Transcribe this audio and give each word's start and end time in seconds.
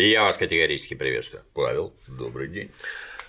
Я 0.00 0.22
вас 0.22 0.38
категорически 0.38 0.94
приветствую. 0.94 1.42
Павел, 1.52 1.92
добрый 2.08 2.48
день. 2.48 2.70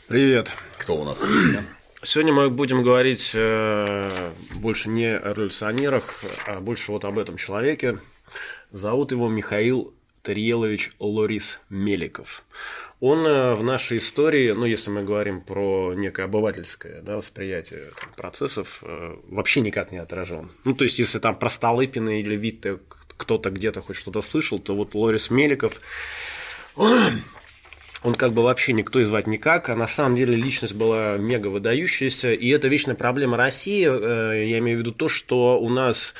Привет. 0.08 0.56
Кто 0.78 0.96
у 0.96 1.04
нас 1.04 1.20
сегодня? 1.20 1.66
Сегодня 2.02 2.32
мы 2.32 2.50
будем 2.50 2.82
говорить 2.82 3.32
э, 3.34 4.32
больше 4.56 4.88
не 4.88 5.14
о 5.14 5.34
революционерах, 5.34 6.24
а 6.46 6.62
больше 6.62 6.94
вот 6.94 7.04
об 7.04 7.20
этом 7.20 7.36
человеке. 7.36 8.00
Зовут 8.72 9.12
его 9.12 9.28
Михаил 9.28 9.94
Тариелович 10.24 10.92
Лорис 11.00 11.60
Меликов. 11.70 12.46
Он 13.02 13.26
э, 13.28 13.56
в 13.56 13.64
нашей 13.64 13.98
истории, 13.98 14.52
ну, 14.52 14.64
если 14.64 14.92
мы 14.92 15.04
говорим 15.04 15.42
про 15.42 15.94
некое 15.94 16.24
обывательское 16.24 17.02
да, 17.02 17.18
восприятие 17.18 17.90
там, 18.00 18.14
процессов, 18.16 18.82
э, 18.84 19.18
вообще 19.28 19.60
никак 19.60 19.92
не 19.92 19.98
отражен. 19.98 20.52
Ну, 20.64 20.74
то 20.74 20.86
есть, 20.86 21.00
если 21.00 21.20
там 21.20 21.36
про 21.36 21.50
Столыпина 21.50 22.22
или 22.22 22.38
Витте 22.38 22.80
кто-то 23.18 23.50
где-то 23.50 23.82
хоть 23.82 23.98
что-то 23.98 24.22
слышал, 24.22 24.58
то 24.58 24.74
вот 24.74 24.96
Лорис 24.96 25.30
Меликов 25.30 25.82
он 28.04 28.16
как 28.16 28.34
бы 28.34 28.44
вообще 28.44 28.74
никто 28.74 29.00
и 29.00 29.04
звать 29.04 29.28
никак, 29.28 29.70
а 29.70 29.76
на 29.76 29.88
самом 29.88 30.16
деле 30.16 30.36
личность 30.36 30.74
была 30.74 31.18
мега 31.18 31.48
выдающаяся, 31.48 32.34
и 32.34 32.50
это 32.50 32.68
вечная 32.68 32.96
проблема 32.96 33.38
России, 33.38 33.86
э, 33.86 34.50
я 34.50 34.60
имею 34.60 34.78
в 34.78 34.82
виду 34.82 34.92
то, 34.92 35.08
что 35.08 35.60
у 35.60 35.70
нас 35.70 36.14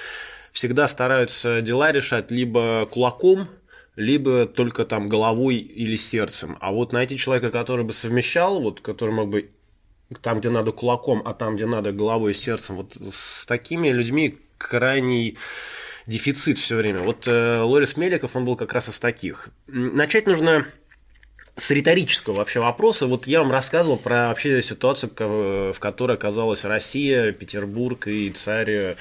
всегда 0.52 0.88
стараются 0.88 1.62
дела 1.62 1.92
решать 1.92 2.32
либо 2.32 2.86
кулаком, 2.92 3.48
либо 3.96 4.46
только 4.46 4.86
там 4.86 5.10
головой 5.10 5.58
или 5.58 5.96
сердцем. 5.96 6.58
А 6.60 6.72
вот 6.72 6.94
найти 6.94 7.18
человека, 7.18 7.52
который 7.52 7.86
бы 7.86 7.94
совмещал, 7.94 8.62
вот, 8.62 8.82
который 8.82 9.14
мог 9.14 9.30
бы 9.30 9.50
там, 10.22 10.40
где 10.40 10.50
надо 10.50 10.72
кулаком, 10.72 11.22
а 11.26 11.34
там, 11.34 11.56
где 11.56 11.66
надо 11.66 11.92
головой 11.92 12.32
и 12.32 12.36
сердцем, 12.36 12.78
вот 12.78 12.96
с 12.96 13.46
такими 13.46 13.90
людьми 13.90 14.38
крайний 14.58 15.38
дефицит 16.08 16.58
все 16.58 16.76
время. 16.76 17.02
Вот 17.02 17.28
э, 17.28 17.60
Лорис 17.62 17.98
Меликов, 17.98 18.36
он 18.36 18.46
был 18.46 18.56
как 18.56 18.74
раз 18.74 18.90
из 18.90 19.00
таких. 19.00 19.50
Начать 19.68 20.28
нужно 20.28 20.66
с 21.56 21.72
риторического 21.72 22.36
вообще 22.36 22.60
вопроса. 22.60 23.08
Вот 23.08 23.28
я 23.28 23.40
вам 23.40 23.52
рассказывал 23.52 23.98
про 23.98 24.28
вообще 24.28 24.62
ситуацию, 24.62 25.12
в 25.18 25.80
которой 25.80 26.18
оказалась 26.18 26.66
Россия, 26.66 27.32
Петербург 27.32 28.08
и 28.08 28.30
царь 28.30 28.96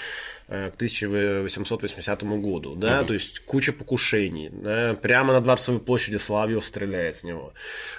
Э, 0.52 0.68
к 0.72 0.74
1880 0.74 2.24
году, 2.24 2.74
да, 2.74 2.98
угу. 2.98 3.06
то 3.06 3.14
есть 3.14 3.38
куча 3.38 3.72
покушений, 3.72 4.50
да, 4.50 4.96
прямо 5.00 5.32
на 5.32 5.40
Дворцовой 5.40 5.80
площади 5.80 6.16
Соловьев 6.16 6.64
стреляет 6.64 7.18
в 7.18 7.22
него, 7.22 7.52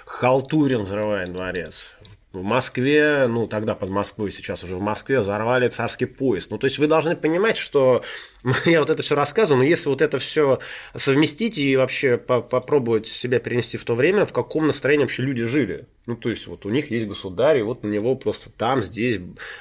Халтурин 0.04 0.82
взрывает 0.82 1.32
дворец, 1.32 1.96
в 2.32 2.42
Москве, 2.42 3.26
ну 3.26 3.46
тогда 3.46 3.74
под 3.74 3.88
Москвой, 3.88 4.30
сейчас 4.30 4.62
уже 4.64 4.76
в 4.76 4.82
Москве 4.82 5.20
взорвали 5.20 5.70
царский 5.70 6.04
поезд. 6.04 6.50
Ну 6.50 6.58
то 6.58 6.66
есть 6.66 6.78
вы 6.78 6.88
должны 6.88 7.16
понимать, 7.16 7.56
что 7.56 8.04
я 8.64 8.80
вот 8.80 8.90
это 8.90 9.02
все 9.02 9.14
рассказываю, 9.14 9.62
но 9.62 9.68
если 9.68 9.88
вот 9.88 10.02
это 10.02 10.18
все 10.18 10.58
совместить 10.94 11.58
и 11.58 11.76
вообще 11.76 12.16
попробовать 12.16 13.06
себя 13.06 13.38
перенести 13.38 13.76
в 13.76 13.84
то 13.84 13.94
время, 13.94 14.26
в 14.26 14.32
каком 14.32 14.66
настроении 14.66 15.04
вообще 15.04 15.22
люди 15.22 15.44
жили. 15.44 15.86
Ну, 16.06 16.16
то 16.16 16.30
есть, 16.30 16.48
вот 16.48 16.66
у 16.66 16.70
них 16.70 16.90
есть 16.90 17.06
государь, 17.06 17.58
и 17.58 17.62
вот 17.62 17.84
на 17.84 17.88
него 17.88 18.16
просто 18.16 18.50
там, 18.50 18.82
здесь 18.82 19.20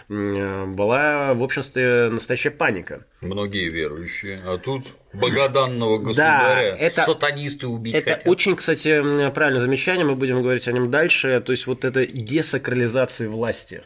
была, 0.09 1.36
в 1.36 1.44
общем-то, 1.44 2.09
настоящая 2.12 2.50
паника. 2.50 3.06
Многие 3.22 3.70
верующие, 3.70 4.40
а 4.44 4.58
тут 4.58 4.88
богоданного 5.14 6.00
государя 6.00 6.72
да, 6.72 6.78
это, 6.78 7.06
сатанисты 7.06 7.68
убить 7.68 7.94
Это 7.94 8.16
хотят. 8.16 8.28
очень, 8.28 8.56
кстати, 8.56 9.30
правильное 9.32 9.62
замечание, 9.62 10.06
мы 10.06 10.16
будем 10.16 10.42
говорить 10.42 10.68
о 10.68 10.72
нем 10.72 10.90
дальше, 10.90 11.44
то 11.46 11.52
есть, 11.52 11.68
вот 11.68 11.86
это 11.86 12.08
десакрализация 12.08 13.30
власти. 13.30 13.84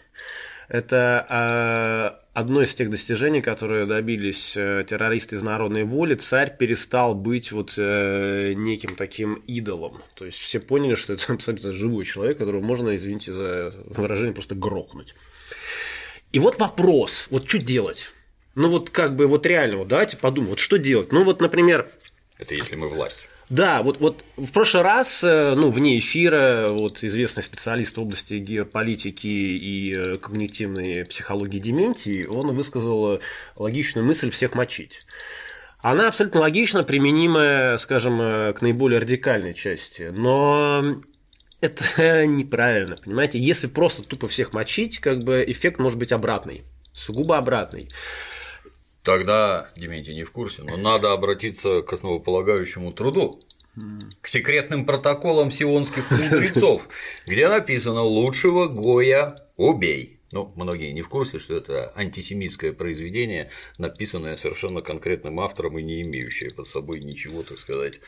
Это 0.67 1.25
а, 1.30 2.19
одно 2.33 2.61
из 2.61 2.73
тех 2.75 2.89
достижений, 2.89 3.41
которые 3.41 3.85
добились 3.85 4.58
э, 4.58 4.83
террористы 4.88 5.38
из 5.38 5.44
народной 5.44 5.83
воли, 5.83 6.16
царь 6.16 6.55
перестал 6.58 7.16
быть 7.16 7.52
вот 7.52 7.75
э, 7.77 8.53
неким 8.55 8.95
таким 8.95 9.36
идолом. 9.47 10.02
То 10.16 10.25
есть 10.25 10.38
все 10.38 10.59
поняли, 10.59 10.95
что 10.95 11.13
это 11.13 11.33
абсолютно 11.33 11.71
живой 11.71 12.05
человек, 12.05 12.37
которого 12.37 12.61
можно, 12.61 12.95
извините 12.95 13.31
за 13.31 13.73
выражение, 13.87 14.33
просто 14.33 14.55
грохнуть. 14.55 15.15
И 16.31 16.39
вот 16.39 16.59
вопрос, 16.59 17.27
вот 17.30 17.48
что 17.48 17.59
делать? 17.59 18.11
Ну 18.55 18.70
вот 18.70 18.89
как 18.89 19.15
бы 19.15 19.27
вот 19.27 19.45
реально, 19.45 19.77
вот 19.77 19.87
давайте 19.87 20.17
подумаем, 20.17 20.49
вот 20.49 20.59
что 20.59 20.77
делать? 20.77 21.11
Ну 21.11 21.23
вот, 21.23 21.42
например... 21.42 21.89
Это 22.37 22.54
если 22.54 22.75
мы 22.75 22.89
власть. 22.89 23.27
Да, 23.50 23.83
вот, 23.83 24.00
вот 24.00 24.23
в 24.38 24.52
прошлый 24.52 24.82
раз, 24.82 25.23
э, 25.23 25.54
ну, 25.56 25.70
вне 25.70 26.00
эфира, 26.00 26.70
вот 26.70 27.04
известный 27.04 27.44
специалист 27.44 27.95
в 27.95 28.02
области 28.02 28.36
геополитики 28.36 29.28
и 29.28 29.94
э, 29.95 30.17
когнитивной 30.17 31.06
психологии 31.06 31.60
дементии, 31.60 32.26
он 32.26 32.55
высказал 32.55 33.20
логичную 33.55 34.05
мысль 34.05 34.32
всех 34.32 34.55
мочить. 34.55 35.05
Она 35.80 36.08
абсолютно 36.08 36.39
логично 36.39 36.84
применимая, 36.84 37.78
скажем, 37.78 38.20
э, 38.20 38.54
к 38.54 38.64
наиболее 38.64 39.00
радикальной 39.00 39.54
части, 39.54 40.11
но 40.11 40.95
это 41.61 42.26
неправильно, 42.26 42.98
понимаете? 42.98 43.38
Если 43.38 43.67
просто 43.67 44.02
тупо 44.02 44.28
всех 44.28 44.54
мочить, 44.54 44.98
как 44.98 45.23
бы 45.23 45.45
эффект 45.48 45.78
может 45.78 46.00
быть 46.00 46.11
обратный, 46.11 46.64
сугубо 46.94 47.38
обратный. 47.38 47.89
Тогда, 49.05 49.70
Дементий 49.76 50.16
не 50.16 50.23
в 50.23 50.32
курсе, 50.32 50.64
но 50.64 50.77
надо 50.77 51.14
обратиться 51.14 51.83
к 51.83 51.93
основополагающему 51.93 52.92
труду, 52.92 53.43
к 54.20 54.27
секретным 54.27 54.86
протоколам 54.86 55.52
сионских 55.52 56.10
мудрецов, 56.10 56.88
где 57.27 57.48
написано 57.48 58.02
«лучшего 58.02 58.67
Гоя 58.67 59.36
убей». 59.58 60.20
Ну, 60.32 60.52
многие 60.55 60.92
не 60.92 61.04
в 61.04 61.08
курсе, 61.08 61.38
что 61.38 61.55
это 61.55 61.93
антисемитское 61.95 62.73
произведение, 62.73 63.52
написанное 63.77 64.36
совершенно 64.38 64.82
конкретным 64.82 65.39
автором 65.39 65.77
и 65.77 65.83
не 65.83 66.02
имеющее 66.02 66.49
под 66.49 66.67
собой 66.67 66.99
ничего, 66.99 67.43
так 67.43 67.60
сказать, 67.60 67.99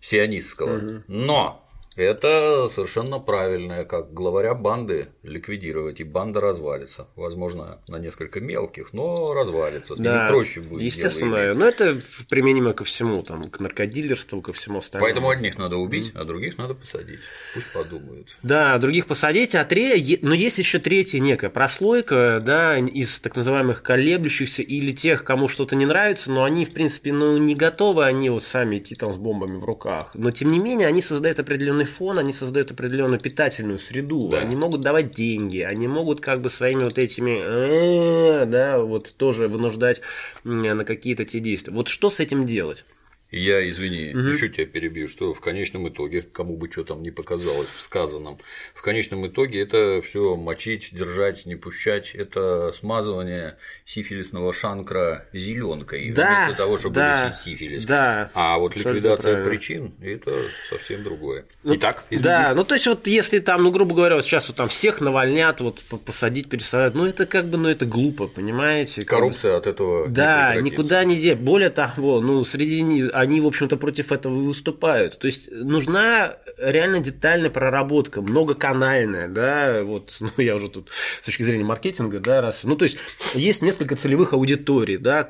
сионистского. 0.00 1.04
Но 1.06 1.64
это 1.96 2.68
совершенно 2.68 3.18
правильное, 3.18 3.84
как 3.84 4.12
главаря 4.12 4.54
банды 4.54 5.08
ликвидировать, 5.22 6.00
и 6.00 6.04
банда 6.04 6.40
развалится. 6.40 7.08
Возможно, 7.16 7.80
на 7.88 7.96
несколько 7.96 8.40
мелких, 8.40 8.92
но 8.92 9.34
развалится. 9.34 9.94
С 9.94 9.98
да, 9.98 10.26
проще 10.28 10.60
будет. 10.60 10.82
Естественно, 10.82 11.54
но 11.54 11.66
это 11.66 12.00
применимо 12.28 12.72
ко 12.72 12.84
всему, 12.84 13.22
там, 13.22 13.44
к 13.50 13.60
наркодилерству, 13.60 14.40
ко 14.40 14.52
всему 14.52 14.78
остальному. 14.78 15.06
Поэтому 15.06 15.30
одних 15.30 15.58
надо 15.58 15.76
убить, 15.76 16.12
mm-hmm. 16.12 16.20
а 16.20 16.24
других 16.24 16.58
надо 16.58 16.74
посадить. 16.74 17.20
Пусть 17.54 17.72
подумают. 17.72 18.36
Да, 18.42 18.78
других 18.78 19.06
посадить, 19.06 19.54
а 19.54 19.64
третье, 19.64 20.18
но 20.22 20.34
есть 20.34 20.58
еще 20.58 20.78
третья 20.78 21.18
некая 21.18 21.50
прослойка, 21.50 22.40
да, 22.44 22.78
из 22.78 23.20
так 23.20 23.36
называемых 23.36 23.82
колеблющихся 23.82 24.62
или 24.62 24.92
тех, 24.92 25.24
кому 25.24 25.48
что-то 25.48 25.76
не 25.76 25.86
нравится, 25.86 26.30
но 26.30 26.44
они, 26.44 26.64
в 26.64 26.72
принципе, 26.72 27.12
ну, 27.12 27.36
не 27.36 27.54
готовы, 27.54 28.04
они 28.04 28.30
вот 28.30 28.44
сами 28.44 28.78
идти 28.78 28.94
там 28.94 29.12
с 29.12 29.16
бомбами 29.16 29.56
в 29.56 29.64
руках. 29.64 30.10
Но 30.14 30.30
тем 30.30 30.50
не 30.50 30.58
менее, 30.58 30.88
они 30.88 31.02
создают 31.02 31.38
определенный 31.38 31.81
определенный 31.82 31.84
фон, 31.84 32.18
они 32.18 32.32
создают 32.32 32.70
определенную 32.70 33.20
питательную 33.20 33.78
среду, 33.78 34.28
да. 34.28 34.38
они 34.38 34.56
могут 34.56 34.80
давать 34.80 35.12
деньги, 35.12 35.58
они 35.58 35.88
могут 35.88 36.20
как 36.20 36.40
бы 36.40 36.50
своими 36.50 36.84
вот 36.84 36.98
этими, 36.98 37.40
«Э, 37.42 38.46
да, 38.46 38.78
вот 38.78 39.14
тоже 39.16 39.48
вынуждать 39.48 40.00
на 40.44 40.84
какие-то 40.84 41.24
те 41.24 41.40
действия. 41.40 41.72
Вот 41.72 41.88
что 41.88 42.10
с 42.10 42.20
этим 42.20 42.46
делать? 42.46 42.84
Я, 43.32 43.68
извини, 43.68 44.10
угу. 44.14 44.28
еще 44.28 44.50
тебя 44.50 44.66
перебью, 44.66 45.08
что 45.08 45.32
в 45.32 45.40
конечном 45.40 45.88
итоге, 45.88 46.22
кому 46.22 46.56
бы 46.56 46.70
что 46.70 46.84
там 46.84 47.02
не 47.02 47.10
показалось 47.10 47.68
в 47.68 47.80
сказанном, 47.80 48.38
в 48.74 48.82
конечном 48.82 49.26
итоге 49.26 49.62
это 49.62 50.02
все 50.06 50.36
мочить, 50.36 50.90
держать, 50.92 51.46
не 51.46 51.56
пущать, 51.56 52.14
это 52.14 52.72
смазывание 52.72 53.56
сифилисного 53.86 54.52
шанкра 54.52 55.26
зеленкой 55.32 56.10
да, 56.10 56.44
вместо 56.44 56.62
того, 56.62 56.76
чтобы 56.76 56.94
да, 56.94 57.24
лечить 57.24 57.38
сифилис. 57.38 57.84
Да, 57.84 58.30
а 58.34 58.58
вот 58.58 58.76
ликвидация 58.76 59.32
правильно. 59.32 59.44
причин 59.50 59.94
это 60.02 60.32
совсем 60.68 61.02
другое. 61.02 61.46
Ну, 61.62 61.76
Итак, 61.76 62.04
извини. 62.10 62.24
Да, 62.24 62.52
ну 62.54 62.64
то 62.64 62.74
есть 62.74 62.86
вот 62.86 63.06
если 63.06 63.38
там, 63.38 63.62
ну 63.62 63.70
грубо 63.70 63.94
говоря, 63.94 64.16
вот 64.16 64.26
сейчас 64.26 64.48
вот 64.48 64.58
там 64.58 64.68
всех 64.68 65.00
навальнят, 65.00 65.60
вот 65.62 65.82
посадить, 66.04 66.50
пересадить, 66.50 66.94
ну 66.94 67.06
это 67.06 67.24
как 67.24 67.46
бы, 67.46 67.56
ну 67.56 67.70
это 67.70 67.86
глупо, 67.86 68.26
понимаете? 68.26 69.06
Коррупция 69.06 69.52
бы... 69.52 69.56
от 69.56 69.66
этого. 69.66 70.08
Да, 70.08 70.54
не 70.56 70.70
никуда 70.70 71.04
не 71.04 71.16
де. 71.16 71.34
Более 71.34 71.70
того, 71.70 72.20
ну 72.20 72.44
среди 72.44 72.82
они, 73.22 73.40
в 73.40 73.46
общем-то, 73.46 73.76
против 73.76 74.12
этого 74.12 74.36
и 74.36 74.46
выступают. 74.46 75.18
То 75.18 75.26
есть 75.26 75.50
нужна 75.50 76.36
реально 76.58 77.00
детальная 77.00 77.50
проработка, 77.50 78.20
многоканальная, 78.20 79.28
да, 79.28 79.82
вот, 79.82 80.16
ну, 80.20 80.30
я 80.36 80.56
уже 80.56 80.68
тут 80.68 80.90
с 81.20 81.26
точки 81.26 81.42
зрения 81.42 81.64
маркетинга, 81.64 82.20
да, 82.20 82.40
раз, 82.40 82.64
ну, 82.64 82.76
то 82.76 82.84
есть 82.84 82.98
есть 83.34 83.62
несколько 83.62 83.96
целевых 83.96 84.32
аудиторий, 84.32 84.96
да, 84.96 85.22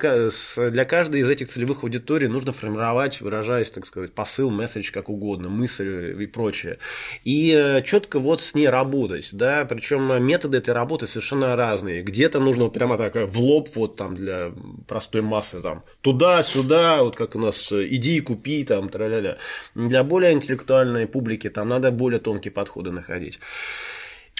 для 0.56 0.84
каждой 0.84 1.20
из 1.20 1.28
этих 1.28 1.48
целевых 1.48 1.84
аудиторий 1.84 2.28
нужно 2.28 2.52
формировать, 2.52 3.20
выражаясь, 3.20 3.70
так 3.70 3.86
сказать, 3.86 4.12
посыл, 4.12 4.50
месседж, 4.50 4.90
как 4.90 5.08
угодно, 5.08 5.48
мысль 5.48 6.22
и 6.22 6.26
прочее, 6.26 6.78
и 7.24 7.52
э, 7.52 7.82
четко 7.82 8.18
вот 8.18 8.40
с 8.40 8.54
ней 8.54 8.68
работать, 8.68 9.30
да, 9.32 9.64
причем 9.64 10.22
методы 10.24 10.58
этой 10.58 10.74
работы 10.74 11.06
совершенно 11.06 11.56
разные, 11.56 12.02
где-то 12.02 12.40
нужно 12.40 12.68
прямо 12.68 12.96
так 12.96 13.14
в 13.14 13.38
лоб, 13.38 13.68
вот 13.74 13.96
там 13.96 14.14
для 14.14 14.52
простой 14.88 15.22
массы, 15.22 15.60
там, 15.60 15.82
туда-сюда, 16.00 17.02
вот 17.02 17.16
как 17.16 17.36
у 17.36 17.38
нас 17.38 17.72
иди 17.86 18.20
купи, 18.20 18.64
там, 18.64 18.88
тра-ля-ля. 18.88 19.38
Для 19.74 20.04
более 20.04 20.32
интеллектуальной 20.32 21.06
публики 21.06 21.50
там 21.50 21.68
надо 21.68 21.90
более 21.90 22.20
тонкие 22.20 22.52
подходы 22.52 22.90
находить. 22.90 23.38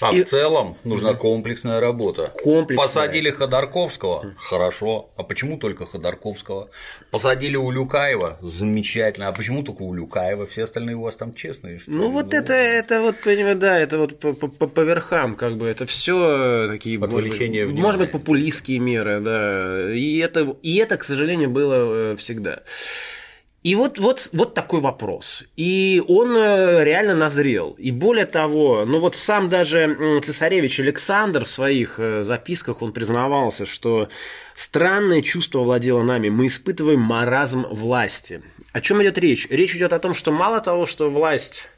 А 0.01 0.11
и... 0.11 0.23
в 0.23 0.27
целом 0.27 0.75
нужна 0.83 1.13
комплексная 1.13 1.79
работа. 1.79 2.33
Комплексная. 2.43 2.87
Посадили 2.87 3.29
Ходорковского– 3.29 4.33
хорошо. 4.37 5.11
А 5.15 5.23
почему 5.23 5.57
только 5.57 5.85
Ходорковского? 5.85 6.69
Посадили 7.11 7.55
Улюкаева– 7.55 8.39
замечательно. 8.41 9.27
А 9.27 9.31
почему 9.31 9.61
только 9.63 9.83
Улюкаева? 9.83 10.47
Все 10.47 10.63
остальные 10.63 10.95
у 10.95 11.03
вас 11.03 11.15
там 11.15 11.35
честные? 11.35 11.77
Что 11.77 11.91
ну, 11.91 12.11
вот 12.11 12.31
ну... 12.31 12.37
это, 12.39 12.53
это 12.53 13.01
вот, 13.01 13.17
понимаете, 13.23 13.59
да, 13.59 13.79
это 13.79 13.97
вот 13.99 14.19
по, 14.19 14.33
по, 14.33 14.67
по 14.67 14.81
верхам, 14.81 15.35
как 15.35 15.57
бы, 15.57 15.67
это 15.67 15.85
все 15.85 16.67
такие, 16.69 16.97
может 16.97 17.23
быть, 17.29 17.73
может 17.75 17.99
быть, 18.01 18.11
популистские 18.11 18.79
меры, 18.79 19.19
да. 19.19 19.93
И 19.93 20.17
это, 20.17 20.57
и 20.63 20.77
это, 20.77 20.97
к 20.97 21.03
сожалению, 21.03 21.51
было 21.51 22.13
э, 22.13 22.15
всегда. 22.17 22.63
И 23.63 23.75
вот, 23.75 23.97
вот, 23.97 24.29
вот 24.33 24.53
такой 24.53 24.81
вопрос. 24.81 25.45
И 25.55 26.03
он 26.09 26.35
э, 26.35 26.83
реально 26.83 27.15
назрел. 27.15 27.71
И 27.77 27.91
более 27.91 28.25
того, 28.25 28.83
ну 28.85 28.99
вот 28.99 29.15
сам 29.15 29.47
даже 29.47 30.19
цесаревич 30.21 30.81
Александр 30.81 31.45
в 31.45 31.49
своих 31.49 31.95
э, 31.97 32.23
записках, 32.23 32.81
он 32.81 32.91
признавался, 32.91 33.65
что 33.65 34.09
странное 34.53 35.21
чувство 35.21 35.59
владело 35.59 36.03
нами, 36.03 36.27
мы 36.27 36.47
испытываем 36.47 36.99
маразм 36.99 37.65
власти. 37.69 38.41
О 38.73 38.81
чем 38.81 39.01
идет 39.01 39.17
речь? 39.17 39.47
Речь 39.49 39.75
идет 39.75 39.93
о 39.93 39.99
том, 39.99 40.13
что 40.13 40.33
мало 40.33 40.59
того, 40.59 40.85
что 40.85 41.09
власть 41.09 41.69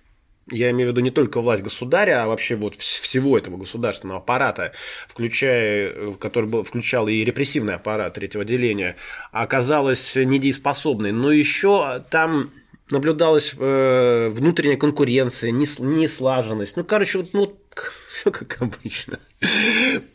я 0.52 0.70
имею 0.72 0.90
в 0.90 0.92
виду 0.92 1.02
не 1.02 1.10
только 1.10 1.42
власть 1.42 1.64
государя, 1.64 2.24
а 2.24 2.28
вообще 2.28 2.56
вот 2.56 2.76
всего 2.76 3.38
этого 3.38 3.58
государственного 3.58 4.20
аппарата, 4.20 4.74
включая, 5.08 6.14
который 6.14 6.50
был, 6.50 6.64
включал 6.64 7.08
и 7.08 7.24
репрессивный 7.24 7.76
аппарат 7.76 8.14
третьего 8.14 8.46
деления, 8.46 8.96
оказалась 9.32 10.16
недееспособной. 10.16 11.12
Но 11.12 11.32
еще 11.32 12.04
там 12.12 12.52
наблюдалась 12.92 13.56
э, 13.58 14.30
внутренняя 14.30 14.78
конкуренция, 14.78 15.50
неслаженность. 15.52 16.78
Ну, 16.78 16.84
короче, 16.84 17.20
вот, 17.20 17.34
ну, 17.34 17.58
все 18.12 18.32
как 18.32 18.62
обычно. 18.62 19.20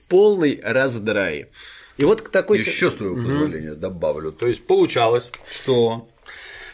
Полный 0.08 0.60
раздрай. 0.62 1.48
И 1.96 2.04
вот 2.04 2.30
такой... 2.30 2.58
Еще 2.58 2.90
с 2.90 2.94
твоего 2.94 3.16
позволения 3.16 3.72
угу. 3.72 3.80
добавлю. 3.80 4.32
То 4.32 4.46
есть 4.46 4.64
получалось, 4.64 5.30
что 5.52 6.08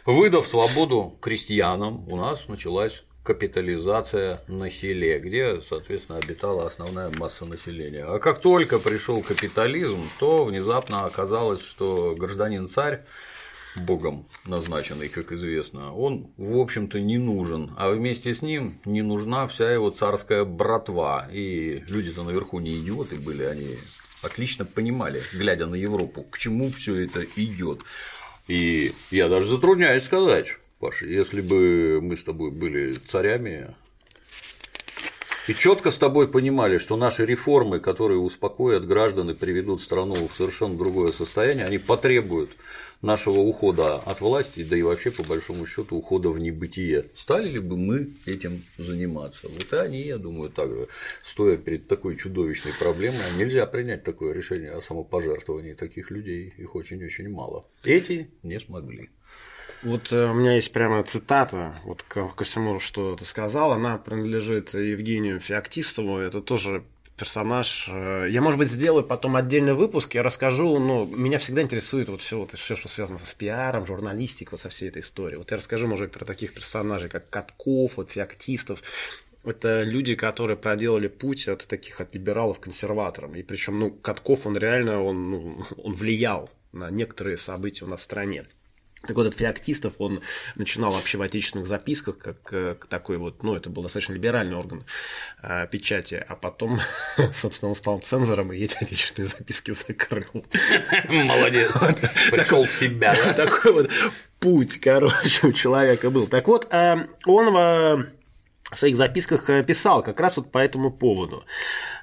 выдав 0.04 0.46
свободу 0.46 1.16
крестьянам, 1.20 2.06
у 2.08 2.16
нас 2.16 2.46
началась 2.48 3.02
капитализация 3.26 4.40
на 4.46 4.70
селе, 4.70 5.18
где, 5.18 5.60
соответственно, 5.60 6.18
обитала 6.18 6.64
основная 6.64 7.10
масса 7.18 7.44
населения. 7.44 8.04
А 8.04 8.20
как 8.20 8.40
только 8.40 8.78
пришел 8.78 9.20
капитализм, 9.20 10.08
то 10.20 10.44
внезапно 10.44 11.04
оказалось, 11.04 11.62
что 11.62 12.14
гражданин-царь 12.16 13.02
богом 13.74 14.26
назначенный, 14.46 15.08
как 15.08 15.32
известно, 15.32 15.92
он, 15.92 16.28
в 16.36 16.56
общем-то, 16.56 17.00
не 17.00 17.18
нужен, 17.18 17.72
а 17.76 17.90
вместе 17.90 18.32
с 18.32 18.42
ним 18.42 18.78
не 18.84 19.02
нужна 19.02 19.48
вся 19.48 19.70
его 19.72 19.90
царская 19.90 20.44
братва. 20.44 21.28
И 21.32 21.82
люди-то 21.88 22.22
наверху 22.22 22.60
не 22.60 22.78
идиоты 22.78 23.16
были, 23.16 23.42
они 23.42 23.76
отлично 24.22 24.64
понимали, 24.64 25.22
глядя 25.32 25.66
на 25.66 25.74
Европу, 25.74 26.22
к 26.22 26.38
чему 26.38 26.70
все 26.70 27.04
это 27.04 27.24
идет. 27.36 27.80
И 28.46 28.92
я 29.10 29.28
даже 29.28 29.48
затрудняюсь 29.48 30.04
сказать, 30.04 30.56
Паша, 30.78 31.06
если 31.06 31.40
бы 31.40 32.00
мы 32.02 32.16
с 32.16 32.22
тобой 32.22 32.50
были 32.50 32.94
царями 33.08 33.74
и 35.48 35.54
четко 35.54 35.90
с 35.90 35.96
тобой 35.96 36.28
понимали, 36.28 36.76
что 36.76 36.96
наши 36.96 37.24
реформы, 37.24 37.80
которые 37.80 38.18
успокоят 38.18 38.86
граждан 38.86 39.30
и 39.30 39.34
приведут 39.34 39.80
страну 39.80 40.14
в 40.14 40.36
совершенно 40.36 40.76
другое 40.76 41.12
состояние, 41.12 41.64
они 41.64 41.78
потребуют 41.78 42.50
нашего 43.00 43.38
ухода 43.38 43.94
от 43.94 44.20
власти, 44.20 44.64
да 44.64 44.76
и 44.76 44.82
вообще, 44.82 45.10
по 45.10 45.22
большому 45.22 45.64
счету, 45.64 45.96
ухода 45.96 46.28
в 46.28 46.38
небытие. 46.38 47.06
Стали 47.14 47.48
ли 47.48 47.60
бы 47.60 47.76
мы 47.76 48.10
этим 48.26 48.62
заниматься? 48.76 49.48
Вот 49.48 49.72
и 49.72 49.76
они, 49.76 50.02
я 50.02 50.18
думаю, 50.18 50.50
также, 50.50 50.88
стоя 51.22 51.56
перед 51.56 51.86
такой 51.88 52.16
чудовищной 52.16 52.72
проблемой, 52.78 53.22
нельзя 53.38 53.64
принять 53.66 54.02
такое 54.02 54.34
решение 54.34 54.72
о 54.72 54.80
самопожертвовании 54.82 55.74
таких 55.74 56.10
людей, 56.10 56.52
их 56.58 56.74
очень-очень 56.74 57.30
мало. 57.30 57.64
Эти 57.84 58.28
не 58.42 58.58
смогли. 58.58 59.10
Вот 59.82 60.12
э, 60.12 60.26
у 60.26 60.34
меня 60.34 60.54
есть 60.54 60.72
прямо 60.72 61.02
цитата 61.04 61.76
вот 61.84 62.02
ко, 62.02 62.28
ко 62.28 62.44
всему, 62.44 62.80
что 62.80 63.16
ты 63.16 63.24
сказал. 63.24 63.72
Она 63.72 63.98
принадлежит 63.98 64.74
Евгению 64.74 65.40
Феоктистову. 65.40 66.18
Это 66.18 66.40
тоже 66.40 66.82
персонаж. 67.16 67.88
Э, 67.90 68.26
я, 68.28 68.40
может 68.42 68.58
быть, 68.58 68.68
сделаю 68.68 69.04
потом 69.04 69.36
отдельный 69.36 69.74
выпуск, 69.74 70.14
я 70.14 70.22
расскажу, 70.22 70.78
но 70.78 71.04
меня 71.04 71.38
всегда 71.38 71.62
интересует 71.62 72.08
вот 72.08 72.20
все, 72.20 72.38
вот, 72.38 72.52
все 72.52 72.76
что 72.76 72.88
связано 72.88 73.18
с 73.18 73.34
пиаром, 73.34 73.86
журналистикой, 73.86 74.52
вот 74.52 74.60
со 74.60 74.68
всей 74.68 74.88
этой 74.88 75.00
историей. 75.00 75.38
Вот 75.38 75.50
я 75.50 75.56
расскажу, 75.56 75.86
может 75.86 76.06
быть, 76.06 76.18
про 76.18 76.24
таких 76.24 76.52
персонажей, 76.54 77.08
как 77.08 77.28
Катков, 77.30 77.96
вот, 77.96 78.12
Феоктистов. 78.12 78.82
Это 79.44 79.82
люди, 79.82 80.14
которые 80.16 80.56
проделали 80.56 81.08
путь 81.08 81.48
от 81.48 81.66
таких 81.66 82.00
от 82.00 82.14
либералов 82.14 82.58
к 82.58 82.64
консерваторам. 82.64 83.34
И 83.34 83.42
причем, 83.42 83.78
ну, 83.78 83.90
Катков, 83.90 84.46
он 84.46 84.56
реально, 84.56 85.02
он, 85.02 85.30
ну, 85.30 85.64
он 85.76 85.94
влиял 85.94 86.50
на 86.72 86.90
некоторые 86.90 87.36
события 87.36 87.84
у 87.84 87.88
нас 87.88 88.00
в 88.00 88.04
стране. 88.04 88.46
Так 89.06 89.16
вот, 89.16 89.26
этот 89.26 89.38
Феоктистов, 89.38 89.94
он 89.98 90.20
начинал 90.54 90.90
вообще 90.90 91.18
в 91.18 91.22
отечественных 91.22 91.66
записках, 91.66 92.18
как, 92.18 92.36
э, 92.52 92.76
такой 92.88 93.18
вот, 93.18 93.42
ну, 93.42 93.54
это 93.54 93.70
был 93.70 93.82
достаточно 93.82 94.12
либеральный 94.12 94.56
орган 94.56 94.84
э, 95.42 95.66
печати, 95.70 96.24
а 96.26 96.36
потом, 96.36 96.80
собственно, 97.32 97.70
он 97.70 97.74
стал 97.74 98.00
цензором 98.00 98.52
и 98.52 98.58
эти 98.58 98.76
отечественные 98.80 99.28
записки 99.28 99.72
закрыл. 99.72 100.44
Молодец, 101.08 101.72
пришел 102.30 102.64
в 102.64 102.72
себя. 102.72 103.14
Такой 103.36 103.72
вот 103.72 103.90
путь, 104.40 104.80
короче, 104.80 105.46
у 105.46 105.52
человека 105.52 106.10
был. 106.10 106.26
Так 106.26 106.48
вот, 106.48 106.66
э, 106.72 107.06
он 107.26 108.06
в 108.70 108.78
своих 108.78 108.96
записках 108.96 109.48
э, 109.48 109.62
писал 109.62 110.02
как 110.02 110.18
раз 110.20 110.36
вот 110.36 110.50
по 110.50 110.58
этому 110.58 110.90
поводу. 110.90 111.44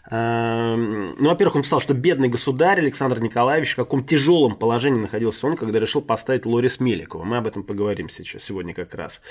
Эм, 0.10 1.16
ну, 1.18 1.30
во-первых, 1.30 1.58
он 1.58 1.64
писал, 1.64 1.80
что 1.82 1.94
бедный 1.94 2.30
государь 2.30 2.80
Александр 2.80 3.20
Николаевич 3.20 3.74
в 3.74 3.76
каком 3.76 4.04
тяжелом 4.04 4.56
положении 4.56 5.00
находился 5.00 5.48
он, 5.48 5.58
когда 5.58 5.80
решил 5.80 6.02
поставить 6.02 6.46
Лорис 6.46 6.80
Меликова. 6.80 7.24
Мы 7.24 7.38
об 7.38 7.48
этом 7.48 7.64
поговорим 7.64 8.10
сейчас, 8.10 8.44
сегодня 8.44 8.74
как 8.74 8.94
раз. 8.96 9.22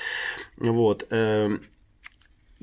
Вот. 0.59 1.07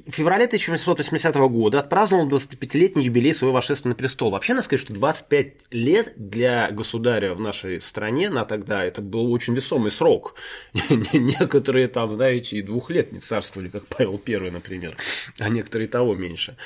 Эм, 0.05 0.11
в 0.11 0.15
феврале 0.15 0.45
1880 0.45 1.35
года 1.49 1.79
отпраздновал 1.79 2.27
25-летний 2.27 3.05
юбилей 3.05 3.33
своего 3.33 3.55
восшествия 3.55 3.89
на 3.89 3.95
престол. 3.95 4.31
Вообще, 4.31 4.53
надо 4.53 4.65
сказать, 4.65 4.81
что 4.81 4.93
25 4.93 5.53
лет 5.71 6.13
для 6.15 6.71
государя 6.71 7.33
в 7.33 7.39
нашей 7.39 7.81
стране 7.81 8.29
на 8.29 8.45
тогда 8.45 8.83
это 8.83 9.01
был 9.01 9.31
очень 9.31 9.55
весомый 9.55 9.91
срок. 9.91 10.35
Некоторые 11.13 11.87
там, 11.87 12.13
знаете, 12.13 12.57
и 12.57 12.61
двух 12.61 12.89
лет 12.89 13.11
не 13.11 13.19
царствовали, 13.19 13.69
как 13.69 13.85
Павел 13.87 14.21
I, 14.25 14.51
например, 14.51 14.97
а 15.37 15.49
некоторые 15.49 15.87
того 15.87 16.15
меньше. 16.15 16.57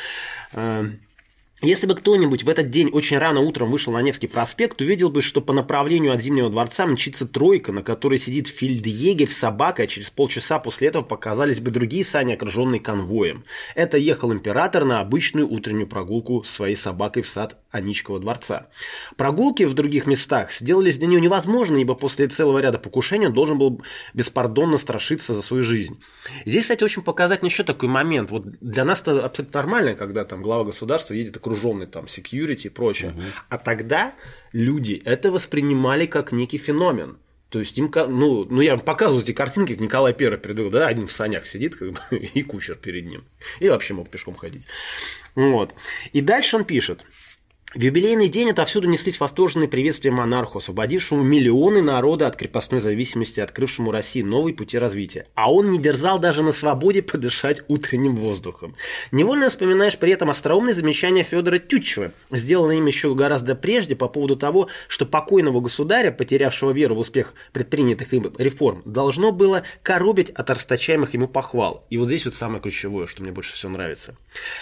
Если 1.64 1.88
бы 1.88 1.96
кто-нибудь 1.96 2.44
в 2.44 2.50
этот 2.50 2.72
день 2.72 2.90
очень 2.92 3.18
рано 3.18 3.40
утром 3.40 3.72
вышел 3.72 3.94
на 3.94 4.02
Невский 4.02 4.28
проспект, 4.28 4.82
увидел 4.82 5.10
бы, 5.10 5.22
что 5.22 5.40
по 5.40 5.54
направлению 5.54 6.12
от 6.12 6.22
Зимнего 6.22 6.50
дворца 6.50 6.86
мчится 6.86 7.26
тройка, 7.26 7.72
на 7.72 7.84
которой 7.84 8.20
сидит 8.20 8.50
фельдъегерь 8.50 9.30
с 9.30 9.38
собакой, 9.38 9.86
а 9.86 9.88
через 9.88 10.10
полчаса 10.10 10.60
после 10.60 10.90
этого 10.90 11.04
показались 11.04 11.62
бы 11.62 11.72
другие 11.72 12.04
сани, 12.04 12.34
окруженные 12.34 12.82
конвоем. 12.82 13.46
Это 13.76 13.98
ехал 13.98 14.34
император 14.34 14.84
на 14.84 15.00
обычную 15.00 15.50
утреннюю 15.50 15.88
прогулку 15.88 16.44
с 16.44 16.50
своей 16.50 16.76
собакой 16.76 17.24
в 17.24 17.28
сад 17.28 17.56
Аничкова 17.72 18.20
дворца. 18.20 18.68
Прогулки 19.16 19.64
в 19.64 19.74
других 19.74 20.06
местах 20.06 20.52
сделались 20.52 20.98
для 20.98 21.08
него 21.08 21.22
невозможны, 21.22 21.78
ибо 21.78 21.96
после 21.96 22.28
целого 22.28 22.60
ряда 22.60 22.78
покушений 22.78 23.28
он 23.28 23.34
должен 23.34 23.58
был 23.58 23.82
беспардонно 24.14 24.78
страшиться 24.78 25.34
за 25.34 25.42
свою 25.42 25.64
жизнь. 25.64 25.98
Здесь, 26.46 26.64
кстати, 26.64 26.84
очень 26.84 27.04
показательный 27.04 27.50
еще 27.50 27.64
такой 27.64 27.88
момент. 27.88 28.32
Вот 28.32 28.46
для 28.60 28.84
нас 28.84 29.02
это 29.02 29.26
абсолютно 29.26 29.62
нормально, 29.62 29.96
когда 29.96 30.26
там 30.26 30.42
глава 30.42 30.66
государства 30.66 31.14
едет 31.14 31.38
окруженный 31.54 31.86
там 31.86 32.06
security 32.06 32.66
и 32.66 32.70
прочее. 32.70 33.12
Угу. 33.12 33.22
А 33.50 33.58
тогда 33.58 34.14
люди 34.52 35.02
это 35.06 35.32
воспринимали 35.32 36.06
как 36.06 36.32
некий 36.32 36.58
феномен. 36.58 37.18
То 37.50 37.60
есть 37.60 37.78
им, 37.78 37.92
ну, 37.94 38.46
ну 38.46 38.62
я 38.62 38.76
вам 38.76 38.84
показываю 38.84 39.24
эти 39.24 39.32
картинки, 39.32 39.74
как 39.74 39.82
Николай 39.82 40.14
Первый 40.14 40.40
передал, 40.40 40.72
да, 40.72 40.88
один 40.88 41.06
в 41.08 41.12
санях 41.12 41.46
сидит, 41.46 41.76
как 41.76 41.92
бы, 41.92 42.00
и 42.18 42.42
кучер 42.42 42.76
перед 42.76 43.06
ним. 43.06 43.26
И 43.60 43.70
вообще 43.70 43.94
мог 43.94 44.10
пешком 44.10 44.34
ходить. 44.34 44.66
Вот. 45.36 45.76
И 46.14 46.22
дальше 46.22 46.56
он 46.56 46.66
пишет. 46.66 47.06
В 47.76 47.82
юбилейный 47.82 48.30
день 48.30 48.52
отовсюду 48.52 48.88
неслись 48.88 49.20
восторженные 49.20 49.68
приветствия 49.68 50.12
монарху, 50.12 50.60
освободившему 50.60 51.24
миллионы 51.24 51.82
народа 51.82 52.28
от 52.28 52.36
крепостной 52.36 52.80
зависимости, 52.80 53.40
открывшему 53.40 53.90
России 53.90 54.22
новые 54.22 54.54
пути 54.54 54.78
развития. 54.78 55.26
А 55.34 55.52
он 55.52 55.72
не 55.72 55.80
дерзал 55.80 56.20
даже 56.20 56.44
на 56.44 56.52
свободе 56.52 57.02
подышать 57.02 57.64
утренним 57.68 58.16
воздухом. 58.16 58.76
Невольно 59.12 59.50
вспоминаешь 59.50 59.98
при 59.98 60.12
этом 60.12 60.30
остроумное 60.30 60.76
замечание 60.76 61.24
Федора 61.24 61.58
Тютчева, 61.58 62.12
сделанное 62.30 62.76
им 62.76 62.86
еще 62.86 63.16
гораздо 63.16 63.56
прежде 63.56 63.96
по 63.96 64.08
поводу 64.08 64.36
того, 64.36 64.70
что 64.88 65.08
покойного 65.08 65.60
государя, 65.60 66.12
потерявшего 66.12 66.70
веру 66.70 66.94
в 66.94 67.00
успех 67.00 67.34
предпринятых 67.54 68.14
им 68.14 68.32
реформ, 68.38 68.84
должно 68.86 69.32
было 69.32 69.64
коробить 69.82 70.30
от 70.30 70.48
расточаемых 70.52 71.16
ему 71.16 71.28
похвал. 71.28 71.88
И 71.90 71.98
вот 71.98 72.06
здесь 72.06 72.26
вот 72.26 72.36
самое 72.36 72.62
ключевое, 72.62 73.08
что 73.08 73.24
мне 73.24 73.32
больше 73.32 73.54
всего 73.54 73.72
нравится. 73.72 74.16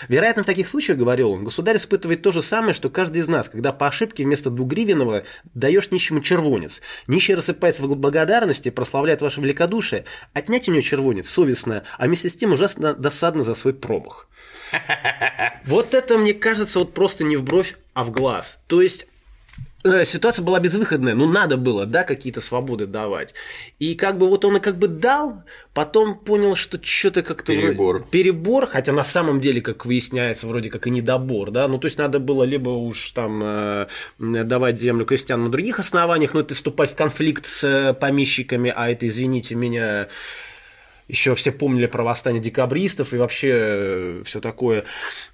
Вероятно, 0.07 0.43
в 0.43 0.45
таких 0.45 0.69
случаях, 0.69 0.97
говорил 0.97 1.31
он, 1.31 1.43
государь 1.43 1.75
испытывает 1.75 2.21
то 2.21 2.31
же 2.31 2.41
самое, 2.41 2.73
что 2.73 2.89
каждый 3.01 3.23
из 3.23 3.27
нас, 3.27 3.49
когда 3.49 3.71
по 3.71 3.87
ошибке 3.87 4.23
вместо 4.23 4.51
двугривенного 4.51 5.23
даешь 5.55 5.89
нищему 5.89 6.21
червонец. 6.21 6.83
Нищий 7.07 7.33
рассыпается 7.33 7.81
в 7.81 7.95
благодарности, 7.95 8.69
прославляет 8.69 9.21
ваше 9.21 9.41
великодушие. 9.41 10.05
Отнять 10.33 10.69
у 10.69 10.71
него 10.71 10.83
червонец 10.83 11.27
совестно, 11.27 11.81
а 11.97 12.05
вместе 12.05 12.29
с 12.29 12.35
тем 12.35 12.53
ужасно 12.53 12.93
досадно 12.93 13.41
за 13.41 13.55
свой 13.55 13.73
промах. 13.73 14.27
Вот 15.65 15.95
это, 15.95 16.19
мне 16.19 16.35
кажется, 16.35 16.77
вот 16.79 16.93
просто 16.93 17.23
не 17.23 17.37
в 17.37 17.43
бровь, 17.43 17.75
а 17.93 18.03
в 18.03 18.11
глаз. 18.11 18.59
То 18.67 18.81
есть 18.83 19.07
ситуация 19.83 20.43
была 20.43 20.59
безвыходная, 20.59 21.15
ну 21.15 21.25
надо 21.25 21.57
было, 21.57 21.85
да, 21.85 22.03
какие-то 22.03 22.41
свободы 22.41 22.85
давать. 22.87 23.33
И 23.79 23.95
как 23.95 24.17
бы 24.17 24.27
вот 24.27 24.45
он 24.45 24.57
и 24.57 24.59
как 24.59 24.77
бы 24.77 24.87
дал, 24.87 25.43
потом 25.73 26.15
понял, 26.15 26.55
что 26.55 26.79
что-то 26.83 27.23
как-то... 27.23 27.53
Перебор. 27.53 27.97
Вроде, 27.97 28.11
перебор, 28.11 28.67
хотя 28.67 28.91
на 28.91 29.03
самом 29.03 29.41
деле, 29.41 29.61
как 29.61 29.85
выясняется, 29.85 30.47
вроде 30.47 30.69
как 30.69 30.87
и 30.87 30.89
недобор, 30.89 31.51
да, 31.51 31.67
ну 31.67 31.77
то 31.77 31.85
есть 31.85 31.97
надо 31.97 32.19
было 32.19 32.43
либо 32.43 32.69
уж 32.69 33.11
там 33.11 33.41
э, 33.43 33.87
давать 34.19 34.79
землю 34.79 35.05
крестьянам 35.05 35.45
на 35.45 35.51
других 35.51 35.79
основаниях, 35.79 36.33
но 36.33 36.41
это 36.41 36.53
вступать 36.53 36.91
в 36.91 36.95
конфликт 36.95 37.45
с 37.45 37.63
э, 37.63 37.93
помещиками, 37.93 38.73
а 38.75 38.89
это, 38.89 39.07
извините 39.07 39.55
меня, 39.55 40.09
еще 41.11 41.35
все 41.35 41.51
помнили 41.51 41.85
про 41.85 42.03
восстание 42.03 42.41
декабристов 42.41 43.13
и 43.13 43.17
вообще 43.17 43.49
э, 43.51 44.23
все 44.25 44.39
такое. 44.39 44.85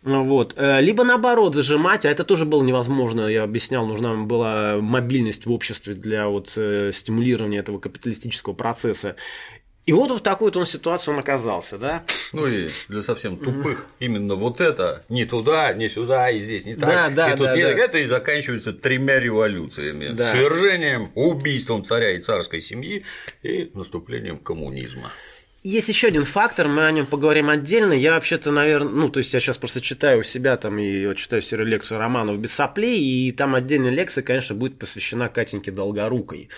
Вот. 0.02 0.54
Э, 0.58 0.82
либо 0.82 1.04
наоборот 1.04 1.56
зажимать, 1.56 2.06
а 2.06 2.10
это 2.10 2.24
тоже 2.24 2.46
было 2.46 2.64
невозможно, 2.64 3.28
я 3.28 3.44
объяснял, 3.44 3.86
нужна 3.86 4.16
была 4.16 4.78
мобильность 4.82 5.46
в 5.46 5.52
обществе 5.52 5.94
для 5.94 6.28
вот 6.28 6.54
э, 6.58 6.92
стимулирования 6.94 7.60
этого 7.60 7.80
капиталистического 7.80 8.54
процесса. 8.54 9.16
И 9.86 9.94
вот 9.94 10.12
в 10.12 10.22
такой 10.22 10.48
вот 10.48 10.58
он 10.58 10.66
ситуации 10.66 11.12
он 11.12 11.20
оказался, 11.20 11.78
да? 11.78 12.04
Ну 12.34 12.46
и 12.46 12.70
для 12.90 13.02
совсем 13.02 13.38
тупых 13.38 13.86
именно 14.00 14.36
вот 14.36 14.60
это 14.60 15.06
не 15.08 15.24
туда, 15.24 15.72
не 15.72 15.88
сюда, 15.88 16.30
и 16.30 16.42
здесь 16.42 16.66
не 16.66 16.76
так, 16.76 16.90
да, 16.90 17.10
да, 17.10 17.34
и 17.34 17.38
тут 17.38 17.48
да, 17.48 17.56
не 17.56 17.62
да. 17.64 17.70
так, 17.70 17.80
это 17.80 17.98
и 18.00 18.04
заканчивается 18.04 18.74
тремя 18.74 19.18
революциями: 19.18 20.10
Да. 20.12 20.30
свержением, 20.32 21.10
убийством 21.16 21.86
царя 21.86 22.18
и 22.18 22.20
царской 22.20 22.60
семьи 22.60 23.06
и 23.44 23.72
наступлением 23.74 24.40
коммунизма. 24.40 25.14
Есть 25.64 25.90
еще 25.90 26.08
один 26.08 26.24
фактор, 26.24 26.68
мы 26.68 26.86
о 26.86 26.92
нем 26.92 27.06
поговорим 27.06 27.50
отдельно. 27.50 27.92
Я 27.92 28.14
вообще-то, 28.14 28.52
наверное, 28.52 28.94
ну, 28.94 29.10
то 29.10 29.20
есть 29.20 29.34
я 29.34 29.40
сейчас 29.40 29.58
просто 29.58 29.82
читаю 29.82 30.20
у 30.20 30.24
себя 30.24 30.56
там 30.56 30.78
и 30.80 31.14
читаю 31.16 31.42
серию 31.42 31.68
лекцию 31.68 32.00
романов 32.00 32.40
без 32.40 32.54
соплей, 32.54 33.00
и 33.00 33.32
там 33.32 33.54
отдельная 33.54 33.92
лекция, 33.92 34.22
конечно, 34.22 34.56
будет 34.56 34.80
посвящена 34.80 35.28
Катеньке 35.28 35.72
Долгорукой. 35.72 36.50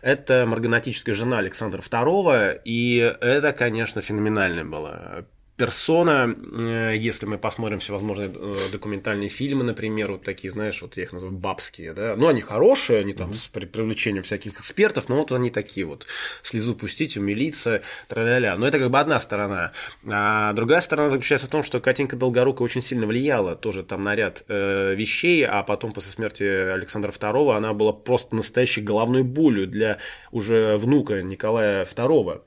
Это 0.00 0.46
марганатическая 0.46 1.14
жена 1.14 1.38
Александра 1.38 1.80
II, 1.80 2.60
и 2.64 2.98
это, 2.98 3.52
конечно, 3.52 4.00
феноменальная 4.00 4.64
была 4.64 5.24
персона, 5.56 6.34
э, 6.34 6.94
если 6.96 7.26
мы 7.26 7.38
посмотрим 7.38 7.78
всевозможные 7.78 8.32
э, 8.34 8.54
документальные 8.72 9.28
фильмы, 9.28 9.64
например, 9.64 10.12
вот 10.12 10.22
такие, 10.22 10.50
знаешь, 10.50 10.80
вот 10.80 10.96
я 10.96 11.04
их 11.04 11.12
называю 11.12 11.36
бабские, 11.36 11.92
да, 11.92 12.16
ну, 12.16 12.28
они 12.28 12.40
хорошие, 12.40 13.00
они 13.00 13.12
там 13.12 13.34
с 13.34 13.48
при- 13.48 13.66
привлечением 13.66 14.22
всяких 14.22 14.58
экспертов, 14.58 15.08
но 15.08 15.16
вот 15.16 15.30
они 15.32 15.50
такие 15.50 15.84
вот, 15.84 16.06
слезу 16.42 16.74
пустить, 16.74 17.16
умилиться, 17.16 17.82
тра-ля-ля. 18.08 18.56
Но 18.56 18.66
это 18.66 18.78
как 18.78 18.90
бы 18.90 18.98
одна 18.98 19.20
сторона. 19.20 19.72
А 20.06 20.52
другая 20.54 20.80
сторона 20.80 21.10
заключается 21.10 21.46
в 21.46 21.50
том, 21.50 21.62
что 21.62 21.80
Катенька 21.80 22.16
Долгорука 22.16 22.62
очень 22.62 22.80
сильно 22.82 23.06
влияла 23.06 23.54
тоже 23.54 23.82
там 23.82 24.02
на 24.02 24.16
ряд 24.16 24.44
э, 24.48 24.94
вещей, 24.94 25.44
а 25.44 25.62
потом 25.62 25.92
после 25.92 26.12
смерти 26.12 26.42
Александра 26.42 27.12
II 27.12 27.54
она 27.54 27.74
была 27.74 27.92
просто 27.92 28.34
настоящей 28.34 28.80
головной 28.80 29.22
болью 29.22 29.66
для 29.66 29.98
уже 30.30 30.76
внука 30.78 31.22
Николая 31.22 31.84
II 31.84 32.42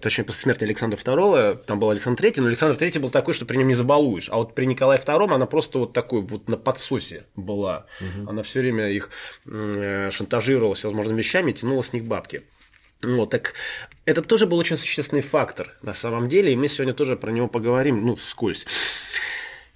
точнее, 0.00 0.24
после 0.24 0.42
смерти 0.42 0.64
Александра 0.64 0.98
II, 0.98 1.64
там 1.64 1.78
был 1.78 1.90
Александр 1.90 2.24
III, 2.24 2.40
но 2.40 2.46
Александр 2.48 2.82
III 2.82 2.98
был 2.98 3.10
такой, 3.10 3.34
что 3.34 3.46
при 3.46 3.56
нем 3.56 3.68
не 3.68 3.74
забалуешь. 3.74 4.28
А 4.30 4.36
вот 4.36 4.54
при 4.54 4.66
Николае 4.66 5.00
II 5.00 5.32
она 5.32 5.46
просто 5.46 5.78
вот 5.78 5.92
такой 5.92 6.22
вот 6.22 6.48
на 6.48 6.56
подсосе 6.56 7.26
была. 7.36 7.86
Она 8.26 8.42
все 8.42 8.60
время 8.60 8.90
их 8.90 9.10
э, 9.46 10.10
шантажировала 10.10 10.74
всевозможными 10.74 11.18
вещами, 11.18 11.52
тянула 11.52 11.82
с 11.82 11.92
них 11.92 12.04
бабки. 12.04 12.42
Вот, 13.02 13.30
так 13.30 13.54
это 14.06 14.22
тоже 14.22 14.46
был 14.46 14.58
очень 14.58 14.76
существенный 14.76 15.22
фактор 15.22 15.74
на 15.82 15.94
самом 15.94 16.28
деле, 16.28 16.52
и 16.52 16.56
мы 16.56 16.68
сегодня 16.68 16.94
тоже 16.94 17.16
про 17.16 17.30
него 17.30 17.48
поговорим, 17.48 18.04
ну, 18.04 18.14
вскользь. 18.14 18.66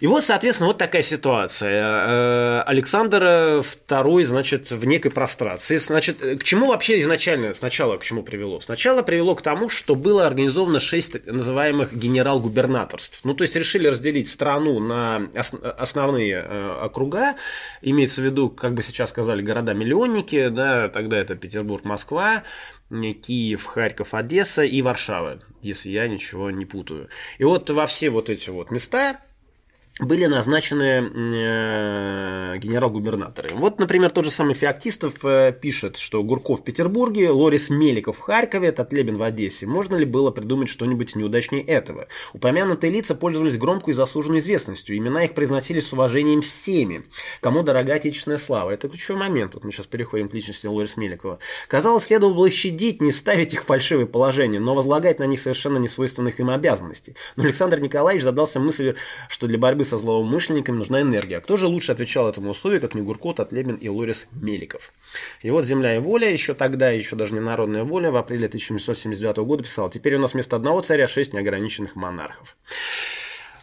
И 0.00 0.06
вот, 0.06 0.22
соответственно, 0.22 0.68
вот 0.68 0.78
такая 0.78 1.02
ситуация. 1.02 1.70
Э, 1.70 2.62
Александр 2.62 3.24
II, 3.24 4.24
значит, 4.26 4.70
в 4.70 4.86
некой 4.86 5.10
прострации. 5.10 5.76
Значит, 5.78 6.18
к 6.18 6.44
чему 6.44 6.68
вообще 6.68 7.00
изначально, 7.00 7.52
сначала 7.52 7.96
к 7.96 8.04
чему 8.04 8.22
привело? 8.22 8.60
Сначала 8.60 9.02
привело 9.02 9.34
к 9.34 9.42
тому, 9.42 9.68
что 9.68 9.96
было 9.96 10.24
организовано 10.24 10.78
шесть 10.78 11.26
называемых 11.26 11.92
генерал-губернаторств. 11.96 13.20
Ну, 13.24 13.34
то 13.34 13.42
есть 13.42 13.56
решили 13.56 13.88
разделить 13.88 14.28
страну 14.28 14.78
на 14.78 15.28
ос- 15.34 15.52
основные 15.76 16.44
э, 16.46 16.78
округа, 16.80 17.34
имеется 17.82 18.22
в 18.22 18.24
виду, 18.24 18.50
как 18.50 18.74
бы 18.74 18.84
сейчас 18.84 19.10
сказали, 19.10 19.42
города-миллионники, 19.42 20.48
да, 20.48 20.88
тогда 20.90 21.18
это 21.18 21.34
Петербург, 21.34 21.84
Москва, 21.84 22.44
Киев, 22.90 23.64
Харьков, 23.64 24.14
Одесса 24.14 24.62
и 24.62 24.80
Варшава, 24.80 25.40
если 25.60 25.90
я 25.90 26.06
ничего 26.06 26.52
не 26.52 26.66
путаю. 26.66 27.08
И 27.38 27.44
вот 27.44 27.68
во 27.68 27.86
все 27.86 28.10
вот 28.10 28.30
эти 28.30 28.50
вот 28.50 28.70
места 28.70 29.18
были 29.98 30.26
назначены 30.26 31.10
э, 31.12 32.58
генерал-губернаторы. 32.58 33.50
Вот, 33.54 33.78
например, 33.78 34.10
тот 34.10 34.26
же 34.26 34.30
самый 34.30 34.54
Феоктистов 34.54 35.24
э, 35.24 35.52
пишет, 35.52 35.96
что 35.96 36.22
Гурков 36.22 36.60
в 36.60 36.64
Петербурге, 36.64 37.30
Лорис 37.30 37.68
Меликов 37.68 38.18
в 38.18 38.20
Харькове, 38.20 38.70
Татлебин 38.72 39.16
в 39.16 39.22
Одессе. 39.22 39.66
Можно 39.66 39.96
ли 39.96 40.04
было 40.04 40.30
придумать 40.30 40.68
что-нибудь 40.68 41.16
неудачнее 41.16 41.62
этого? 41.62 42.06
Упомянутые 42.32 42.92
лица 42.92 43.14
пользовались 43.14 43.56
громкой 43.56 43.92
и 43.92 43.94
заслуженной 43.94 44.38
известностью. 44.38 44.96
Имена 44.96 45.24
их 45.24 45.34
произносились 45.34 45.88
с 45.88 45.92
уважением 45.92 46.42
всеми. 46.42 47.04
Кому 47.40 47.62
дорога 47.62 47.94
отечественная 47.94 48.38
слава? 48.38 48.70
Это 48.70 48.88
ключевой 48.88 49.20
момент. 49.20 49.54
Вот 49.54 49.64
мы 49.64 49.72
сейчас 49.72 49.86
переходим 49.86 50.28
к 50.28 50.34
личности 50.34 50.66
Лорис 50.66 50.96
Меликова. 50.96 51.40
Казалось, 51.66 52.04
следовало 52.04 52.34
было 52.34 52.50
щадить, 52.50 53.02
не 53.02 53.10
ставить 53.10 53.52
их 53.52 53.64
в 53.64 53.66
фальшивое 53.66 54.06
положение, 54.06 54.60
но 54.60 54.74
возлагать 54.74 55.18
на 55.18 55.24
них 55.24 55.40
совершенно 55.40 55.78
несвойственных 55.78 56.38
им 56.38 56.50
обязанностей. 56.50 57.16
Но 57.34 57.44
Александр 57.44 57.80
Николаевич 57.80 58.22
задался 58.22 58.60
мыслью, 58.60 58.94
что 59.28 59.48
для 59.48 59.58
борьбы 59.58 59.84
со 59.88 59.98
злоумышленниками 59.98 60.76
нужна 60.76 61.00
энергия. 61.00 61.40
Кто 61.40 61.56
же 61.56 61.66
лучше 61.66 61.92
отвечал 61.92 62.28
этому 62.28 62.50
условию, 62.50 62.80
как 62.80 62.94
не 62.94 63.02
Гурко, 63.02 63.32
Татлебин 63.32 63.76
и 63.76 63.88
Лорис 63.88 64.26
Меликов? 64.32 64.92
И 65.42 65.50
вот 65.50 65.64
«Земля 65.64 65.96
и 65.96 65.98
воля», 65.98 66.30
еще 66.30 66.54
тогда, 66.54 66.90
еще 66.90 67.16
даже 67.16 67.34
не 67.34 67.40
народная 67.40 67.84
воля, 67.84 68.10
в 68.10 68.16
апреле 68.16 68.46
1779 68.46 69.38
года 69.38 69.62
писал, 69.62 69.90
теперь 69.90 70.16
у 70.16 70.20
нас 70.20 70.34
вместо 70.34 70.56
одного 70.56 70.80
царя 70.82 71.08
шесть 71.08 71.32
неограниченных 71.32 71.96
монархов. 71.96 72.56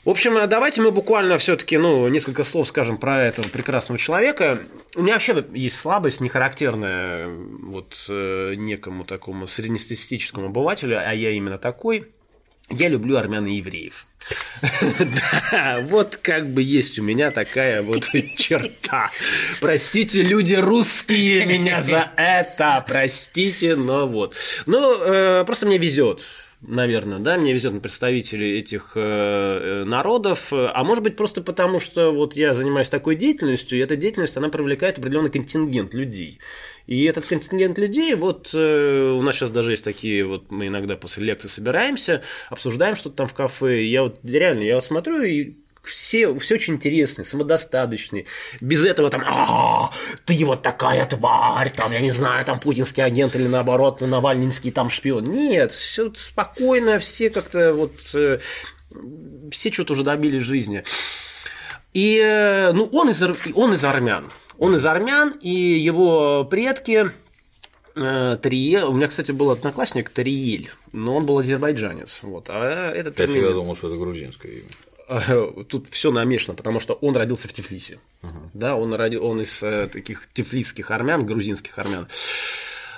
В 0.05 0.09
общем, 0.11 0.37
давайте 0.47 0.83
мы 0.83 0.91
буквально 0.91 1.39
все-таки, 1.39 1.79
ну, 1.79 2.07
несколько 2.09 2.43
слов 2.43 2.67
скажем 2.67 2.97
про 2.97 3.23
этого 3.23 3.47
прекрасного 3.49 3.97
человека. 3.97 4.59
У 4.95 5.01
меня 5.01 5.13
вообще 5.13 5.43
есть 5.53 5.79
слабость, 5.79 6.21
не 6.21 6.29
характерная 6.29 7.27
вот 7.27 8.05
э, 8.07 8.53
некому 8.55 9.03
такому 9.03 9.47
среднестатистическому 9.47 10.47
обывателю, 10.47 10.99
а 10.99 11.11
я 11.11 11.31
именно 11.31 11.57
такой. 11.57 12.11
Я 12.69 12.87
люблю 12.89 13.17
армян 13.17 13.45
и 13.45 13.55
евреев. 13.55 14.07
Да, 14.99 15.81
вот 15.83 16.17
как 16.17 16.49
бы 16.49 16.63
есть 16.63 16.97
у 16.97 17.03
меня 17.03 17.29
такая 17.29 17.83
вот 17.83 18.05
черта. 18.37 19.11
Простите, 19.59 20.23
люди 20.23 20.55
русские 20.55 21.45
меня 21.45 21.83
за 21.83 22.11
это, 22.15 22.83
простите, 22.87 23.75
но 23.75 24.07
вот. 24.07 24.35
Ну, 24.65 24.97
э, 24.99 25.43
просто 25.45 25.67
мне 25.67 25.77
везет 25.77 26.25
наверное, 26.67 27.19
да, 27.19 27.37
мне 27.37 27.53
везет 27.53 27.73
на 27.73 27.79
представителей 27.79 28.59
этих 28.59 28.91
э, 28.95 29.83
народов, 29.85 30.51
а 30.51 30.83
может 30.83 31.03
быть 31.03 31.15
просто 31.15 31.41
потому, 31.41 31.79
что 31.79 32.11
вот 32.11 32.35
я 32.35 32.53
занимаюсь 32.53 32.89
такой 32.89 33.15
деятельностью, 33.15 33.77
и 33.77 33.81
эта 33.81 33.95
деятельность, 33.95 34.37
она 34.37 34.49
привлекает 34.49 34.97
определенный 34.97 35.29
контингент 35.29 35.93
людей. 35.93 36.39
И 36.87 37.03
этот 37.05 37.25
контингент 37.25 37.77
людей, 37.77 38.13
вот 38.15 38.51
э, 38.53 39.11
у 39.11 39.21
нас 39.21 39.35
сейчас 39.35 39.51
даже 39.51 39.71
есть 39.71 39.83
такие, 39.83 40.25
вот 40.25 40.51
мы 40.51 40.67
иногда 40.67 40.95
после 40.95 41.23
лекции 41.23 41.47
собираемся, 41.47 42.21
обсуждаем 42.49 42.95
что-то 42.95 43.15
там 43.17 43.27
в 43.27 43.33
кафе, 43.33 43.83
я 43.85 44.03
вот 44.03 44.19
реально, 44.23 44.61
я 44.61 44.75
вот 44.75 44.85
смотрю 44.85 45.21
и 45.23 45.55
все, 45.85 46.37
все 46.39 46.55
очень 46.55 46.75
интересные, 46.75 47.25
самодостаточные. 47.25 48.25
Без 48.61 48.83
этого 48.83 49.09
там, 49.09 49.23
а, 49.25 49.91
ты 50.25 50.43
вот 50.45 50.61
такая 50.61 51.05
тварь, 51.05 51.71
там, 51.71 51.91
я 51.91 52.01
не 52.01 52.11
знаю, 52.11 52.45
там 52.45 52.59
путинский 52.59 53.03
агент 53.03 53.35
или 53.35 53.47
наоборот, 53.47 54.01
навальнинский 54.01 54.71
там 54.71 54.89
шпион. 54.89 55.25
Нет, 55.25 55.71
все 55.71 56.11
спокойно, 56.15 56.99
все 56.99 57.29
как-то 57.29 57.73
вот, 57.73 57.93
э, 58.13 58.39
все 59.51 59.71
что-то 59.71 59.93
уже 59.93 60.03
добились 60.03 60.43
в 60.43 60.45
жизни. 60.45 60.83
И, 61.93 62.19
э, 62.21 62.71
ну, 62.73 62.89
он 62.91 63.09
из, 63.09 63.23
он 63.53 63.73
из 63.73 63.83
армян. 63.83 64.29
Он 64.57 64.75
из 64.75 64.85
армян, 64.85 65.31
и 65.41 65.49
его 65.49 66.45
предки, 66.45 67.11
э, 67.95 68.37
Триель, 68.41 68.83
у 68.83 68.93
меня, 68.93 69.07
кстати, 69.07 69.31
был 69.31 69.51
одноклассник 69.51 70.09
Триель, 70.09 70.71
но 70.91 71.15
он 71.15 71.25
был 71.25 71.39
азербайджанец. 71.39 72.19
Вот, 72.21 72.49
а 72.49 72.91
этот 72.91 73.19
Я 73.19 73.27
всегда 73.27 73.51
думал, 73.51 73.75
что 73.75 73.87
это 73.87 73.97
грузинское 73.97 74.51
имя. 74.51 74.69
Тут 75.69 75.89
все 75.89 76.11
намешано, 76.11 76.55
потому 76.55 76.79
что 76.79 76.93
он 76.93 77.15
родился 77.15 77.47
в 77.47 77.53
Тифлисе. 77.53 77.99
Uh-huh. 78.21 78.49
Да, 78.53 78.75
он, 78.75 78.93
роди... 78.93 79.17
он 79.17 79.41
из 79.41 79.61
э, 79.61 79.87
таких 79.87 80.27
тифлисских 80.33 80.89
армян, 80.91 81.25
грузинских 81.25 81.77
армян. 81.77 82.07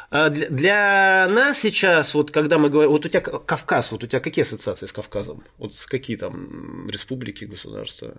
А 0.09 0.29
для, 0.29 0.47
для 0.47 1.27
нас 1.29 1.59
сейчас, 1.59 2.13
вот 2.13 2.31
когда 2.31 2.57
мы 2.57 2.69
говорим, 2.69 2.91
вот 2.91 3.05
у 3.05 3.09
тебя 3.09 3.19
Кавказ, 3.19 3.91
вот 3.91 4.03
у 4.05 4.07
тебя 4.07 4.21
какие 4.21 4.43
ассоциации 4.43 4.85
с 4.85 4.93
Кавказом? 4.93 5.43
Вот 5.57 5.73
какие 5.87 6.15
там 6.15 6.89
республики, 6.89 7.43
государства? 7.43 8.15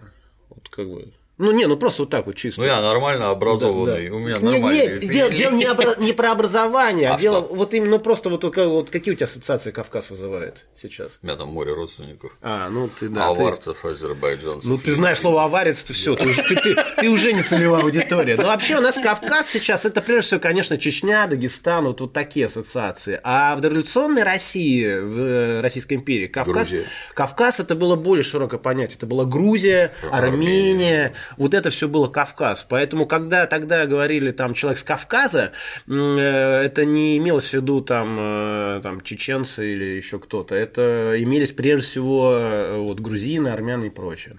Вот 0.50 0.68
как 0.68 0.86
бы 0.86 1.14
Ну, 1.38 1.52
не, 1.52 1.66
ну 1.66 1.76
просто 1.76 2.02
вот 2.02 2.10
так 2.10 2.26
вот 2.26 2.34
чисто. 2.36 2.60
Ну, 2.60 2.66
я 2.66 2.80
нормально 2.80 3.30
образованный, 3.30 4.04
Да, 4.06 4.10
да. 4.10 4.16
у 4.16 4.18
меня 4.18 4.34
Нет, 4.34 4.42
нормальные 4.42 4.88
Нет, 4.88 5.00
дело, 5.08 5.30
дело 5.30 5.52
не, 5.54 5.64
обра- 5.64 6.00
не 6.02 6.12
про 6.12 6.32
образование, 6.32 7.10
а, 7.10 7.14
А 7.14 7.18
дело 7.18 7.40
что? 7.44 7.54
вот 7.54 7.74
именно 7.74 7.98
просто 7.98 8.28
вот, 8.28 8.42
вот 8.44 8.90
какие 8.90 9.12
у 9.14 9.16
тебя 9.16 9.26
ассоциации 9.26 9.70
Кавказ 9.70 10.10
вызывает 10.10 10.66
сейчас? 10.76 11.18
У 11.22 11.26
меня 11.26 11.36
там 11.36 11.48
море 11.48 11.72
родственников. 11.72 12.32
А, 12.42 12.68
ну 12.68 12.88
ты 12.88 13.08
да. 13.08 13.32
ты- 13.34 13.40
Аварцев, 13.40 13.84
азербайджанцев. 13.84 14.68
Ну, 14.68 14.78
ты 14.78 14.92
знаешь 14.92 15.18
слово 15.18 15.44
аварец, 15.44 15.82
ты 15.84 15.92
все, 15.92 16.16
ты, 16.16 16.28
уже- 16.28 16.42
ты, 16.42 16.56
ты- 16.56 16.76
ты 17.00 17.08
уже 17.08 17.32
не 17.32 17.42
целевая 17.42 17.82
аудитория. 17.82 18.36
Но 18.36 18.44
вообще 18.48 18.76
у 18.76 18.80
нас 18.80 18.96
Кавказ 18.96 19.48
сейчас, 19.48 19.84
это 19.84 20.02
прежде 20.02 20.22
всего, 20.28 20.40
конечно, 20.40 20.76
Чечня, 20.76 21.26
Дагестан, 21.28 21.84
вот, 21.86 22.00
вот 22.00 22.12
такие 22.12 22.46
ассоциации. 22.46 23.20
А 23.22 23.54
в 23.54 23.60
дореволюционной 23.60 24.24
России, 24.24 24.84
в 24.98 25.18
э, 25.20 25.60
Российской 25.60 25.94
империи, 25.94 26.26
Кавказ, 26.26 26.54
Грузия. 26.70 26.86
Кавказ 27.14 27.60
это 27.60 27.74
было 27.76 27.94
более 27.96 28.24
широкое 28.24 28.58
понятие. 28.58 28.96
Это 28.96 29.06
была 29.06 29.24
Грузия, 29.24 29.92
Армения, 30.10 31.14
вот 31.36 31.54
это 31.54 31.70
все 31.70 31.88
было 31.88 32.08
Кавказ. 32.08 32.66
Поэтому, 32.68 33.06
когда 33.06 33.46
тогда 33.46 33.86
говорили 33.86 34.30
там 34.30 34.54
человек 34.54 34.78
с 34.78 34.82
Кавказа, 34.82 35.52
э, 35.86 35.92
это 35.92 36.84
не 36.84 37.18
имелось 37.18 37.50
в 37.50 37.54
виду 37.54 37.80
там, 37.80 38.16
э, 38.18 38.80
там 38.82 39.02
чеченцы 39.02 39.72
или 39.72 39.84
еще 39.84 40.18
кто-то. 40.18 40.54
Это 40.54 41.14
имелись 41.18 41.52
прежде 41.52 41.86
всего 41.86 42.32
э, 42.32 42.76
вот, 42.78 43.00
грузины, 43.00 43.48
армяне 43.48 43.88
и 43.88 43.90
прочее. 43.90 44.38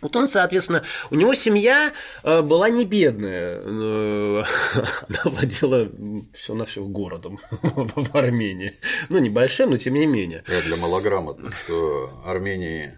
Вот 0.00 0.14
он, 0.14 0.28
соответственно, 0.28 0.84
у 1.10 1.16
него 1.16 1.34
семья 1.34 1.92
была 2.22 2.68
не 2.68 2.84
бедная, 2.84 3.60
она 3.64 4.44
владела 5.24 5.88
все 6.34 6.54
на 6.54 6.64
все 6.66 6.84
городом 6.84 7.40
в 7.50 8.16
Армении. 8.16 8.74
Ну, 9.08 9.18
небольшим, 9.18 9.70
но 9.70 9.76
тем 9.76 9.94
не 9.94 10.06
менее. 10.06 10.44
Я 10.46 10.62
для 10.62 10.76
малограмотных, 10.76 11.56
что 11.56 12.12
Армении 12.24 12.96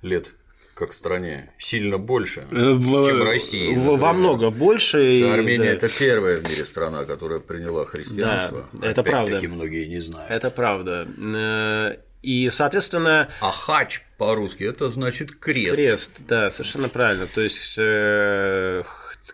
лет 0.00 0.32
как 0.74 0.92
стране 0.92 1.50
сильно 1.58 1.98
больше, 1.98 2.46
чем 2.50 3.22
России. 3.22 3.74
Э, 3.74 3.78
В- 3.78 3.98
Во 3.98 4.12
много 4.12 4.50
больше. 4.50 5.12
и, 5.12 5.22
Армения 5.22 5.64
да. 5.64 5.86
это 5.86 5.88
первая 5.88 6.38
в 6.38 6.48
мире 6.48 6.64
страна, 6.64 7.04
которая 7.04 7.40
приняла 7.40 7.84
христианство. 7.84 8.68
Да, 8.72 8.86
это 8.88 9.02
правда. 9.02 9.32
Опять-таки 9.36 9.46
многие 9.52 9.86
не 9.86 9.98
знают. 10.00 10.30
Это 10.30 10.50
правда. 10.50 11.06
Э, 11.18 11.96
И, 12.22 12.48
соответственно, 12.50 13.28
А 13.40 13.50
хач 13.50 14.02
по-русски 14.16 14.62
это 14.62 14.88
значит 14.90 15.34
крест. 15.40 15.76
крест, 15.76 16.10
да, 16.28 16.50
совершенно 16.50 16.88
правильно. 16.88 17.26
То 17.26 17.40
есть, 17.40 17.74
э, 17.76 18.84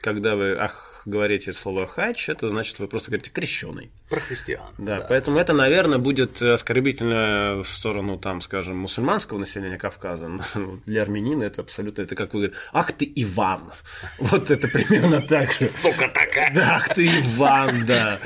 когда 0.00 0.36
вы 0.36 0.56
ах, 0.58 0.87
говорите 1.08 1.52
слово 1.52 1.86
хач, 1.86 2.28
это 2.28 2.48
значит, 2.48 2.78
вы 2.78 2.86
просто 2.86 3.10
говорите 3.10 3.30
крещеный. 3.30 3.90
Про 4.08 4.20
христиан. 4.20 4.72
Да, 4.78 5.04
поэтому 5.08 5.38
это, 5.38 5.52
наверное, 5.52 5.98
будет 5.98 6.40
оскорбительно 6.40 7.62
в 7.62 7.68
сторону, 7.68 8.18
там, 8.18 8.40
скажем, 8.40 8.76
мусульманского 8.78 9.38
населения 9.38 9.78
Кавказа. 9.78 10.28
Но 10.28 10.44
Для 10.86 11.02
армянина 11.02 11.44
это 11.44 11.62
абсолютно, 11.62 12.02
это 12.02 12.14
как 12.14 12.34
вы 12.34 12.40
говорите, 12.40 12.60
ах 12.72 12.92
ты 12.92 13.10
Иван. 13.16 13.72
Вот 14.18 14.50
это 14.50 14.68
примерно 14.68 15.22
так 15.22 15.52
же. 15.52 15.68
Сука 15.68 16.08
такая. 16.08 16.52
Да, 16.54 16.76
ах 16.76 16.94
ты 16.94 17.06
Иван, 17.06 17.86
да. 17.86 18.18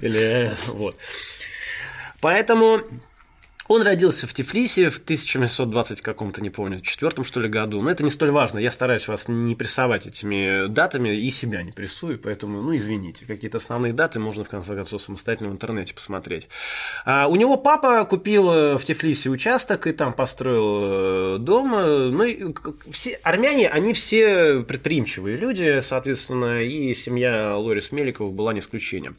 Или 0.00 0.20
э, 0.20 0.54
вот. 0.68 0.96
Поэтому 2.20 2.82
он 3.70 3.82
родился 3.82 4.26
в 4.26 4.34
Тифлисе 4.34 4.90
в 4.90 4.98
1720 4.98 6.00
каком-то, 6.00 6.42
не 6.42 6.50
помню, 6.50 6.80
четвертом 6.80 7.22
что 7.22 7.38
ли 7.38 7.48
году. 7.48 7.80
Но 7.80 7.88
это 7.88 8.02
не 8.02 8.10
столь 8.10 8.32
важно. 8.32 8.58
Я 8.58 8.72
стараюсь 8.72 9.06
вас 9.06 9.28
не 9.28 9.54
прессовать 9.54 10.08
этими 10.08 10.66
датами 10.66 11.10
и 11.10 11.30
себя 11.30 11.62
не 11.62 11.70
прессую, 11.70 12.18
поэтому, 12.18 12.62
ну, 12.62 12.76
извините. 12.76 13.26
Какие-то 13.26 13.58
основные 13.58 13.92
даты 13.92 14.18
можно, 14.18 14.42
в 14.42 14.48
конце 14.48 14.74
концов, 14.74 15.00
самостоятельно 15.00 15.50
в 15.50 15.52
интернете 15.52 15.94
посмотреть. 15.94 16.48
А 17.04 17.28
у 17.28 17.36
него 17.36 17.56
папа 17.56 18.04
купил 18.06 18.50
э, 18.50 18.76
в 18.76 18.84
Тифлисе 18.84 19.30
участок 19.30 19.86
и 19.86 19.92
там 19.92 20.14
построил 20.14 21.36
э, 21.36 21.38
дом. 21.38 21.70
Ну, 21.70 22.24
и 22.24 22.52
все 22.90 23.20
армяне, 23.22 23.68
они 23.68 23.92
все 23.92 24.64
предприимчивые 24.64 25.36
люди, 25.36 25.80
соответственно, 25.80 26.60
и 26.60 26.92
семья 26.92 27.56
Лорис 27.56 27.92
Меликова 27.92 28.32
была 28.32 28.52
не 28.52 28.58
исключением. 28.58 29.16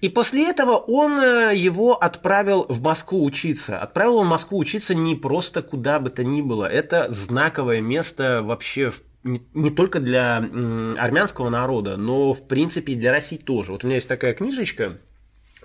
И 0.00 0.08
после 0.08 0.48
этого 0.48 0.76
он 0.76 1.20
э, 1.20 1.52
его 1.54 1.94
отправил 1.94 2.64
в 2.68 2.80
Москву 2.80 3.22
учиться. 3.24 3.78
Отправил 3.78 4.16
он 4.16 4.26
в 4.26 4.30
Москву 4.30 4.58
учиться 4.58 4.94
не 4.94 5.14
просто 5.14 5.62
куда 5.62 6.00
бы 6.00 6.08
то 6.10 6.24
ни 6.24 6.40
было. 6.40 6.64
Это 6.64 7.06
знаковое 7.10 7.80
место 7.82 8.42
вообще 8.42 8.90
в- 8.90 9.02
не, 9.22 9.70
только 9.70 10.00
для 10.00 10.38
армянского 10.38 11.50
народа, 11.50 11.98
но 11.98 12.32
в 12.32 12.46
принципе 12.48 12.94
и 12.94 12.96
для 12.96 13.12
России 13.12 13.36
тоже. 13.36 13.72
Вот 13.72 13.84
у 13.84 13.86
меня 13.86 13.96
есть 13.96 14.08
такая 14.08 14.32
книжечка, 14.32 14.98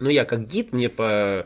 ну 0.01 0.10
я 0.10 0.25
как 0.25 0.48
гид, 0.48 0.74
мне 0.74 0.89
по 0.89 1.46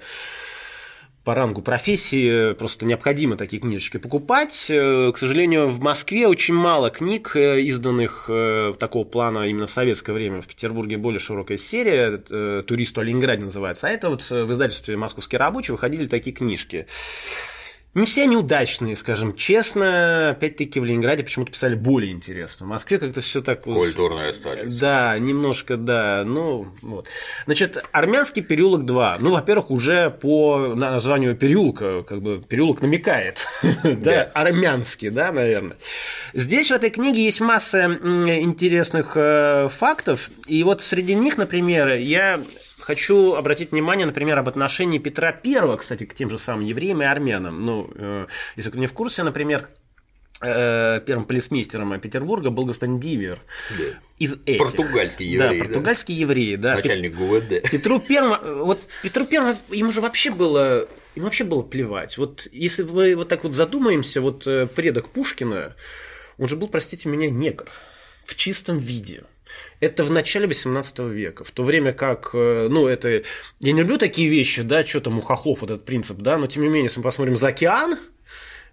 по 1.24 1.36
рангу 1.36 1.62
профессии 1.62 2.54
просто 2.54 2.86
необходимо 2.86 3.36
такие 3.38 3.62
книжечки 3.62 3.98
покупать. 3.98 4.68
Э, 4.70 5.12
К 5.14 5.18
сожалению, 5.18 5.68
в 5.68 5.80
Москве 5.82 6.28
очень 6.28 6.54
мало 6.54 6.90
книг, 6.90 7.36
э, 7.36 7.62
изданных 7.62 8.26
э, 8.30 8.74
такого 8.80 9.04
плана 9.04 9.48
именно 9.48 9.68
в 9.68 9.72
советское 9.72 10.14
время. 10.14 10.42
В 10.42 10.48
Петербурге 10.48 10.98
более 10.98 11.20
широкая 11.20 11.58
серия, 11.58 12.22
э, 12.30 12.64
«Туристу 12.66 13.02
о 13.02 13.04
Ленинграде» 13.04 13.44
называется. 13.44 13.88
А 13.88 13.90
это 13.90 14.10
вот 14.10 14.26
э, 14.32 14.44
в 14.44 14.54
издательстве 14.54 14.98
«Московский 14.98 15.38
рабочий» 15.38 15.72
выходили 15.72 16.08
такие 16.08 16.36
книжки. 16.36 16.88
Не 17.96 18.06
все 18.06 18.24
они 18.24 18.38
удачные, 18.38 18.96
скажем 18.96 19.36
честно. 19.36 20.30
Опять-таки 20.30 20.80
в 20.80 20.86
Ленинграде 20.86 21.24
почему-то 21.24 21.52
писали 21.52 21.74
более 21.74 22.12
интересно. 22.12 22.68
В 22.68 22.70
Москве 22.70 23.00
как-то 23.00 23.22
все 23.22 23.42
так. 23.42 23.64
Культурная 23.64 24.32
столица. 24.32 24.80
Да, 24.80 25.18
немножко, 25.18 25.76
да. 25.76 26.24
Ну, 26.24 26.68
вот. 26.84 27.08
Значит, 27.46 27.84
армянский 27.92 28.44
переулок 28.44 28.86
2. 28.86 29.18
Ну, 29.20 29.32
во-первых, 29.32 29.72
уже 29.72 30.12
по 30.12 30.76
названию 30.76 31.36
переулка, 31.36 32.04
как 32.04 32.22
бы 32.22 32.40
переулок 32.42 32.82
намекает. 32.82 33.46
Да, 33.84 34.24
армянский, 34.34 35.10
да, 35.10 35.32
наверное. 35.32 35.78
Здесь 36.34 36.70
в 36.70 36.74
этой 36.74 36.90
книге 36.90 37.24
есть 37.24 37.42
масса 37.42 37.86
интересных 37.86 39.14
э, 39.16 39.68
фактов. 39.70 40.30
И 40.48 40.64
вот 40.64 40.82
среди 40.82 41.16
них, 41.16 41.38
например, 41.38 41.94
я 41.94 42.40
Хочу 42.90 43.36
обратить 43.36 43.72
внимание, 43.72 44.08
например, 44.08 44.40
об 44.40 44.50
отношении 44.50 44.98
Петра 44.98 45.40
I, 45.46 45.78
кстати, 45.78 46.06
к 46.08 46.16
тем 46.16 46.28
же 46.28 46.40
самым 46.40 46.66
евреям 46.66 47.04
и 47.04 47.06
армянам. 47.06 47.64
Ну, 47.64 47.88
э, 47.94 48.26
если 48.56 48.72
кто 48.72 48.80
не 48.80 48.88
в 48.88 48.94
курсе, 48.94 49.22
например, 49.22 49.70
э, 50.42 51.00
первым 51.06 51.26
полицмейстером 51.26 52.00
Петербурга 52.00 52.50
был 52.50 52.66
господин 52.66 53.00
Дивер. 53.00 53.42
Да. 53.78 53.84
Из 54.18 54.34
этих. 54.44 54.58
Португальский 54.58 55.28
еврей, 55.28 55.38
Да, 55.38 55.54
да? 55.54 55.60
португальский 55.60 56.16
еврей, 56.16 56.58
да. 56.58 56.76
Начальник 56.78 57.14
ГУВД. 57.14 57.70
Петру 57.70 58.00
Первому, 58.00 58.66
вот 58.66 58.80
Петру 59.04 59.28
Первому, 59.28 59.56
ему 59.70 59.92
же 59.92 60.02
вообще 60.02 60.32
было, 60.32 60.88
ему 61.14 61.26
вообще 61.26 61.44
было 61.44 61.62
плевать. 61.62 62.18
Вот 62.18 62.48
если 62.52 62.82
мы 62.82 63.16
вот 63.16 63.30
так 63.30 63.44
вот 63.44 63.54
задумаемся, 63.54 64.20
вот 64.20 64.48
э, 64.48 64.66
предок 64.66 65.10
Пушкина, 65.10 65.76
он 66.40 66.48
же 66.48 66.56
был, 66.56 66.68
простите 66.68 67.08
меня, 67.08 67.30
негр 67.30 67.70
в 68.26 68.34
чистом 68.34 68.80
виде. 68.80 69.26
Это 69.80 70.04
в 70.04 70.12
начале 70.12 70.48
18 70.48 71.00
века, 71.00 71.44
в 71.44 71.52
то 71.52 71.64
время 71.64 71.94
как, 71.94 72.32
э, 72.34 72.68
ну, 72.70 72.88
это, 72.88 73.10
я 73.60 73.72
не 73.72 73.80
люблю 73.80 73.98
такие 73.98 74.28
вещи, 74.28 74.62
да, 74.62 74.84
что 74.84 75.00
там 75.00 75.18
у 75.20 75.22
хохлов 75.22 75.64
этот 75.64 75.86
принцип, 75.86 76.18
да, 76.18 76.38
но 76.38 76.48
тем 76.48 76.64
не 76.64 76.70
менее, 76.70 76.84
если 76.84 77.00
мы 77.00 77.04
посмотрим 77.04 77.36
за 77.36 77.48
океан, 77.50 77.98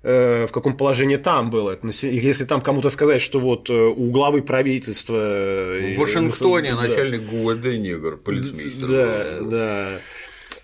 э, 0.03 0.47
в 0.47 0.53
каком 0.53 0.77
положении 0.77 1.17
там 1.17 1.51
было. 1.51 1.79
Если 2.03 2.45
там 2.45 2.61
кому-то 2.61 2.91
сказать, 2.91 3.23
что 3.23 3.39
вот 3.39 3.71
э, 3.71 3.73
у 3.73 4.11
главы 4.11 4.43
правительства... 4.43 5.15
В 5.15 5.97
Вашингтоне 5.97 6.75
да. 6.75 6.83
начальник 6.83 7.23
ГУВД 7.23 7.65
негр, 7.79 8.17
полицмейстер. 8.17 8.89
Да, 8.89 9.41
да. 9.41 10.01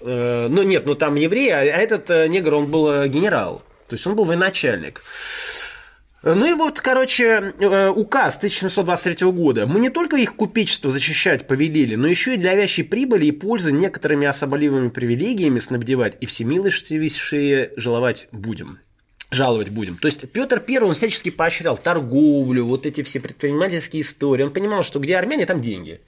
Ну 0.04 0.62
нет, 0.64 0.84
ну 0.84 0.96
там 0.96 1.14
еврей, 1.14 1.52
а 1.52 1.60
а 1.60 1.62
этот 1.62 2.08
негр, 2.28 2.54
он 2.54 2.66
был 2.66 3.06
генерал. 3.06 3.62
То 3.86 3.94
есть 3.94 4.04
он 4.06 4.16
был 4.16 4.24
военачальник. 4.24 5.02
Ну 6.24 6.46
и 6.46 6.52
вот, 6.52 6.80
короче, 6.80 7.52
э, 7.58 7.88
указ 7.88 8.36
1723 8.36 9.26
года. 9.32 9.66
Мы 9.66 9.80
не 9.80 9.90
только 9.90 10.16
их 10.16 10.36
купечество 10.36 10.88
защищать 10.90 11.48
повелели, 11.48 11.96
но 11.96 12.06
еще 12.06 12.34
и 12.34 12.36
для 12.36 12.54
вящей 12.54 12.84
прибыли 12.84 13.26
и 13.26 13.32
пользы 13.32 13.72
некоторыми 13.72 14.26
особоливыми 14.28 14.88
привилегиями 14.90 15.58
снабдевать 15.58 16.16
и 16.20 16.26
всемилостивейшие 16.26 17.72
жаловать 17.76 18.28
будем. 18.30 18.78
Жаловать 19.32 19.70
будем. 19.70 19.96
То 19.96 20.06
есть 20.06 20.30
Петр 20.30 20.60
Первый 20.60 20.88
он 20.90 20.94
всячески 20.94 21.30
поощрял 21.30 21.76
торговлю, 21.76 22.66
вот 22.66 22.86
эти 22.86 23.02
все 23.02 23.18
предпринимательские 23.18 24.02
истории. 24.02 24.44
Он 24.44 24.52
понимал, 24.52 24.84
что 24.84 25.00
где 25.00 25.16
армяне, 25.16 25.46
там 25.46 25.60
деньги. 25.60 26.02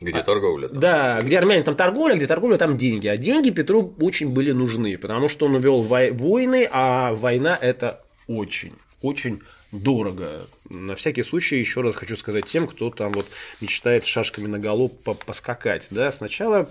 Где 0.00 0.22
торговля? 0.22 0.68
там? 0.68 0.78
Да, 0.78 1.20
где 1.22 1.38
армяне, 1.38 1.64
там 1.64 1.74
торговля, 1.74 2.14
где 2.14 2.26
торговля, 2.28 2.58
там 2.58 2.76
деньги. 2.76 3.08
А 3.08 3.16
деньги 3.16 3.50
Петру 3.50 3.94
очень 4.00 4.28
были 4.28 4.52
нужны, 4.52 4.96
потому 4.98 5.28
что 5.28 5.46
он 5.46 5.56
вел 5.58 5.82
вой- 5.82 6.12
войны, 6.12 6.68
а 6.70 7.14
война 7.14 7.58
это 7.60 8.04
очень, 8.28 8.74
очень 9.02 9.42
дорого. 9.72 10.46
На 10.68 10.94
всякий 10.94 11.22
случай 11.22 11.58
еще 11.58 11.80
раз 11.82 11.96
хочу 11.96 12.16
сказать 12.16 12.46
тем, 12.46 12.66
кто 12.66 12.90
там 12.90 13.12
вот 13.12 13.26
мечтает 13.60 14.04
шашками 14.04 14.46
на 14.46 14.58
голову 14.58 14.88
поскакать. 14.88 15.86
Да, 15.90 16.10
сначала 16.12 16.68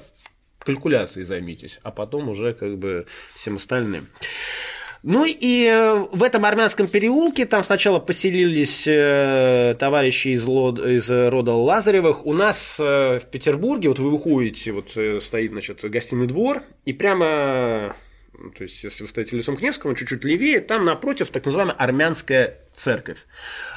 калькуляцией 0.59 1.25
займитесь, 1.25 1.79
а 1.83 1.91
потом 1.91 2.29
уже 2.29 2.53
как 2.53 2.77
бы 2.77 3.05
всем 3.35 3.55
остальным. 3.55 4.07
Ну 5.03 5.25
и 5.25 5.65
э, 5.65 6.05
в 6.11 6.23
этом 6.23 6.43
армянском 6.43 6.87
переулке 6.87 7.45
там 7.45 7.63
сначала 7.63 7.99
поселились 7.99 8.85
э, 8.87 9.75
товарищи 9.79 10.29
из, 10.29 10.45
лод- 10.45 10.79
из 10.79 11.09
рода 11.09 11.53
Лазаревых. 11.53 12.25
У 12.25 12.33
нас 12.33 12.79
э, 12.79 13.19
в 13.19 13.25
Петербурге, 13.31 13.89
вот 13.89 13.99
вы 13.99 14.09
выходите, 14.09 14.71
вот 14.71 14.97
стоит, 15.23 15.51
значит, 15.51 15.81
гостиный 15.81 16.27
двор, 16.27 16.63
и 16.83 16.93
прямо 16.93 17.95
то 18.56 18.63
есть, 18.63 18.84
если 18.84 19.04
вы 19.04 19.10
стоите 19.10 19.36
лицом 19.36 19.58
к 19.58 19.62
Невскому, 19.62 19.95
чуть-чуть 19.95 20.23
левее, 20.26 20.60
там 20.60 20.86
напротив 20.86 21.30
так 21.30 21.45
называемая 21.45 21.76
армянская 21.76 22.60
церковь. 22.73 23.26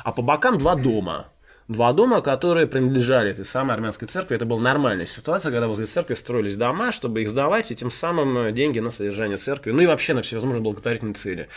А 0.05 0.12
по 0.12 0.23
бокам 0.23 0.59
два 0.59 0.77
дома 0.77 1.33
два 1.70 1.92
дома, 1.92 2.20
которые 2.20 2.66
принадлежали 2.66 3.31
этой 3.31 3.44
самой 3.44 3.75
армянской 3.75 4.09
церкви. 4.09 4.35
Это 4.35 4.44
была 4.44 4.61
нормальная 4.61 5.07
ситуация, 5.07 5.53
когда 5.53 5.68
возле 5.68 5.87
церкви 5.87 6.14
строились 6.14 6.57
дома, 6.57 6.90
чтобы 6.90 7.23
их 7.23 7.29
сдавать, 7.29 7.70
и 7.70 7.77
тем 7.77 7.92
самым 7.92 8.37
э, 8.38 8.53
деньги 8.53 8.81
на 8.81 8.90
содержание 8.90 9.38
церкви, 9.38 9.70
ну 9.70 9.81
и 9.81 9.87
вообще 9.87 10.12
на 10.12 10.23
всевозможные 10.23 10.62
благотворительные 10.62 11.14
цели. 11.14 11.49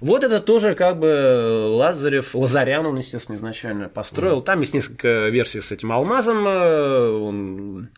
Вот 0.00 0.22
это 0.22 0.40
тоже 0.40 0.74
как 0.74 0.98
бы 0.98 1.66
Лазарев, 1.70 2.34
Лазарян 2.34 2.84
он, 2.84 2.98
естественно, 2.98 3.36
изначально 3.36 3.88
построил. 3.88 4.42
Там 4.42 4.60
есть 4.60 4.74
несколько 4.74 5.28
версий 5.28 5.62
с 5.62 5.72
этим 5.72 5.92
алмазом. 5.92 6.46
Э, 6.46 7.08
он 7.08 7.88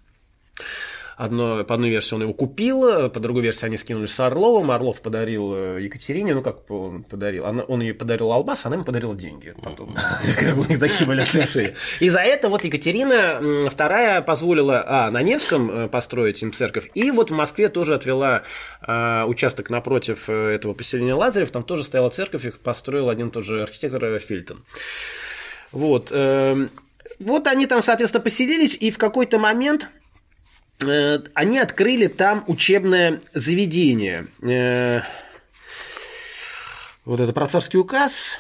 Одно, 1.17 1.65
по 1.65 1.75
одной 1.75 1.89
версии 1.89 2.15
он 2.15 2.23
его 2.23 2.35
купил, 2.35 3.09
по 3.09 3.21
другой 3.21 3.43
версии 3.43 3.65
они 3.65 3.79
скинулись 3.79 4.13
с 4.13 4.21
Орловым, 4.21 4.71
Орлов 4.71 5.01
подарил 5.01 5.55
э, 5.55 5.83
Екатерине, 5.83 6.35
ну 6.35 6.43
как 6.43 6.71
он 6.71 7.05
подарил, 7.05 7.47
она, 7.47 7.63
он 7.63 7.81
ей 7.81 7.95
подарил 7.95 8.33
Албас, 8.33 8.67
она 8.67 8.77
ему 8.77 8.85
подарила 8.85 9.15
деньги. 9.15 9.55
Потом, 9.63 9.95
у 10.57 10.65
них 10.69 10.79
такие 10.79 11.07
были 11.07 11.23
отношения. 11.23 11.75
И 12.01 12.11
за 12.11 12.21
это 12.21 12.51
вот 12.51 12.65
Екатерина 12.65 13.71
вторая 13.71 14.21
позволила 14.21 14.85
а, 14.87 15.11
на 15.11 15.23
Невском 15.23 15.71
э, 15.71 15.89
построить 15.89 16.43
им 16.43 16.53
церковь, 16.53 16.91
и 16.93 17.11
вот 17.11 17.31
в 17.31 17.35
Москве 17.35 17.71
тоже 17.71 17.95
отвела 17.95 18.43
а, 18.83 19.25
участок 19.25 19.71
напротив 19.71 20.29
э, 20.29 20.55
этого 20.55 20.75
поселения 20.75 21.15
Лазарев, 21.15 21.51
там 21.51 21.65
тоже 21.65 21.85
стояла 21.85 22.11
церковь, 22.11 22.45
их 22.45 22.61
построил 22.61 23.09
один 23.09 23.31
тоже 23.31 23.63
архитектор 23.63 24.19
Фильтон. 24.19 24.65
Вот. 25.73 26.11
Эм, 26.13 26.71
вот 27.19 27.47
они 27.47 27.67
там, 27.67 27.83
соответственно, 27.83 28.23
поселились, 28.23 28.77
и 28.79 28.91
в 28.91 28.99
какой-то 28.99 29.39
момент 29.39 29.89
они 30.79 31.59
открыли 31.59 32.07
там 32.07 32.45
учебное 32.47 33.23
заведение. 33.33 34.29
Э, 34.43 35.01
вот 37.05 37.21
это 37.21 37.33
про 37.33 37.47
царский 37.47 37.79
указ. 37.79 38.39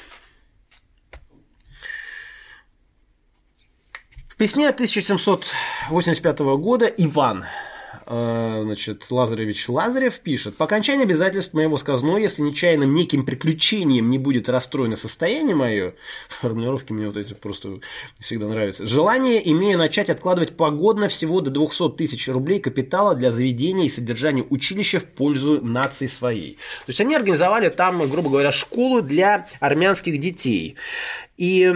В 4.28 4.36
письме 4.36 4.68
1785 4.68 6.38
года 6.40 6.86
Иван 6.86 7.44
Э, 7.44 7.75
значит, 8.06 9.06
Лазаревич 9.10 9.68
Лазарев 9.68 10.20
пишет, 10.20 10.56
по 10.56 10.64
окончании 10.64 11.02
обязательств 11.02 11.54
моего 11.54 11.76
сказной, 11.76 12.22
если 12.22 12.42
нечаянным 12.42 12.94
неким 12.94 13.24
приключением 13.24 14.10
не 14.10 14.18
будет 14.18 14.48
расстроено 14.48 14.94
состояние 14.94 15.56
мое, 15.56 15.94
формулировки 16.28 16.92
мне 16.92 17.06
вот 17.06 17.16
эти 17.16 17.34
просто 17.34 17.80
всегда 18.20 18.46
нравятся, 18.46 18.86
желание, 18.86 19.50
имея 19.50 19.76
начать 19.76 20.08
откладывать 20.08 20.56
погодно 20.56 21.08
всего 21.08 21.40
до 21.40 21.50
200 21.50 21.96
тысяч 21.96 22.28
рублей 22.28 22.60
капитала 22.60 23.14
для 23.16 23.32
заведения 23.32 23.86
и 23.86 23.90
содержания 23.90 24.46
училища 24.48 25.00
в 25.00 25.04
пользу 25.04 25.60
нации 25.64 26.06
своей. 26.06 26.54
То 26.86 26.90
есть 26.90 27.00
они 27.00 27.16
организовали 27.16 27.68
там, 27.70 28.08
грубо 28.08 28.30
говоря, 28.30 28.52
школу 28.52 29.02
для 29.02 29.48
армянских 29.60 30.20
детей. 30.20 30.76
И 31.36 31.72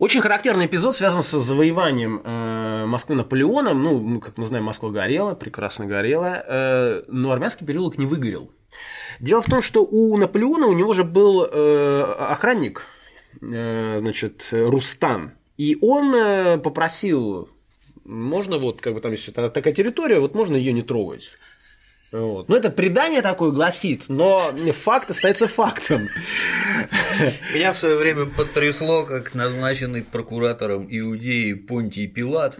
очень 0.00 0.22
характерный 0.22 0.64
эпизод 0.64 0.96
связан 0.96 1.22
с 1.22 1.30
завоеванием 1.30 2.22
э, 2.24 2.86
Москвы 2.86 3.14
Наполеоном. 3.14 3.82
Ну, 3.82 4.20
как 4.20 4.38
мы 4.38 4.46
знаем, 4.46 4.64
Москва 4.64 4.90
горела, 4.90 5.34
прекрасно 5.34 5.84
горела, 5.84 6.42
э, 6.46 7.02
но 7.08 7.30
армянский 7.32 7.66
переулок 7.66 7.98
не 7.98 8.06
выгорел. 8.06 8.50
Дело 9.20 9.42
в 9.42 9.46
том, 9.50 9.60
что 9.60 9.84
у 9.84 10.16
Наполеона 10.16 10.66
у 10.66 10.72
него 10.72 10.94
же 10.94 11.04
был 11.04 11.44
э, 11.44 12.02
охранник, 12.18 12.86
э, 13.42 13.98
значит, 14.00 14.48
Рустан, 14.52 15.32
и 15.58 15.76
он 15.82 16.14
э, 16.14 16.56
попросил, 16.56 17.50
можно 18.04 18.56
вот, 18.56 18.80
как 18.80 18.94
бы 18.94 19.02
там 19.02 19.12
есть 19.12 19.34
такая 19.34 19.74
территория, 19.74 20.18
вот 20.18 20.34
можно 20.34 20.56
ее 20.56 20.72
не 20.72 20.82
трогать. 20.82 21.32
Вот. 22.12 22.48
Ну, 22.48 22.56
это 22.56 22.70
предание 22.70 23.22
такое 23.22 23.52
гласит, 23.52 24.04
но 24.08 24.52
факт 24.72 25.10
остается 25.10 25.46
фактом. 25.46 26.08
Меня 27.54 27.72
в 27.72 27.78
свое 27.78 27.96
время 27.96 28.26
потрясло, 28.26 29.04
как 29.04 29.34
назначенный 29.34 30.02
прокуратором 30.02 30.86
Иудеи 30.90 31.52
Понтий 31.52 32.08
Пилат, 32.08 32.58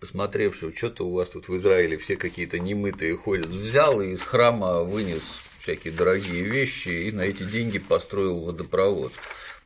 посмотревший, 0.00 0.74
что-то 0.76 1.06
у 1.06 1.14
вас 1.14 1.30
тут 1.30 1.48
в 1.48 1.56
Израиле 1.56 1.96
все 1.96 2.16
какие-то 2.16 2.58
немытые 2.58 3.16
ходят, 3.16 3.46
взял 3.46 4.02
и 4.02 4.10
из 4.10 4.22
храма 4.22 4.82
вынес 4.82 5.22
всякие 5.60 5.94
дорогие 5.94 6.42
вещи 6.42 6.88
и 6.88 7.12
на 7.12 7.22
эти 7.22 7.42
деньги 7.42 7.78
построил 7.78 8.40
водопровод. 8.40 9.14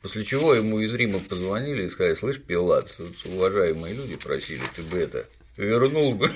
После 0.01 0.23
чего 0.23 0.55
ему 0.55 0.79
из 0.79 0.95
Рима 0.95 1.19
позвонили 1.19 1.87
и 1.87 1.89
сказали, 1.89 2.15
слышь, 2.15 2.41
Пилат, 2.41 2.97
уважаемые 3.25 3.95
люди 3.95 4.15
просили, 4.15 4.63
ты 4.77 4.83
бы 4.83 4.99
это 4.99 5.27
вернул 5.57 6.15
бы. 6.15 6.31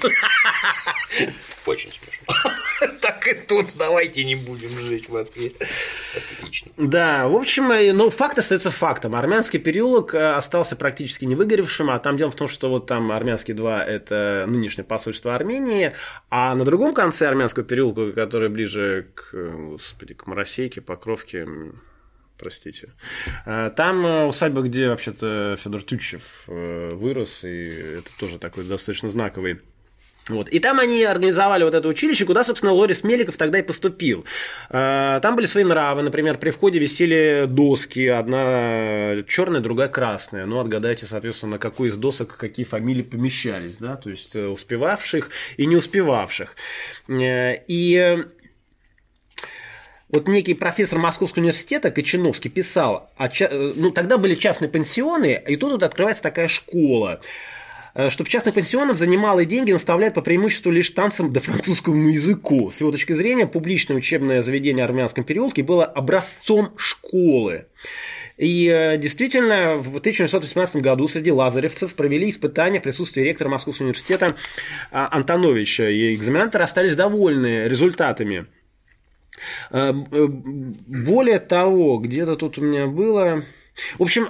Очень 1.67 1.93
смешно. 1.93 2.51
Так 3.01 3.27
и 3.29 3.35
тут 3.35 3.67
давайте 3.77 4.25
не 4.25 4.35
будем 4.35 4.71
жить 4.79 5.09
в 5.09 5.13
Москве. 5.13 5.53
Отлично. 6.17 6.73
Да, 6.77 7.29
в 7.29 7.37
общем, 7.37 7.69
ну, 7.97 8.11
факт 8.11 8.39
остается 8.39 8.71
фактом. 8.71 9.15
Армянский 9.15 9.59
переулок 9.59 10.15
э, 10.15 10.35
остался 10.35 10.77
практически 10.77 11.25
не 11.25 11.35
выгоревшим, 11.35 11.91
а 11.91 11.99
там 11.99 12.17
дело 12.17 12.31
в 12.31 12.37
том, 12.37 12.49
что 12.49 12.71
вот 12.71 12.87
там 12.87 13.13
Армянский 13.13 13.55
2– 13.55 13.85
это 13.87 14.45
нынешнее 14.49 14.85
посольство 14.85 15.35
Армении, 15.35 15.95
а 16.31 16.55
на 16.55 16.65
другом 16.65 16.95
конце 16.95 17.29
Армянского 17.29 17.65
переулка, 17.65 18.13
который 18.13 18.49
ближе 18.49 19.09
к, 19.15 19.33
господи, 19.35 20.15
к 20.15 20.27
Моросейке, 20.27 20.81
Покровке, 20.81 21.47
простите. 22.39 22.91
Э, 23.47 23.71
там 23.75 24.05
э, 24.05 24.27
усадьба, 24.27 24.63
где 24.63 24.89
вообще-то 24.89 25.57
Федор 25.63 25.83
Тютчев 25.83 26.45
вырос, 26.47 27.45
и 27.45 27.99
это 27.99 28.11
тоже 28.19 28.39
такой 28.39 28.65
достаточно 28.65 29.09
знаковый 29.09 29.61
вот. 30.29 30.49
И 30.49 30.61
там 30.61 30.79
они 30.79 31.03
организовали 31.03 31.65
вот 31.65 31.75
это 31.75 31.89
училище, 31.89 32.25
куда, 32.25 32.45
собственно, 32.45 32.73
Лорис 32.73 33.03
Меликов 33.03 33.37
тогда 33.37 33.59
и 33.59 33.63
поступил. 33.63 34.25
А, 34.71 35.19
там 35.21 35.35
были 35.35 35.47
свои 35.47 35.65
нравы, 35.65 36.03
например, 36.03 36.39
при 36.39 36.51
входе 36.51 36.79
висели 36.79 37.47
доски, 37.49 38.07
одна 38.07 39.23
черная, 39.27 39.61
другая 39.61 39.89
красная. 39.89 40.47
Ну, 40.47 40.61
отгадайте, 40.61 41.07
соответственно, 41.07 41.53
на 41.53 41.59
какой 41.59 41.89
из 41.89 41.97
досок 41.97 42.37
какие 42.37 42.65
фамилии 42.65 43.03
помещались, 43.03 43.79
да, 43.79 43.97
то 43.97 44.11
есть 44.11 44.37
э, 44.37 44.47
успевавших 44.47 45.31
и 45.57 45.67
не 45.67 45.75
успевавших. 45.75 46.55
Э, 47.09 47.57
и 47.67 48.25
вот 50.09 50.29
некий 50.29 50.55
профессор 50.55 50.99
Московского 51.01 51.41
университета 51.41 51.91
Кочиновский 51.91 52.51
писал, 52.51 53.11
а, 53.17 53.29
ну, 53.51 53.91
тогда 53.91 54.19
были 54.19 54.37
частные 54.37 54.69
пансионы, 54.69 55.43
и 55.49 55.57
тут 55.57 55.73
вот 55.73 55.83
открывается 55.83 56.23
такая 56.23 56.47
школа. 56.49 57.21
Э, 57.95 58.11
что 58.11 58.25
в 58.25 58.29
частных 58.29 58.55
пансионах 58.55 58.97
за 58.97 59.07
деньги 59.07 59.73
наставляют 59.73 60.15
по 60.15 60.23
преимуществу 60.23 60.71
лишь 60.71 60.91
танцам 60.91 61.33
да 61.33 61.41
французскому 61.41 62.09
языку. 62.09 62.71
С 62.71 62.81
его 62.81 62.91
точки 62.91 63.13
зрения, 63.13 63.47
публичное 63.47 63.97
учебное 63.97 64.43
заведение 64.43 64.85
в 64.85 64.89
Армянском 64.89 65.25
переулке 65.25 65.63
было 65.63 65.85
образцом 65.85 66.73
школы. 66.77 67.67
И 68.39 68.67
э, 68.67 68.97
действительно, 68.97 69.77
в 69.77 69.99
1918 69.99 70.77
году 70.77 71.07
среди 71.07 71.31
лазаревцев 71.31 71.95
провели 71.95 72.31
испытания 72.31 72.81
в 72.81 72.83
присутствии 72.83 73.23
ректора 73.23 73.51
Московского 73.51 73.87
университета 73.87 74.37
а, 74.91 75.09
Антоновича. 75.15 75.89
И 75.91 76.15
экзаменаторы 76.15 76.65
остались 76.65 76.95
довольны 76.95 77.69
результатами. 77.69 78.47
Э, 79.71 79.93
более 79.93 81.41
того, 81.41 81.99
где-то 81.99 82.37
тут 82.37 82.59
у 82.59 82.63
меня 82.63 82.87
было... 82.87 83.45
В 83.99 84.03
общем, 84.03 84.29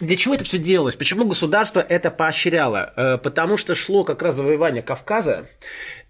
для 0.00 0.16
чего 0.16 0.34
это 0.34 0.44
все 0.44 0.58
делалось? 0.58 0.96
Почему 0.96 1.26
государство 1.26 1.80
это 1.80 2.10
поощряло? 2.10 2.92
Э, 2.96 3.18
потому 3.18 3.56
что 3.56 3.74
шло 3.74 4.04
как 4.04 4.22
раз 4.22 4.34
завоевание 4.34 4.82
Кавказа, 4.82 5.48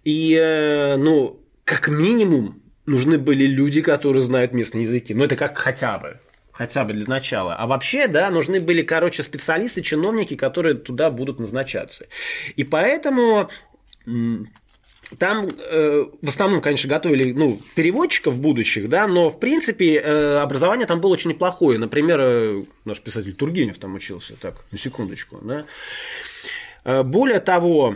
и, 0.03 0.33
э, 0.33 0.97
ну, 0.97 1.39
как 1.63 1.87
минимум, 1.87 2.61
нужны 2.85 3.17
были 3.17 3.45
люди, 3.45 3.81
которые 3.81 4.21
знают 4.21 4.53
местные 4.53 4.83
языки. 4.83 5.13
Ну, 5.13 5.23
это 5.23 5.35
как 5.35 5.57
хотя 5.57 5.97
бы. 5.99 6.19
Хотя 6.51 6.85
бы 6.85 6.93
для 6.93 7.05
начала. 7.05 7.55
А 7.55 7.67
вообще, 7.67 8.07
да, 8.07 8.31
нужны 8.31 8.59
были, 8.59 8.81
короче, 8.81 9.21
специалисты, 9.21 9.83
чиновники, 9.83 10.35
которые 10.35 10.73
туда 10.73 11.11
будут 11.11 11.39
назначаться. 11.39 12.07
И 12.55 12.63
поэтому 12.63 13.49
там 15.17 15.47
э, 15.47 16.05
в 16.21 16.27
основном, 16.27 16.61
конечно, 16.61 16.89
готовили 16.89 17.31
ну, 17.31 17.61
переводчиков 17.75 18.37
будущих, 18.37 18.89
да, 18.89 19.07
но 19.07 19.29
в 19.29 19.39
принципе 19.39 19.95
э, 19.95 20.37
образование 20.39 20.85
там 20.85 20.99
было 20.99 21.11
очень 21.13 21.29
неплохое. 21.29 21.79
Например, 21.79 22.19
э, 22.21 22.63
наш 22.83 22.99
писатель 22.99 23.33
Тургенев 23.33 23.77
там 23.77 23.95
учился, 23.95 24.35
так, 24.39 24.65
на 24.71 24.77
секундочку, 24.77 25.39
да. 25.41 25.65
Э, 26.83 27.03
более 27.03 27.39
того, 27.39 27.95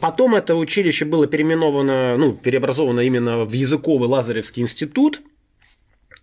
потом 0.00 0.34
это 0.34 0.56
училище 0.56 1.04
было 1.04 1.28
переименовано, 1.28 2.16
ну, 2.16 2.32
переобразовано 2.32 3.00
именно 3.00 3.44
в 3.44 3.52
языковый 3.52 4.08
Лазаревский 4.08 4.62
институт, 4.62 5.20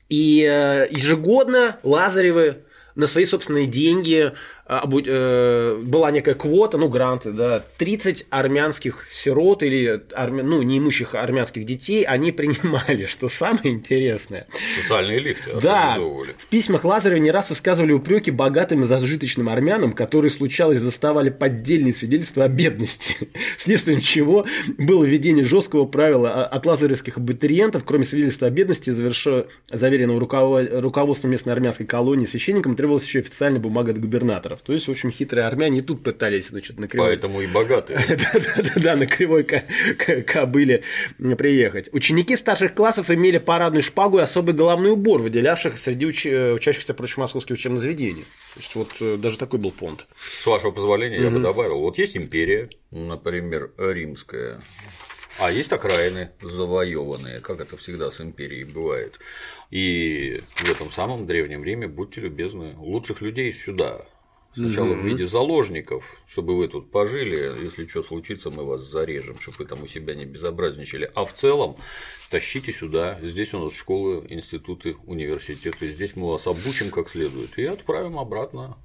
и 0.09 0.41
э, 0.41 0.87
ежегодно 0.89 1.77
Лазаревы 1.83 2.63
на 2.95 3.07
свои 3.07 3.23
собственные 3.23 3.65
деньги 3.65 4.33
была 4.69 6.11
некая 6.11 6.35
квота, 6.35 6.77
ну, 6.77 6.89
гранты, 6.89 7.31
да, 7.31 7.65
30 7.77 8.27
армянских 8.29 9.07
сирот 9.11 9.63
или, 9.63 10.03
армя... 10.13 10.43
ну, 10.43 10.61
неимущих 10.61 11.15
армянских 11.15 11.65
детей 11.65 12.03
они 12.03 12.31
принимали, 12.39 13.07
что 13.07 13.29
самое 13.29 13.71
интересное. 13.71 14.45
Социальные 14.83 15.19
лифты 15.21 15.59
Да, 15.59 15.97
в 15.97 16.45
письмах 16.47 16.85
Лазарева 16.85 17.17
не 17.17 17.31
раз 17.31 17.49
высказывали 17.49 17.93
упреки 17.93 18.29
богатым 18.29 18.81
и 18.81 18.83
зажиточным 18.83 19.49
армянам, 19.49 19.93
которые, 19.93 20.29
случалось, 20.29 20.79
заставали 20.79 21.29
поддельные 21.31 21.93
свидетельства 21.93 22.43
о 22.43 22.47
бедности, 22.47 23.29
следствием 23.57 23.99
чего 24.01 24.45
было 24.77 25.03
введение 25.03 25.45
жесткого 25.45 25.85
правила 25.85 26.45
от 26.45 26.65
лазаревских 26.67 27.17
абитуриентов, 27.17 27.83
кроме 27.85 28.05
свидетельства 28.05 28.47
о 28.47 28.51
бедности, 28.51 28.91
заверенного 29.71 30.19
руководством 30.19 31.31
местной 31.31 31.53
армянской 31.53 31.87
колонии 31.87 32.27
священникам, 32.27 32.75
требовалась 32.75 33.05
еще 33.05 33.19
официальная 33.19 33.59
бумага 33.59 33.93
от 33.93 33.99
губернатора 33.99 34.58
долларов. 34.59 34.65
То 34.65 34.73
есть, 34.73 34.87
в 34.87 34.91
общем, 34.91 35.11
хитрые 35.11 35.47
армяне 35.47 35.79
и 35.79 35.81
тут 35.81 36.03
пытались, 36.03 36.49
значит, 36.49 36.79
на 36.79 36.87
кривой... 36.87 37.09
Поэтому 37.09 37.41
и 37.41 37.47
богатые. 37.47 37.99
Да-да-да, 38.09 38.95
на 38.95 39.05
кривой 39.05 39.43
кобыле 40.23 40.83
приехать. 41.37 41.89
Ученики 41.93 42.35
старших 42.35 42.73
классов 42.73 43.09
имели 43.09 43.37
парадную 43.37 43.83
шпагу 43.83 44.19
и 44.19 44.21
особый 44.21 44.53
головной 44.53 44.91
убор, 44.91 45.21
выделявших 45.21 45.77
среди 45.77 46.05
учащихся 46.05 46.93
прочих 46.93 47.17
московских 47.17 47.55
учебных 47.55 47.81
заведений. 47.81 48.25
То 48.53 48.59
есть, 48.59 48.75
вот 48.75 48.89
э, 48.99 49.17
даже 49.17 49.37
такой 49.37 49.59
был 49.59 49.71
понт. 49.71 50.05
С 50.41 50.45
вашего 50.45 50.71
позволения 50.71 51.21
я 51.21 51.29
бы 51.29 51.39
добавил, 51.39 51.79
вот 51.79 51.97
есть 51.97 52.17
империя, 52.17 52.69
например, 52.91 53.71
римская, 53.77 54.61
а 55.37 55.51
есть 55.51 55.71
окраины 55.71 56.31
завоеванные, 56.41 57.39
как 57.39 57.61
это 57.61 57.77
всегда 57.77 58.11
с 58.11 58.19
империей 58.19 58.65
бывает. 58.65 59.19
И 59.71 60.41
в 60.55 60.69
этом 60.69 60.91
самом 60.91 61.27
древнем 61.27 61.63
Риме, 61.63 61.87
будьте 61.87 62.21
любезны, 62.21 62.75
лучших 62.77 63.21
людей 63.21 63.53
сюда 63.53 64.05
Сначала 64.53 64.93
угу. 64.93 65.01
в 65.01 65.05
виде 65.05 65.27
заложников, 65.27 66.17
чтобы 66.27 66.57
вы 66.57 66.67
тут 66.67 66.89
пожили, 66.91 67.63
если 67.63 67.85
что 67.85 68.01
случится, 68.01 68.49
мы 68.49 68.65
вас 68.65 68.81
зарежем, 68.81 69.39
чтобы 69.39 69.57
вы 69.59 69.65
там 69.65 69.83
у 69.83 69.87
себя 69.87 70.15
не 70.15 70.25
безобразничали. 70.25 71.09
А 71.13 71.25
в 71.25 71.33
целом 71.33 71.77
тащите 72.29 72.73
сюда, 72.73 73.19
здесь 73.21 73.53
у 73.53 73.63
нас 73.63 73.75
школы, 73.75 74.25
институты, 74.29 74.95
университеты, 75.05 75.85
здесь 75.85 76.15
мы 76.15 76.31
вас 76.31 76.47
обучим 76.47 76.89
как 76.89 77.09
следует 77.09 77.57
и 77.59 77.65
отправим 77.65 78.17
обратно. 78.17 78.77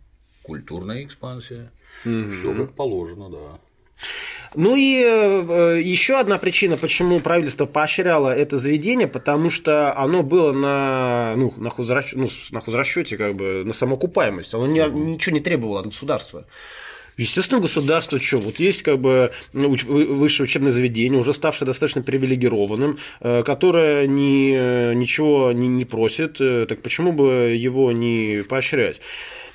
Культурная 0.43 1.03
экспансия. 1.03 1.73
Угу. 2.05 2.31
Все 2.33 2.55
как 2.55 2.75
положено, 2.75 3.31
да. 3.31 3.61
Ну 4.55 4.77
и 4.77 5.03
э, 5.03 5.81
еще 5.83 6.19
одна 6.19 6.39
причина, 6.39 6.77
почему 6.77 7.21
правительство 7.21 7.67
поощряло 7.67 8.35
это 8.35 8.59
заведение, 8.59 9.09
потому 9.09 9.51
что 9.51 9.97
оно 9.97 10.23
было 10.23 10.53
на, 10.53 11.35
ну, 11.37 11.53
на, 11.57 11.71
хозрасч... 11.71 12.13
ну, 12.13 12.29
на 12.51 12.61
хозрасчете, 12.61 13.17
как 13.17 13.35
бы, 13.35 13.65
на 13.65 13.73
самоокупаемость. 13.73 14.55
Оно 14.55 14.67
не, 14.67 14.81
ничего 14.81 15.35
не 15.35 15.41
требовало 15.41 15.81
от 15.81 15.87
государства. 15.87 16.47
Естественно, 17.17 17.61
государство 17.61 18.19
что? 18.19 18.39
Вот 18.39 18.59
есть 18.59 18.83
как 18.83 18.99
бы 18.99 19.31
ну, 19.53 19.75
высшее 19.87 20.47
учебное 20.47 20.73
заведение, 20.73 21.19
уже 21.19 21.33
ставшее 21.33 21.67
достаточно 21.67 22.03
привилегированным, 22.03 22.99
э, 23.21 23.43
которое 23.45 24.07
ни, 24.07 24.95
ничего 24.95 25.53
не, 25.53 25.69
не 25.69 25.85
просит, 25.85 26.41
э, 26.41 26.67
так 26.67 26.83
почему 26.83 27.13
бы 27.13 27.57
его 27.57 27.93
не 27.93 28.43
поощрять? 28.49 29.01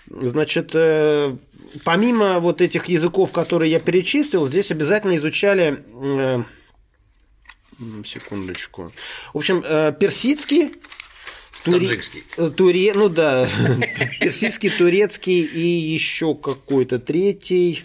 Значит, 0.10 0.72
э, 0.74 1.36
помимо 1.84 2.39
вот 2.39 2.62
этих 2.62 2.86
языков, 2.86 3.32
которые 3.32 3.72
я 3.72 3.80
перечислил, 3.80 4.48
здесь 4.48 4.72
обязательно 4.72 5.15
изучали 5.15 5.84
э, 5.93 6.43
секундочку. 8.06 8.91
В 9.34 9.38
общем, 9.38 9.63
э, 9.63 9.93
персидский, 9.98 10.74
Таджикский. 11.63 12.24
Туре, 12.56 12.93
ну 12.95 13.10
да, 13.10 13.48
персидский, 14.19 14.69
турецкий 14.69 15.41
и 15.41 15.60
еще 15.60 16.34
какой-то 16.34 17.00
третий. 17.00 17.84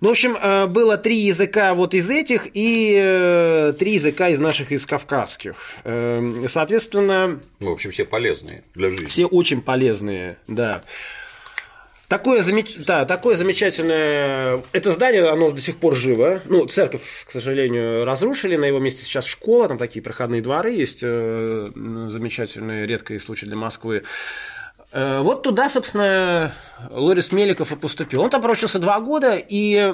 Ну, 0.00 0.10
в 0.10 0.12
общем, 0.12 0.72
было 0.72 0.98
три 0.98 1.16
языка 1.16 1.74
вот 1.74 1.94
из 1.94 2.08
этих 2.10 2.48
и 2.52 3.72
три 3.78 3.94
языка 3.94 4.28
из 4.28 4.38
наших, 4.38 4.70
из 4.70 4.84
кавказских. 4.84 5.56
Соответственно... 5.82 7.40
В 7.60 7.68
общем, 7.70 7.90
все 7.90 8.04
полезные 8.04 8.62
для 8.74 8.90
жизни. 8.90 9.06
Все 9.06 9.24
очень 9.24 9.62
полезные, 9.62 10.36
да. 10.46 10.84
Такое, 12.08 12.42
замеч... 12.42 12.76
да, 12.86 13.04
такое 13.04 13.34
замечательное... 13.34 14.62
Это 14.72 14.92
здание, 14.92 15.28
оно 15.28 15.50
до 15.50 15.60
сих 15.60 15.76
пор 15.78 15.96
живо. 15.96 16.40
Ну, 16.44 16.66
церковь, 16.66 17.24
к 17.26 17.30
сожалению, 17.32 18.04
разрушили. 18.04 18.54
На 18.54 18.66
его 18.66 18.78
месте 18.78 19.04
сейчас 19.04 19.26
школа, 19.26 19.66
там 19.66 19.76
такие 19.76 20.02
проходные 20.02 20.40
дворы 20.40 20.70
есть. 20.72 21.00
Э, 21.02 21.70
замечательные, 21.74 22.86
редкие 22.86 23.18
случаи 23.18 23.46
для 23.46 23.56
Москвы. 23.56 24.04
Э, 24.92 25.18
вот 25.20 25.42
туда, 25.42 25.68
собственно, 25.68 26.54
Лорис 26.90 27.32
Меликов 27.32 27.72
и 27.72 27.76
поступил. 27.76 28.22
Он 28.22 28.30
там 28.30 28.40
проучился 28.40 28.78
два 28.78 29.00
года, 29.00 29.36
и 29.36 29.92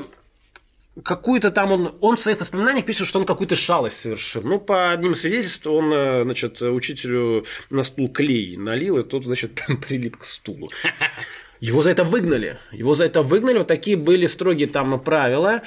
какую-то 1.03 1.51
там 1.51 1.73
он, 1.73 1.95
он 2.03 2.17
в 2.17 2.21
своих 2.21 2.41
воспоминаниях 2.41 2.85
пишет, 2.85 3.07
что 3.07 3.21
он 3.21 3.25
какую-то 3.25 3.57
шалость 3.57 4.01
совершил. 4.01 4.43
Ну, 4.43 4.61
по 4.61 4.91
одним 4.91 5.15
свидетельствам, 5.15 5.77
он, 5.77 5.93
э, 5.95 6.23
значит, 6.25 6.61
учителю 6.61 7.47
на 7.71 7.85
стул 7.85 8.11
клей 8.11 8.59
налил, 8.59 8.99
и 8.99 9.03
тот, 9.03 9.25
значит, 9.25 9.59
прилип 9.89 10.19
к 10.19 10.27
стулу. 10.27 10.69
Его 11.63 11.81
за 11.81 11.93
это 11.93 12.03
выгнали. 12.03 12.59
Его 12.73 12.97
за 12.97 13.05
это 13.05 13.23
выгнали. 13.23 13.59
Вот 13.59 13.69
такие 13.69 13.97
были 13.97 14.27
строгие 14.27 14.67
там 14.67 14.99
правила. 14.99 15.63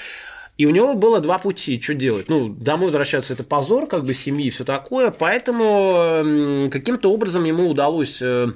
И 0.57 0.65
у 0.65 0.69
него 0.71 0.93
было 0.93 1.21
два 1.21 1.37
пути, 1.37 1.79
что 1.79 1.93
делать. 1.93 2.27
Ну, 2.27 2.49
домой 2.49 2.87
возвращаться 2.87 3.31
это 3.31 3.45
позор, 3.45 3.87
как 3.87 4.03
бы 4.03 4.13
семьи 4.13 4.47
и 4.47 4.49
все 4.49 4.65
такое. 4.65 5.09
Поэтому 5.09 6.69
каким-то 6.69 7.13
образом 7.13 7.45
ему 7.45 7.69
удалось 7.69 8.21
э, 8.21 8.47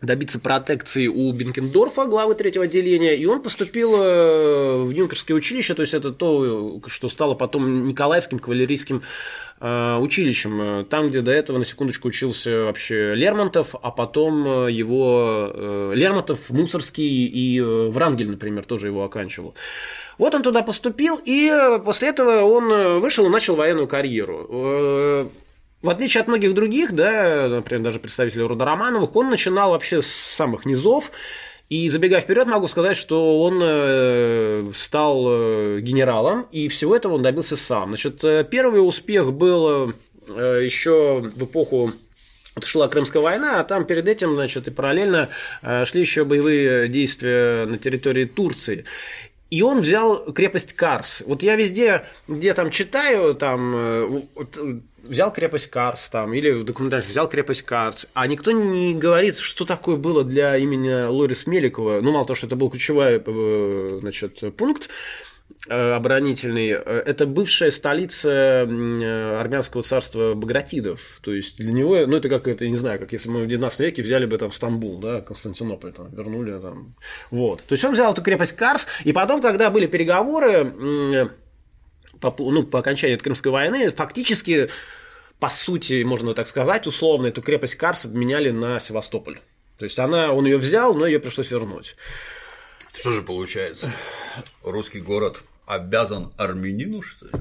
добиться 0.00 0.38
протекции 0.38 1.08
у 1.08 1.32
Бенкендорфа, 1.32 2.06
главы 2.06 2.34
третьего 2.34 2.66
отделения, 2.66 3.16
и 3.16 3.26
он 3.26 3.42
поступил 3.42 3.94
э, 3.96 4.82
в 4.82 4.90
юнкерское 4.90 5.36
училище, 5.36 5.74
то 5.74 5.82
есть 5.82 5.94
это 5.94 6.12
то, 6.12 6.80
что 6.86 7.08
стало 7.08 7.34
потом 7.34 7.88
Николаевским 7.88 8.38
кавалерийским 8.38 9.02
э, 9.60 9.96
училищем, 9.96 10.86
там, 10.88 11.08
где 11.08 11.20
до 11.20 11.32
этого, 11.32 11.58
на 11.58 11.64
секундочку, 11.64 12.08
учился 12.08 12.64
вообще 12.64 13.14
Лермонтов, 13.14 13.74
а 13.82 13.90
потом 13.90 14.66
э, 14.66 14.72
его 14.72 15.92
Лермонтов, 15.94 16.50
Мусорский 16.50 17.26
и 17.26 17.60
Врангель, 17.60 18.30
например, 18.30 18.64
тоже 18.64 18.86
его 18.86 19.02
оканчивал. 19.04 19.54
Вот 20.16 20.34
он 20.34 20.42
туда 20.42 20.62
поступил, 20.62 21.20
и 21.24 21.52
после 21.84 22.08
этого 22.08 22.42
он 22.42 23.00
вышел 23.00 23.26
и 23.26 23.30
начал 23.30 23.56
военную 23.56 23.88
карьеру. 23.88 25.30
В 25.80 25.90
отличие 25.90 26.22
от 26.22 26.28
многих 26.28 26.54
других, 26.54 26.92
да, 26.92 27.48
например, 27.48 27.84
даже 27.84 28.00
представителей 28.00 28.42
рода 28.42 28.64
Романовых, 28.64 29.14
он 29.14 29.30
начинал 29.30 29.70
вообще 29.70 30.02
с 30.02 30.08
самых 30.08 30.66
низов. 30.66 31.12
И 31.68 31.88
забегая 31.90 32.22
вперед, 32.22 32.46
могу 32.46 32.66
сказать, 32.66 32.96
что 32.96 33.42
он 33.42 33.60
э, 33.62 34.72
стал 34.74 35.26
э, 35.28 35.80
генералом, 35.80 36.46
и 36.50 36.68
всего 36.68 36.96
этого 36.96 37.14
он 37.14 37.22
добился 37.22 37.58
сам. 37.58 37.88
Значит, 37.88 38.24
э, 38.24 38.42
первый 38.50 38.78
успех 38.78 39.32
был 39.32 39.92
еще 40.26 41.30
в 41.34 41.44
эпоху 41.44 41.92
шла 42.62 42.88
Крымская 42.88 43.22
война, 43.22 43.60
а 43.60 43.64
там 43.64 43.84
перед 43.84 44.08
этим, 44.08 44.34
значит, 44.34 44.66
и 44.66 44.70
параллельно 44.70 45.28
шли 45.84 46.00
еще 46.00 46.24
боевые 46.24 46.88
действия 46.88 47.66
на 47.66 47.78
территории 47.78 48.24
Турции. 48.24 48.84
И 49.50 49.62
он 49.62 49.80
взял 49.80 50.24
крепость 50.32 50.74
Карс. 50.74 51.22
Вот 51.24 51.42
я 51.42 51.56
везде, 51.56 52.04
где 52.26 52.52
там 52.52 52.70
читаю, 52.70 53.34
там 53.34 54.26
взял 55.02 55.32
крепость 55.32 55.68
Карс 55.68 56.08
там, 56.08 56.34
или 56.34 56.50
в 56.50 56.64
документальных 56.64 57.08
взял 57.08 57.28
крепость 57.28 57.62
Карс, 57.62 58.06
а 58.14 58.26
никто 58.26 58.52
не 58.52 58.94
говорит, 58.94 59.38
что 59.38 59.64
такое 59.64 59.96
было 59.96 60.24
для 60.24 60.56
имени 60.56 61.06
Лорис 61.06 61.46
Меликова. 61.46 62.00
Ну, 62.00 62.12
мало 62.12 62.26
того, 62.26 62.36
что 62.36 62.46
это 62.46 62.56
был 62.56 62.70
ключевой 62.70 63.22
э, 63.24 63.98
значит, 64.00 64.56
пункт, 64.56 64.88
э, 64.88 64.92
оборонительный, 65.68 66.70
э, 66.70 67.02
это 67.04 67.26
бывшая 67.26 67.70
столица 67.70 68.62
армянского 68.62 69.82
царства 69.82 70.34
Багратидов. 70.34 71.18
То 71.22 71.32
есть 71.32 71.56
для 71.56 71.72
него, 71.72 72.06
ну 72.06 72.16
это 72.16 72.28
как 72.28 72.46
это, 72.48 72.68
не 72.68 72.76
знаю, 72.76 72.98
как 72.98 73.12
если 73.12 73.28
мы 73.28 73.44
в 73.44 73.46
19 73.46 73.80
веке 73.80 74.02
взяли 74.02 74.26
бы 74.26 74.38
там 74.38 74.52
Стамбул, 74.52 74.98
да, 74.98 75.20
Константинополь, 75.20 75.92
там, 75.92 76.10
вернули 76.14 76.58
там. 76.60 76.94
Вот. 77.30 77.62
То 77.62 77.72
есть 77.72 77.84
он 77.84 77.92
взял 77.92 78.12
эту 78.12 78.22
крепость 78.22 78.52
Карс, 78.52 78.86
и 79.04 79.12
потом, 79.12 79.42
когда 79.42 79.70
были 79.70 79.86
переговоры, 79.86 81.30
по, 82.20 82.34
ну, 82.38 82.64
по 82.64 82.78
окончании 82.78 83.16
Крымской 83.16 83.52
войны, 83.52 83.90
фактически 83.90 84.70
по 85.40 85.48
сути, 85.48 86.02
можно 86.02 86.34
так 86.34 86.48
сказать, 86.48 86.86
условно, 86.86 87.28
эту 87.28 87.42
крепость 87.42 87.76
Карс 87.76 88.04
обменяли 88.04 88.50
на 88.50 88.80
Севастополь. 88.80 89.40
То 89.78 89.84
есть 89.84 89.98
она, 89.98 90.32
он 90.32 90.44
ее 90.46 90.58
взял, 90.58 90.94
но 90.94 91.06
ее 91.06 91.20
пришлось 91.20 91.50
вернуть. 91.50 91.94
Что 92.92 93.12
же 93.12 93.22
получается? 93.22 93.92
Русский 94.62 95.00
город 95.00 95.42
обязан 95.66 96.32
армянину, 96.36 97.02
что 97.02 97.26
ли? 97.26 97.32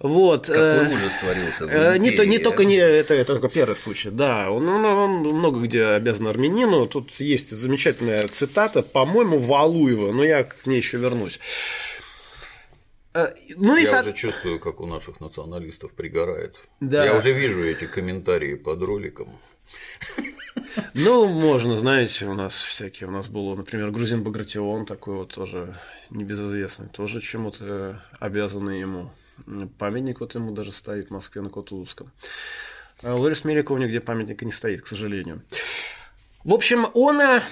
Вот. 0.00 0.46
Какой 0.46 0.62
э, 0.62 0.94
ужас 0.94 1.12
творился 1.20 1.66
в 1.66 1.70
э, 1.70 1.98
не, 1.98 2.12
то, 2.12 2.24
не 2.24 2.38
только 2.38 2.64
не 2.64 2.76
это, 2.76 3.14
это 3.14 3.34
только 3.34 3.48
первый 3.48 3.74
случай, 3.74 4.10
да. 4.10 4.50
Он, 4.50 4.68
он, 4.68 4.84
он 4.84 5.10
много 5.22 5.60
где 5.60 5.84
обязан 5.86 6.28
армянину. 6.28 6.86
Тут 6.86 7.12
есть 7.14 7.50
замечательная 7.50 8.28
цитата, 8.28 8.82
по-моему, 8.82 9.38
Валуева, 9.38 10.12
но 10.12 10.22
я 10.22 10.44
к 10.44 10.66
ней 10.66 10.76
еще 10.76 10.98
вернусь. 10.98 11.40
Э, 13.12 13.32
ну, 13.56 13.76
и 13.76 13.82
я 13.82 13.90
со... 13.90 14.00
уже 14.00 14.12
чувствую, 14.12 14.60
как 14.60 14.80
у 14.80 14.86
наших 14.86 15.20
националистов 15.20 15.92
пригорает. 15.92 16.56
Да. 16.80 17.04
Я 17.04 17.16
уже 17.16 17.32
вижу 17.32 17.64
эти 17.64 17.86
комментарии 17.86 18.54
под 18.54 18.82
роликом. 18.82 19.36
Ну, 20.94 21.26
можно, 21.26 21.76
знаете, 21.76 22.26
у 22.26 22.34
нас 22.34 22.54
всякие, 22.54 23.08
у 23.08 23.12
нас 23.12 23.28
был, 23.28 23.54
например, 23.56 23.90
грузин 23.90 24.22
Багратион, 24.22 24.86
такой 24.86 25.16
вот 25.16 25.34
тоже 25.34 25.74
небезызвестный, 26.10 26.88
тоже 26.88 27.20
чему-то 27.20 28.02
обязаны 28.18 28.70
ему. 28.70 29.10
Памятник 29.78 30.20
вот 30.20 30.34
ему 30.34 30.52
даже 30.52 30.72
стоит 30.72 31.08
в 31.08 31.12
Москве 31.12 31.42
на 31.42 31.50
Котузовском. 31.50 32.10
А 33.02 33.14
Лорис 33.14 33.44
Меликов 33.44 33.78
нигде 33.78 34.00
памятника 34.00 34.44
не 34.44 34.50
стоит, 34.50 34.82
к 34.82 34.88
сожалению. 34.88 35.42
В 36.44 36.52
общем, 36.54 36.88
он 36.94 37.20
э, 37.20 37.42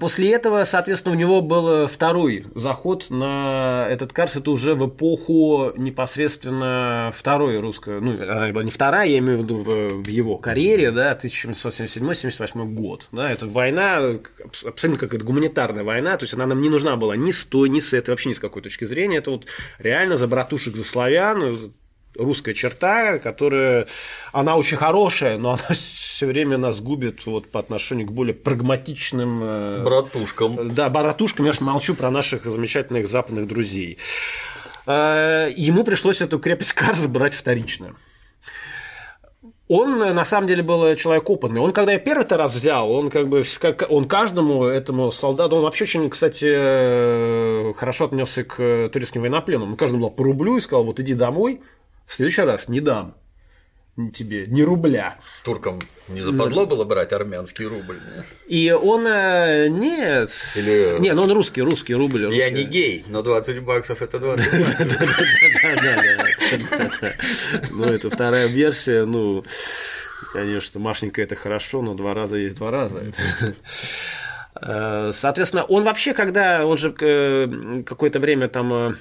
После 0.00 0.32
этого, 0.32 0.64
соответственно, 0.64 1.14
у 1.14 1.18
него 1.18 1.40
был 1.40 1.86
второй 1.86 2.46
заход 2.54 3.06
на 3.10 3.86
этот 3.88 4.12
Карс. 4.12 4.36
Это 4.36 4.50
уже 4.50 4.74
в 4.74 4.88
эпоху 4.88 5.72
непосредственно 5.76 7.12
второй 7.14 7.60
русской, 7.60 8.00
ну, 8.00 8.20
она 8.22 8.52
была 8.52 8.64
не 8.64 8.70
вторая, 8.70 9.08
я 9.08 9.18
имею 9.18 9.38
в 9.38 9.42
виду 9.42 9.56
в, 9.56 10.02
в 10.02 10.08
его 10.08 10.38
карьере, 10.38 10.90
да, 10.90 11.16
1777-78 11.22 12.64
год. 12.74 13.08
Да, 13.12 13.30
это 13.30 13.46
война, 13.46 14.18
абсолютно 14.64 14.98
какая-то 14.98 15.24
гуманитарная 15.24 15.84
война, 15.84 16.16
то 16.16 16.24
есть 16.24 16.34
она 16.34 16.46
нам 16.46 16.60
не 16.60 16.68
нужна 16.68 16.96
была 16.96 17.16
ни 17.16 17.30
с 17.30 17.44
той, 17.44 17.68
ни 17.68 17.80
с 17.80 17.92
этой, 17.92 18.10
вообще 18.10 18.30
ни 18.30 18.34
с 18.34 18.40
какой 18.40 18.62
точки 18.62 18.84
зрения. 18.84 19.18
Это 19.18 19.30
вот 19.30 19.46
реально 19.78 20.16
за 20.16 20.26
братушек, 20.26 20.76
за 20.76 20.84
славян, 20.84 21.72
русская 22.16 22.54
черта, 22.54 23.18
которая, 23.18 23.86
она 24.32 24.56
очень 24.56 24.76
хорошая, 24.76 25.38
но 25.38 25.50
она 25.50 25.64
все 25.70 26.26
время 26.26 26.58
нас 26.58 26.80
губит 26.80 27.26
вот 27.26 27.50
по 27.50 27.60
отношению 27.60 28.06
к 28.06 28.12
более 28.12 28.34
прагматичным... 28.34 29.42
Э, 29.42 29.82
братушкам. 29.84 30.74
Да, 30.74 30.88
братушкам, 30.88 31.46
я 31.46 31.52
же 31.52 31.62
молчу 31.62 31.94
про 31.94 32.10
наших 32.10 32.44
замечательных 32.44 33.08
западных 33.08 33.46
друзей. 33.48 33.98
Э, 34.86 35.50
ему 35.56 35.84
пришлось 35.84 36.20
эту 36.20 36.38
крепость 36.38 36.72
Карс 36.74 37.06
брать 37.06 37.34
вторично. 37.34 37.96
Он 39.66 39.98
на 39.98 40.24
самом 40.26 40.46
деле 40.46 40.62
был 40.62 40.94
человек 40.94 41.28
опытный. 41.30 41.60
Он, 41.60 41.72
когда 41.72 41.92
я 41.92 41.98
первый 41.98 42.26
раз 42.28 42.54
взял, 42.54 42.90
он 42.90 43.08
как 43.08 43.28
бы 43.28 43.42
он 43.88 44.04
каждому 44.06 44.64
этому 44.64 45.10
солдату, 45.10 45.56
он 45.56 45.62
вообще 45.62 45.84
очень, 45.84 46.10
кстати, 46.10 46.46
э, 46.46 47.72
хорошо 47.74 48.04
отнесся 48.04 48.44
к 48.44 48.90
турецким 48.90 49.22
военнопленным. 49.22 49.70
Он 49.70 49.76
каждому 49.76 50.02
дал 50.02 50.10
по 50.10 50.22
рублю 50.22 50.58
и 50.58 50.60
сказал, 50.60 50.84
вот 50.84 51.00
иди 51.00 51.14
домой, 51.14 51.62
в 52.06 52.14
следующий 52.14 52.42
раз 52.42 52.68
не 52.68 52.80
дам 52.80 53.14
тебе 54.12 54.46
ни 54.46 54.62
рубля. 54.62 55.16
Туркам 55.44 55.80
не 56.08 56.20
западло 56.20 56.66
было 56.66 56.84
брать 56.84 57.12
армянский 57.12 57.64
рубль? 57.64 58.00
Нет? 58.16 58.26
И 58.46 58.72
он 58.72 59.06
э, 59.06 59.68
нет. 59.68 60.30
Или... 60.56 60.98
Не, 60.98 61.12
ну 61.14 61.22
он 61.22 61.32
русский, 61.32 61.62
русский 61.62 61.94
рубль. 61.94 62.24
Русский. 62.24 62.38
Я 62.38 62.50
не 62.50 62.64
гей, 62.64 63.04
но 63.08 63.22
20 63.22 63.62
баксов 63.62 64.02
это 64.02 64.18
20 64.18 64.52
баксов. 64.52 65.32
Ну, 67.70 67.84
это 67.84 68.10
вторая 68.10 68.46
версия, 68.46 69.04
ну, 69.04 69.44
конечно, 70.32 70.80
Машенька 70.80 71.22
это 71.22 71.36
хорошо, 71.36 71.82
но 71.82 71.94
два 71.94 72.14
раза 72.14 72.36
есть 72.36 72.56
два 72.56 72.70
раза. 72.70 73.12
Э, 74.60 75.10
соответственно, 75.12 75.64
он 75.64 75.82
вообще, 75.82 76.14
когда 76.14 76.64
он 76.64 76.78
же 76.78 76.94
э, 77.00 77.82
какое-то 77.84 78.20
время 78.20 78.48
там 78.48 78.96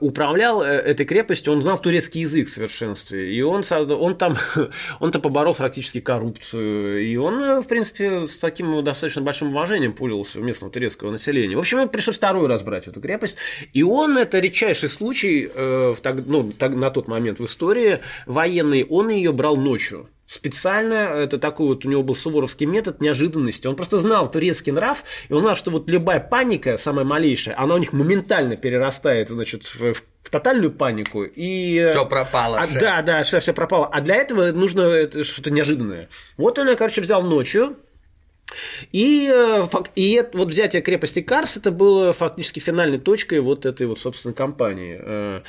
управлял 0.00 0.62
э, 0.62 0.66
этой 0.66 1.06
крепостью, 1.06 1.52
он 1.52 1.62
знал 1.62 1.78
турецкий 1.78 2.22
язык 2.22 2.48
в 2.48 2.52
совершенстве, 2.52 3.34
и 3.34 3.40
он, 3.40 3.62
он 3.70 4.16
там, 4.16 4.36
он-то 5.00 5.18
поборол 5.18 5.54
практически 5.54 6.00
коррупцию, 6.00 7.02
и 7.02 7.16
он, 7.16 7.42
э, 7.42 7.60
в 7.60 7.66
принципе, 7.66 8.28
с 8.28 8.36
таким 8.36 8.84
достаточно 8.84 9.22
большим 9.22 9.48
уважением 9.48 9.94
пользовался 9.94 10.40
у 10.40 10.42
местного 10.42 10.72
турецкого 10.72 11.10
населения. 11.10 11.56
В 11.56 11.60
общем, 11.60 11.78
ему 11.78 11.88
пришлось 11.88 12.16
второй 12.16 12.48
раз 12.48 12.62
брать 12.62 12.86
эту 12.86 13.00
крепость, 13.00 13.38
и 13.72 13.82
он, 13.82 14.18
это 14.18 14.38
редчайший 14.40 14.88
случай, 14.88 15.46
в, 15.46 15.96
ну, 16.26 16.52
на 16.60 16.90
тот 16.90 17.08
момент 17.08 17.40
в 17.40 17.44
истории 17.44 18.00
военный, 18.26 18.84
он 18.84 19.08
ее 19.08 19.32
брал 19.32 19.56
ночью 19.56 20.08
специально, 20.32 20.94
это 20.94 21.38
такой 21.38 21.66
вот 21.66 21.84
у 21.84 21.88
него 21.88 22.02
был 22.02 22.14
суворовский 22.14 22.64
метод 22.64 23.00
неожиданности. 23.00 23.66
Он 23.66 23.76
просто 23.76 23.98
знал 23.98 24.30
турецкий 24.30 24.72
нрав, 24.72 25.04
и 25.28 25.32
он 25.32 25.42
знал, 25.42 25.56
что 25.56 25.70
вот 25.70 25.90
любая 25.90 26.20
паника, 26.20 26.78
самая 26.78 27.04
малейшая, 27.04 27.58
она 27.58 27.74
у 27.74 27.78
них 27.78 27.92
моментально 27.92 28.56
перерастает, 28.56 29.28
значит, 29.28 29.64
в, 29.64 29.92
в 29.92 30.30
тотальную 30.30 30.72
панику. 30.72 31.24
И... 31.24 31.86
Все 31.90 32.06
пропало. 32.06 32.58
А, 32.58 32.66
да, 32.66 33.02
да, 33.02 33.22
все, 33.24 33.40
все 33.40 33.52
пропало. 33.52 33.86
А 33.86 34.00
для 34.00 34.16
этого 34.16 34.52
нужно 34.52 35.22
что-то 35.22 35.50
неожиданное. 35.50 36.08
Вот 36.38 36.58
он, 36.58 36.74
короче, 36.76 37.02
взял 37.02 37.22
ночью, 37.22 37.76
и, 38.92 39.30
э, 39.32 39.66
и 39.94 40.22
вот 40.32 40.48
взятие 40.48 40.82
крепости 40.82 41.20
Карс 41.20 41.56
это 41.56 41.70
было 41.70 42.12
фактически 42.12 42.60
финальной 42.60 42.98
точкой 42.98 43.40
вот 43.40 43.66
этой 43.66 43.86
вот, 43.86 43.98
собственно, 43.98 44.34
кампании. 44.34 44.98
Э, 45.00 45.40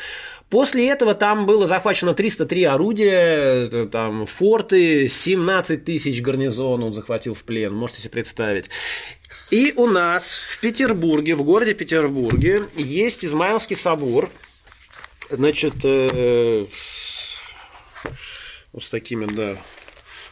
После 0.53 0.87
этого 0.87 1.15
там 1.15 1.47
было 1.47 1.65
захвачено 1.65 2.13
303 2.13 2.65
орудия, 2.65 3.87
там 3.87 4.27
форты, 4.27 5.07
17 5.07 5.83
тысяч 5.83 6.21
гарнизон 6.21 6.83
он 6.83 6.93
захватил 6.93 7.33
в 7.33 7.43
плен, 7.43 7.73
можете 7.73 8.01
себе 8.01 8.11
представить. 8.11 8.69
И 9.49 9.73
у 9.75 9.87
нас 9.87 10.35
в 10.35 10.59
Петербурге, 10.59 11.33
в 11.33 11.41
городе 11.43 11.73
Петербурге, 11.73 12.67
есть 12.75 13.25
Измайловский 13.25 13.75
собор, 13.75 14.29
значит, 15.31 15.73
э, 15.83 16.67
с, 16.71 17.35
с 18.79 18.89
такими, 18.89 19.25
да, 19.25 19.57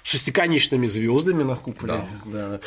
шестиконечными 0.03 0.87
звездами 0.87 1.43
на 1.43 1.55
куполе. 1.55 2.07
Да. 2.25 2.47
да. 2.47 2.59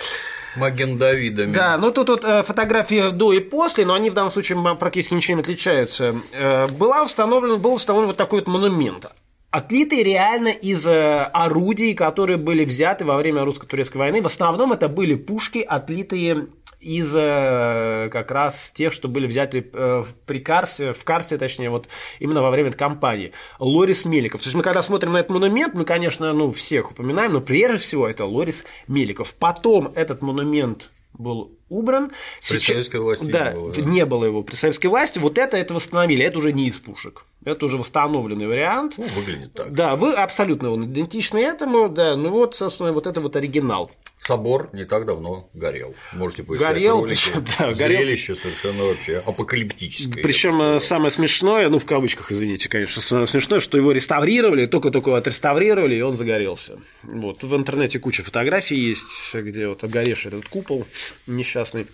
Маген 0.57 0.99
Давидами. 0.99 1.53
Да, 1.53 1.77
ну 1.79 1.90
тут 1.90 2.09
вот 2.09 2.25
э, 2.25 2.42
фотографии 2.42 3.11
до 3.11 3.33
и 3.33 3.40
после, 3.40 3.85
но 3.85 3.94
они 3.94 4.11
в 4.11 4.14
данном 4.14 4.31
случае 4.31 4.77
практически 4.77 5.14
ничем 5.14 5.37
не 5.37 5.42
отличаются. 5.42 6.14
Э, 6.33 6.68
была 6.68 7.03
установлен, 7.03 7.61
был 7.61 7.75
установлен 7.75 8.09
вот 8.09 8.16
такой 8.16 8.40
вот 8.40 8.49
монумент 8.49 9.11
отлитый 9.55 10.03
реально 10.03 10.49
из 10.49 10.85
э, 10.85 11.23
орудий, 11.33 11.94
которые 11.94 12.38
были 12.38 12.64
взяты 12.64 13.05
во 13.05 13.16
время 13.16 13.44
русско-турецкой 13.44 13.99
войны. 13.99 14.20
В 14.20 14.27
основном 14.27 14.73
это 14.73 14.88
были 14.88 15.14
пушки, 15.14 15.59
отлитые 15.59 16.49
из 16.85 17.14
э, 17.16 18.09
как 18.12 18.31
раз 18.31 18.70
тех, 18.73 18.92
что 18.92 19.09
были 19.09 19.27
взяты 19.27 19.68
э, 19.73 20.05
при 20.27 20.38
Карсе, 20.40 20.92
в 20.92 21.05
Карсе, 21.05 21.38
точнее, 21.38 21.70
вот 21.70 21.88
именно 22.18 22.42
во 22.42 22.51
время 22.51 22.73
кампании. 22.73 23.33
Лорис 23.59 24.05
Меликов. 24.05 24.42
То 24.42 24.47
есть 24.47 24.55
мы 24.55 24.62
когда 24.62 24.83
смотрим 24.83 25.12
на 25.12 25.18
этот 25.18 25.31
монумент, 25.31 25.75
мы, 25.75 25.85
конечно, 25.85 26.33
ну, 26.33 26.53
всех 26.53 26.90
упоминаем, 26.90 27.33
но 27.33 27.40
прежде 27.40 27.79
всего 27.79 28.07
это 28.07 28.25
Лорис 28.27 28.64
Меликов. 28.87 29.35
Потом 29.35 29.92
этот 29.94 30.20
монумент 30.23 30.90
был 31.14 31.53
убран. 31.68 32.11
При 32.49 32.59
Сейчас... 32.59 32.66
советской 32.66 33.01
власти 33.01 33.25
да, 33.25 33.53
не 33.53 33.55
было. 33.55 33.73
Да. 33.75 33.83
Не 33.83 34.07
было 34.07 34.25
его 34.25 34.42
при 34.42 34.55
советской 34.55 34.88
власти. 34.88 35.18
Вот 35.18 35.38
это, 35.38 35.57
это 35.57 35.75
восстановили. 35.75 36.25
Это 36.25 36.38
уже 36.38 36.53
не 36.53 36.68
из 36.68 36.77
пушек. 36.77 37.25
Это 37.44 37.66
уже 37.66 37.77
восстановленный 37.77 38.47
вариант. 38.47 38.94
Ну, 38.97 39.07
выглядит 39.16 39.53
так. 39.55 39.73
Да, 39.73 39.97
вы 39.97 40.12
абсолютно 40.12 40.70
он 40.70 40.85
идентичны 40.85 41.38
этому. 41.38 41.88
Да, 41.88 42.16
ну 42.16 42.31
вот, 42.31 42.57
собственно, 42.57 42.92
вот 42.92 43.07
это 43.07 43.20
вот 43.20 43.37
оригинал. 43.37 43.90
Собор 44.27 44.71
не 44.73 44.87
так 44.87 45.05
давно 45.05 45.51
горел. 45.53 45.95
Можете 46.13 46.45
поискать 46.45 46.69
горел, 46.69 47.01
ролики. 47.01 47.25
Причем, 47.25 47.45
да, 47.59 47.73
Зрелище 47.75 48.33
горел. 48.33 48.43
совершенно 48.43 48.85
вообще 48.85 49.19
апокалиптическое. 49.19 50.23
Причем 50.23 50.63
э, 50.63 50.81
самое 50.81 51.11
смешное, 51.11 51.69
ну 51.69 51.79
в 51.79 51.85
кавычках, 51.85 52.33
извините, 52.33 52.71
конечно, 52.71 53.03
самое 53.03 53.29
смешное, 53.29 53.61
что 53.61 53.77
его 53.77 53.93
реставрировали, 53.93 54.65
только-только 54.65 55.15
отреставрировали, 55.17 55.97
и 55.97 56.01
он 56.01 56.17
загорелся. 56.17 56.79
Вот. 57.03 57.43
В 57.43 57.55
интернете 57.55 57.99
куча 57.99 58.23
фотографий 58.23 58.77
есть, 58.77 59.35
где 59.35 59.69
вот 59.69 59.85
обгоревший 59.85 60.31
этот 60.31 60.47
купол 60.49 60.87
несчастный. 61.27 61.87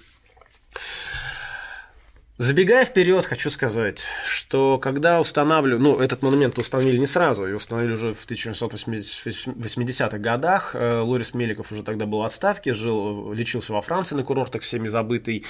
Забегая 2.40 2.86
вперед, 2.86 3.26
хочу 3.26 3.50
сказать, 3.50 4.00
что 4.24 4.78
когда 4.78 5.20
устанавливали, 5.20 5.78
ну, 5.78 6.00
этот 6.00 6.22
монумент 6.22 6.58
установили 6.58 6.96
не 6.96 7.04
сразу, 7.04 7.44
его 7.44 7.58
установили 7.58 7.92
уже 7.92 8.14
в 8.14 8.26
1980-х 8.26 10.16
годах. 10.16 10.74
Э, 10.74 11.00
Лорис 11.00 11.34
Меликов 11.34 11.70
уже 11.70 11.82
тогда 11.82 12.06
был 12.06 12.20
в 12.20 12.22
отставке, 12.22 12.72
жил, 12.72 13.34
лечился 13.34 13.74
во 13.74 13.82
Франции 13.82 14.14
на 14.14 14.24
курортах 14.24 14.62
всеми 14.62 14.88
забытый. 14.88 15.44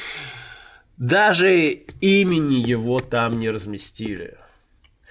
Даже 0.97 1.55
имени 2.01 2.57
его 2.57 2.99
там 2.99 3.39
не 3.39 3.51
разместили. 3.51 4.37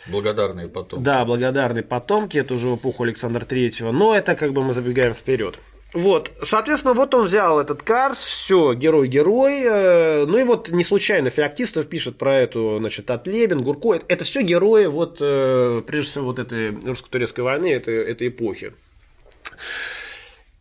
Благодарные 0.07 0.67
потомки. 0.67 1.05
Да, 1.05 1.23
благодарные 1.23 1.83
потомки, 1.83 2.37
это 2.37 2.55
уже 2.55 2.67
в 2.67 2.75
эпоху 2.75 3.03
Александра 3.03 3.45
Третьего, 3.45 3.93
но 3.93 4.13
это 4.13 4.35
как 4.35 4.51
бы 4.51 4.65
мы 4.65 4.73
забегаем 4.73 5.13
вперед. 5.13 5.57
Вот, 5.91 6.31
соответственно, 6.43 6.93
вот 6.93 7.15
он 7.15 7.25
взял 7.25 7.59
этот 7.59 7.81
Карс, 7.81 8.19
все, 8.19 8.73
герой-герой. 8.73 9.63
Э, 9.63 10.25
ну 10.27 10.37
и 10.37 10.43
вот 10.43 10.69
не 10.69 10.83
случайно 10.83 11.31
Феоктистов 11.31 11.87
пишет 11.87 12.17
про 12.17 12.35
эту, 12.35 12.77
значит, 12.79 13.09
Атлебин, 13.09 13.63
Гурко. 13.63 13.99
Это 14.07 14.23
все 14.23 14.43
герои, 14.43 14.85
вот, 14.85 15.17
э, 15.19 15.81
прежде 15.87 16.11
всего, 16.11 16.25
вот 16.25 16.37
этой 16.37 16.69
русско-турецкой 16.69 17.41
войны, 17.41 17.73
этой, 17.73 18.03
этой 18.03 18.27
эпохи. 18.27 18.73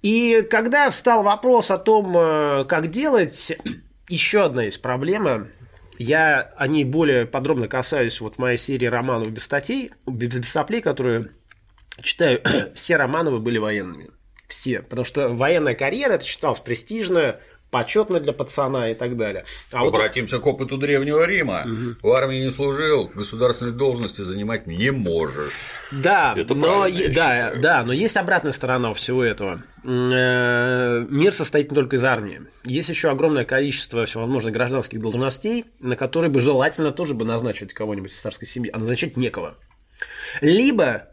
И 0.01 0.47
когда 0.49 0.89
встал 0.89 1.23
вопрос 1.23 1.71
о 1.71 1.77
том, 1.77 2.17
э, 2.17 2.65
как 2.65 2.89
делать, 2.89 3.53
еще 4.09 4.45
одна 4.45 4.65
есть 4.65 4.81
проблема. 4.81 5.49
Я 5.99 6.53
о 6.57 6.69
ней 6.69 6.85
более 6.85 7.27
подробно 7.27 7.69
касаюсь 7.69 8.21
вот 8.23 8.37
в 8.37 8.39
моей 8.39 8.57
серии 8.57 8.87
романов 8.87 9.31
без 9.31 9.43
статей, 9.43 9.91
без 10.07 10.49
соплей, 10.49 10.81
которые 10.81 11.33
читаю. 12.01 12.41
Все 12.75 12.97
Романовы 12.97 13.41
были 13.41 13.59
военными. 13.59 14.09
Все. 14.49 14.81
Потому 14.81 15.05
что 15.05 15.29
военная 15.29 15.75
карьера, 15.75 16.15
это 16.15 16.25
считалось 16.25 16.61
престижно, 16.61 17.39
почетно 17.71 18.19
для 18.19 18.33
пацана 18.33 18.91
и 18.91 18.95
так 18.95 19.17
далее. 19.17 19.45
А 19.73 19.87
Обратимся 19.87 20.37
вот... 20.37 20.45
к 20.45 20.47
опыту 20.47 20.79
Древнего 20.79 21.25
Рима. 21.27 21.65
Угу. 21.67 22.09
В 22.09 22.13
армии 22.13 22.45
не 22.47 22.51
служил, 22.51 23.11
государственной 23.15 23.73
должности 23.73 24.23
занимать 24.23 24.67
не 24.67 24.91
можешь. 24.91 25.53
Да, 25.93 26.35
Это 26.37 26.55
но, 26.55 26.87
да, 27.15 27.55
да, 27.57 27.85
но 27.85 27.93
есть 27.93 28.17
обратная 28.17 28.53
сторона 28.53 28.95
всего 28.95 29.23
этого. 29.23 29.63
Э, 29.85 31.07
мир 31.09 31.33
состоит 31.33 31.71
не 31.71 31.75
только 31.75 31.97
из 31.97 32.05
армии. 32.05 32.43
Есть 32.65 32.89
еще 32.89 33.11
огромное 33.11 33.45
количество 33.45 34.07
всевозможных 34.07 34.53
гражданских 34.53 35.01
должностей, 35.01 35.67
на 35.81 35.97
которые 35.97 36.31
бы 36.31 36.41
желательно 36.41 36.93
тоже 36.93 37.15
бы 37.15 37.25
назначить 37.25 37.75
кого-нибудь 37.75 38.13
из 38.13 38.21
царской 38.21 38.49
семьи, 38.49 38.71
а 38.73 38.79
назначать 38.79 39.17
некого. 39.17 39.57
Либо 40.41 41.09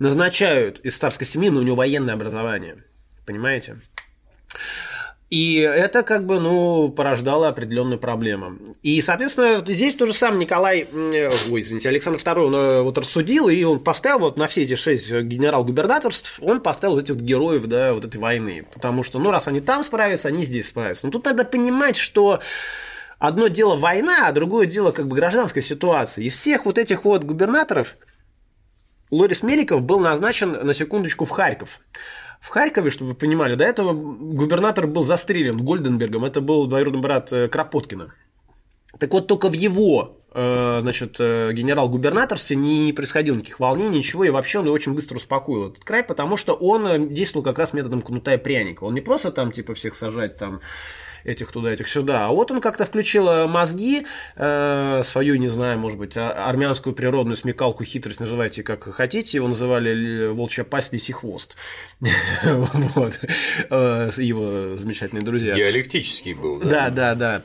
назначают 0.00 0.80
из 0.80 0.98
царской 0.98 1.26
семьи, 1.26 1.50
но 1.50 1.60
у 1.60 1.62
него 1.62 1.76
военное 1.76 2.14
образование. 2.14 2.84
Понимаете? 3.24 3.76
И 5.30 5.58
это 5.58 6.02
как 6.02 6.26
бы, 6.26 6.40
ну, 6.40 6.88
порождало 6.88 7.46
определенную 7.46 8.00
проблему. 8.00 8.58
И, 8.82 9.00
соответственно, 9.00 9.62
здесь 9.64 9.94
то 9.94 10.04
же 10.06 10.12
самое 10.12 10.40
Николай, 10.40 10.88
ой, 10.92 11.60
извините, 11.60 11.88
Александр 11.88 12.18
II, 12.18 12.46
он 12.46 12.54
э, 12.56 12.82
вот 12.82 12.98
рассудил, 12.98 13.48
и 13.48 13.62
он 13.62 13.78
поставил 13.78 14.20
вот 14.20 14.36
на 14.36 14.48
все 14.48 14.64
эти 14.64 14.74
шесть 14.74 15.08
генерал-губернаторств, 15.08 16.40
он 16.42 16.60
поставил 16.60 16.96
вот 16.96 17.04
этих 17.04 17.14
вот 17.14 17.22
героев, 17.22 17.66
да, 17.66 17.94
вот 17.94 18.04
этой 18.04 18.16
войны. 18.16 18.66
Потому 18.74 19.04
что, 19.04 19.20
ну, 19.20 19.30
раз 19.30 19.46
они 19.46 19.60
там 19.60 19.84
справятся, 19.84 20.26
они 20.26 20.42
здесь 20.44 20.66
справятся. 20.66 21.06
Но 21.06 21.12
тут 21.12 21.24
надо 21.26 21.44
понимать, 21.44 21.96
что 21.96 22.40
одно 23.20 23.46
дело 23.46 23.76
война, 23.76 24.26
а 24.26 24.32
другое 24.32 24.66
дело 24.66 24.90
как 24.90 25.06
бы 25.06 25.14
гражданская 25.14 25.62
ситуация. 25.62 26.24
Из 26.24 26.36
всех 26.36 26.66
вот 26.66 26.76
этих 26.76 27.04
вот 27.04 27.22
губернаторов 27.22 27.94
Лорис 29.10 29.42
Меликов 29.42 29.82
был 29.82 29.98
назначен, 29.98 30.52
на 30.52 30.72
секундочку, 30.72 31.24
в 31.24 31.30
Харьков. 31.30 31.80
В 32.40 32.48
Харькове, 32.48 32.90
чтобы 32.90 33.10
вы 33.10 33.16
понимали, 33.16 33.54
до 33.54 33.64
этого 33.64 33.92
губернатор 33.92 34.86
был 34.86 35.02
застрелен 35.02 35.58
Гольденбергом, 35.58 36.24
это 36.24 36.40
был 36.40 36.66
двоюродный 36.66 37.02
брат 37.02 37.32
э, 37.32 37.48
Кропоткина. 37.48 38.14
Так 38.98 39.12
вот, 39.12 39.26
только 39.26 39.48
в 39.48 39.52
его 39.52 40.16
э, 40.32 40.78
значит, 40.80 41.16
э, 41.18 41.52
генерал-губернаторстве 41.52 42.56
не 42.56 42.92
происходило 42.94 43.36
никаких 43.36 43.60
волнений, 43.60 43.98
ничего, 43.98 44.24
и 44.24 44.30
вообще 44.30 44.60
он 44.60 44.68
очень 44.68 44.94
быстро 44.94 45.16
успокоил 45.16 45.70
этот 45.70 45.84
край, 45.84 46.02
потому 46.02 46.36
что 46.36 46.54
он 46.54 47.12
действовал 47.12 47.44
как 47.44 47.58
раз 47.58 47.72
методом 47.72 48.00
кнута 48.00 48.34
и 48.34 48.38
пряника. 48.38 48.84
Он 48.84 48.94
не 48.94 49.00
просто 49.02 49.32
там, 49.32 49.52
типа, 49.52 49.74
всех 49.74 49.94
сажать 49.94 50.38
там 50.38 50.60
этих 51.24 51.52
туда, 51.52 51.72
этих 51.72 51.88
сюда. 51.88 52.26
А 52.26 52.28
вот 52.30 52.50
он 52.50 52.60
как-то 52.60 52.84
включил 52.84 53.28
э, 53.28 53.46
мозги, 53.46 54.06
э, 54.36 55.02
свою, 55.04 55.36
не 55.36 55.48
знаю, 55.48 55.78
может 55.78 55.98
быть, 55.98 56.16
а, 56.16 56.48
армянскую 56.48 56.94
природную 56.94 57.36
смекалку, 57.36 57.84
хитрость, 57.84 58.20
называйте 58.20 58.62
как 58.62 58.84
хотите, 58.94 59.38
его 59.38 59.48
называли 59.48 60.28
волчья 60.28 60.64
пасть, 60.64 60.92
лисий 60.92 61.12
хвост. 61.12 61.56
Вот. 62.94 63.18
Э, 63.70 64.10
его 64.16 64.76
замечательные 64.76 65.22
друзья. 65.22 65.54
Диалектический 65.54 66.34
был, 66.34 66.58
да? 66.58 66.68
Да, 66.68 66.90
да, 66.90 67.14
да. 67.14 67.42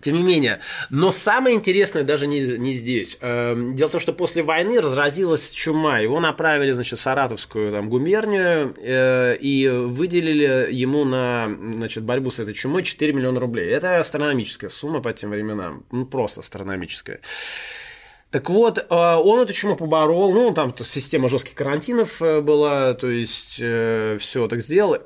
Тем 0.00 0.14
не 0.14 0.22
менее, 0.22 0.60
но 0.90 1.10
самое 1.10 1.56
интересное 1.56 2.04
даже 2.04 2.28
не, 2.28 2.40
не 2.40 2.74
здесь. 2.74 3.18
Эм, 3.20 3.74
дело 3.74 3.88
в 3.88 3.92
том, 3.92 4.00
что 4.00 4.12
после 4.12 4.44
войны 4.44 4.80
разразилась 4.80 5.50
чума. 5.50 5.98
Его 5.98 6.20
направили, 6.20 6.70
значит, 6.70 7.00
в 7.00 7.02
Саратовскую 7.02 7.72
там, 7.72 7.88
губернию 7.88 8.74
э, 8.76 9.36
и 9.40 9.68
выделили 9.68 10.68
ему 10.70 11.04
на 11.04 11.48
значит, 11.48 12.04
борьбу 12.04 12.30
с 12.30 12.38
этой 12.38 12.54
чумой 12.54 12.84
4 12.84 13.12
миллиона 13.12 13.40
рублей. 13.40 13.68
Это 13.70 13.98
астрономическая 13.98 14.70
сумма 14.70 15.02
по 15.02 15.12
тем 15.12 15.30
временам. 15.30 15.84
Ну, 15.90 16.06
просто 16.06 16.40
астрономическая. 16.40 17.20
Так 18.30 18.50
вот, 18.50 18.78
э, 18.78 18.84
он 18.88 19.40
эту 19.40 19.52
чуму 19.52 19.74
поборол, 19.74 20.32
ну, 20.32 20.54
там 20.54 20.72
система 20.84 21.28
жестких 21.28 21.54
карантинов 21.54 22.22
э, 22.22 22.40
была, 22.40 22.94
то 22.94 23.10
есть 23.10 23.54
все 23.54 24.48
так 24.48 24.60
сделал. 24.60 24.98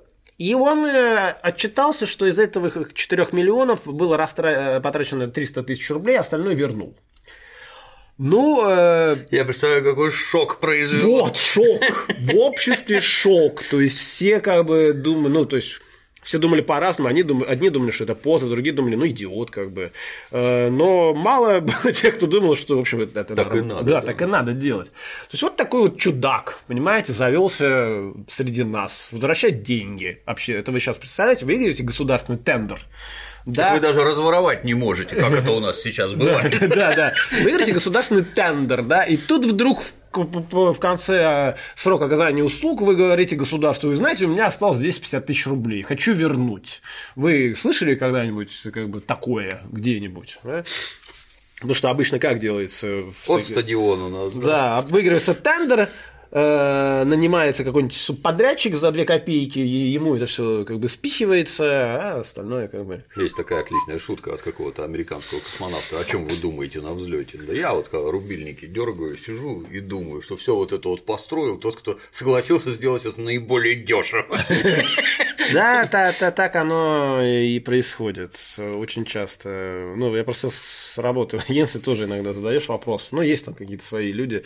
И 0.43 0.55
он 0.55 0.85
э, 0.85 1.37
отчитался, 1.41 2.05
что 2.05 2.27
из 2.27 2.37
этого 2.37 2.69
4 2.93 3.29
миллионов 3.31 3.85
было 3.85 4.17
растра... 4.17 4.49
Э, 4.49 4.81
потрачено 4.81 5.29
300 5.29 5.63
тысяч 5.63 5.89
рублей, 5.89 6.19
остальное 6.19 6.55
вернул. 6.55 6.97
Ну, 8.19 8.69
э... 8.69 9.19
я 9.31 9.45
представляю, 9.45 9.85
какой 9.85 10.11
шок 10.11 10.59
произвел. 10.59 11.27
Вот 11.27 11.37
шок, 11.37 12.09
в 12.09 12.35
обществе 12.35 13.01
шок, 13.01 13.63
то 13.63 13.81
есть 13.81 13.99
все 13.99 14.41
как 14.41 14.67
бы 14.67 14.93
думают, 14.93 15.33
ну 15.33 15.47
то 15.47 15.55
есть 15.55 15.75
все 16.23 16.39
думали 16.39 16.61
по-разному, 16.61 17.09
они 17.09 17.23
думали, 17.23 17.49
одни 17.49 17.69
думали, 17.69 17.91
что 17.91 18.05
это 18.05 18.15
поза, 18.15 18.49
другие 18.49 18.75
думали, 18.75 18.95
ну, 18.95 19.07
идиот, 19.07 19.51
как 19.51 19.73
бы. 19.73 19.93
Э, 20.31 20.71
но 20.71 21.13
мало 21.15 21.61
было 21.83 21.93
тех, 21.93 22.17
кто 22.17 22.27
думал, 22.27 22.57
что, 22.57 22.77
в 22.77 22.81
общем, 22.81 23.01
это 23.01 23.25
так 23.25 23.37
надо, 23.37 23.57
и 23.57 23.61
надо. 23.61 23.85
Да, 23.85 24.01
да, 24.01 24.07
так 24.07 24.23
и 24.23 24.27
надо 24.27 24.53
делать. 24.53 24.89
То 24.89 25.33
есть, 25.33 25.43
вот 25.43 25.57
такой 25.57 25.83
вот 25.83 25.99
чудак, 25.99 26.61
понимаете, 26.69 27.13
завелся 27.13 28.13
среди 28.29 28.63
нас, 28.63 29.09
возвращать 29.11 29.63
деньги. 29.63 30.23
Вообще, 30.25 30.55
это 30.55 30.71
вы 30.71 30.79
сейчас 30.79 30.97
представляете, 30.97 31.45
вы 31.45 31.53
выиграете 31.55 31.83
государственный 31.83 32.39
тендер. 32.39 32.81
Да. 33.45 33.65
Так 33.65 33.75
вы 33.75 33.81
даже 33.81 34.05
разворовать 34.05 34.65
не 34.65 34.75
можете, 34.75 35.17
как 35.17 35.33
это 35.33 35.51
у 35.51 35.59
нас 35.59 35.83
сейчас 35.83 36.15
бывает. 36.15 36.57
Да, 36.69 36.95
да. 36.95 37.13
Вы 37.33 37.45
Выиграете 37.45 37.73
государственный 37.73 38.25
тендер, 38.25 38.85
да, 38.85 39.03
и 39.03 39.17
тут 39.17 39.45
вдруг 39.45 39.83
в 39.83 39.93
конце 40.79 41.23
а, 41.25 41.57
срока 41.75 42.07
оказания 42.07 42.43
услуг 42.43 42.81
вы 42.81 42.95
говорите 42.97 43.37
государству, 43.37 43.89
вы 43.89 43.97
знаете, 43.97 44.27
у 44.27 44.29
меня 44.29 44.47
осталось 44.47 44.79
250 44.79 45.27
тысяч 45.27 45.47
рублей, 45.47 45.83
хочу 45.83 46.13
вернуть. 46.15 46.83
Вы 47.17 47.55
слышали 47.55 47.95
когда-нибудь 47.95 48.51
как 48.73 48.89
бы 48.89 49.01
такое 49.01 49.63
где-нибудь? 49.71 50.39
Да? 50.45 50.65
Потому 51.57 51.75
что 51.75 51.91
обычно 51.91 52.19
как 52.19 52.41
делается? 52.41 53.05
Вот 53.27 53.45
стадион 53.45 54.01
у 54.01 54.09
нас. 54.09 54.35
Да, 54.35 54.43
да 54.43 54.83
выигрывается 54.83 55.33
тендер, 55.33 55.89
э, 56.33 57.05
нанимается 57.05 57.63
какой-нибудь 57.63 57.97
субподрядчик 57.97 58.75
за 58.75 58.91
две 58.91 59.05
копейки, 59.05 59.61
и 59.61 59.93
ему 59.93 60.17
это 60.17 60.27
все 60.27 60.65
как 60.65 60.81
бы 60.81 60.89
спихивается, 60.89 61.65
а 61.65 62.21
остальное 62.21 62.69
как 62.69 62.85
бы. 62.85 63.05
Есть 63.17 63.37
такая 63.37 63.61
отличная 63.61 63.99
шутка 63.99 64.35
от 64.35 64.43
какого-то 64.43 64.85
американского 64.85 65.41
космонавта. 65.41 66.01
О 66.01 66.05
чем 66.05 66.27
вы 66.27 66.37
думаете 66.37 66.81
на 66.81 66.95
взлете? 66.95 67.39
Да 67.39 67.53
я 67.53 67.73
вот 67.75 67.89
когда 67.89 68.11
рубильники 68.11 68.67
дергаю, 68.67 69.17
сижу 69.19 69.63
и 69.71 69.81
думаю, 69.81 70.23
что 70.23 70.37
все 70.37 70.55
вот 70.55 70.73
это 70.73 70.89
вот 70.89 71.05
построил 71.05 71.59
тот, 71.59 71.77
кто 71.77 71.99
согласился 72.11 72.73
сделать 72.73 73.07
это 73.07 73.21
наиболее 73.21 73.77
дешево. 73.77 74.45
Да, 75.53 75.87
так 75.87 76.57
оно 76.57 77.21
и 77.23 77.59
происходит 77.59 78.37
очень 78.57 79.05
часто. 79.05 79.93
Ну, 79.97 80.15
я 80.17 80.25
просто 80.25 80.49
с 80.51 80.97
работы 80.97 81.39
в 81.39 81.51
агентстве 81.51 81.81
тоже 81.81 82.05
иногда 82.05 82.33
задаешь 82.33 82.69
вопрос. 82.69 83.09
Ну, 83.11 83.21
есть 83.21 83.45
там 83.45 83.55
какие-то 83.55 83.85
свои 83.85 84.13
люди. 84.13 84.45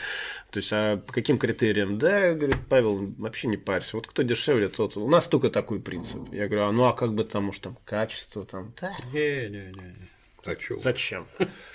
То 0.50 0.58
есть, 0.58 0.70
а 0.72 0.96
по 0.96 1.12
каким 1.12 1.38
критериям? 1.38 1.75
Да, 1.84 2.34
говорит, 2.34 2.56
Павел, 2.68 3.12
вообще 3.18 3.48
не 3.48 3.56
парься. 3.56 3.96
Вот 3.96 4.06
кто 4.06 4.22
дешевле, 4.22 4.68
тот. 4.68 4.96
У 4.96 5.08
нас 5.08 5.26
только 5.26 5.50
такой 5.50 5.80
принцип. 5.80 6.32
Я 6.32 6.46
говорю, 6.46 6.66
а 6.66 6.72
ну 6.72 6.84
а 6.84 6.92
как 6.92 7.14
бы 7.14 7.24
там, 7.24 7.44
может, 7.44 7.62
там 7.62 7.76
качество 7.84 8.44
там. 8.44 8.72
Да. 8.80 8.90
Не-не-не. 9.12 10.08
А 10.46 10.54
чё? 10.54 10.78
Зачем? 10.78 11.26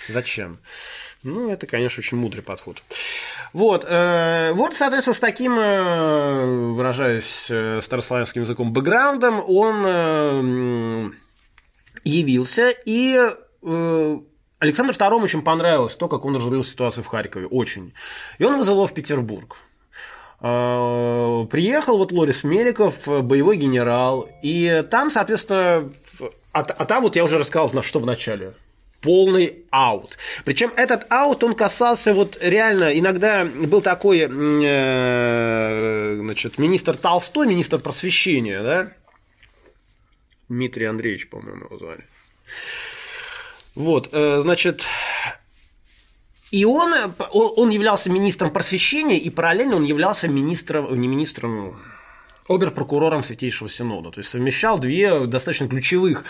Зачем? 0.07 0.59
Ну, 1.23 1.49
это, 1.49 1.67
конечно, 1.67 1.99
очень 1.99 2.17
мудрый 2.17 2.41
подход. 2.41 2.81
Вот, 3.53 3.85
э, 3.87 4.51
вот, 4.53 4.75
соответственно, 4.75 5.13
с 5.13 5.19
таким, 5.19 5.59
э, 5.59 6.71
выражаясь 6.73 7.47
э, 7.49 7.81
старославянским 7.81 8.43
языком, 8.43 8.71
бэкграундом 8.71 9.43
он 9.45 9.83
э, 9.85 11.11
явился, 12.05 12.69
и 12.85 13.19
э, 13.61 14.17
Александру 14.59 14.95
II 14.95 15.21
очень 15.21 15.41
понравилось 15.41 15.95
то, 15.95 16.07
как 16.07 16.23
он 16.23 16.35
разрулил 16.35 16.63
ситуацию 16.63 17.03
в 17.03 17.07
Харькове, 17.07 17.47
очень. 17.47 17.93
И 18.37 18.43
он 18.43 18.57
вызвал 18.57 18.77
его 18.77 18.87
в 18.87 18.93
Петербург. 18.93 19.57
Э, 20.41 21.45
приехал 21.49 21.97
вот 21.97 22.11
Лорис 22.11 22.43
Меликов, 22.43 23.05
боевой 23.05 23.57
генерал, 23.57 24.27
и 24.41 24.83
там, 24.89 25.09
соответственно, 25.09 25.91
а, 26.51 26.59
а 26.61 26.85
там 26.85 27.03
вот 27.03 27.15
я 27.15 27.23
уже 27.23 27.37
рассказал, 27.37 27.69
на 27.73 27.83
что 27.83 27.99
в 27.99 28.05
начале 28.05 28.53
полный 29.01 29.65
аут. 29.71 30.17
Причем 30.45 30.71
этот 30.75 31.05
аут, 31.11 31.43
он 31.43 31.55
касался 31.55 32.13
вот 32.13 32.37
реально, 32.41 32.97
иногда 32.97 33.45
был 33.45 33.81
такой, 33.81 34.27
э, 34.29 36.19
значит, 36.21 36.57
министр 36.57 36.97
Толстой, 36.97 37.47
министр 37.47 37.79
просвещения, 37.79 38.61
да, 38.61 38.93
Дмитрий 40.49 40.85
Андреевич, 40.85 41.29
по-моему, 41.29 41.65
его 41.65 41.77
звали. 41.77 42.05
Вот, 43.73 44.09
э, 44.11 44.41
значит, 44.41 44.85
и 46.51 46.65
он, 46.65 46.93
он 47.31 47.69
являлся 47.69 48.11
министром 48.11 48.51
просвещения, 48.51 49.17
и 49.17 49.29
параллельно 49.29 49.77
он 49.77 49.83
являлся 49.83 50.27
министром, 50.27 50.99
не 50.99 51.07
министром, 51.07 51.79
оберпрокурором 52.47 53.23
Святейшего 53.23 53.69
Синода. 53.69 54.11
То 54.11 54.19
есть 54.19 54.29
совмещал 54.29 54.77
две 54.77 55.27
достаточно 55.27 55.67
ключевых 55.69 56.25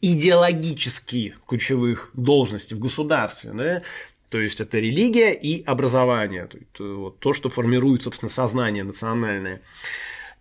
идеологически 0.00 1.36
ключевых 1.46 2.10
должностей 2.14 2.76
в 2.76 2.80
государстве. 2.80 3.52
Да? 3.54 3.82
То 4.28 4.40
есть 4.40 4.60
это 4.60 4.78
религия 4.78 5.32
и 5.32 5.62
образование, 5.62 6.46
то, 6.46 6.58
есть, 6.58 6.78
вот, 6.80 7.20
то, 7.20 7.32
что 7.32 7.48
формирует, 7.48 8.02
собственно, 8.02 8.28
сознание 8.28 8.82
национальное. 8.82 9.62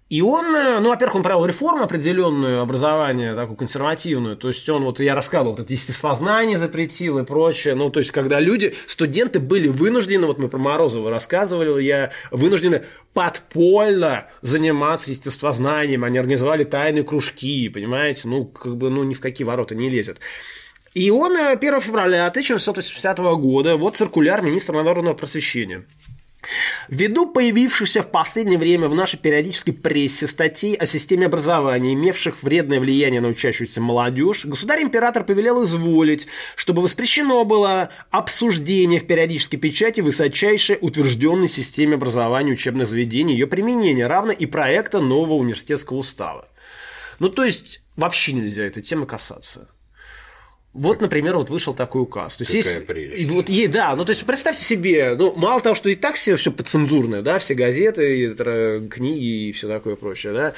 И 0.10 0.22
он, 0.22 0.56
э, 0.56 0.80
ну, 0.80 0.90
во-первых, 0.90 1.16
он 1.16 1.24
провел 1.24 1.46
реформу 1.46 1.84
определенную, 1.84 2.62
образование 2.62 3.34
такую 3.34 3.56
консервативную. 3.58 4.38
То 4.38 4.50
есть 4.50 4.68
он, 4.70 4.84
вот 4.84 5.00
я 5.00 5.16
рассказывал, 5.16 5.52
вот 5.52 5.62
это 5.62 5.74
естествознание 5.74 6.58
запретил 6.58 7.20
и 7.20 7.24
прочее. 7.26 7.74
Ну, 7.74 7.90
то 7.90 8.00
есть, 8.00 8.12
когда 8.12 8.40
люди, 8.40 8.76
студенты 8.86 9.40
были 9.40 9.70
вынуждены, 9.70 10.28
вот 10.28 10.38
мы 10.38 10.50
про 10.50 10.60
Морозова 10.60 11.10
рассказывали, 11.10 11.82
я 11.82 12.12
вынуждены 12.32 12.84
подпольно 13.14 14.28
заниматься 14.42 15.10
естествознанием. 15.10 16.04
Они 16.04 16.18
организовали 16.18 16.64
тайные 16.64 17.04
кружки, 17.04 17.70
понимаете? 17.70 18.28
Ну, 18.28 18.46
как 18.46 18.78
бы, 18.78 18.90
ну, 18.90 19.04
ни 19.04 19.14
в 19.14 19.20
какие 19.20 19.46
ворота 19.46 19.74
не 19.74 19.90
лезет. 19.90 20.20
И 20.94 21.10
он 21.10 21.36
1 21.38 21.74
э, 21.74 21.80
февраля 21.80 22.28
1980 22.28 23.18
года, 23.18 23.78
вот 23.78 23.98
циркуляр 23.98 24.44
министра 24.44 24.80
народного 24.84 25.16
просвещения. 25.16 25.86
Ввиду 26.88 27.26
появившихся 27.26 28.02
в 28.02 28.12
последнее 28.12 28.60
время 28.60 28.88
в 28.88 28.96
нашей 28.96 29.18
периодической 29.18 29.74
прессе 29.74 30.28
статей 30.28 30.76
о 30.76 30.86
системе 30.86 31.28
образования, 31.28 31.94
имевших 31.94 32.44
вредное 32.44 32.80
влияние 32.80 33.22
на 33.22 33.30
учащуюся 33.30 33.82
молодежь, 33.82 34.46
государь-император 34.46 35.24
повелел 35.24 35.64
изволить, 35.64 36.28
чтобы 36.56 36.82
воспрещено 36.82 37.44
было 37.46 37.90
обсуждение 38.12 39.00
в 39.00 39.08
периодической 39.08 39.60
печати 39.60 40.02
высочайшей 40.02 40.78
утвержденной 40.80 41.48
системе 41.48 41.96
образования 41.96 42.54
учебных 42.54 42.88
заведений, 42.88 43.34
ее 43.34 43.48
применения, 43.48 44.08
равно 44.08 44.32
и 44.32 44.46
проекта 44.46 45.00
нового 45.00 45.36
университетского 45.36 45.98
устава. 45.98 46.50
Ну, 47.20 47.30
то 47.30 47.44
есть, 47.44 47.82
вообще 47.96 48.34
нельзя 48.34 48.64
этой 48.64 48.84
темы 48.84 49.06
касаться. 49.06 49.70
Вот, 50.74 51.02
например, 51.02 51.38
вот 51.38 51.50
вышел 51.50 51.74
такой 51.76 52.02
указ. 52.02 52.38
То 52.38 52.44
есть 52.44 52.54
Какая 52.58 52.74
есть, 52.80 52.88
прелесть. 52.88 53.22
и 53.22 53.26
вот, 53.28 53.48
е- 53.48 53.68
да, 53.68 53.96
ну 53.96 54.06
то 54.06 54.10
есть 54.12 54.26
представьте 54.26 54.64
себе, 54.64 55.14
ну 55.16 55.34
мало 55.36 55.62
того, 55.62 55.76
что 55.76 55.88
и 55.90 55.96
так 55.96 56.16
все, 56.16 56.36
все 56.36 56.52
подцензурное, 56.52 57.22
да, 57.22 57.38
все 57.38 57.54
газеты, 57.54 58.20
и, 58.24 58.88
книги 58.90 59.50
и 59.50 59.52
все 59.52 59.68
такое 59.68 59.96
прочее, 59.96 60.34
да. 60.34 60.54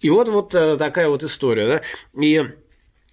И 0.00 0.08
вот 0.08 0.28
вот 0.30 0.54
э, 0.54 0.76
такая 0.78 1.08
вот 1.08 1.22
история, 1.22 1.66
да. 1.66 1.82
И 2.22 2.42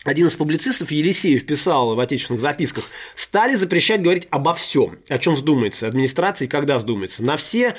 один 0.06 0.28
из 0.28 0.36
публицистов 0.36 0.90
Елисеев 0.90 1.46
писал 1.46 1.96
в 1.96 2.00
отечественных 2.00 2.42
записках, 2.42 2.86
стали 3.14 3.56
запрещать 3.56 4.02
говорить 4.02 4.28
обо 4.30 4.54
всем, 4.54 5.00
о 5.10 5.18
чем 5.18 5.34
вздумается, 5.34 5.86
администрации, 5.86 6.48
когда 6.48 6.78
вздумается, 6.78 7.24
на 7.24 7.36
все 7.36 7.76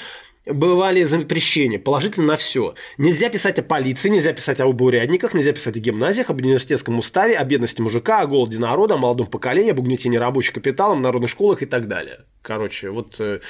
бывали 0.53 1.05
запрещения, 1.05 1.79
положительно 1.79 2.27
на 2.29 2.37
все. 2.37 2.75
Нельзя 2.97 3.29
писать 3.29 3.59
о 3.59 3.63
полиции, 3.63 4.09
нельзя 4.09 4.33
писать 4.33 4.61
об 4.61 4.81
урядниках, 4.81 5.35
нельзя 5.35 5.53
писать 5.53 5.77
о 5.77 5.81
гимназиях, 5.81 6.31
об 6.31 6.41
университетском 6.41 6.99
уставе, 6.99 7.37
о 7.37 7.45
бедности 7.45 7.81
мужика, 7.81 8.21
о 8.21 8.27
голоде 8.27 8.59
народа, 8.59 8.95
о 8.95 8.99
молодом 8.99 9.27
поколении, 9.27 9.71
об 9.71 9.79
угнетении 9.79 10.17
рабочих 10.19 10.55
капиталом, 10.55 11.03
народных 11.03 11.31
школах 11.31 11.63
и 11.63 11.67
так 11.67 11.87
далее. 11.89 12.21
Короче, 12.43 12.91
вот 12.91 13.17
э, 13.21 13.41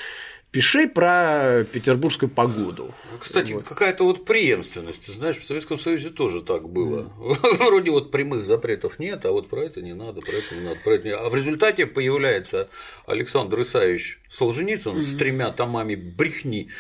пиши 0.51 0.89
про 0.89 1.65
петербургскую 1.71 2.31
погоду. 2.31 2.95
Кстати, 3.19 3.59
какая-то 3.61 4.05
вот 4.05 4.25
преемственность, 4.25 5.07
ты 5.07 5.13
знаешь, 5.13 5.37
в 5.37 5.45
Советском 5.45 5.79
Союзе 5.79 6.11
тоже 6.11 6.43
так 6.43 6.69
было. 6.69 7.13
Вроде 7.19 7.91
вот 7.91 8.11
прямых 8.11 8.45
запретов 8.45 8.99
нет, 8.99 9.25
а 9.25 9.33
вот 9.33 9.49
про 9.49 9.65
это 9.65 9.83
не 9.83 9.95
надо, 9.95 10.21
про 10.21 10.33
это 10.33 10.55
не 10.55 10.63
надо, 10.63 10.81
про 10.83 10.95
это 10.95 11.09
не 11.09 11.15
А 11.15 11.29
в 11.29 11.35
результате 11.35 11.87
появляется 11.87 12.69
Александр 13.07 13.61
Исаевич 13.61 14.21
Солженицын 14.31 15.03
с 15.03 15.15
тремя 15.17 15.51
томами 15.51 15.95
брехни 15.95 16.71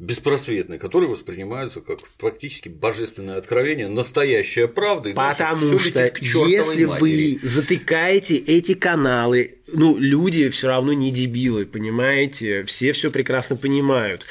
беспросветной, 0.00 0.78
которые 0.78 1.10
воспринимаются 1.10 1.82
как 1.82 2.00
практически 2.18 2.70
божественное 2.70 3.36
откровение, 3.36 3.86
настоящая 3.86 4.66
правда. 4.66 5.10
И 5.10 5.12
Потому 5.12 5.78
что 5.78 6.08
к 6.08 6.22
если 6.22 6.86
матери. 6.86 7.38
вы 7.38 7.38
затыкаете 7.42 8.36
эти 8.38 8.74
каналы, 8.74 9.58
ну, 9.72 9.98
люди 9.98 10.48
все 10.48 10.68
равно 10.68 10.94
не 10.94 11.10
дебилы, 11.10 11.66
понимаете? 11.66 12.64
Все 12.64 12.92
все 12.92 13.10
прекрасно 13.10 13.56
понимают. 13.56 14.24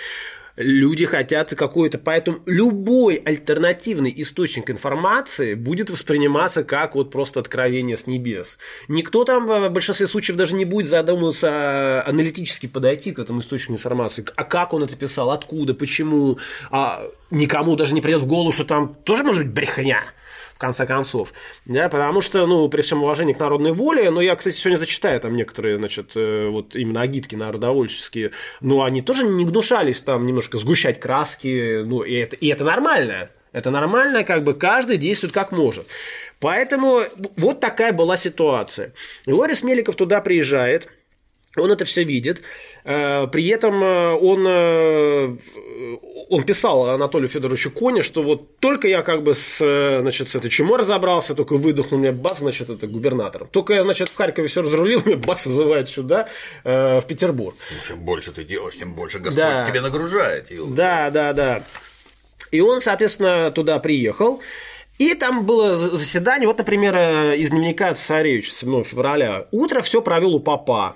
Люди 0.59 1.05
хотят 1.05 1.55
какой-то, 1.55 1.97
поэтому 1.97 2.39
любой 2.45 3.15
альтернативный 3.15 4.13
источник 4.17 4.69
информации 4.69 5.53
будет 5.53 5.89
восприниматься 5.89 6.65
как 6.65 6.95
вот 6.95 7.11
просто 7.11 7.39
откровение 7.39 7.95
с 7.95 8.07
небес. 8.07 8.57
Никто 8.89 9.23
там 9.23 9.47
в 9.47 9.69
большинстве 9.69 10.05
случаев 10.05 10.35
даже 10.35 10.55
не 10.55 10.65
будет 10.65 10.89
задумываться 10.89 11.47
а, 11.49 12.03
аналитически 12.05 12.65
подойти 12.67 13.13
к 13.13 13.19
этому 13.19 13.39
источнику 13.39 13.75
информации. 13.75 14.25
А 14.35 14.43
как 14.43 14.73
он 14.73 14.83
это 14.83 14.97
писал, 14.97 15.31
откуда, 15.31 15.73
почему, 15.73 16.39
а 16.71 17.09
никому 17.31 17.77
даже 17.77 17.93
не 17.93 18.01
придет 18.01 18.23
в 18.23 18.27
голову, 18.27 18.51
что 18.51 18.65
там 18.65 18.95
тоже 19.05 19.23
может 19.23 19.45
быть 19.45 19.53
брехня 19.53 20.03
конце 20.59 20.85
концов. 20.85 21.33
Да, 21.65 21.89
потому 21.89 22.21
что, 22.21 22.45
ну, 22.45 22.69
при 22.69 22.81
всем 22.81 23.01
уважении 23.01 23.33
к 23.33 23.39
народной 23.39 23.71
воле, 23.71 24.11
но 24.11 24.21
я, 24.21 24.35
кстати, 24.35 24.55
сегодня 24.55 24.77
зачитаю 24.77 25.19
там 25.19 25.35
некоторые, 25.35 25.77
значит, 25.77 26.11
э, 26.15 26.47
вот 26.49 26.75
именно 26.75 27.01
агитки 27.01 27.35
народовольческие, 27.35 28.31
ну, 28.61 28.83
они 28.83 29.01
тоже 29.01 29.25
не 29.25 29.45
гнушались 29.45 30.01
там 30.01 30.25
немножко 30.25 30.57
сгущать 30.57 30.99
краски, 30.99 31.81
ну, 31.83 32.03
и 32.03 32.13
это, 32.13 32.35
и 32.35 32.47
это 32.47 32.63
нормально. 32.63 33.29
Это 33.51 33.71
нормально, 33.71 34.23
как 34.23 34.43
бы 34.43 34.53
каждый 34.53 34.97
действует 34.97 35.33
как 35.33 35.51
может. 35.51 35.87
Поэтому 36.39 37.01
вот 37.35 37.59
такая 37.59 37.93
была 37.93 38.15
ситуация. 38.15 38.93
Лорис 39.25 39.63
Меликов 39.63 39.95
туда 39.95 40.21
приезжает, 40.21 40.87
он 41.57 41.71
это 41.71 41.85
все 41.85 42.03
видит. 42.03 42.41
Э, 42.89 43.27
При 43.27 43.47
этом 43.49 43.83
э, 43.83 44.13
он, 44.15 44.47
э, 44.47 45.37
он 46.29 46.43
писал 46.43 46.89
Анатолию 46.89 47.29
Федоровичу 47.29 47.69
Коне, 47.69 48.01
что 48.01 48.23
вот 48.23 48.57
только 48.57 48.87
я 48.87 49.03
как 49.03 49.21
бы 49.21 49.35
с, 49.35 49.57
значит, 50.01 50.27
с 50.29 50.35
этой 50.35 50.49
чумой 50.49 50.79
разобрался, 50.79 51.35
только 51.35 51.55
выдохнул 51.55 51.99
мне 51.99 52.11
бац, 52.11 52.39
значит, 52.39 52.71
это 52.71 52.87
губернатором. 52.87 53.47
Только 53.51 53.75
я, 53.75 53.83
значит, 53.83 54.09
в 54.09 54.15
Харькове 54.15 54.47
все 54.47 54.63
разрулил, 54.63 55.01
мне 55.05 55.17
бац 55.17 55.45
вызывает 55.45 55.87
сюда, 55.87 56.29
в 56.63 57.03
Петербург. 57.07 57.55
Ну, 57.69 57.77
Чем 57.87 58.03
больше 58.05 58.31
ты 58.31 58.43
делаешь, 58.43 58.75
тем 58.75 58.95
больше 58.95 59.19
Господь 59.19 59.37
Да. 59.37 59.65
тебе 59.67 59.81
нагружает. 59.81 60.51
Ил. 60.51 60.65
Да, 60.65 61.11
да, 61.11 61.33
да. 61.33 61.63
И 62.49 62.59
он, 62.59 62.81
соответственно, 62.81 63.51
туда 63.51 63.77
приехал. 63.77 64.41
И 64.97 65.13
там 65.13 65.45
было 65.45 65.75
заседание, 65.77 66.47
вот, 66.47 66.57
например, 66.57 66.95
из 67.35 67.51
дневника 67.51 67.93
царевича 67.93 68.49
7 68.51 68.83
февраля. 68.83 69.45
Утро 69.51 69.81
все 69.81 70.01
провел 70.01 70.33
у 70.35 70.39
папа. 70.39 70.95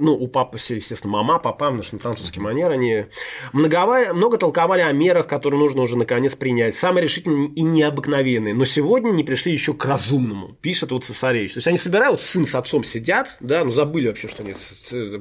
Ну, 0.00 0.14
у 0.14 0.28
папы 0.28 0.58
естественно, 0.58 1.12
мама, 1.12 1.38
папа, 1.38 1.66
потому 1.66 1.82
что 1.82 1.98
французский 1.98 2.40
манер 2.40 2.70
они 2.70 3.06
многова- 3.52 4.12
много 4.12 4.38
толковали 4.38 4.80
о 4.82 4.92
мерах, 4.92 5.26
которые 5.26 5.60
нужно 5.60 5.82
уже 5.82 5.96
наконец 5.96 6.34
принять. 6.34 6.74
Самые 6.74 7.04
решительные 7.04 7.48
и 7.48 7.62
необыкновенные. 7.62 8.54
Но 8.54 8.64
сегодня 8.64 9.10
не 9.10 9.24
пришли 9.24 9.52
еще 9.52 9.74
к 9.74 9.84
разумному, 9.84 10.56
пишет 10.60 10.92
вот 10.92 11.04
цесаревич. 11.04 11.54
То 11.54 11.58
есть 11.58 11.68
они 11.68 11.78
собирают, 11.78 12.20
сын 12.20 12.46
с 12.46 12.54
отцом 12.54 12.84
сидят, 12.84 13.36
да, 13.40 13.64
ну 13.64 13.70
забыли 13.70 14.08
вообще, 14.08 14.28
что 14.28 14.42
они 14.42 14.54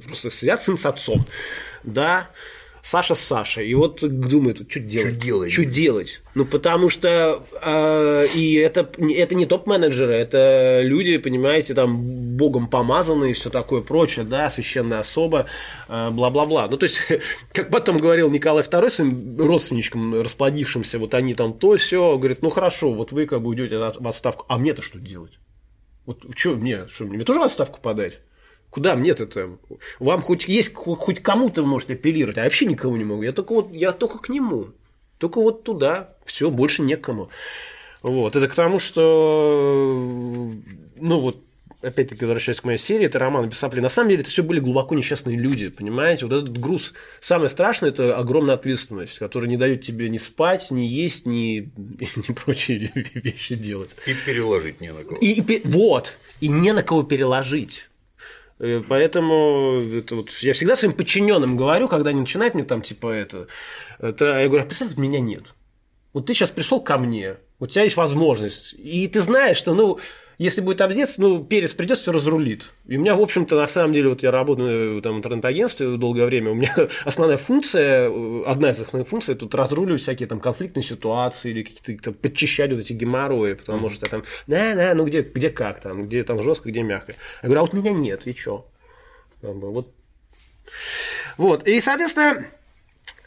просто 0.05 0.29
сидят 0.29 0.61
сын 0.61 0.77
с 0.77 0.85
отцом, 0.85 1.25
да, 1.83 2.29
Саша 2.87 3.15
с 3.15 3.19
Сашей. 3.19 3.67
И 3.67 3.75
вот 3.75 3.99
думает, 4.01 4.61
что 4.69 4.79
делать? 4.79 5.19
делать? 5.19 5.51
Что 5.51 5.65
делать? 5.65 6.21
Ну, 6.35 6.45
потому 6.45 6.87
что 6.87 7.43
э, 7.61 8.27
и 8.33 8.53
это, 8.53 8.89
это 8.97 9.35
не 9.35 9.45
топ-менеджеры, 9.45 10.13
это 10.13 10.79
люди, 10.83 11.17
понимаете, 11.17 11.73
там 11.73 11.97
богом 12.37 12.69
помазанные 12.69 13.31
и 13.31 13.33
все 13.33 13.49
такое 13.49 13.81
прочее, 13.81 14.23
да, 14.23 14.49
священная 14.49 14.99
особа, 14.99 15.47
э, 15.89 16.09
бла-бла-бла. 16.11 16.69
Ну, 16.69 16.77
то 16.77 16.85
есть, 16.85 17.01
как 17.51 17.71
потом 17.71 17.97
говорил 17.97 18.29
Николай 18.29 18.63
II 18.63 18.89
своим 18.89 19.37
родственничкам 19.37 20.21
расплодившимся, 20.21 20.97
вот 20.97 21.13
они 21.13 21.35
там 21.35 21.55
то 21.55 21.75
все, 21.75 22.17
говорит, 22.17 22.41
ну 22.41 22.49
хорошо, 22.49 22.93
вот 22.93 23.11
вы 23.11 23.25
как 23.25 23.41
бы 23.41 23.49
уйдете 23.49 23.77
в 23.77 24.07
отставку, 24.07 24.45
а 24.47 24.57
мне-то 24.57 24.81
что 24.81 24.97
делать? 24.97 25.39
Вот 26.05 26.23
что 26.37 26.55
мне, 26.55 26.87
что 26.87 27.03
мне 27.03 27.25
тоже 27.25 27.41
в 27.41 27.43
отставку 27.43 27.81
подать? 27.81 28.19
Куда 28.77 28.95
мне-то 28.95 29.23
это? 29.23 29.57
Вам 29.97 30.21
хоть 30.21 30.47
есть, 30.47 30.71
хоть 30.75 31.19
кому-то 31.19 31.63
вы 31.63 31.67
можете 31.67 31.93
апеллировать, 31.93 32.37
а 32.37 32.41
я 32.41 32.43
вообще 32.43 32.67
никого 32.67 32.95
не 32.95 33.03
могу. 33.03 33.23
Я 33.23 33.33
только, 33.33 33.53
вот, 33.53 33.73
я 33.73 33.91
только 33.91 34.19
к 34.19 34.29
нему. 34.29 34.67
Только 35.17 35.41
вот 35.41 35.63
туда. 35.63 36.13
Все, 36.25 36.51
больше 36.51 36.83
некому. 36.83 37.31
Вот. 38.03 38.35
Это 38.35 38.47
к 38.47 38.53
тому, 38.53 38.77
что, 38.77 40.51
ну 40.95 41.19
вот, 41.19 41.41
опять-таки, 41.81 42.23
возвращаясь 42.23 42.61
к 42.61 42.65
моей 42.65 42.77
серии, 42.77 43.07
это 43.07 43.17
роман 43.17 43.49
Бесапли. 43.49 43.79
На 43.79 43.89
самом 43.89 44.09
деле, 44.09 44.21
это 44.21 44.29
все 44.29 44.43
были 44.43 44.59
глубоко 44.59 44.93
несчастные 44.93 45.37
люди, 45.37 45.69
понимаете? 45.69 46.27
Вот 46.27 46.35
этот 46.35 46.55
груз. 46.55 46.93
Самое 47.19 47.49
страшное– 47.49 47.89
это 47.91 48.15
огромная 48.15 48.53
ответственность, 48.53 49.17
которая 49.17 49.49
не 49.49 49.57
дает 49.57 49.81
тебе 49.81 50.07
ни 50.07 50.19
спать, 50.19 50.69
ни 50.69 50.83
есть, 50.83 51.25
ни, 51.25 51.71
ни 52.29 52.31
прочие 52.31 52.91
вещи 53.15 53.55
делать. 53.55 53.95
И 54.05 54.13
переложить 54.13 54.81
не 54.81 54.93
на 54.93 55.03
кого. 55.03 55.17
И, 55.19 55.41
и 55.41 55.61
вот, 55.65 56.13
и 56.41 56.47
не 56.47 56.73
на 56.73 56.83
кого 56.83 57.01
переложить. 57.01 57.89
Э, 58.59 58.81
Поэтому 58.87 59.81
это 59.93 60.15
вот, 60.15 60.31
я 60.39 60.53
всегда 60.53 60.75
своим 60.75 60.93
подчиненным 60.93 61.57
говорю, 61.57 61.87
когда 61.87 62.09
они 62.09 62.21
начинают 62.21 62.53
мне 62.53 62.63
там 62.63 62.81
типа 62.81 63.11
это, 63.11 63.47
это 63.99 64.25
я 64.39 64.47
говорю, 64.47 64.63
а 64.63 64.67
представь, 64.67 64.97
меня 64.97 65.19
нет. 65.19 65.43
Вот 66.13 66.25
ты 66.25 66.33
сейчас 66.33 66.49
пришел 66.49 66.81
ко 66.81 66.97
мне, 66.97 67.37
у 67.59 67.67
тебя 67.67 67.83
есть 67.83 67.97
возможность, 67.97 68.73
и 68.73 69.07
ты 69.07 69.21
знаешь, 69.21 69.57
что, 69.57 69.73
ну, 69.73 69.99
если 70.37 70.61
будет 70.61 70.81
обдец, 70.81 71.17
ну, 71.17 71.43
перец 71.43 71.73
придет, 71.73 71.99
все 71.99 72.11
разрулит. 72.11 72.73
И 72.85 72.97
у 72.97 72.99
меня, 72.99 73.15
в 73.15 73.21
общем-то, 73.21 73.55
на 73.55 73.65
самом 73.67 73.93
деле, 73.93 74.09
вот 74.09 74.21
я 74.21 74.29
работаю 74.29 75.01
там, 75.01 75.15
в 75.15 75.17
интернет-агентстве 75.17 75.97
долгое 75.97 76.25
время, 76.25 76.51
у 76.51 76.53
меня 76.53 76.73
основная 77.05 77.37
функция, 77.37 78.09
э, 78.09 78.43
одна 78.45 78.69
из 78.69 78.79
основных 78.79 79.07
функций, 79.07 79.35
тут 79.35 79.55
разруливать 79.55 80.01
всякие 80.01 80.27
там 80.27 80.39
конфликтные 80.39 80.83
ситуации 80.83 81.51
или 81.51 81.63
какие-то 81.63 82.11
подчищать 82.11 82.71
вот 82.71 82.81
эти 82.81 82.93
геморрои, 82.93 83.53
потому 83.53 83.89
что 83.89 84.07
там, 84.09 84.23
да, 84.45 84.75
да, 84.75 84.93
ну 84.93 85.05
где, 85.05 85.21
где 85.21 85.49
как 85.49 85.79
там, 85.79 86.07
где 86.07 86.23
там 86.23 86.41
жестко, 86.43 86.69
где 86.69 86.83
мягко. 86.83 87.13
Я 87.41 87.49
говорю, 87.49 87.61
а 87.61 87.63
вот 87.63 87.73
меня 87.73 87.91
нет, 87.91 88.27
и 88.27 88.35
чё? 88.35 88.67
Вот. 89.41 89.93
Вот, 91.37 91.67
и, 91.67 91.79
соответственно, 91.81 92.47
Э, 92.47 92.56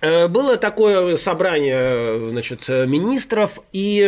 было 0.00 0.56
такое 0.56 1.16
собрание 1.16 2.30
значит, 2.30 2.68
министров, 2.68 3.60
и 3.72 4.02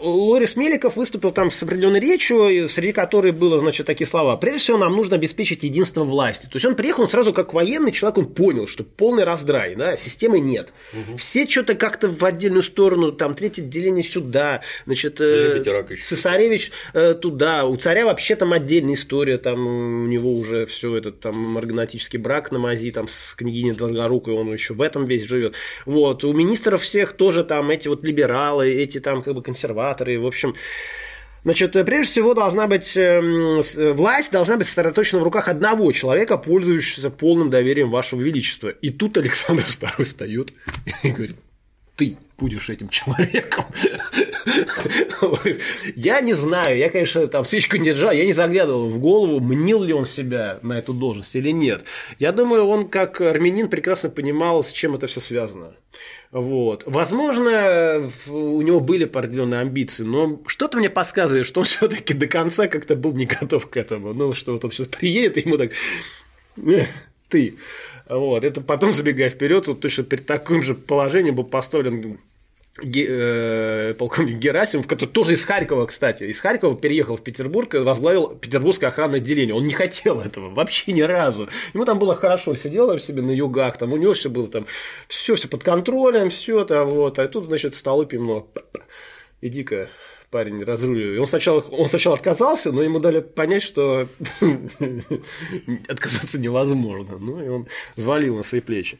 Лорис 0.00 0.56
Меликов 0.56 0.96
выступил 0.96 1.30
там 1.30 1.50
с 1.50 1.62
определенной 1.62 2.00
речью, 2.00 2.68
среди 2.68 2.92
которой 2.92 3.32
было 3.32 3.58
значит, 3.58 3.86
такие 3.86 4.06
слова. 4.06 4.36
Прежде 4.36 4.60
всего, 4.60 4.78
нам 4.78 4.94
нужно 4.94 5.16
обеспечить 5.16 5.62
единство 5.62 6.04
власти. 6.04 6.44
То 6.44 6.56
есть 6.56 6.66
он 6.66 6.76
приехал 6.76 7.06
он 7.06 7.08
сразу 7.08 7.32
как 7.32 7.54
военный 7.54 7.92
человек, 7.92 8.18
он 8.18 8.26
понял, 8.26 8.66
что 8.66 8.82
полный 8.84 9.24
раздрай, 9.24 9.74
да, 9.76 9.96
системы 9.96 10.40
нет. 10.40 10.72
Угу. 10.92 11.18
Все 11.18 11.46
что-то 11.48 11.74
как-то 11.74 12.08
в 12.08 12.24
отдельную 12.24 12.62
сторону, 12.62 13.12
там, 13.12 13.34
третье 13.34 13.62
отделение 13.62 14.02
сюда, 14.02 14.62
значит, 14.86 15.20
э, 15.20 15.62
Цесаревич 16.02 16.72
э, 16.94 17.14
туда, 17.14 17.64
у 17.64 17.76
царя 17.76 18.06
вообще 18.06 18.34
там 18.36 18.52
отдельная 18.52 18.94
история, 18.94 19.38
там 19.38 19.66
у 19.66 20.06
него 20.06 20.32
уже 20.32 20.66
все 20.66 20.96
этот 20.96 21.20
там 21.20 21.38
марганатический 21.38 22.18
брак 22.18 22.50
на 22.50 22.58
мази, 22.58 22.90
там 22.90 23.06
с 23.08 23.34
княгиней 23.34 23.72
Долгорукой, 23.72 24.34
он 24.34 24.52
еще 24.52 24.74
в 24.76 24.82
этом 24.82 25.04
весь 25.04 25.24
живет. 25.24 25.54
Вот. 25.84 26.24
У 26.24 26.32
министров 26.32 26.82
всех 26.82 27.12
тоже 27.12 27.44
там 27.44 27.70
эти 27.70 27.88
вот 27.88 28.04
либералы, 28.04 28.70
эти 28.70 29.00
там 29.00 29.22
как 29.22 29.34
бы 29.34 29.42
консерваторы, 29.42 30.18
в 30.18 30.26
общем, 30.26 30.54
Значит, 31.44 31.74
прежде 31.74 32.10
всего 32.10 32.34
должна 32.34 32.66
быть 32.66 32.96
эм, 32.96 33.62
власть 33.94 34.32
должна 34.32 34.56
быть 34.56 34.66
сосредоточена 34.66 35.20
в 35.20 35.22
руках 35.22 35.46
одного 35.46 35.92
человека, 35.92 36.38
пользующегося 36.38 37.08
полным 37.08 37.50
доверием 37.50 37.88
вашего 37.88 38.20
величества. 38.20 38.70
И 38.70 38.90
тут 38.90 39.16
Александр 39.16 39.62
II 39.62 40.02
встает 40.02 40.52
и 41.04 41.10
говорит: 41.12 41.36
ты 41.94 42.16
будешь 42.38 42.70
этим 42.70 42.88
человеком. 42.88 43.64
Я 45.94 46.20
не 46.20 46.34
знаю, 46.34 46.76
я, 46.76 46.90
конечно, 46.90 47.26
там 47.26 47.44
свечку 47.44 47.76
не 47.76 47.84
держал, 47.84 48.12
я 48.12 48.24
не 48.24 48.32
заглядывал 48.32 48.88
в 48.88 48.98
голову, 48.98 49.40
мнил 49.40 49.82
ли 49.82 49.92
он 49.92 50.06
себя 50.06 50.58
на 50.62 50.78
эту 50.78 50.92
должность 50.92 51.34
или 51.34 51.50
нет. 51.50 51.84
Я 52.18 52.32
думаю, 52.32 52.66
он 52.66 52.88
как 52.88 53.20
армянин 53.20 53.68
прекрасно 53.68 54.10
понимал, 54.10 54.62
с 54.62 54.72
чем 54.72 54.94
это 54.94 55.06
все 55.06 55.20
связано. 55.20 55.74
Вот. 56.30 56.82
Возможно, 56.86 58.10
у 58.28 58.60
него 58.60 58.80
были 58.80 59.04
определенные 59.04 59.60
амбиции, 59.60 60.02
но 60.02 60.42
что-то 60.46 60.76
мне 60.76 60.90
подсказывает, 60.90 61.46
что 61.46 61.60
он 61.60 61.66
все-таки 61.66 62.14
до 62.14 62.26
конца 62.26 62.68
как-то 62.68 62.96
был 62.96 63.12
не 63.14 63.26
готов 63.26 63.68
к 63.68 63.76
этому. 63.76 64.12
Ну, 64.12 64.32
что 64.34 64.52
вот 64.52 64.64
он 64.64 64.70
сейчас 64.70 64.88
приедет, 64.88 65.36
и 65.36 65.40
ему 65.40 65.56
так 65.56 65.72
ты. 67.28 67.56
Вот. 68.08 68.44
Это 68.44 68.60
потом, 68.60 68.92
забегая 68.92 69.30
вперед, 69.30 69.66
вот 69.66 69.80
точно 69.80 70.04
перед 70.04 70.26
таким 70.26 70.62
же 70.62 70.74
положением 70.74 71.34
был 71.34 71.44
поставлен 71.44 72.18
э, 72.82 73.94
полковник 73.94 74.38
Герасимов, 74.38 74.86
который 74.86 75.10
тоже 75.10 75.34
из 75.34 75.44
Харькова, 75.44 75.86
кстати, 75.86 76.24
из 76.24 76.40
Харькова 76.40 76.76
переехал 76.76 77.16
в 77.16 77.24
Петербург 77.24 77.74
и 77.74 77.78
возглавил 77.78 78.28
Петербургское 78.28 78.90
охранное 78.90 79.18
отделение. 79.18 79.54
Он 79.54 79.66
не 79.66 79.72
хотел 79.72 80.20
этого 80.20 80.50
вообще 80.50 80.92
ни 80.92 81.02
разу. 81.02 81.48
Ему 81.74 81.84
там 81.84 81.98
было 81.98 82.14
хорошо, 82.14 82.54
сидел 82.54 82.96
себе 82.98 83.22
на 83.22 83.32
югах, 83.32 83.78
там 83.78 83.92
у 83.92 83.96
него 83.96 84.14
все 84.14 84.30
было 84.30 84.46
там, 84.46 84.66
все, 85.08 85.34
все 85.34 85.48
под 85.48 85.64
контролем, 85.64 86.30
все 86.30 86.64
там, 86.64 86.88
вот, 86.88 87.18
а 87.18 87.26
тут, 87.28 87.46
значит, 87.46 87.74
столы 87.74 88.06
пивно. 88.06 88.46
Иди-ка 89.40 89.90
парень 90.36 90.62
разрулил. 90.62 91.14
И 91.14 91.18
он 91.18 91.26
сначала, 91.26 91.60
он 91.60 91.88
сначала 91.88 92.14
отказался, 92.14 92.70
но 92.70 92.82
ему 92.82 92.98
дали 92.98 93.20
понять, 93.20 93.62
что 93.62 94.06
отказаться 95.88 96.38
невозможно. 96.38 97.16
Ну, 97.18 97.42
и 97.42 97.48
он 97.48 97.66
взвалил 97.96 98.36
на 98.36 98.42
свои 98.42 98.60
плечи. 98.60 98.98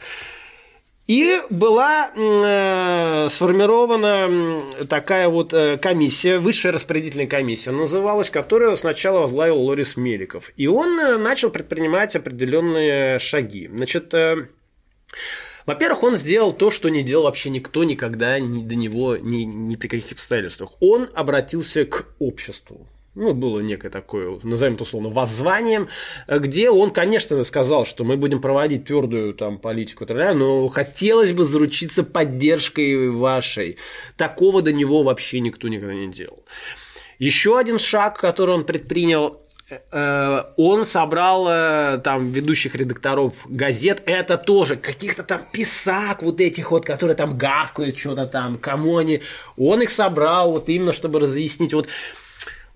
И 1.07 1.39
была 1.51 2.11
э, 2.17 3.29
сформирована 3.31 4.63
такая 4.89 5.29
вот 5.29 5.53
э, 5.53 5.77
комиссия, 5.77 6.39
высшая 6.39 6.73
распределительная 6.73 7.27
комиссия 7.27 7.71
называлась, 7.71 8.31
которую 8.31 8.75
сначала 8.79 9.21
возглавил 9.21 9.59
Лорис 9.59 9.99
Меликов. 9.99 10.51
И 10.57 10.67
он 10.67 10.99
э, 10.99 11.19
начал 11.19 11.51
предпринимать 11.51 12.17
определенные 12.17 13.19
шаги. 13.19 13.69
Значит, 13.69 14.15
э, 14.15 14.49
во-первых, 15.67 16.03
он 16.03 16.17
сделал 16.17 16.53
то, 16.53 16.71
что 16.71 16.89
не 16.89 17.03
делал 17.03 17.25
вообще 17.25 17.51
никто 17.51 17.85
никогда 17.85 18.39
ни 18.39 18.63
до 18.63 18.75
него 18.75 19.17
ни, 19.17 19.43
ни 19.45 19.77
при 19.77 19.89
каких 19.89 20.13
обстоятельствах. 20.13 20.71
Он 20.81 21.09
обратился 21.15 21.85
к 21.85 22.07
обществу 22.19 22.87
ну, 23.17 23.33
было 23.33 23.61
некое 23.61 23.89
такое, 23.89 24.39
назовем 24.43 24.75
это 24.75 24.83
условно, 24.83 25.09
воззванием, 25.09 25.89
где 26.29 26.71
он, 26.71 26.91
конечно, 26.91 27.43
сказал, 27.45 27.87
что 27.87 28.05
мы 28.05 28.19
будем 28.19 28.43
проводить 28.43 28.85
твердую 28.85 29.33
там 29.33 29.59
политику, 29.59 30.05
но 30.07 30.69
хотелось 30.69 31.33
бы 31.33 31.47
заручиться 31.47 32.05
поддержкой 32.05 33.11
вашей. 33.11 33.79
Такого 34.19 34.61
до 34.61 34.73
него 34.73 35.03
вообще 35.03 35.41
никто 35.41 35.69
никогда 35.69 35.95
не 35.95 36.09
делал. 36.09 36.45
Еще 37.19 37.59
один 37.59 37.79
шаг, 37.79 38.21
который 38.21 38.55
он 38.55 38.65
предпринял, 38.65 39.41
он 39.91 40.87
собрал 40.87 41.49
э, 41.49 41.99
там 42.05 42.31
ведущих 42.31 42.77
редакторов 42.77 43.33
газет, 43.47 44.01
это 44.07 44.39
тоже 44.39 44.77
каких-то 44.77 45.25
там 45.25 45.41
писак 45.51 46.23
вот 46.23 46.41
этих 46.41 46.71
вот, 46.71 46.87
которые 46.87 47.17
там 47.17 47.37
гавкают 47.37 47.99
что-то 47.99 48.27
там, 48.27 48.59
кому 48.59 48.99
они, 48.99 49.23
он 49.57 49.83
их 49.83 49.91
собрал 49.91 50.53
вот 50.53 50.69
именно, 50.69 50.93
чтобы 50.93 51.19
разъяснить. 51.19 51.75
Вот 51.75 51.89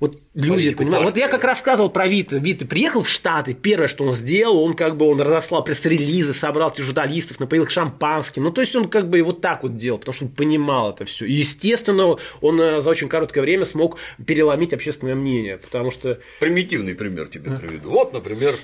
вот 0.00 0.18
люди, 0.32 0.74
понимаете, 0.74 1.04
вот 1.04 1.16
я 1.18 1.28
как 1.28 1.44
рассказывал 1.44 1.90
про 1.90 2.06
Вита, 2.06 2.38
Вита 2.38 2.64
приехал 2.64 3.02
в 3.02 3.08
Штаты, 3.08 3.52
первое, 3.52 3.86
что 3.86 4.04
он 4.04 4.12
сделал, 4.12 4.62
он 4.64 4.72
как 4.72 4.96
бы 4.96 5.06
он 5.06 5.20
разослал 5.20 5.62
пресс-релизы, 5.62 6.32
собрал 6.32 6.70
этих 6.70 6.84
журналистов, 6.84 7.38
напоил 7.38 7.64
их 7.64 7.70
шампанским, 7.70 8.44
ну 8.44 8.50
то 8.50 8.62
есть 8.62 8.74
он 8.74 8.88
как 8.88 9.10
бы 9.10 9.22
вот 9.22 9.42
так 9.42 9.62
вот 9.62 9.76
делал, 9.76 9.98
потому 9.98 10.14
что 10.14 10.24
он 10.24 10.30
понимал 10.30 10.92
это 10.92 11.04
все. 11.04 11.26
И 11.26 11.32
естественно, 11.32 12.16
он 12.40 12.60
э, 12.60 12.80
за 12.80 12.88
очень 12.88 13.10
короткое 13.10 13.42
время 13.42 13.66
смог 13.66 13.98
переломить 14.26 14.72
общественное 14.72 15.14
мнение, 15.14 15.58
потому 15.58 15.90
что... 15.90 16.18
Примитивный 16.40 16.94
пример 16.94 17.28
тебе 17.28 17.50
приведу. 17.50 17.90
Вот, 17.90 18.14
например, 18.14 18.56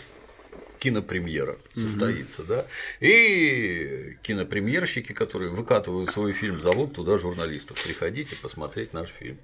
кинопремьера 0.79 1.59
состоится, 1.75 2.43
угу. 2.43 2.49
да, 2.49 2.67
и 3.01 4.17
кинопремьерщики, 4.23 5.13
которые 5.13 5.51
выкатывают 5.51 6.11
свой 6.11 6.33
фильм, 6.33 6.61
зовут 6.61 6.95
туда 6.95 7.19
журналистов, 7.19 7.83
приходите 7.83 8.37
посмотреть 8.37 8.93
наш 8.93 9.09
фильм. 9.09 9.39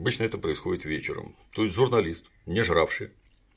Обычно 0.00 0.24
это 0.24 0.38
происходит 0.38 0.86
вечером. 0.86 1.36
То 1.54 1.62
есть 1.62 1.74
журналист, 1.74 2.24
не 2.46 2.62
жравший, 2.62 3.10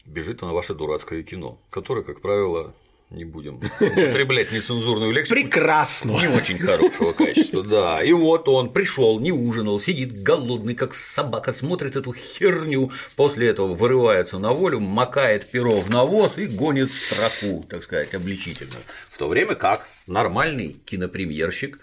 бежит 0.05 0.41
на 0.41 0.51
ваше 0.51 0.73
дурацкое 0.73 1.23
кино, 1.23 1.57
которое, 1.69 2.03
как 2.03 2.19
правило, 2.19 2.75
не 3.09 3.23
будем 3.23 3.61
употреблять 3.79 4.51
нецензурную 4.51 5.13
лексику. 5.13 5.35
Прекрасно. 5.39 6.11
Не 6.11 6.27
очень 6.27 6.59
хорошего 6.59 7.13
качества, 7.13 7.63
да. 7.63 8.03
И 8.03 8.11
вот 8.11 8.49
он 8.49 8.73
пришел, 8.73 9.21
не 9.21 9.31
ужинал, 9.31 9.79
сидит 9.79 10.21
голодный, 10.21 10.75
как 10.75 10.93
собака, 10.95 11.53
смотрит 11.53 11.95
эту 11.95 12.11
херню, 12.11 12.91
после 13.15 13.47
этого 13.47 13.73
вырывается 13.73 14.37
на 14.37 14.51
волю, 14.51 14.81
макает 14.81 15.49
перо 15.49 15.79
в 15.79 15.89
навоз 15.89 16.37
и 16.37 16.47
гонит 16.47 16.91
строку, 16.91 17.65
так 17.69 17.83
сказать, 17.83 18.13
обличительно. 18.13 18.81
В 19.07 19.17
то 19.17 19.29
время 19.29 19.55
как 19.55 19.87
нормальный 20.07 20.73
кинопремьерщик 20.85 21.79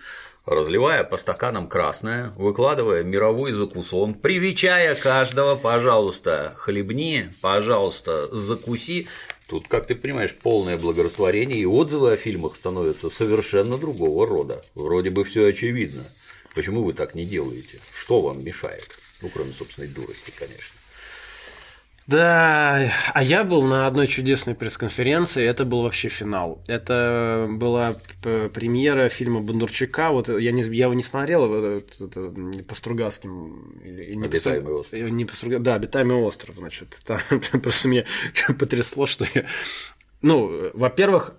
разливая 0.51 1.05
по 1.05 1.17
стаканам 1.17 1.69
красное, 1.69 2.33
выкладывая 2.37 3.05
мировой 3.05 3.53
закусон, 3.53 4.15
привечая 4.15 4.97
каждого, 4.97 5.55
пожалуйста, 5.55 6.55
хлебни, 6.57 7.33
пожалуйста, 7.41 8.35
закуси. 8.35 9.07
Тут, 9.47 9.69
как 9.69 9.87
ты 9.87 9.95
понимаешь, 9.95 10.35
полное 10.35 10.77
благорастворение 10.77 11.59
и 11.59 11.67
отзывы 11.67 12.13
о 12.13 12.17
фильмах 12.17 12.57
становятся 12.57 13.11
совершенно 13.11 13.79
другого 13.79 14.27
рода. 14.27 14.65
Вроде 14.75 15.11
бы 15.11 15.25
все 15.25 15.47
очевидно. 15.47 16.05
Почему 16.55 16.83
вы 16.83 16.93
так 16.95 17.15
не 17.15 17.25
делаете? 17.25 17.79
Что 17.97 18.21
вам 18.21 18.45
мешает? 18.45 18.89
Ну, 19.23 19.29
кроме 19.29 19.53
собственной 19.53 19.89
дурости, 19.89 20.33
конечно. 20.37 20.80
Да, 22.11 22.93
а 23.15 23.23
я 23.23 23.45
был 23.45 23.63
на 23.63 23.87
одной 23.87 24.09
чудесной 24.09 24.57
пресс-конференции, 24.57 25.47
это 25.47 25.65
был 25.65 25.83
вообще 25.83 26.09
финал. 26.09 26.61
Это 26.67 27.47
была 27.49 27.95
премьера 28.21 29.09
фильма 29.09 29.41
Бондарчука, 29.41 30.11
вот 30.11 30.29
я, 30.29 30.51
не, 30.51 30.63
я 30.63 30.87
его 30.87 30.95
не 30.95 31.05
смотрел, 31.05 31.55
это, 31.55 32.05
это, 32.05 32.35
по 32.65 32.75
Стругацким. 32.75 33.81
Или, 33.85 34.17
не 34.17 34.25
обитаемый 34.25 34.75
по, 34.75 34.79
остров. 34.81 35.01
Не 35.01 35.25
по 35.25 35.37
Струга... 35.37 35.59
Да, 35.61 35.77
обитаемый 35.77 36.17
остров, 36.17 36.57
значит. 36.57 37.01
Там, 37.07 37.21
просто 37.63 37.87
меня 37.87 38.05
потрясло, 38.59 39.07
что 39.07 39.25
я... 39.33 39.47
Ну, 40.21 40.71
во-первых, 40.75 41.35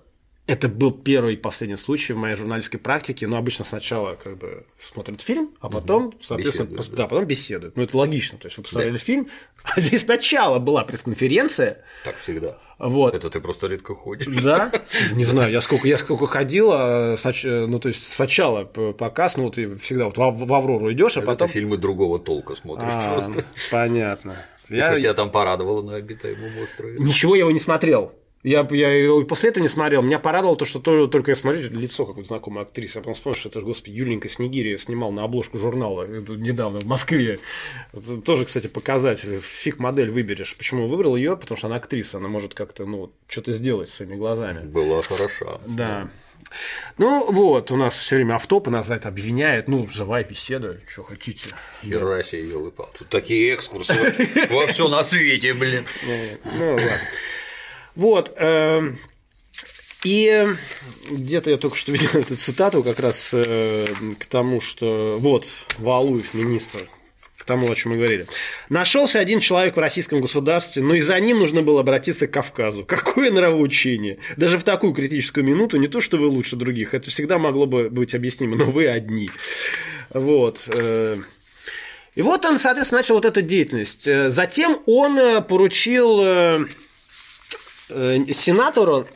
это 0.52 0.68
был 0.68 0.92
первый 0.92 1.36
и 1.36 1.38
последний 1.38 1.78
случай 1.78 2.12
в 2.12 2.18
моей 2.18 2.36
журналистской 2.36 2.78
практике, 2.78 3.26
но 3.26 3.38
обычно 3.38 3.64
сначала 3.64 4.16
как 4.16 4.38
бы 4.38 4.66
смотрят 4.78 5.22
фильм, 5.22 5.52
а 5.62 5.70
потом, 5.70 6.08
угу. 6.08 6.16
соответственно, 6.22 6.66
беседуют, 6.66 6.90
пос... 6.90 6.98
да. 6.98 7.08
потом 7.08 7.26
беседуют. 7.26 7.78
Ну, 7.78 7.84
это 7.84 7.98
логично. 7.98 8.38
То 8.38 8.48
есть 8.48 8.58
вы 8.58 8.64
посмотрели 8.64 8.92
да. 8.92 8.98
фильм, 8.98 9.30
а 9.64 9.80
здесь 9.80 10.02
сначала 10.02 10.60
была 10.60 10.84
пресс-конференция. 10.84 11.86
Так 12.04 12.18
всегда. 12.18 12.58
Вот. 12.80 13.16
Это 13.16 13.30
ты 13.30 13.40
просто 13.40 13.68
редко 13.68 13.96
ходишь. 13.96 14.28
Да? 14.44 14.72
Не 15.14 15.24
знаю, 15.24 15.54
я 15.54 15.62
сколько, 15.62 15.88
я 15.88 15.98
сколько 15.98 16.28
ходил, 16.28 16.72
а, 16.74 17.16
ну, 17.46 17.80
то 17.80 17.88
есть 17.88 18.12
сначала 18.12 18.66
показ, 18.66 19.38
ну, 19.38 19.50
ты 19.52 19.74
всегда 19.76 20.06
вот 20.06 20.18
в, 20.18 20.54
Аврору 20.54 20.92
идешь, 20.92 21.16
а 21.16 21.22
потом. 21.22 21.48
Ты 21.48 21.54
фильмы 21.54 21.78
другого 21.78 22.20
толка 22.20 22.56
смотришь 22.56 22.92
а, 22.92 23.14
просто. 23.14 23.46
Понятно. 23.72 24.36
Я... 24.68 24.92
Что 24.92 25.02
тебя 25.02 25.14
там 25.14 25.32
порадовало 25.32 25.82
на 25.82 25.96
обитаемом 25.96 26.58
острове? 26.62 26.98
Ничего 27.00 27.36
я 27.36 27.42
его 27.42 27.52
не 27.52 27.60
смотрел. 27.60 28.14
Я, 28.44 28.68
я 28.72 28.92
его 28.92 29.24
после 29.24 29.50
этого 29.50 29.62
не 29.62 29.68
смотрел. 29.68 30.02
Меня 30.02 30.20
порадовало 30.20 30.56
то, 30.56 30.66
что 30.66 30.80
то, 30.80 31.08
только 31.08 31.32
я 31.32 31.36
смотрю 31.36 31.62
лицо 31.70 32.06
какой-то 32.06 32.28
знакомой 32.28 32.64
актрисы. 32.64 32.98
Я 32.98 33.02
потом 33.02 33.14
вспомнил, 33.14 33.38
что 33.38 33.50
это, 33.50 33.62
господи, 33.62 33.94
Юленька 33.94 34.30
Снегирь 34.30 34.78
снимал 34.78 35.12
на 35.12 35.24
обложку 35.24 35.58
журнала 35.58 36.06
недавно 36.06 36.80
в 36.80 36.86
Москве. 36.86 37.40
Это 37.94 38.20
тоже, 38.22 38.46
кстати, 38.46 38.68
показатель. 38.68 39.40
Фиг 39.42 39.78
модель 39.80 40.10
выберешь. 40.10 40.56
Почему 40.58 40.88
выбрал 40.88 41.16
ее? 41.16 41.38
Потому 41.38 41.58
что 41.58 41.68
она 41.68 41.76
актриса. 41.76 42.18
Она 42.18 42.30
может 42.30 42.54
как-то, 42.54 42.86
ну, 42.86 43.12
что-то 43.28 43.52
сделать 43.52 43.90
своими 43.90 44.16
глазами. 44.16 44.66
Была 44.66 45.02
хороша. 45.04 45.60
Да. 45.68 46.10
Ну 46.98 47.32
вот, 47.32 47.72
у 47.72 47.76
нас 47.76 47.96
все 47.96 48.18
время 48.18 48.36
автопы 48.36 48.72
нас 48.72 48.88
за 48.88 48.96
это 48.96 49.10
обвиняют. 49.10 49.68
Ну, 49.68 49.88
живая 49.90 50.24
беседа, 50.24 50.80
что 50.90 51.04
хотите. 51.04 51.50
Хера 51.84 52.24
себе, 52.24 52.50
елы 52.50 52.72
Тут 52.72 53.10
такие 53.10 53.54
экскурсы 53.54 53.94
во 54.50 54.68
все 54.68 54.88
на 54.88 55.04
свете, 55.04 55.54
блин. 55.54 55.86
Ну, 56.58 56.72
ладно. 56.72 56.92
Вот. 57.96 58.34
Эм, 58.38 59.00
и 60.04 60.48
где-то 61.10 61.52
я 61.52 61.58
только 61.58 61.76
что 61.76 61.92
видел 61.92 62.10
эту 62.14 62.36
цитату 62.36 62.84
как 62.84 63.00
раз 63.00 63.34
э, 63.34 63.88
к 64.20 64.26
тому, 64.26 64.62
что 64.62 65.18
вот 65.20 65.48
Валуев, 65.78 66.34
министр, 66.34 66.90
к 67.38 67.46
тому, 67.46 67.72
о 67.72 67.76
чем 67.76 67.92
мы 67.92 67.98
говорили. 67.98 68.26
Нашелся 68.70 69.20
один 69.20 69.40
человек 69.40 69.76
в 69.76 69.80
российском 69.80 70.22
государстве, 70.22 70.84
но 70.84 70.96
и 70.96 71.02
за 71.02 71.20
ним 71.20 71.40
нужно 71.40 71.62
было 71.62 71.82
обратиться 71.82 72.28
к 72.28 72.32
Кавказу. 72.32 72.86
Какое 72.86 73.32
нравоучение! 73.32 74.20
Даже 74.38 74.58
в 74.58 74.64
такую 74.64 74.94
критическую 74.94 75.44
минуту 75.44 75.78
не 75.78 75.88
то, 75.88 76.02
что 76.02 76.18
вы 76.18 76.28
лучше 76.28 76.56
других, 76.56 76.94
это 76.94 77.10
всегда 77.10 77.38
могло 77.38 77.66
бы 77.66 77.90
быть 77.90 78.16
объяснимо, 78.16 78.56
но 78.56 78.66
вы 78.66 78.88
одни. 78.88 79.30
Вот. 80.12 80.68
Э. 80.68 81.20
И 82.14 82.22
вот 82.22 82.46
он, 82.46 82.58
соответственно, 82.60 83.00
начал 83.00 83.16
вот 83.16 83.26
эту 83.26 83.42
деятельность. 83.42 84.08
Э, 84.08 84.30
затем 84.30 84.80
он 84.86 85.44
поручил 85.44 86.68
сенатору 88.34 89.08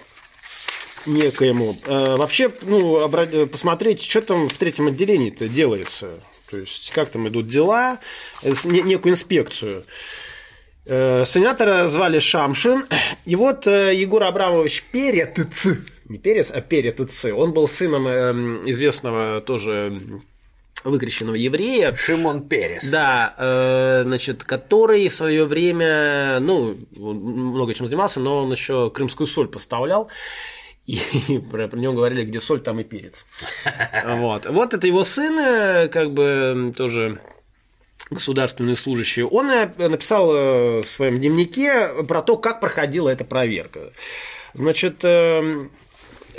некоему 1.05 1.78
э, 1.86 2.15
вообще 2.15 2.51
ну, 2.63 3.07
посмотреть, 3.47 4.01
что 4.01 4.21
там 4.21 4.49
в 4.49 4.57
третьем 4.57 4.88
отделении-то 4.88 5.47
делается. 5.47 6.19
То 6.49 6.57
есть, 6.57 6.91
как 6.91 7.09
там 7.09 7.28
идут 7.28 7.47
дела, 7.47 7.99
э, 8.43 8.53
некую 8.65 9.13
инспекцию. 9.13 9.86
Сенатора 10.88 11.89
звали 11.89 12.19
Шамшин. 12.19 12.86
И 13.26 13.36
вот 13.36 13.65
Егор 13.65 14.21
Абрамович 14.21 14.84
Перец, 14.91 15.65
не 16.07 16.19
Перец, 16.19 16.51
а 16.51 16.61
Перец, 16.61 17.26
он 17.26 17.53
был 17.53 17.67
сыном 17.67 18.07
известного 18.69 19.41
тоже 19.41 20.21
выкрещенного 20.86 21.36
еврея. 21.36 21.95
Шимон 21.95 22.47
Перес. 22.47 22.89
Да, 22.89 23.33
э, 23.38 24.03
значит, 24.05 24.43
который 24.43 25.09
в 25.09 25.13
свое 25.13 25.45
время, 25.45 26.39
ну, 26.39 26.77
много 26.95 27.73
чем 27.73 27.88
занимался, 27.88 28.19
но 28.19 28.43
он 28.43 28.51
еще 28.51 28.89
крымскую 28.91 29.27
соль 29.27 29.47
поставлял. 29.47 30.09
И 30.86 30.99
про, 31.51 31.67
про 31.67 31.77
него 31.77 31.93
говорили, 31.93 32.23
где 32.23 32.39
соль, 32.39 32.61
там 32.61 32.79
и 32.79 32.83
перец. 32.83 33.25
Вот. 34.05 34.45
вот 34.45 34.73
это 34.73 34.88
его 34.88 35.03
сын, 35.03 35.38
э, 35.39 35.88
как 35.88 36.13
бы 36.13 36.73
тоже 36.77 37.19
государственный 38.11 38.75
служащий, 38.75 39.23
он 39.23 39.49
э, 39.49 39.67
написал 39.88 40.27
в 40.27 40.86
своем 40.86 41.17
дневнике 41.17 42.03
про 42.07 42.21
то, 42.21 42.38
как 42.38 42.61
проходила 42.61 43.09
эта 43.09 43.25
проверка. 43.25 43.91
Значит, 44.53 45.03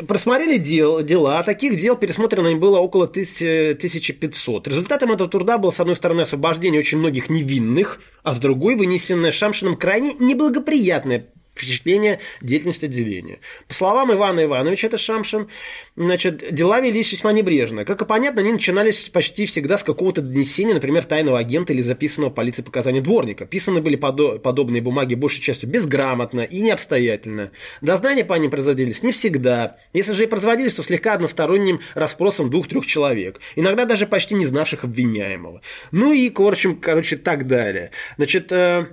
Просмотрели 0.07 0.59
дел, 0.59 1.03
дела, 1.03 1.39
а 1.39 1.43
таких 1.43 1.79
дел 1.79 1.97
пересмотрено 1.97 2.55
было 2.57 2.79
около 2.79 3.05
1500. 3.05 4.69
Результатом 4.69 5.13
этого 5.13 5.29
труда 5.29 5.59
было, 5.59 5.71
с 5.71 5.81
одной 5.81 5.97
стороны, 5.97 6.23
освобождение 6.23 6.81
очень 6.81 6.99
многих 6.99 7.31
невинных, 7.31 8.01
а 8.23 8.33
с 8.33 8.39
другой– 8.39 8.75
вынесенное 8.77 9.31
Шамшином 9.31 9.77
крайне 9.77 10.15
неблагоприятное 10.15 11.29
впечатление 11.57 12.21
деятельности 12.41 12.87
отделения. 12.87 13.41
По 13.69 13.75
словам 13.75 14.13
Ивана 14.13 14.45
Ивановича, 14.45 14.89
это 14.89 14.99
Шамшин, 14.99 15.49
значит, 15.97 16.55
дела 16.55 16.81
велись 16.81 17.13
весьма 17.13 17.33
небрежно. 17.33 17.85
Как 17.85 18.03
и 18.03 18.05
понятно, 18.05 18.43
они 18.43 18.53
начинались 18.53 19.09
почти 19.09 19.47
всегда 19.47 19.79
с 19.79 19.83
какого-то 19.83 20.23
донесения, 20.23 20.75
например, 20.75 21.05
тайного 21.05 21.39
агента 21.39 21.73
или 21.73 21.81
записанного 21.81 22.31
полиции 22.31 22.63
показания 22.63 23.01
дворника. 23.01 23.47
Писаны 23.47 23.81
были 23.81 23.99
подо- 23.99 24.39
подобные 24.39 24.83
бумаги 24.83 25.15
большей 25.15 25.43
частью 25.43 25.69
безграмотно 25.69 26.41
и 26.41 26.61
необстоятельно. 26.61 27.51
Дознания 27.81 28.25
по 28.25 28.35
ним 28.35 28.51
производились 28.51 29.03
не 29.03 29.13
всегда. 29.13 29.77
Если 29.93 30.13
же 30.13 30.25
и 30.25 30.27
производились, 30.27 30.75
то 30.75 30.83
слегка 30.83 31.15
односторонним 31.15 31.81
расспросом 31.95 32.51
двух-трех 32.51 32.87
человек. 32.87 33.41
Иногда 33.55 33.85
даже 33.85 34.07
почти 34.07 34.35
не 34.35 34.47
знавших 34.47 34.85
обвиняемого. 34.85 35.63
Ну 35.91 36.13
и, 36.13 36.31
общем, 36.37 36.77
короче, 36.77 37.17
так 37.17 37.47
далее. 37.47 37.91
Значит, 38.17 38.53
э, 38.53 38.87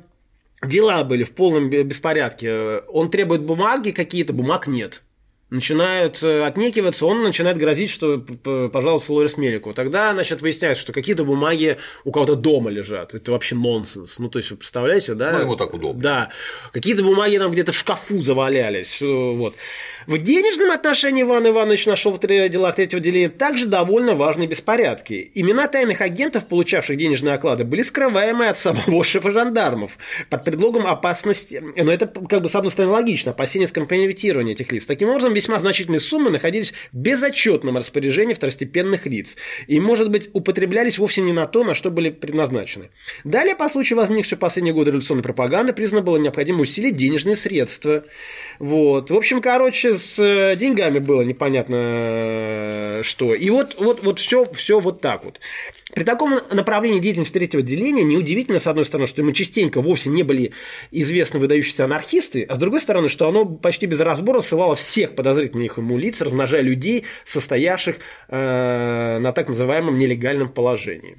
дела 0.67 1.03
были 1.03 1.23
в 1.23 1.31
полном 1.31 1.69
беспорядке. 1.69 2.79
Он 2.87 3.09
требует 3.09 3.43
бумаги 3.43 3.91
какие-то, 3.91 4.33
бумаг 4.33 4.67
нет. 4.67 5.01
Начинают 5.53 6.23
э, 6.23 6.43
отнекиваться, 6.43 7.05
он 7.05 7.21
начинает 7.21 7.59
грозить, 7.59 7.91
что, 7.91 8.17
пожалуйста, 8.73 9.13
Лорис 9.13 9.37
Мелику. 9.37 9.71
Тогда, 9.75 10.11
значит, 10.13 10.41
выясняется, 10.41 10.81
что 10.81 10.93
какие-то 10.93 11.25
бумаги 11.25 11.77
у 12.05 12.11
кого-то 12.11 12.35
дома 12.35 12.71
лежат. 12.71 13.13
Это 13.13 13.31
вообще 13.31 13.53
нонсенс. 13.53 14.17
Ну, 14.17 14.29
то 14.29 14.39
есть, 14.39 14.49
вы 14.49 14.57
представляете, 14.57 15.13
да? 15.13 15.31
Ну, 15.33 15.41
ему 15.41 15.55
так 15.55 15.71
удобно. 15.71 16.01
Да. 16.01 16.29
Какие-то 16.71 17.03
бумаги 17.03 17.37
там 17.37 17.51
где-то 17.51 17.71
в 17.71 17.75
шкафу 17.75 18.19
завалялись. 18.19 18.99
Э, 18.99 19.05
вот. 19.05 19.53
В 20.07 20.17
денежном 20.17 20.71
отношении 20.71 21.23
Иван 21.23 21.47
Иванович 21.47 21.85
нашел 21.85 22.11
в 22.11 22.19
делах 22.19 22.75
третьего 22.75 22.99
отделения 22.99 23.29
также 23.29 23.65
довольно 23.65 24.15
важные 24.15 24.47
беспорядки. 24.47 25.31
Имена 25.33 25.67
тайных 25.67 26.01
агентов, 26.01 26.47
получавших 26.47 26.97
денежные 26.97 27.35
оклады, 27.35 27.63
были 27.63 27.81
скрываемы 27.81 28.47
от 28.47 28.57
самого 28.57 29.03
шефа 29.03 29.31
жандармов 29.31 29.97
под 30.29 30.43
предлогом 30.43 30.87
опасности. 30.87 31.63
Но 31.75 31.91
это, 31.91 32.07
как 32.07 32.41
бы, 32.41 32.49
с 32.49 32.55
одной 32.55 32.71
стороны, 32.71 32.93
логично, 32.93 33.31
опасения 33.31 33.67
скомпрометирования 33.67 34.53
этих 34.53 34.71
лиц. 34.71 34.85
Таким 34.85 35.09
образом, 35.09 35.33
весьма 35.33 35.59
значительные 35.59 35.99
суммы 35.99 36.29
находились 36.29 36.73
в 36.91 36.97
безотчетном 36.97 37.77
распоряжении 37.77 38.33
второстепенных 38.33 39.05
лиц 39.05 39.37
и, 39.67 39.79
может 39.79 40.09
быть, 40.09 40.29
употреблялись 40.33 40.97
вовсе 40.97 41.21
не 41.21 41.31
на 41.31 41.47
то, 41.47 41.63
на 41.63 41.75
что 41.75 41.91
были 41.91 42.09
предназначены. 42.09 42.89
Далее, 43.23 43.55
по 43.55 43.69
случаю 43.69 43.97
возникшей 43.97 44.37
в 44.37 44.39
последние 44.39 44.73
годы 44.73 44.91
революционной 44.91 45.23
пропаганды, 45.23 45.73
признано 45.73 46.03
было 46.03 46.17
необходимо 46.17 46.61
усилить 46.61 46.97
денежные 46.97 47.35
средства. 47.35 48.03
Вот. 48.63 49.11
В 49.11 49.15
общем, 49.17 49.41
короче, 49.41 49.95
с 49.95 50.17
э, 50.17 50.55
деньгами 50.55 50.99
было 50.99 51.21
непонятно 51.21 51.75
э, 51.75 53.01
что. 53.03 53.33
И 53.33 53.49
вот, 53.49 53.75
вот, 53.77 54.01
вот 54.05 54.19
все, 54.19 54.45
все 54.53 54.79
вот 54.79 55.01
так 55.01 55.25
вот. 55.25 55.41
При 55.93 56.05
таком 56.05 56.39
направлении 56.49 57.01
деятельности 57.01 57.33
третьего 57.33 57.61
отделения 57.61 58.03
неудивительно, 58.03 58.59
с 58.59 58.67
одной 58.67 58.85
стороны, 58.85 59.05
что 59.05 59.21
ему 59.21 59.33
частенько 59.33 59.81
вовсе 59.81 60.11
не 60.11 60.23
были 60.23 60.53
известны 60.91 61.41
выдающиеся 61.41 61.83
анархисты, 61.83 62.43
а 62.43 62.55
с 62.55 62.57
другой 62.57 62.79
стороны, 62.79 63.09
что 63.09 63.27
оно 63.27 63.43
почти 63.43 63.85
без 63.85 63.99
разбора 63.99 64.39
ссылало 64.39 64.75
всех 64.77 65.13
подозрительных 65.13 65.77
ему 65.77 65.97
лиц, 65.97 66.21
размножая 66.21 66.61
людей, 66.61 67.03
состоявших 67.25 67.97
э, 68.29 69.19
на 69.19 69.33
так 69.33 69.49
называемом 69.49 69.97
нелегальном 69.97 70.47
положении. 70.47 71.17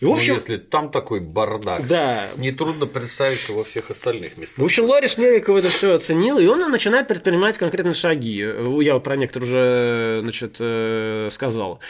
И, 0.00 0.04
в 0.04 0.08
ну, 0.08 0.14
общем, 0.14 0.34
ну, 0.34 0.40
если 0.40 0.56
там 0.58 0.90
такой 0.90 1.18
бардак, 1.18 1.86
да. 1.88 2.28
нетрудно 2.36 2.86
представить, 2.86 3.40
что 3.40 3.54
во 3.54 3.64
всех 3.64 3.90
остальных 3.90 4.36
местах. 4.36 4.58
В 4.58 4.64
общем, 4.64 4.84
Лорис 4.84 5.18
Меликов 5.18 5.56
это 5.56 5.70
все 5.70 5.94
оценил, 5.94 6.38
и 6.38 6.46
он 6.46 6.60
начинает 6.70 7.08
предпринимать 7.08 7.58
конкретные 7.58 7.94
шаги. 7.94 8.36
Я 8.80 8.98
про 9.00 9.16
некоторые 9.16 9.48
уже 9.48 10.20
значит, 10.22 10.56
э, 10.60 11.28
сказал. 11.32 11.80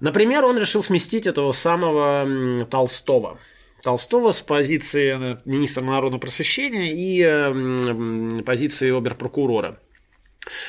Например, 0.00 0.44
он 0.44 0.58
решил 0.58 0.82
сместить 0.82 1.28
этого 1.28 1.52
самого 1.52 2.66
Толстого. 2.66 3.38
Толстого 3.82 4.32
с 4.32 4.42
позиции 4.42 5.34
э, 5.34 5.38
министра 5.44 5.82
народного 5.82 6.20
просвещения 6.20 6.92
и 6.92 7.20
э, 7.22 8.42
позиции 8.42 8.96
оберпрокурора. 8.96 9.78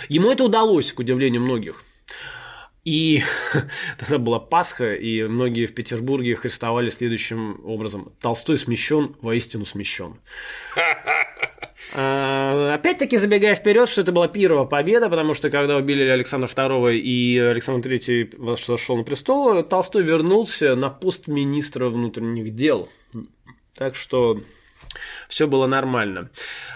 Ему 0.10 0.32
это 0.32 0.44
удалось, 0.44 0.94
к 0.94 1.00
удивлению 1.00 1.42
многих. 1.42 1.84
И 2.86 3.22
тогда 3.98 4.18
была 4.18 4.40
Пасха, 4.40 4.94
и 4.94 5.24
многие 5.24 5.68
в 5.68 5.74
Петербурге 5.74 6.36
христовали 6.36 6.90
следующим 6.90 7.62
образом. 7.66 8.12
Толстой 8.20 8.58
смещен, 8.58 9.16
воистину 9.22 9.66
смещен. 9.66 10.20
А, 11.96 12.76
опять-таки, 12.76 13.18
забегая 13.18 13.56
вперед, 13.56 13.90
что 13.90 14.02
это 14.02 14.12
была 14.12 14.28
первая 14.28 14.64
победа, 14.66 15.10
потому 15.10 15.34
что 15.34 15.50
когда 15.50 15.76
убили 15.76 16.04
Александра 16.04 16.48
II 16.48 16.96
и 16.96 17.38
Александр 17.38 17.90
III 17.90 18.66
зашел 18.66 18.96
на 18.96 19.04
престол, 19.04 19.64
Толстой 19.64 20.04
вернулся 20.04 20.76
на 20.76 20.90
пост 20.90 21.28
министра 21.28 21.90
внутренних 21.90 22.56
дел. 22.56 22.90
Так 23.76 23.96
что 23.96 24.40
все 25.28 25.48
было 25.48 25.68
нормально. 25.68 26.30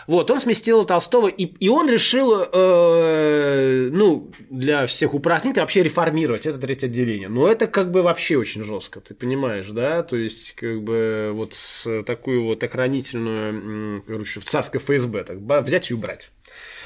Вот, 0.07 0.31
он 0.31 0.39
сместил 0.39 0.85
Толстого, 0.85 1.27
и, 1.27 1.45
и 1.45 1.69
он 1.69 1.89
решил, 1.89 2.41
э, 2.41 3.89
ну, 3.91 4.31
для 4.49 4.85
всех 4.85 5.13
упростить, 5.13 5.57
вообще 5.57 5.83
реформировать 5.83 6.45
это 6.45 6.57
третье 6.57 6.87
отделение. 6.87 7.29
Но 7.29 7.49
это 7.49 7.67
как 7.67 7.91
бы 7.91 8.01
вообще 8.01 8.37
очень 8.37 8.63
жестко, 8.63 9.01
ты 9.01 9.13
понимаешь, 9.13 9.67
да? 9.67 10.03
То 10.03 10.15
есть, 10.15 10.53
как 10.53 10.81
бы 10.81 11.31
вот 11.33 11.53
с 11.53 12.03
такую 12.03 12.43
вот 12.43 12.63
охранительную, 12.63 14.03
короче, 14.03 14.39
в 14.39 14.45
царское 14.45 14.79
ФСБ 14.79 15.23
так 15.23 15.37
взять 15.63 15.91
и 15.91 15.93
убрать. 15.93 16.31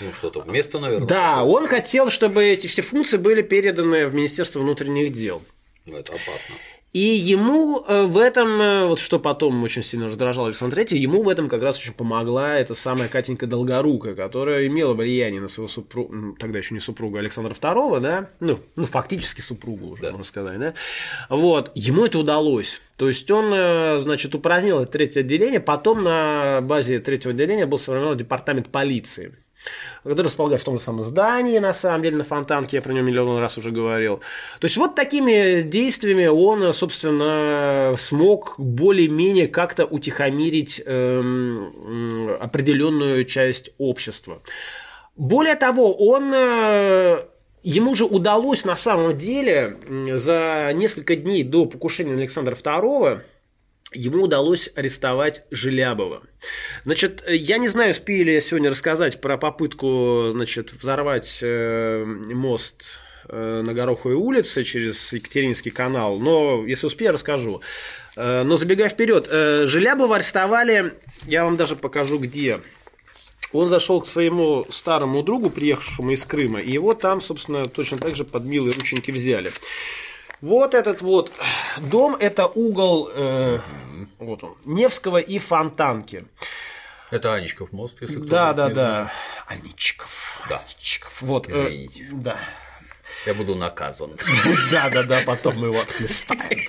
Ну, 0.01 0.13
что-то 0.13 0.41
вместо, 0.41 0.80
наверное. 0.80 1.07
Да, 1.07 1.43
он 1.43 1.67
хотел, 1.67 2.09
чтобы 2.09 2.43
эти 2.43 2.67
все 2.67 2.82
функции 2.82 3.17
были 3.17 3.41
переданы 3.41 4.07
в 4.07 4.15
Министерство 4.15 4.59
внутренних 4.59 5.11
дел. 5.11 5.41
Ну, 5.86 5.97
это 5.97 6.13
опасно. 6.13 6.55
И 6.93 6.99
ему 6.99 7.85
э, 7.87 8.03
в 8.03 8.17
этом, 8.17 8.61
э, 8.61 8.85
вот 8.85 8.99
что 8.99 9.17
потом 9.17 9.63
очень 9.63 9.81
сильно 9.81 10.07
раздражало 10.07 10.47
Александра 10.47 10.81
III, 10.81 10.97
ему 10.97 11.23
в 11.23 11.29
этом 11.29 11.47
как 11.47 11.61
раз 11.61 11.79
очень 11.79 11.93
помогла 11.93 12.57
эта 12.57 12.75
самая 12.75 13.07
Катенька 13.07 13.47
Долгорукая, 13.47 14.13
которая 14.13 14.67
имела 14.67 14.93
влияние 14.93 15.39
на 15.39 15.47
своего 15.47 15.69
супруга, 15.69 16.35
тогда 16.37 16.59
еще 16.59 16.73
не 16.73 16.81
супруга 16.81 17.19
Александра 17.19 17.53
II, 17.53 18.01
да, 18.01 18.29
ну, 18.41 18.59
ну 18.75 18.85
фактически 18.85 19.39
супругу 19.39 19.91
уже, 19.91 20.01
да. 20.01 20.09
можно 20.09 20.25
сказать, 20.25 20.59
да, 20.59 20.73
вот, 21.29 21.71
ему 21.75 22.05
это 22.05 22.19
удалось. 22.19 22.81
То 22.97 23.07
есть 23.07 23.31
он, 23.31 23.53
э, 23.53 23.99
значит, 23.99 24.35
упразднил 24.35 24.79
это 24.81 24.91
третье 24.91 25.21
отделение, 25.21 25.61
потом 25.61 26.03
на 26.03 26.59
базе 26.59 26.99
третьего 26.99 27.31
отделения 27.31 27.65
был 27.65 27.77
сформирован 27.77 28.17
департамент 28.17 28.67
полиции 28.67 29.33
который 30.03 30.28
располагается 30.28 30.64
в 30.64 30.66
том 30.66 30.78
же 30.78 30.84
самом 30.84 31.03
здании, 31.03 31.59
на 31.59 31.74
самом 31.74 32.03
деле, 32.03 32.18
на 32.18 32.24
Фонтанке, 32.24 32.78
я 32.78 32.82
про 32.82 32.93
него 32.93 33.05
миллион 33.05 33.39
раз 33.39 33.57
уже 33.57 33.72
говорил. 33.72 34.18
То 34.59 34.66
есть 34.66 34.78
вот 34.78 34.95
такими 34.95 35.62
действиями 35.62 36.28
он, 36.28 36.74
собственно, 36.74 37.95
смог 37.97 38.55
более-менее 38.57 39.47
как-то 39.47 39.86
утихомирить 39.86 40.82
эм, 40.86 42.38
определенную 42.39 43.26
часть 43.26 43.72
общества. 43.78 44.41
Более 45.16 45.55
того, 45.55 45.93
он 45.93 46.32
э, 46.34 47.26
Ему 47.64 47.93
же 47.93 48.05
удалось 48.05 48.66
на 48.66 48.76
самом 48.76 49.16
деле 49.18 49.78
за 50.18 50.72
несколько 50.74 51.16
дней 51.16 51.43
до 51.43 51.68
покушения 51.68 52.14
Александра 52.14 52.55
II 52.55 53.22
ему 53.93 54.23
удалось 54.23 54.69
арестовать 54.75 55.43
Желябова. 55.51 56.23
Значит, 56.85 57.23
я 57.27 57.57
не 57.57 57.67
знаю, 57.67 57.91
успею 57.91 58.25
ли 58.25 58.33
я 58.33 58.41
сегодня 58.41 58.69
рассказать 58.69 59.19
про 59.21 59.37
попытку 59.37 60.31
значит, 60.31 60.73
взорвать 60.73 61.39
э, 61.41 62.03
мост 62.05 62.99
э, 63.27 63.61
на 63.65 63.73
Гороховой 63.73 64.15
улице 64.15 64.63
через 64.63 65.11
Екатеринский 65.13 65.71
канал, 65.71 66.19
но 66.19 66.65
если 66.65 66.87
успею, 66.87 67.13
расскажу. 67.13 67.61
Э, 68.15 68.43
но 68.43 68.57
забегая 68.57 68.89
вперед, 68.89 69.27
Желябова 69.29 70.15
арестовали, 70.15 70.93
я 71.25 71.43
вам 71.45 71.57
даже 71.57 71.75
покажу 71.75 72.17
где. 72.17 72.59
Он 73.53 73.67
зашел 73.67 73.99
к 73.99 74.07
своему 74.07 74.65
старому 74.69 75.23
другу, 75.23 75.49
приехавшему 75.49 76.11
из 76.11 76.25
Крыма, 76.25 76.59
и 76.59 76.71
его 76.71 76.93
там, 76.93 77.19
собственно, 77.19 77.65
точно 77.65 77.97
так 77.97 78.15
же 78.15 78.23
под 78.23 78.45
милые 78.45 78.73
рученьки 78.73 79.11
взяли. 79.11 79.51
Вот 80.41 80.73
этот 80.73 81.01
вот 81.01 81.31
дом, 81.77 82.15
это 82.19 82.47
угол, 82.47 83.09
э, 83.13 83.59
вот 84.17 84.43
он, 84.43 84.55
Невского 84.65 85.17
и 85.17 85.37
Фонтанки. 85.37 86.25
Это 87.11 87.33
Аничков 87.33 87.71
мост, 87.71 87.97
если 88.01 88.15
кто-то 88.15 88.29
Да, 88.29 88.53
да, 88.53 88.69
да. 88.69 89.11
Аничков. 89.45 90.39
Да. 90.49 90.63
Аничков. 90.65 91.21
Вот. 91.21 91.47
Э, 91.49 91.51
Извините. 91.51 92.07
Э, 92.09 92.13
да. 92.13 92.37
Я 93.25 93.33
буду 93.35 93.53
наказан. 93.53 94.11
Да, 94.71 94.89
да, 94.89 95.03
да, 95.03 95.21
потом 95.25 95.57
мы 95.57 95.67
его 95.67 95.81
отхлестаем. 95.81 96.61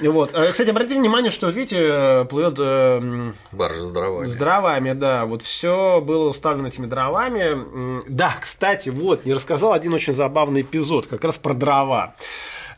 Вот. 0.00 0.34
Э, 0.34 0.50
кстати, 0.50 0.70
обратите 0.70 0.98
внимание, 0.98 1.30
что, 1.30 1.50
видите, 1.50 2.26
плывет 2.30 2.56
э, 2.58 3.32
баржа 3.52 3.80
с 3.80 3.92
дровами. 3.92 4.26
С 4.26 4.34
дровами, 4.34 4.92
да. 4.92 5.26
Вот 5.26 5.42
все 5.42 6.00
было 6.00 6.30
уставлено 6.30 6.68
этими 6.68 6.86
дровами. 6.86 8.02
Да, 8.08 8.34
кстати, 8.40 8.88
вот, 8.88 9.24
не 9.24 9.34
рассказал 9.34 9.72
один 9.72 9.92
очень 9.94 10.14
забавный 10.14 10.62
эпизод, 10.62 11.06
как 11.06 11.22
раз 11.22 11.36
про 11.36 11.54
дрова. 11.54 12.16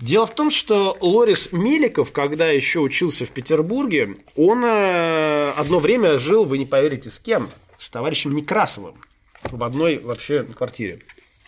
Дело 0.00 0.26
в 0.26 0.34
том, 0.34 0.50
что 0.50 0.96
Лорис 1.00 1.50
Меликов, 1.52 2.12
когда 2.12 2.48
еще 2.48 2.80
учился 2.80 3.24
в 3.24 3.30
Петербурге, 3.30 4.16
он 4.36 4.64
э, 4.64 5.50
одно 5.56 5.78
время 5.78 6.18
жил, 6.18 6.44
вы 6.44 6.58
не 6.58 6.66
поверите, 6.66 7.10
с 7.10 7.18
кем? 7.18 7.48
С 7.78 7.88
товарищем 7.90 8.34
Некрасовым 8.34 8.96
в 9.50 9.62
одной 9.62 9.98
вообще 9.98 10.44
квартире. 10.44 11.00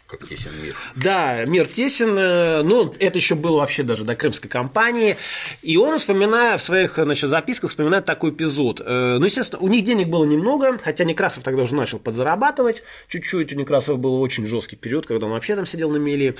Как 0.09 0.27
тесен 0.27 0.53
мир. 0.63 0.75
Да, 0.97 1.45
мир 1.45 1.67
тесен. 1.67 2.17
Э, 2.19 2.63
ну, 2.63 2.95
это 2.99 3.19
еще 3.19 3.35
было 3.35 3.59
вообще 3.59 3.83
даже 3.83 4.05
до 4.05 4.17
крымской 4.17 4.49
кампании. 4.49 5.19
И 5.61 5.77
он, 5.77 5.99
вспоминая 5.99 6.57
в 6.57 6.63
своих 6.63 6.95
значит, 6.95 7.29
записках, 7.29 7.69
вспоминает 7.69 8.07
такой 8.07 8.31
эпизод. 8.31 8.81
Э, 8.81 9.19
ну, 9.19 9.27
естественно, 9.27 9.61
у 9.61 9.69
них 9.69 9.85
денег 9.85 10.09
было 10.09 10.25
немного, 10.25 10.79
хотя 10.83 11.05
Некрасов 11.05 11.45
тогда 11.45 11.65
уже 11.65 11.75
начал 11.75 11.99
подзарабатывать 11.99 12.83
чуть-чуть. 13.09 13.53
У 13.53 13.57
Некрасова 13.57 13.99
был 13.99 14.23
очень 14.23 14.47
жесткий 14.47 14.77
период, 14.77 15.07
когда 15.07 15.27
он 15.27 15.33
вообще 15.33 15.55
там 15.57 15.67
сидел 15.67 15.91
на 15.91 15.99
мели. 15.99 16.37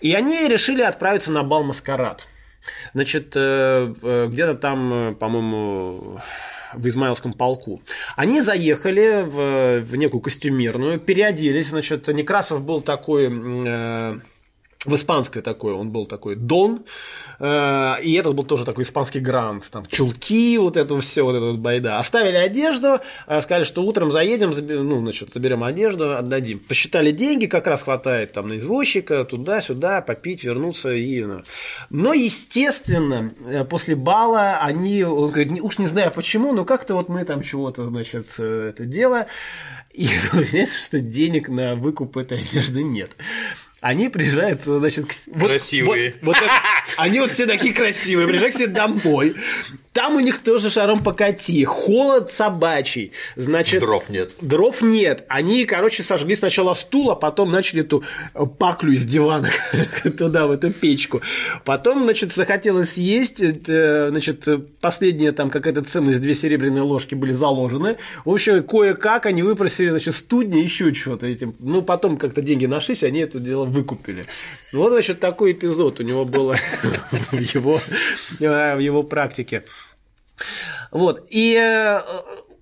И 0.00 0.14
они 0.14 0.46
решили 0.46 0.82
отправиться 0.82 1.32
на 1.32 1.42
бал 1.42 1.64
маскарад. 1.64 2.28
Значит, 2.94 3.32
э, 3.34 4.28
где-то 4.30 4.54
там, 4.54 5.16
по-моему, 5.18 6.20
в 6.74 6.86
Измаилском 6.86 7.32
полку. 7.32 7.82
Они 8.16 8.40
заехали 8.40 9.22
в, 9.22 9.80
в 9.80 9.96
некую 9.96 10.20
костюмерную, 10.20 10.98
переоделись, 11.00 11.68
значит, 11.68 12.08
Некрасов 12.08 12.62
был 12.62 12.80
такой 12.80 13.28
э, 13.30 14.20
в 14.86 14.94
испанское 14.94 15.42
такое, 15.42 15.74
он 15.74 15.90
был 15.90 16.06
такой 16.06 16.36
Дон, 16.36 16.86
э, 17.38 17.96
и 18.02 18.14
этот 18.14 18.34
был 18.34 18.44
тоже 18.44 18.64
такой 18.64 18.84
испанский 18.84 19.20
грант, 19.20 19.68
там 19.70 19.84
чулки, 19.84 20.56
вот 20.56 20.78
это 20.78 20.98
все, 21.02 21.22
вот 21.22 21.36
это 21.36 21.44
вот 21.44 21.58
байда. 21.58 21.98
Оставили 21.98 22.36
одежду, 22.36 22.98
э, 23.26 23.40
сказали, 23.42 23.64
что 23.64 23.82
утром 23.82 24.10
заедем, 24.10 24.54
ну, 24.88 25.00
значит, 25.00 25.34
заберем 25.34 25.64
одежду, 25.64 26.16
отдадим. 26.16 26.60
Посчитали 26.60 27.10
деньги, 27.10 27.44
как 27.44 27.66
раз 27.66 27.82
хватает 27.82 28.32
там 28.32 28.48
на 28.48 28.56
извозчика, 28.56 29.24
туда-сюда, 29.26 30.00
попить, 30.00 30.44
вернуться 30.44 30.94
и... 30.94 31.24
Ну. 31.24 31.42
Но, 31.90 32.14
естественно, 32.14 33.34
э, 33.46 33.64
после 33.66 33.96
бала 33.96 34.60
они, 34.62 35.04
он 35.04 35.30
говорит, 35.30 35.60
уж 35.60 35.76
не 35.76 35.88
знаю 35.88 36.10
почему, 36.10 36.54
но 36.54 36.64
как-то 36.64 36.94
вот 36.94 37.10
мы 37.10 37.26
там 37.26 37.42
чего-то, 37.42 37.86
значит, 37.86 38.40
это 38.40 38.86
дело, 38.86 39.26
и 39.92 40.08
выясняется, 40.32 40.78
что 40.78 41.00
денег 41.00 41.50
на 41.50 41.74
выкуп 41.74 42.16
этой 42.16 42.38
одежды 42.38 42.82
нет 42.82 43.10
они 43.80 44.08
приезжают, 44.08 44.64
значит, 44.64 45.06
вот, 45.26 45.48
красивые. 45.48 46.14
Вот, 46.20 46.36
вот 46.36 46.36
это, 46.36 46.52
они 46.96 47.20
вот 47.20 47.32
все 47.32 47.46
такие 47.46 47.72
красивые, 47.72 48.28
приезжают 48.28 48.54
к 48.54 48.58
себе 48.58 48.68
домой, 48.68 49.34
там 49.92 50.14
у 50.14 50.20
них 50.20 50.42
тоже 50.42 50.70
шаром 50.70 51.02
покати, 51.02 51.64
холод 51.64 52.30
собачий, 52.30 53.10
значит... 53.34 53.80
Дров 53.80 54.08
нет. 54.08 54.30
Дров 54.40 54.82
нет. 54.82 55.24
Они, 55.28 55.64
короче, 55.64 56.04
сожгли 56.04 56.36
сначала 56.36 56.74
стул, 56.74 57.10
а 57.10 57.16
потом 57.16 57.50
начали 57.50 57.82
эту 57.82 58.04
паклю 58.58 58.92
из 58.92 59.04
дивана 59.04 59.50
туда, 60.18 60.46
в 60.46 60.52
эту 60.52 60.72
печку. 60.72 61.22
Потом, 61.64 62.04
значит, 62.04 62.32
захотелось 62.32 62.96
есть, 62.98 63.38
значит, 63.38 64.46
последние 64.80 65.32
там 65.32 65.50
какая-то 65.50 65.82
ценность, 65.82 66.20
две 66.20 66.36
серебряные 66.36 66.82
ложки 66.82 67.16
были 67.16 67.32
заложены. 67.32 67.96
В 68.24 68.30
общем, 68.30 68.62
кое-как 68.62 69.26
они 69.26 69.42
выпросили, 69.42 69.90
значит, 69.90 70.14
студни, 70.14 70.60
еще 70.60 70.94
что-то 70.94 71.26
этим. 71.26 71.56
Ну, 71.58 71.82
потом 71.82 72.16
как-то 72.16 72.42
деньги 72.42 72.66
нашлись, 72.66 73.02
они 73.02 73.20
это 73.20 73.40
дело 73.40 73.64
выкупили. 73.64 74.24
Вот, 74.72 74.92
значит, 74.92 75.18
такой 75.18 75.50
эпизод 75.50 75.98
у 75.98 76.04
него 76.04 76.24
был 76.24 76.52
его, 77.32 77.80
в 78.38 78.78
его 78.78 79.02
практике. 79.02 79.64
Вот. 80.90 81.26
И 81.30 81.54
э, 81.54 82.00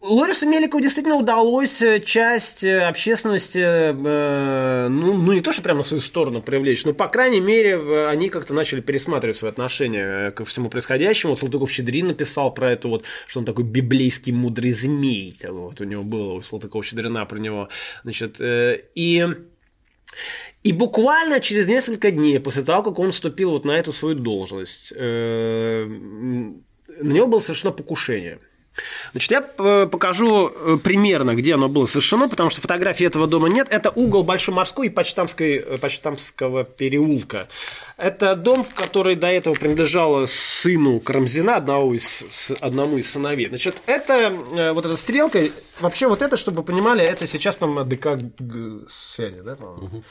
Лорису 0.01 0.47
Меликову 0.49 0.81
действительно 0.81 1.17
удалось 1.17 1.83
часть 2.05 2.65
общественности, 2.65 3.93
ну, 3.93 5.15
ну 5.15 5.33
не 5.33 5.41
то, 5.41 5.53
что 5.53 5.63
прямо 5.63 5.79
на 5.79 5.83
свою 5.83 6.01
сторону 6.01 6.41
привлечь, 6.41 6.85
но, 6.85 6.93
по 6.93 7.09
крайней 7.09 7.41
мере, 7.41 8.07
они 8.07 8.29
как-то 8.29 8.55
начали 8.55 8.81
пересматривать 8.81 9.37
свои 9.37 9.51
отношения 9.51 10.31
ко 10.31 10.45
всему 10.45 10.71
происходящему. 10.71 11.33
Вот 11.33 11.41
Салтыков-Щедрин 11.41 12.07
написал 12.07 12.55
про 12.55 12.73
это, 12.73 12.89
вот, 12.89 13.05
что 13.27 13.41
он 13.41 13.47
такой 13.47 13.65
библейский 13.65 14.33
мудрый 14.33 14.73
змей. 14.73 15.37
Вот 15.49 15.81
у 15.81 15.85
него 15.85 16.05
было, 16.05 16.35
у 16.35 16.41
Салтыкова-Щедрина 16.43 17.27
про 17.27 17.39
него. 17.39 17.69
Значит, 18.05 18.41
э, 18.41 18.83
и 18.95 19.27
и 20.63 20.73
буквально 20.73 21.41
через 21.41 21.69
несколько 21.69 22.11
дней 22.11 22.41
после 22.41 22.63
того, 22.63 22.83
как 22.83 22.99
он 22.99 23.13
вступил 23.13 23.51
вот 23.51 23.65
на 23.65 23.73
эту 23.73 23.93
свою 23.93 24.17
должность, 24.17 24.93
э, 24.95 25.87
на 27.01 27.13
него 27.13 27.27
было 27.27 27.41
совершено 27.41 27.73
покушение. 27.73 28.39
Значит, 29.13 29.31
я 29.31 29.51
э, 29.59 29.87
покажу 29.91 30.49
э, 30.49 30.77
примерно, 30.83 31.35
где 31.35 31.55
оно 31.55 31.69
было 31.69 31.87
совершено, 31.87 32.29
потому 32.29 32.51
что 32.51 32.61
фотографии 32.61 33.07
этого 33.07 33.27
дома 33.27 33.49
нет. 33.49 33.69
Это 33.71 33.91
угол 33.91 34.23
Большой-Морской 34.23 34.87
и 34.87 34.91
Почтамской, 34.91 35.61
Почтамского 35.81 36.65
переулка. 36.65 37.49
Это 37.97 38.37
дом, 38.37 38.63
в 38.63 38.75
который 38.75 39.17
до 39.17 39.27
этого 39.27 39.55
принадлежал 39.55 40.27
сыну 40.29 41.01
Карамзина, 41.01 41.57
одного 41.57 41.95
из, 41.95 42.53
одному 42.61 42.99
из 42.99 43.11
сыновей. 43.11 43.49
Значит, 43.49 43.83
это 43.87 44.31
вот 44.73 44.87
эта 44.87 44.97
стрелка, 44.97 45.41
вообще 45.81 46.07
вот 46.07 46.23
это, 46.23 46.37
чтобы 46.37 46.59
вы 46.59 46.63
понимали, 46.63 47.03
это 47.03 47.27
сейчас 47.27 47.57
там 47.57 47.89
ДК 47.89 48.19
связи, 48.89 49.41
да, 49.41 49.57
по-моему? 49.57 50.05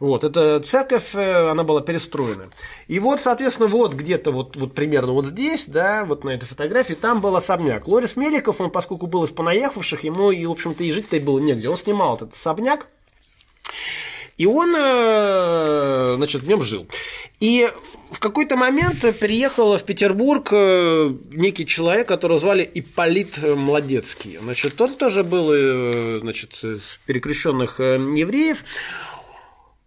Вот, 0.00 0.24
эта 0.24 0.60
церковь, 0.60 1.14
э, 1.14 1.50
она 1.50 1.64
была 1.64 1.80
перестроена. 1.80 2.48
И 2.88 2.98
вот, 2.98 3.20
соответственно, 3.20 3.68
вот 3.68 3.94
где-то 3.94 4.32
вот, 4.32 4.56
вот 4.56 4.74
примерно 4.74 5.12
вот 5.12 5.26
здесь, 5.26 5.66
да, 5.66 6.04
вот 6.04 6.24
на 6.24 6.30
этой 6.30 6.46
фотографии, 6.46 6.94
там 6.94 7.20
был 7.20 7.36
особняк. 7.36 7.86
Лорис 7.86 8.16
Меликов, 8.16 8.60
он, 8.60 8.70
поскольку 8.70 9.06
был 9.06 9.24
из 9.24 9.30
понаехавших, 9.30 10.04
ему, 10.04 10.30
и, 10.30 10.44
в 10.44 10.50
общем-то, 10.50 10.82
и 10.84 10.90
жить-то 10.90 11.18
было 11.20 11.38
негде. 11.38 11.68
Он 11.68 11.76
снимал 11.76 12.16
этот 12.16 12.34
особняк, 12.34 12.88
и 14.38 14.46
он, 14.46 14.74
э, 14.76 16.14
значит, 16.16 16.42
в 16.42 16.48
нем 16.48 16.62
жил. 16.62 16.86
И 17.38 17.68
в 18.10 18.18
какой-то 18.18 18.56
момент 18.56 19.04
приехал 19.18 19.76
в 19.76 19.82
Петербург 19.84 20.48
э, 20.50 21.12
некий 21.30 21.66
человек, 21.66 22.08
которого 22.08 22.38
звали 22.38 22.68
Ипполит 22.74 23.38
Младецкий. 23.42 24.38
Значит, 24.38 24.80
он 24.80 24.94
тоже 24.94 25.22
был, 25.22 26.20
значит, 26.20 26.64
из 26.64 26.98
перекрещенных 27.06 27.78
евреев. 27.78 28.64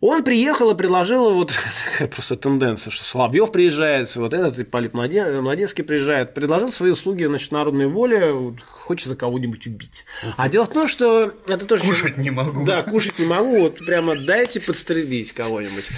Он 0.08 0.24
приехал 0.24 0.70
и 0.70 0.76
предложил 0.76 1.34
вот 1.34 1.52
такая 1.92 2.08
просто 2.08 2.36
тенденция, 2.36 2.92
что 2.92 3.04
Соловьев 3.04 3.52
приезжает, 3.52 4.16
вот 4.16 4.36
этот 4.36 4.60
Ипполит 4.60 4.94
Младецкий 4.94 5.84
приезжает, 5.84 6.36
предложил 6.36 6.72
свои 6.72 6.92
услуги, 6.92 7.26
значит, 7.26 7.52
народной 7.52 7.88
воле, 7.88 8.32
вот, 8.32 8.62
хочется 8.62 9.16
кого-нибудь 9.16 9.66
убить. 9.66 10.06
А 10.38 10.48
дело 10.48 10.66
в 10.66 10.70
том, 10.70 10.88
что 10.88 11.34
это 11.48 11.66
тоже... 11.66 11.84
Кушать 11.84 12.18
не 12.18 12.30
могу. 12.30 12.64
Да, 12.66 12.84
кушать 12.84 13.18
не 13.18 13.26
могу, 13.26 13.62
вот 13.62 13.78
прямо 13.84 14.16
дайте 14.16 14.62
подстрелить 14.62 15.32
кого-нибудь. 15.32 15.90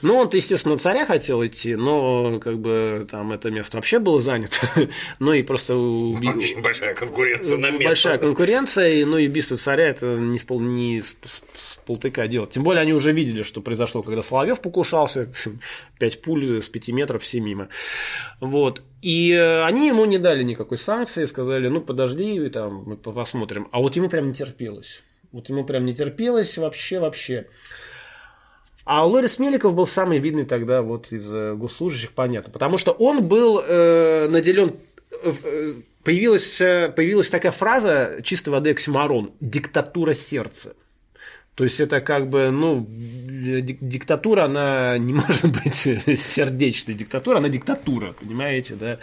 Ну, 0.00 0.16
он-то, 0.16 0.38
естественно, 0.38 0.78
царя 0.78 1.04
хотел 1.04 1.44
идти, 1.44 1.76
но 1.76 2.40
как 2.40 2.58
бы 2.58 3.06
там 3.10 3.30
это 3.32 3.50
место 3.50 3.76
вообще 3.76 3.98
было 3.98 4.22
занято. 4.22 4.56
ну 5.18 5.34
и 5.34 5.42
просто... 5.42 5.74
Очень 5.74 6.62
большая 6.62 6.94
конкуренция 6.94 7.58
на 7.58 7.70
место. 7.70 7.84
Большая 7.84 8.18
конкуренция, 8.18 8.88
и, 8.94 9.04
ну 9.04 9.18
и 9.18 9.28
убийство 9.28 9.58
царя 9.58 9.88
это 9.88 10.06
не 10.16 10.38
с, 10.38 10.44
пол, 10.44 10.60
не 10.60 11.02
с, 11.02 11.14
с, 11.26 11.42
с 11.58 11.78
полтыка 11.84 12.26
делать. 12.26 12.52
Тем 12.52 12.62
более 12.62 12.80
они 12.80 12.94
уже 12.94 13.12
видели, 13.12 13.42
что 13.50 13.60
произошло, 13.60 14.02
когда 14.02 14.22
Соловьев 14.22 14.60
покушался, 14.60 15.28
пять 15.98 16.22
пуль 16.22 16.62
с 16.62 16.68
пяти 16.68 16.92
метров 16.92 17.22
все 17.22 17.40
мимо. 17.40 17.68
Вот. 18.40 18.82
И 19.02 19.32
э, 19.32 19.64
они 19.64 19.88
ему 19.88 20.04
не 20.04 20.18
дали 20.18 20.42
никакой 20.42 20.78
санкции, 20.78 21.24
сказали, 21.24 21.68
ну 21.68 21.80
подожди, 21.80 22.48
там, 22.48 22.84
мы 22.86 22.96
посмотрим. 22.96 23.68
А 23.72 23.80
вот 23.80 23.96
ему 23.96 24.08
прям 24.08 24.28
не 24.28 24.34
терпелось. 24.34 25.02
Вот 25.32 25.48
ему 25.48 25.64
прям 25.64 25.84
не 25.84 25.94
терпелось 25.94 26.56
вообще-вообще. 26.56 27.46
А 28.84 29.06
Лорис 29.06 29.38
Меликов 29.38 29.74
был 29.74 29.86
самый 29.86 30.18
видный 30.18 30.44
тогда 30.44 30.82
вот 30.82 31.12
из 31.12 31.32
э, 31.32 31.54
госслужащих, 31.54 32.12
понятно. 32.12 32.52
Потому 32.52 32.78
что 32.78 32.92
он 32.92 33.26
был 33.26 33.60
э, 33.60 34.28
наделен 34.28 34.76
э, 35.10 35.32
э, 35.44 35.74
появилась, 36.04 36.58
появилась 36.58 37.30
такая 37.30 37.52
фраза 37.52 38.20
чистой 38.22 38.50
воды 38.50 38.70
оксюмарон– 38.70 39.32
диктатура 39.40 40.14
сердца. 40.14 40.74
То 41.60 41.64
есть 41.64 41.78
это 41.78 42.00
как 42.00 42.30
бы, 42.30 42.50
ну, 42.50 42.86
диктатура, 42.88 44.44
она 44.44 44.96
не 44.96 45.12
может 45.12 45.44
быть 45.44 45.74
сердечной 45.74 46.94
диктатура, 46.94 47.36
она 47.36 47.50
диктатура, 47.50 48.14
понимаете, 48.18 48.76
да. 48.76 48.98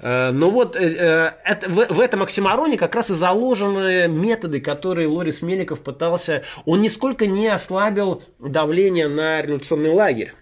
Э, 0.00 0.30
но 0.30 0.48
вот 0.48 0.74
э, 0.74 0.80
э, 0.80 1.32
это, 1.44 1.68
в, 1.68 1.92
в 1.92 2.00
этом 2.00 2.22
оксимороне 2.22 2.78
как 2.78 2.94
раз 2.94 3.10
и 3.10 3.14
заложены 3.14 4.08
методы, 4.08 4.62
которые 4.62 5.06
Лорис 5.06 5.42
Меликов 5.42 5.82
пытался, 5.82 6.44
он 6.64 6.80
нисколько 6.80 7.26
не 7.26 7.48
ослабил 7.48 8.22
давление 8.38 9.08
на 9.08 9.42
революционный 9.42 9.90
лагерь 9.90 10.32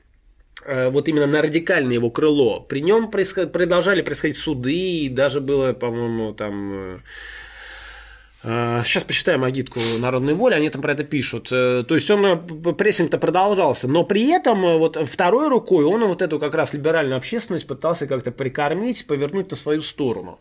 вот 0.64 1.08
именно 1.08 1.26
на 1.26 1.42
радикальное 1.42 1.94
его 1.94 2.10
крыло. 2.10 2.60
При 2.60 2.80
нем 2.80 3.10
происход... 3.10 3.50
продолжали 3.50 4.02
происходить 4.02 4.36
суды, 4.36 4.72
и 4.72 5.08
даже 5.08 5.40
было, 5.40 5.72
по-моему, 5.72 6.32
там 6.32 7.00
Сейчас 8.42 9.04
почитаем 9.04 9.44
агитку 9.44 9.80
народной 9.98 10.32
воли, 10.32 10.54
они 10.54 10.70
там 10.70 10.80
про 10.80 10.92
это 10.92 11.04
пишут. 11.04 11.48
Э, 11.52 11.84
то 11.86 11.94
есть 11.94 12.10
он 12.10 12.24
э, 12.24 12.36
прессинг-то 12.72 13.18
продолжался, 13.18 13.86
но 13.86 14.02
при 14.02 14.30
этом 14.30 14.64
э, 14.64 14.78
вот 14.78 14.96
второй 14.96 15.48
рукой 15.48 15.84
он 15.84 16.02
вот 16.04 16.22
эту 16.22 16.38
как 16.38 16.54
раз 16.54 16.72
либеральную 16.72 17.18
общественность 17.18 17.66
пытался 17.66 18.06
как-то 18.06 18.30
прикормить, 18.30 19.06
повернуть 19.06 19.50
на 19.50 19.56
свою 19.58 19.82
сторону. 19.82 20.38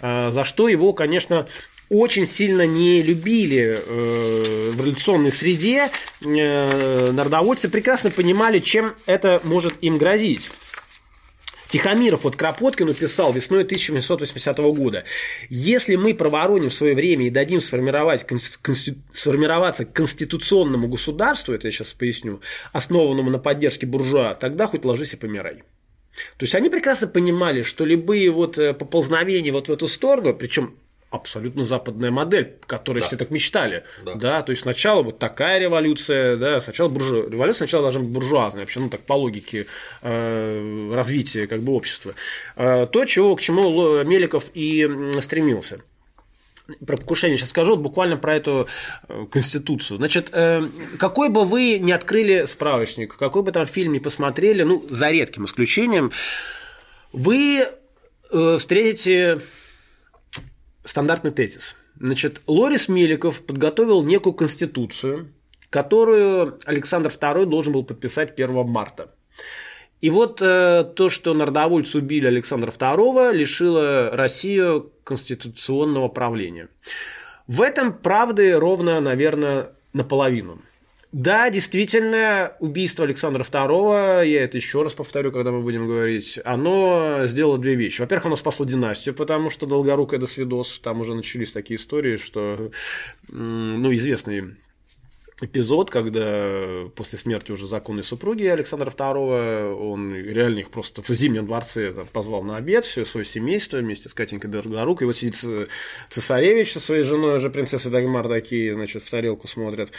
За 0.00 0.44
что 0.44 0.68
его, 0.68 0.94
конечно, 0.94 1.46
очень 1.90 2.26
сильно 2.26 2.66
не 2.66 3.02
любили 3.02 3.78
в 3.86 4.78
революционной 4.78 5.30
среде. 5.32 5.90
Народовольцы 6.20 7.68
прекрасно 7.68 8.10
понимали, 8.10 8.60
чем 8.60 8.94
это 9.04 9.40
может 9.44 9.74
им 9.82 9.98
грозить. 9.98 10.50
Тихомиров 11.72 12.24
вот 12.24 12.36
Кропоткину 12.36 12.92
писал 12.92 13.32
весной 13.32 13.62
1880 13.62 14.58
года. 14.58 15.04
Если 15.48 15.96
мы 15.96 16.12
провороним 16.12 16.70
свое 16.70 16.94
время 16.94 17.26
и 17.26 17.30
дадим 17.30 17.62
сформировать, 17.62 18.26
конститу, 18.26 19.00
сформироваться 19.14 19.86
конституционному 19.86 20.86
государству, 20.86 21.54
это 21.54 21.68
я 21.68 21.72
сейчас 21.72 21.94
поясню, 21.94 22.42
основанному 22.74 23.30
на 23.30 23.38
поддержке 23.38 23.86
буржуа, 23.86 24.34
тогда 24.34 24.66
хоть 24.66 24.84
ложись 24.84 25.14
и 25.14 25.16
помирай. 25.16 25.62
То 26.36 26.42
есть 26.42 26.54
они 26.54 26.68
прекрасно 26.68 27.06
понимали, 27.06 27.62
что 27.62 27.86
любые 27.86 28.30
вот 28.30 28.58
э, 28.58 28.74
поползновения 28.74 29.50
вот 29.50 29.68
в 29.68 29.72
эту 29.72 29.88
сторону, 29.88 30.34
причем 30.34 30.74
абсолютно 31.12 31.62
западная 31.62 32.10
модель, 32.10 32.56
которой 32.66 33.00
да. 33.00 33.06
все 33.06 33.16
так 33.16 33.30
мечтали. 33.30 33.84
Да. 34.04 34.14
да, 34.14 34.42
то 34.42 34.50
есть 34.50 34.62
сначала 34.62 35.02
вот 35.02 35.18
такая 35.18 35.58
революция, 35.60 36.36
да, 36.36 36.60
сначала 36.60 36.88
буржу... 36.88 37.28
революция 37.28 37.58
сначала 37.58 37.84
должна 37.84 38.00
быть 38.00 38.10
буржуазная, 38.10 38.62
вообще, 38.62 38.80
ну 38.80 38.88
так 38.88 39.02
по 39.02 39.12
логике 39.12 39.66
э, 40.00 40.92
развития 40.94 41.46
как 41.46 41.60
бы 41.60 41.72
общества. 41.72 42.14
Э, 42.56 42.86
то, 42.90 43.04
чего, 43.04 43.36
к 43.36 43.40
чему 43.40 44.02
Меликов 44.02 44.46
и 44.54 44.88
стремился 45.20 45.80
про 46.86 46.96
покушение 46.96 47.36
сейчас 47.36 47.50
скажу, 47.50 47.72
вот 47.72 47.80
буквально 47.80 48.16
про 48.16 48.36
эту 48.36 48.68
э, 49.08 49.26
конституцию. 49.30 49.98
Значит, 49.98 50.30
э, 50.32 50.68
какой 50.98 51.28
бы 51.28 51.44
вы 51.44 51.78
ни 51.78 51.92
открыли 51.92 52.46
справочник, 52.46 53.16
какой 53.16 53.42
бы 53.42 53.52
там 53.52 53.66
фильм 53.66 53.92
ни 53.92 53.98
посмотрели, 53.98 54.62
ну, 54.62 54.84
за 54.88 55.10
редким 55.10 55.44
исключением, 55.44 56.12
вы 57.12 57.66
э, 58.30 58.56
встретите 58.58 59.40
стандартный 60.84 61.30
тезис. 61.30 61.76
Значит, 61.98 62.40
Лорис 62.46 62.88
Меликов 62.88 63.42
подготовил 63.42 64.02
некую 64.02 64.32
конституцию, 64.32 65.32
которую 65.70 66.58
Александр 66.64 67.10
II 67.10 67.46
должен 67.46 67.72
был 67.72 67.84
подписать 67.84 68.38
1 68.38 68.66
марта. 68.66 69.14
И 70.00 70.10
вот 70.10 70.42
э, 70.42 70.84
то, 70.96 71.08
что 71.10 71.32
народовольцы 71.32 71.98
убили 71.98 72.26
Александра 72.26 72.70
II, 72.70 73.32
лишило 73.32 74.10
Россию 74.12 74.92
конституционного 75.04 76.08
правления. 76.08 76.68
В 77.46 77.62
этом 77.62 77.92
правды 77.96 78.58
ровно, 78.58 79.00
наверное, 79.00 79.70
наполовину. 79.92 80.60
Да, 81.12 81.50
действительно, 81.50 82.56
убийство 82.58 83.04
Александра 83.04 83.42
II, 83.42 84.26
я 84.26 84.44
это 84.44 84.56
еще 84.56 84.82
раз 84.82 84.94
повторю, 84.94 85.30
когда 85.30 85.52
мы 85.52 85.60
будем 85.60 85.86
говорить, 85.86 86.38
оно 86.42 87.26
сделало 87.26 87.58
две 87.58 87.74
вещи. 87.74 88.00
Во-первых, 88.00 88.26
оно 88.26 88.36
спасло 88.36 88.64
династию, 88.64 89.14
потому 89.14 89.50
что 89.50 89.66
Долгорукая 89.66 90.18
до 90.18 90.26
свидос, 90.26 90.80
там 90.82 91.02
уже 91.02 91.14
начались 91.14 91.52
такие 91.52 91.78
истории, 91.78 92.16
что, 92.16 92.70
ну, 93.28 93.94
известный 93.94 94.56
эпизод, 95.42 95.90
когда 95.90 96.88
после 96.96 97.18
смерти 97.18 97.52
уже 97.52 97.66
законной 97.66 98.04
супруги 98.04 98.44
Александра 98.44 98.90
II, 98.90 99.74
он 99.74 100.14
реально 100.14 100.60
их 100.60 100.70
просто 100.70 101.02
в 101.02 101.08
Зимнем 101.08 101.44
дворце 101.44 101.92
позвал 102.10 102.42
на 102.42 102.56
обед, 102.56 102.86
все 102.86 103.04
свое 103.04 103.26
семейство 103.26 103.76
вместе 103.76 104.08
с 104.08 104.14
Катенькой 104.14 104.48
Долгорукой. 104.48 105.04
И 105.04 105.08
вот 105.08 105.16
сидит 105.16 105.36
цесаревич 106.08 106.72
со 106.72 106.80
своей 106.80 107.02
женой, 107.02 107.36
уже 107.36 107.50
принцесса 107.50 107.90
Дагмар 107.90 108.28
такие, 108.28 108.72
значит, 108.72 109.02
в 109.02 109.10
тарелку 109.10 109.46
смотрят. 109.46 109.90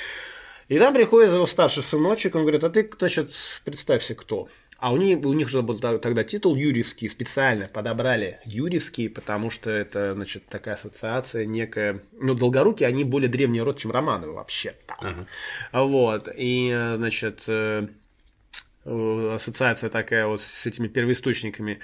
И 0.67 0.79
там 0.79 0.93
приходит 0.93 1.33
его 1.33 1.45
старший 1.45 1.83
сыночек, 1.83 2.35
он 2.35 2.41
говорит, 2.41 2.63
а 2.63 2.69
ты, 2.69 2.89
значит, 2.97 3.31
представься, 3.63 4.15
кто. 4.15 4.47
А 4.83 4.91
у 4.91 4.97
них, 4.97 5.19
у 5.25 5.31
них 5.31 5.47
же 5.47 5.61
был 5.61 5.79
тогда 5.79 6.25
титул 6.25 6.57
Юрьевский, 6.57 7.07
специально 7.07 7.67
подобрали 7.67 8.41
Юрьевский, 8.43 9.09
потому 9.09 9.49
что 9.49 9.69
это, 9.69 10.13
значит, 10.13 10.45
такая 10.47 10.75
ассоциация 10.75 11.45
некая... 11.45 12.01
Ну, 12.19 12.33
Долгоруки, 12.33 12.83
они 12.83 13.05
более 13.05 13.29
древний 13.29 13.61
род, 13.61 13.79
чем 13.79 13.91
Романовы 13.91 14.33
вообще-то. 14.33 14.95
Ага. 14.99 15.27
Вот, 15.71 16.27
и, 16.35 16.93
значит, 16.97 17.45
э, 17.47 17.87
ассоциация 18.85 19.89
такая 19.89 20.27
вот 20.27 20.41
с 20.41 20.65
этими 20.65 20.89
первоисточниками 20.89 21.79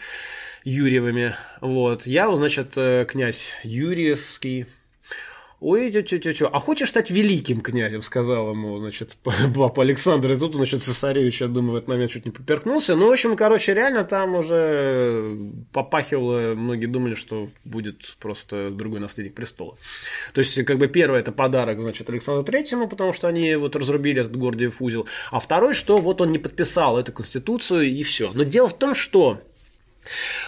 Юрьевыми. 0.66 1.36
Вот, 1.62 2.06
я, 2.06 2.30
значит, 2.36 2.74
э, 2.76 3.06
князь 3.10 3.54
Юрьевский, 3.64 4.66
Ой, 5.62 5.92
тю 5.92 6.04
тю 6.04 6.20
тю 6.20 6.50
а 6.50 6.60
хочешь 6.60 6.88
стать 6.88 7.12
великим 7.12 7.60
князем, 7.60 8.02
сказал 8.02 8.52
ему, 8.52 8.78
значит, 8.80 9.18
папа 9.56 9.84
Александр, 9.84 10.32
и 10.32 10.40
тут, 10.40 10.56
значит, 10.56 10.84
цесаревич, 10.84 11.42
я 11.42 11.48
думаю, 11.48 11.74
в 11.74 11.76
этот 11.76 11.90
момент 11.90 12.12
чуть 12.12 12.26
не 12.26 12.32
поперкнулся. 12.32 12.96
Ну, 12.96 13.08
в 13.08 13.12
общем, 13.12 13.36
короче, 13.36 13.74
реально 13.74 14.06
там 14.06 14.36
уже 14.36 15.38
попахивало, 15.74 16.56
многие 16.56 16.86
думали, 16.86 17.14
что 17.16 17.50
будет 17.66 18.16
просто 18.20 18.70
другой 18.70 19.02
наследник 19.02 19.36
престола. 19.36 19.78
То 20.34 20.40
есть, 20.40 20.64
как 20.64 20.78
бы, 20.78 20.88
первое, 20.88 21.20
это 21.20 21.34
подарок, 21.34 21.82
значит, 21.82 22.10
Александру 22.10 22.46
Третьему, 22.46 22.88
потому 22.88 23.12
что 23.12 23.28
они 23.28 23.56
вот 23.56 23.76
разрубили 23.76 24.22
этот 24.22 24.38
Гордиев 24.38 24.82
узел, 24.82 25.08
а 25.30 25.42
второй, 25.42 25.74
что 25.74 25.98
вот 25.98 26.22
он 26.22 26.32
не 26.32 26.40
подписал 26.40 26.98
эту 26.98 27.12
конституцию, 27.12 27.84
и 27.84 28.02
все. 28.04 28.32
Но 28.34 28.44
дело 28.44 28.70
в 28.70 28.78
том, 28.78 28.96
что 28.96 29.42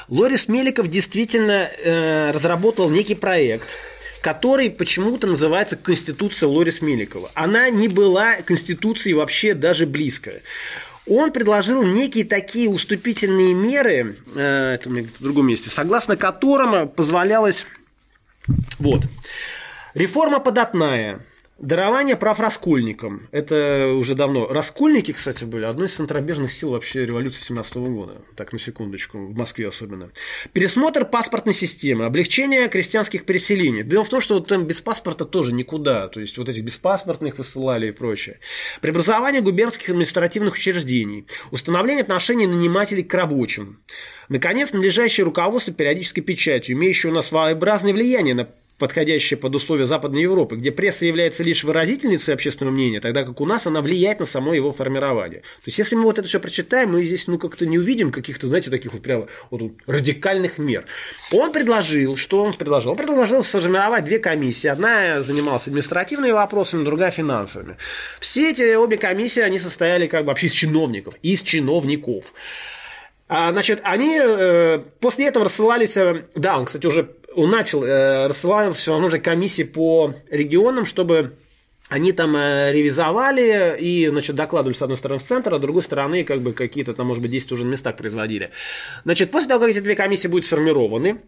Лорис 0.07 0.47
Меликов 0.47 0.87
действительно 0.87 1.67
э, 1.83 2.31
разработал 2.31 2.89
некий 2.89 3.15
проект– 3.15 3.77
который 4.21 4.69
почему-то 4.69 5.27
называется 5.27 5.75
Конституция 5.75 6.47
Лорис 6.47 6.81
Меликова. 6.81 7.29
Она 7.33 7.69
не 7.69 7.87
была 7.87 8.35
Конституцией 8.37 9.15
вообще 9.15 9.53
даже 9.53 9.85
близко. 9.85 10.41
Он 11.07 11.31
предложил 11.31 11.81
некие 11.81 12.23
такие 12.23 12.69
уступительные 12.69 13.55
меры, 13.55 14.15
э, 14.35 14.75
это 14.75 14.87
у 14.87 14.91
меня 14.91 15.07
в 15.19 15.23
другом 15.23 15.47
месте, 15.47 15.69
согласно 15.69 16.15
которым 16.15 16.87
позволялось 16.87 17.65
вот, 18.77 19.03
реформа 19.95 20.39
податная, 20.39 21.25
Дарование 21.61 22.15
прав 22.15 22.39
раскольникам. 22.39 23.27
Это 23.31 23.93
уже 23.95 24.15
давно. 24.15 24.47
Раскольники, 24.47 25.11
кстати, 25.11 25.43
были 25.43 25.65
одной 25.65 25.85
из 25.85 25.93
центробежных 25.93 26.51
сил 26.51 26.71
вообще 26.71 27.05
революции 27.05 27.43
17 27.43 27.75
года. 27.75 28.23
Так, 28.35 28.51
на 28.51 28.57
секундочку, 28.57 29.19
в 29.19 29.37
Москве 29.37 29.67
особенно. 29.67 30.09
Пересмотр 30.53 31.05
паспортной 31.05 31.53
системы, 31.53 32.05
облегчение 32.05 32.67
крестьянских 32.67 33.25
переселений. 33.25 33.83
Дело 33.83 34.03
в 34.03 34.09
том, 34.09 34.21
что 34.21 34.35
вот 34.35 34.47
там 34.47 34.65
без 34.65 34.81
паспорта 34.81 35.23
тоже 35.23 35.53
никуда. 35.53 36.07
То 36.07 36.19
есть, 36.19 36.35
вот 36.39 36.49
этих 36.49 36.63
беспаспортных 36.63 37.37
высылали 37.37 37.89
и 37.89 37.91
прочее. 37.91 38.39
Преобразование 38.81 39.43
губернских 39.43 39.89
административных 39.89 40.55
учреждений. 40.55 41.27
Установление 41.51 42.01
отношений 42.01 42.47
нанимателей 42.47 43.03
к 43.03 43.13
рабочим. 43.13 43.83
Наконец, 44.29 44.73
надлежащее 44.73 45.25
руководство 45.25 45.71
периодической 45.71 46.23
печатью, 46.23 46.75
имеющее 46.75 47.11
у 47.11 47.15
нас 47.15 47.27
своеобразное 47.27 47.93
влияние 47.93 48.33
на 48.33 48.49
подходящая 48.81 49.39
под 49.39 49.53
условия 49.53 49.85
Западной 49.85 50.23
Европы, 50.23 50.55
где 50.55 50.71
пресса 50.71 51.05
является 51.05 51.43
лишь 51.43 51.63
выразительницей 51.63 52.33
общественного 52.33 52.73
мнения, 52.73 52.99
тогда 52.99 53.23
как 53.23 53.39
у 53.39 53.45
нас 53.45 53.67
она 53.67 53.81
влияет 53.81 54.19
на 54.19 54.25
само 54.25 54.55
его 54.55 54.71
формирование. 54.71 55.41
То 55.41 55.67
есть, 55.67 55.77
если 55.77 55.95
мы 55.95 56.05
вот 56.05 56.17
это 56.17 56.27
все 56.27 56.39
прочитаем, 56.39 56.93
мы 56.93 57.03
здесь 57.05 57.27
ну 57.27 57.37
как-то 57.37 57.67
не 57.67 57.77
увидим 57.77 58.11
каких-то, 58.11 58.47
знаете, 58.47 58.71
таких 58.71 58.91
вот 58.93 59.03
прямо 59.03 59.27
вот, 59.51 59.61
радикальных 59.85 60.57
мер. 60.57 60.85
Он 61.31 61.51
предложил, 61.51 62.15
что 62.17 62.41
он 62.41 62.53
предложил? 62.53 62.91
Он 62.91 62.97
предложил 62.97 63.43
сформировать 63.43 64.03
две 64.03 64.17
комиссии. 64.17 64.67
Одна 64.67 65.21
занималась 65.21 65.67
административными 65.67 66.31
вопросами, 66.31 66.83
другая 66.83 67.11
финансовыми. 67.11 67.77
Все 68.19 68.49
эти 68.49 68.73
обе 68.73 68.97
комиссии, 68.97 69.41
они 69.41 69.59
состояли 69.59 70.07
как 70.07 70.21
бы 70.21 70.29
вообще 70.29 70.47
из 70.47 70.53
чиновников, 70.53 71.13
из 71.21 71.43
чиновников. 71.43 72.33
А, 73.33 73.51
значит, 73.51 73.79
они 73.83 74.19
э, 74.21 74.79
после 74.99 75.27
этого 75.27 75.45
рассылались, 75.45 75.95
э, 75.95 76.25
да, 76.35 76.57
он, 76.57 76.65
кстати, 76.65 76.85
уже 76.85 77.15
он 77.35 77.49
начал 77.49 77.83
э, 77.83 78.27
рассылать 78.27 78.75
все 78.75 78.91
равно 78.91 79.09
же 79.09 79.19
комиссии 79.19 79.63
по 79.63 80.15
регионам, 80.29 80.85
чтобы 80.85 81.37
они 81.89 82.13
там 82.13 82.35
э, 82.37 82.71
ревизовали 82.71 83.77
и, 83.79 84.07
значит, 84.07 84.35
докладывали 84.35 84.75
с 84.75 84.81
одной 84.81 84.97
стороны 84.97 85.19
в 85.19 85.23
центр, 85.23 85.53
а 85.53 85.57
с 85.57 85.61
другой 85.61 85.83
стороны, 85.83 86.23
как 86.23 86.41
бы 86.41 86.53
какие-то 86.53 86.93
там, 86.93 87.07
может 87.07 87.21
быть, 87.21 87.31
действия 87.31 87.55
уже 87.55 87.65
на 87.65 87.71
местах 87.71 87.97
производили. 87.97 88.51
Значит, 89.03 89.31
после 89.31 89.49
того, 89.49 89.61
как 89.61 89.71
эти 89.71 89.79
две 89.79 89.95
комиссии 89.95 90.27
будут 90.27 90.45
сформированы, 90.45 91.21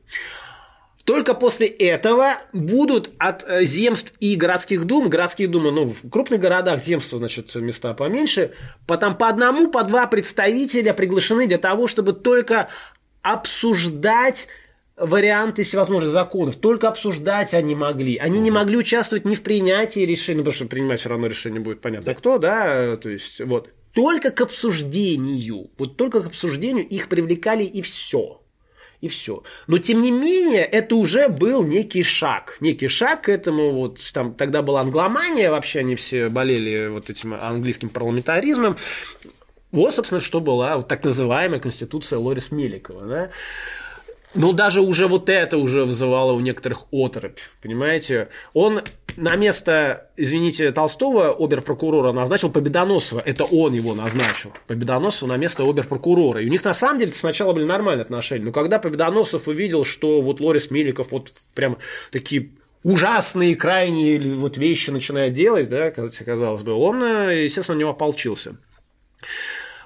только 1.03 1.33
после 1.33 1.67
этого 1.67 2.37
будут 2.53 3.11
от 3.17 3.43
э, 3.45 3.65
земств 3.65 4.13
и 4.21 4.35
городских 4.35 4.85
дум, 4.85 5.09
городские 5.09 5.49
думы, 5.49 5.71
ну, 5.71 5.85
в 5.85 6.09
крупных 6.09 6.39
городах 6.39 6.81
земства, 6.81 7.17
значит, 7.17 7.53
места 7.55 7.93
поменьше, 7.93 8.53
потом 8.87 9.17
по 9.17 9.27
одному, 9.27 9.69
по 9.69 9.83
два 9.83 10.07
представителя 10.07 10.93
приглашены 10.93 11.45
для 11.45 11.57
того, 11.57 11.87
чтобы 11.87 12.13
только 12.13 12.69
обсуждать 13.21 14.47
варианты 15.05 15.63
всевозможных 15.63 16.11
законов, 16.11 16.55
только 16.55 16.87
обсуждать 16.87 17.53
они 17.53 17.75
могли. 17.75 18.17
Они 18.17 18.39
не 18.39 18.51
могли 18.51 18.77
участвовать 18.77 19.25
ни 19.25 19.35
в 19.35 19.41
принятии 19.41 20.01
решения, 20.01 20.39
потому 20.39 20.53
что 20.53 20.65
принимать 20.65 20.99
все 20.99 21.09
равно 21.09 21.27
решение 21.27 21.61
будет 21.61 21.81
понятно 21.81 22.13
кто, 22.13 22.37
да, 22.37 22.97
то 22.97 23.09
есть 23.09 23.41
вот. 23.41 23.69
Только 23.93 24.31
к 24.31 24.41
обсуждению, 24.41 25.69
вот 25.77 25.97
только 25.97 26.21
к 26.21 26.27
обсуждению 26.27 26.87
их 26.87 27.09
привлекали 27.09 27.63
и 27.63 27.81
все. 27.83 28.41
И 29.01 29.07
все. 29.09 29.43
Но 29.67 29.77
тем 29.79 30.01
не 30.01 30.11
менее, 30.11 30.63
это 30.63 30.95
уже 30.95 31.27
был 31.27 31.63
некий 31.63 32.03
шаг. 32.03 32.55
Некий 32.61 32.87
шаг 32.87 33.23
к 33.23 33.29
этому. 33.29 33.71
Вот 33.73 33.99
там 34.13 34.33
тогда 34.33 34.61
была 34.61 34.79
англомания, 34.79 35.51
вообще 35.51 35.79
они 35.79 35.95
все 35.95 36.29
болели 36.29 36.87
вот 36.87 37.09
этим 37.09 37.33
английским 37.33 37.89
парламентаризмом. 37.89 38.77
Вот, 39.73 39.93
собственно, 39.93 40.21
что 40.21 40.39
была 40.39 40.77
вот 40.77 40.87
так 40.87 41.03
называемая 41.03 41.59
конституция 41.59 42.17
Лорис 42.17 42.51
Меликова. 42.51 43.05
Да? 43.05 43.29
Но 44.33 44.51
даже 44.51 44.81
уже 44.81 45.07
вот 45.07 45.29
это 45.29 45.57
уже 45.57 45.85
вызывало 45.85 46.31
у 46.31 46.39
некоторых 46.39 46.85
оторопь, 46.91 47.39
понимаете? 47.61 48.29
Он 48.53 48.81
на 49.15 49.35
место, 49.35 50.09
извините, 50.17 50.71
Толстого 50.71 51.31
оберпрокурора 51.31 52.11
назначил 52.13 52.49
Победоносова. 52.49 53.21
Это 53.23 53.43
он 53.43 53.73
его 53.73 53.93
назначил. 53.93 54.53
Победоносова 54.67 55.29
на 55.29 55.37
место 55.37 55.63
оберпрокурора. 55.63 56.41
И 56.41 56.47
у 56.47 56.49
них 56.49 56.63
на 56.63 56.73
самом 56.73 56.99
деле 56.99 57.13
сначала 57.13 57.53
были 57.53 57.65
нормальные 57.65 58.03
отношения. 58.03 58.45
Но 58.45 58.51
когда 58.51 58.79
Победоносов 58.79 59.47
увидел, 59.47 59.85
что 59.85 60.21
вот 60.21 60.39
Лорис 60.39 60.71
Меликов 60.71 61.11
вот 61.11 61.33
прям 61.53 61.77
такие 62.11 62.49
ужасные, 62.83 63.55
крайние 63.55 64.19
вот 64.35 64.57
вещи 64.57 64.89
начинает 64.89 65.33
делать, 65.33 65.69
да, 65.69 65.91
казалось 65.91 66.63
бы, 66.63 66.73
он, 66.73 67.03
э, 67.03 67.43
естественно, 67.43 67.75
на 67.75 67.79
него 67.81 67.91
ополчился. 67.91 68.55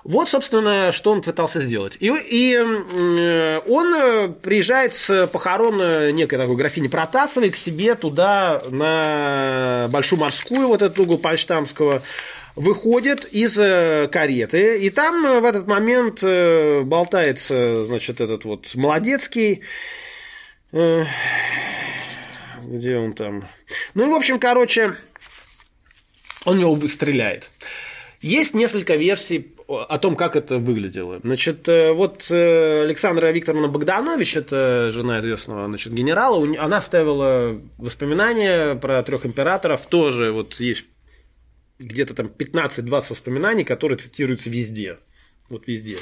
Вот, 0.08 0.30
собственно, 0.30 0.94
что 0.94 1.12
он 1.12 1.22
пытался 1.22 1.60
сделать. 1.60 1.98
И, 2.00 2.08
и 2.08 2.56
э, 2.56 3.60
он 3.68 3.94
э, 3.94 4.30
приезжает 4.30 4.94
с 4.94 5.28
похорон 5.28 5.82
э, 5.82 6.12
некой 6.12 6.40
такой 6.40 6.56
графини 6.56 6.88
Протасовой 6.88 7.50
к 7.50 7.58
себе 7.58 7.94
туда, 7.94 8.62
на 8.70 9.90
Большую 9.92 10.22
морскую, 10.22 10.70
вот 10.70 10.82
эту 10.82 11.04
угол 11.04 11.18
Пальштамского, 11.18 12.04
выходит 12.56 13.26
из 13.26 13.58
кареты, 14.10 14.80
и 14.80 14.90
там 14.90 15.42
в 15.42 15.46
этот 15.46 15.68
момент 15.68 16.24
болтается, 16.88 17.84
значит, 17.84 18.22
этот 18.22 18.46
вот 18.46 18.74
молодецкий, 18.76 19.62
где 20.72 21.06
он 22.98 23.14
там? 23.14 23.46
Ну, 23.94 24.12
в 24.12 24.16
общем, 24.16 24.40
короче, 24.40 24.96
он 26.46 26.60
его 26.60 26.88
стреляет. 26.88 27.52
Есть 28.22 28.56
несколько 28.56 28.96
версий 28.96 29.54
о 29.68 29.98
том, 29.98 30.16
как 30.16 30.36
это 30.36 30.58
выглядело. 30.58 31.20
Значит, 31.24 31.68
э, 31.68 31.92
вот 31.92 32.28
э, 32.32 32.84
Александра 32.84 33.32
Викторовна 33.32 33.68
Богданович, 33.68 34.38
это 34.38 34.92
жена 34.92 35.20
известного 35.20 35.66
значит, 35.68 35.94
генерала, 35.94 36.46
она 36.58 36.80
ставила 36.80 37.62
воспоминания 37.78 38.76
про 38.76 39.04
трех 39.04 39.26
императоров, 39.26 39.86
тоже 39.86 40.32
вот 40.32 40.60
есть 40.60 40.86
где-то 41.80 42.14
там 42.14 42.28
15-20 42.28 42.90
воспоминаний, 43.10 43.64
которые 43.64 43.98
цитируются 43.98 44.50
везде. 44.50 44.98
Вот 45.50 45.68
везде. 45.68 45.98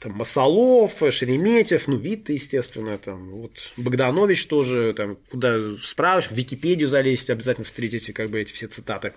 Там 0.00 0.12
Масолов, 0.12 1.02
Шереметьев, 1.10 1.88
ну, 1.88 1.96
Витта, 1.96 2.32
естественно, 2.34 2.98
там, 2.98 3.30
вот 3.30 3.72
Богданович 3.76 4.46
тоже, 4.46 4.92
там, 4.94 5.16
куда 5.30 5.58
справишь, 5.82 6.26
в 6.26 6.32
Википедию 6.32 6.88
залезть, 6.88 7.30
обязательно 7.30 7.64
встретите, 7.64 8.12
как 8.12 8.28
бы, 8.28 8.40
эти 8.40 8.52
все 8.52 8.66
цитаты. 8.66 9.14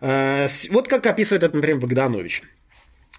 Э, 0.00 0.46
вот 0.70 0.88
как 0.88 1.06
описывает 1.06 1.42
это, 1.42 1.56
например, 1.56 1.80
Богданович. 1.80 2.42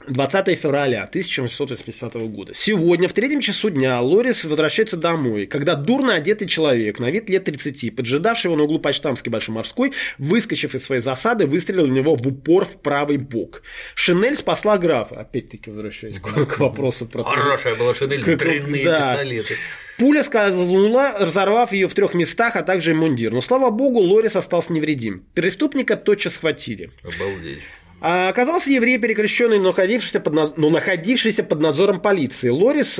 20 0.06 0.60
февраля 0.60 1.04
1880 1.04 2.14
года. 2.30 2.54
Сегодня 2.54 3.08
в 3.08 3.14
третьем 3.14 3.42
часу 3.42 3.70
дня 3.70 4.00
Лорис 4.00 4.46
возвращается 4.46 4.96
домой, 4.96 5.48
когда 5.48 5.76
дурно 5.76 6.14
одетый 6.14 6.48
человек, 6.48 7.00
на 7.00 7.10
вид 7.10 7.30
лет 7.30 7.46
30, 7.46 7.96
поджидавший 7.96 8.50
его 8.50 8.56
на 8.56 8.64
углу 8.64 8.80
Почтамской 8.80 9.32
Большой 9.32 9.56
Морской, 9.56 9.94
выскочив 10.20 10.76
из 10.76 10.86
своей 10.86 11.02
засады, 11.02 11.48
выстрелил 11.48 11.88
в 11.88 11.90
него 11.90 12.16
в 12.16 12.26
упор 12.28 12.66
в 12.66 12.80
правый 12.82 13.18
бок. 13.18 13.64
Шинель 13.96 14.36
спасла 14.36 14.78
графа. 14.78 15.20
Опять-таки 15.20 15.72
возвращаясь 15.72 16.20
к 16.20 16.60
вопросу 16.60 17.08
про... 17.08 17.24
Хорошая 17.24 17.76
была 17.76 17.96
шинель, 17.96 18.24
дрянные 18.24 18.86
да. 18.86 19.00
пистолеты. 19.00 19.56
Пуля 19.98 20.22
скользнула, 20.22 21.16
разорвав 21.20 21.74
ее 21.74 21.88
в 21.88 21.94
трех 21.96 22.14
местах, 22.14 22.56
а 22.56 22.62
также 22.62 22.92
и 22.92 22.94
мундир. 22.94 23.32
Но, 23.32 23.42
слава 23.42 23.72
богу, 23.72 24.00
Лорис 24.00 24.36
остался 24.36 24.72
невредим. 24.72 25.26
Преступника 25.34 25.98
тотчас 25.98 26.36
схватили. 26.36 26.92
Обалдеть. 27.04 27.62
А 28.00 28.30
оказался 28.30 28.70
еврей, 28.70 29.00
перекрещенный, 29.00 29.58
но 29.58 29.70
находившийся 29.70 30.20
под, 30.20 30.34
но 30.34 30.54
ну, 30.56 30.70
находившийся 30.70 31.44
под 31.44 31.60
надзором 31.60 32.00
полиции. 32.00 32.50
Лорис... 32.50 33.00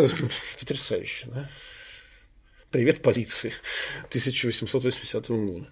Потрясающе, 0.60 1.28
да? 1.28 1.50
Привет 2.72 3.02
полиции 3.02 3.54
1880 4.10 5.30
года. 5.30 5.68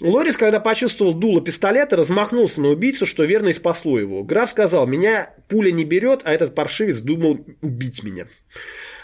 Лорис, 0.00 0.36
когда 0.36 0.58
почувствовал 0.58 1.14
дуло 1.14 1.40
пистолета, 1.40 1.96
размахнулся 1.96 2.60
на 2.60 2.68
убийцу, 2.68 3.06
что 3.06 3.22
верно 3.24 3.50
и 3.50 3.52
спасло 3.52 3.98
его. 3.98 4.24
Граф 4.24 4.50
сказал, 4.50 4.88
меня 4.88 5.32
пуля 5.48 5.70
не 5.70 5.84
берет, 5.84 6.22
а 6.24 6.32
этот 6.32 6.54
паршивец 6.56 6.98
думал 6.98 7.46
убить 7.62 8.02
меня. 8.02 8.26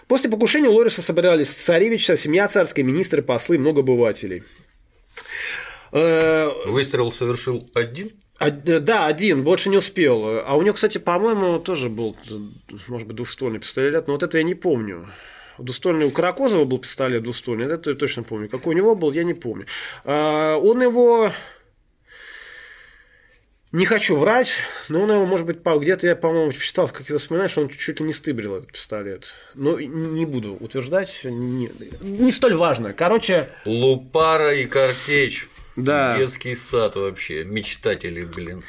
После 0.09 0.31
покушения 0.31 0.69
Лориса 0.69 1.01
собирались 1.01 1.51
царевич, 1.51 2.07
семья 2.07 2.49
царская, 2.49 2.85
министры, 2.85 3.23
послы, 3.23 3.57
много 3.57 3.83
обывателей. 3.83 4.43
Э, 5.93 6.51
Выстрел 6.67 7.13
совершил 7.13 7.71
один? 7.75 8.11
А, 8.43 8.51
да, 8.51 9.07
один, 9.07 9.45
больше 9.45 9.68
не 9.68 9.76
успел. 9.76 10.24
А 10.45 10.55
у 10.55 10.62
него, 10.62 10.74
кстати, 10.74 10.99
по-моему, 10.99 11.59
тоже 11.61 11.88
был, 11.88 12.16
может 12.88 13.07
быть, 13.07 13.16
двухствольный 13.16 13.61
пистолет, 13.61 14.07
но 14.07 14.14
вот 14.14 14.22
это 14.22 14.38
я 14.38 14.45
не 14.45 14.55
помню. 14.55 15.09
Двуствольный 15.59 16.07
у 16.07 16.11
Каракозова 16.11 16.64
был 16.64 16.78
пистолет 16.78 17.22
двуствольный, 17.22 17.72
это 17.72 17.90
я 17.90 17.97
точно 17.97 18.22
помню. 18.22 18.49
Какой 18.49 18.74
у 18.74 18.76
него 18.76 18.95
был, 18.95 19.12
я 19.12 19.22
не 19.22 19.34
помню. 19.34 19.66
А, 20.05 20.57
он 20.57 20.82
его... 20.82 21.30
Не 23.70 23.86
хочу 23.86 24.16
врать, 24.16 24.59
но 24.90 25.01
он 25.01 25.11
его, 25.11 25.24
может 25.24 25.47
быть, 25.47 25.61
где-то 25.64 26.07
я, 26.07 26.14
по-моему, 26.14 26.53
читал 26.53 26.86
в 26.86 26.93
каких-то 26.93 27.14
воспоминаниях, 27.14 27.53
что 27.53 27.62
он 27.62 27.70
чуть-чуть 27.70 28.01
ли 28.01 28.07
не 28.07 28.12
стыбрил 28.12 28.57
этот 28.57 28.72
пистолет. 28.72 29.34
Но 29.55 29.80
не 29.80 30.26
буду 30.26 30.59
утверждать, 30.61 31.20
не, 31.24 31.70
не 32.03 32.32
столь 32.32 32.55
важно. 32.55 32.93
Короче... 32.93 33.49
Лупара 33.64 34.55
и 34.55 34.66
картечь. 34.66 35.49
Да. 35.77 36.18
Детский 36.18 36.55
сад 36.55 36.97
вообще, 36.97 37.45
мечтатели, 37.45 38.25
блин. 38.25 38.62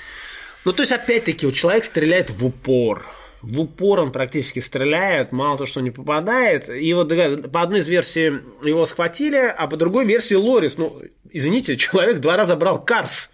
Ну, 0.66 0.72
то 0.72 0.84
есть, 0.84 0.94
опять-таки, 0.94 1.46
вот 1.46 1.56
человек 1.56 1.84
стреляет 1.84 2.30
в 2.30 2.46
упор. 2.46 3.06
в 3.42 3.60
упор 3.60 4.00
он 4.00 4.12
практически 4.12 4.60
стреляет, 4.60 5.34
мало 5.34 5.58
то, 5.58 5.66
что 5.66 5.82
не 5.82 5.92
попадает. 5.92 6.70
И 6.70 6.94
вот 6.94 7.10
по 7.52 7.62
одной 7.62 7.82
из 7.82 7.88
версий 7.90 8.40
его 8.64 8.86
схватили, 8.86 9.36
а 9.36 9.68
по 9.68 9.76
другой 9.76 10.06
версии 10.06 10.36
Лорис, 10.36 10.78
ну, 10.78 11.02
извините, 11.32 11.76
человек 11.78 12.20
два 12.20 12.38
раза 12.38 12.56
брал 12.56 12.82
Карс 12.84 13.30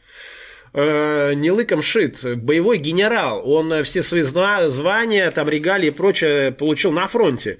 э, 0.73 1.33
не 1.35 1.51
лыком 1.51 1.83
шит, 1.83 2.19
боевой 2.37 2.79
генерал, 2.79 3.47
он 3.47 3.83
все 3.83 4.01
свои 4.01 4.23
звания, 4.23 5.29
там, 5.31 5.47
регалии 5.47 5.87
и 5.87 5.91
прочее 5.91 6.51
получил 6.51 6.91
на 6.91 7.07
фронте. 7.07 7.59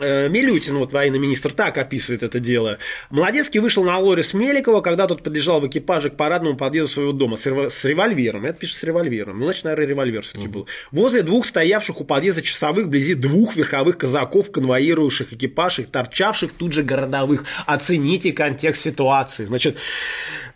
Э, 0.00 0.28
Милютин, 0.28 0.76
вот 0.78 0.92
военный 0.92 1.20
министр, 1.20 1.52
так 1.52 1.78
описывает 1.78 2.24
это 2.24 2.40
дело. 2.40 2.78
Молодецкий 3.10 3.60
вышел 3.60 3.84
на 3.84 3.96
Лорис 3.98 4.34
Меликова, 4.34 4.80
когда 4.80 5.06
тот 5.06 5.22
подъезжал 5.22 5.60
в 5.60 5.68
экипаже 5.68 6.10
к 6.10 6.16
парадному 6.16 6.56
подъезду 6.56 6.94
своего 6.94 7.12
дома 7.12 7.36
с, 7.36 7.46
с 7.46 7.84
револьвером. 7.84 8.44
Это 8.44 8.58
пишет 8.58 8.78
с 8.78 8.82
револьвером. 8.82 9.38
Ну, 9.38 9.44
значит, 9.44 9.64
наверное, 9.64 9.86
револьвер 9.86 10.22
все-таки 10.22 10.48
был. 10.48 10.66
Возле 10.90 11.22
двух 11.22 11.46
стоявших 11.46 12.00
у 12.00 12.04
подъезда 12.04 12.42
часовых 12.42 12.86
вблизи 12.86 13.14
двух 13.14 13.54
верховых 13.54 13.96
казаков, 13.96 14.50
конвоирующих 14.50 15.32
экипаж, 15.32 15.78
и 15.78 15.84
торчавших 15.84 16.52
тут 16.52 16.72
же 16.72 16.82
городовых. 16.82 17.44
Оцените 17.66 18.32
контекст 18.32 18.82
ситуации. 18.82 19.44
Значит, 19.44 19.76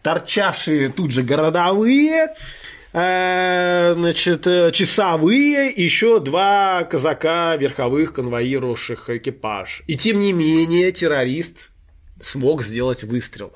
торчавшие 0.03 0.89
тут 0.89 1.12
же 1.12 1.22
городовые 1.22 2.35
значит, 2.93 4.47
э, 4.47 4.73
часовые, 4.73 5.70
еще 5.70 6.20
два 6.20 6.85
казака 6.85 7.56
верховых, 7.56 8.15
конвоировавших 8.15 9.10
экипаж. 9.10 9.82
И 9.86 9.97
тем 9.97 10.20
не 10.20 10.32
менее 10.32 10.90
террорист 10.93 11.70
смог 12.20 12.62
сделать 12.62 13.05
выстрел. 13.05 13.52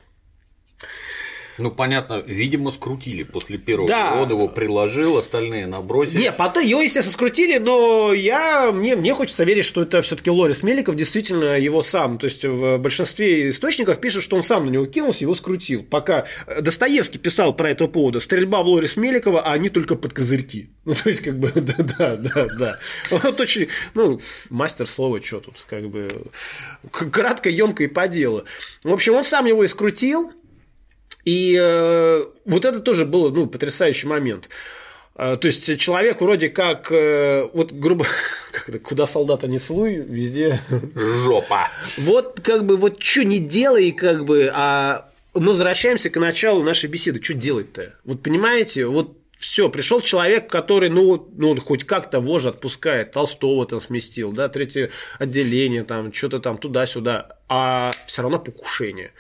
Ну, 1.59 1.71
понятно, 1.71 2.23
видимо, 2.27 2.71
скрутили 2.71 3.23
после 3.23 3.59
первого. 3.59 3.89
Да. 3.89 4.21
Он 4.21 4.31
его 4.31 4.49
приложил, 4.49 5.19
остальные 5.19 5.67
набросили. 5.67 6.23
Не, 6.23 6.33
потом 6.33 6.65
его, 6.65 6.81
естественно, 6.81 7.13
скрутили, 7.13 7.59
но 7.59 8.13
я, 8.13 8.73
мне, 8.73 8.97
мне 8.97 9.15
хочется 9.15 9.45
верить, 9.45 9.65
что 9.65 9.83
это 9.83 10.03
все 10.03 10.17
таки 10.17 10.31
Лорис 10.31 10.63
Меликов 10.63 10.95
действительно 10.97 11.59
его 11.59 11.83
сам. 11.83 12.19
То 12.19 12.27
есть 12.27 12.45
в 12.45 12.79
большинстве 12.79 13.51
источников 13.51 14.01
пишет, 14.01 14.23
что 14.23 14.37
он 14.37 14.43
сам 14.43 14.67
на 14.67 14.71
него 14.71 14.87
кинулся, 14.87 15.25
его 15.25 15.35
скрутил. 15.35 15.83
Пока 15.83 16.27
Достоевский 16.61 17.19
писал 17.19 17.55
про 17.55 17.71
это 17.71 17.87
повода, 17.87 18.21
стрельба 18.21 18.63
в 18.63 18.69
Лорис 18.69 18.97
Меликова, 18.97 19.43
а 19.43 19.53
они 19.53 19.69
только 19.69 19.95
под 19.95 20.13
козырьки. 20.13 20.71
Ну, 20.85 20.95
то 20.95 21.09
есть, 21.09 21.21
как 21.21 21.39
бы, 21.39 21.53
да, 21.55 21.77
да, 21.79 22.17
да, 22.17 22.47
да. 22.59 22.79
Вот 23.11 23.41
очень, 23.41 23.69
ну, 23.95 24.21
мастер 24.51 24.87
слова, 24.87 25.21
что 25.23 25.41
тут, 25.41 25.65
как 25.69 25.89
бы, 25.89 26.27
кратко, 26.91 27.51
емко 27.51 27.85
и 27.85 27.87
по 27.87 28.09
делу. 28.09 28.45
В 28.83 28.93
общем, 28.93 29.15
он 29.15 29.25
сам 29.25 29.47
его 29.47 29.65
и 29.65 29.69
скрутил, 29.69 30.33
и 31.25 31.57
э, 31.59 32.25
вот 32.45 32.65
это 32.65 32.81
тоже 32.81 33.05
был 33.05 33.31
ну, 33.31 33.47
потрясающий 33.47 34.07
момент. 34.07 34.49
Э, 35.15 35.37
то 35.37 35.47
есть 35.47 35.79
человек 35.79 36.21
вроде 36.21 36.49
как, 36.49 36.91
э, 36.91 37.49
вот 37.53 37.73
грубо, 37.73 38.07
как 38.53 38.69
это, 38.69 38.79
куда 38.79 39.07
солдата 39.07 39.47
не 39.47 39.59
целуй, 39.59 39.97
везде 39.97 40.61
жопа. 40.95 41.69
Вот 41.99 42.41
как 42.41 42.67
бы 42.67 42.77
вот 42.77 43.03
что 43.03 43.25
не 43.25 43.39
делай, 43.39 43.93
как 43.93 44.25
бы, 44.25 44.51
а 44.53 45.09
мы 45.35 45.49
возвращаемся 45.49 46.11
к 46.11 46.19
началу 46.19 46.63
нашей 46.63 46.89
беседы. 46.89 47.23
Что 47.23 47.35
делать-то? 47.35 47.95
Вот 48.05 48.23
понимаете, 48.23 48.87
вот 48.87 49.17
все, 49.39 49.69
пришел 49.69 50.01
человек, 50.01 50.49
который, 50.49 50.89
ну, 50.89 51.29
ну, 51.37 51.59
хоть 51.61 51.85
как-то 51.85 52.21
вожа 52.21 52.51
отпускает, 52.51 53.11
Толстого 53.11 53.67
там 53.67 53.81
сместил, 53.81 54.33
да, 54.33 54.49
третье 54.49 54.91
отделение, 55.19 55.83
там, 55.83 56.13
что-то 56.13 56.39
там 56.39 56.59
туда-сюда, 56.59 57.39
а 57.49 57.91
все 58.07 58.23
равно 58.23 58.39
покушение. 58.39 59.11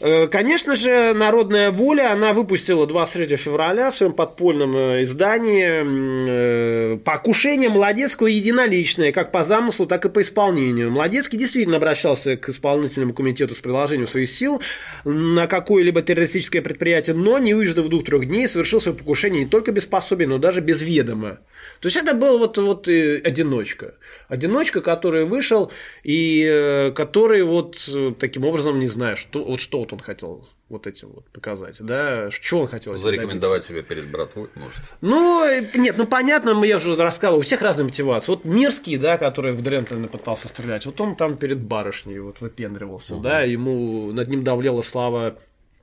Э, 0.00 0.28
конечно 0.28 0.76
же, 0.76 1.12
«Народная 1.12 1.70
воля», 1.70 2.12
она 2.12 2.32
выпустила 2.32 2.86
23 2.86 3.36
февраля 3.36 3.90
в 3.90 3.96
своем 3.96 4.14
подпольном 4.14 4.74
э, 4.74 5.02
издании 5.02 6.94
э, 6.94 6.96
покушение 6.96 7.68
Молодецкого 7.68 8.28
единоличное, 8.28 9.12
как 9.12 9.30
по 9.30 9.44
замыслу, 9.44 9.84
так 9.84 10.06
и 10.06 10.08
по 10.08 10.22
исполнению. 10.22 10.90
Молодецкий 10.90 11.38
действительно 11.38 11.76
обращался 11.76 12.38
к 12.38 12.48
исполнительному 12.48 13.12
комитету 13.12 13.54
с 13.54 13.58
приложением 13.58 14.06
своих 14.06 14.30
сил 14.30 14.62
на 15.04 15.46
какое-либо 15.46 16.00
террористическое 16.00 16.62
предприятие, 16.62 17.14
но 17.14 17.38
не 17.38 17.52
выждав 17.52 17.88
двух-трех 17.88 18.24
дней, 18.24 18.48
совершил 18.48 18.80
свое 18.80 18.96
покушение 18.96 19.44
не 19.44 19.50
только 19.50 19.70
без 19.70 19.84
пособия, 19.84 20.26
но 20.26 20.38
даже 20.38 20.62
без 20.62 20.80
ведома. 20.80 21.40
То 21.80 21.86
есть 21.86 21.96
это 21.96 22.14
был 22.14 22.38
вот, 22.38 22.58
вот 22.58 22.88
одиночка. 22.88 23.94
Одиночка, 24.28 24.80
который 24.80 25.24
вышел 25.24 25.72
и 26.02 26.92
который 26.94 27.42
вот 27.42 27.88
таким 28.18 28.44
образом, 28.44 28.78
не 28.78 28.86
знаю, 28.86 29.16
что, 29.16 29.44
вот 29.44 29.60
что 29.60 29.80
вот 29.80 29.92
он 29.92 30.00
хотел 30.00 30.46
вот 30.70 30.86
этим 30.86 31.08
вот 31.08 31.26
показать, 31.30 31.76
да, 31.80 32.30
что 32.30 32.60
он 32.60 32.68
хотел 32.68 32.96
Зарекомендовать 32.96 33.64
себя 33.64 33.82
перед 33.82 34.08
братвой, 34.08 34.48
может. 34.54 34.80
Ну, 35.00 35.44
нет, 35.74 35.96
ну 35.98 36.06
понятно, 36.06 36.62
я 36.64 36.76
уже 36.76 36.94
рассказывал, 36.96 37.40
у 37.40 37.42
всех 37.42 37.60
разные 37.60 37.84
мотивации. 37.84 38.30
Вот 38.30 38.44
Мирский, 38.44 38.96
да, 38.96 39.18
который 39.18 39.52
в 39.52 39.62
Дрентоне 39.62 40.06
пытался 40.08 40.48
стрелять, 40.48 40.86
вот 40.86 41.00
он 41.00 41.16
там 41.16 41.36
перед 41.36 41.58
барышней 41.60 42.20
вот 42.20 42.40
выпендривался, 42.40 43.16
угу. 43.16 43.22
да, 43.22 43.42
ему 43.42 44.12
над 44.12 44.28
ним 44.28 44.44
давлела 44.44 44.82
слава 44.82 45.38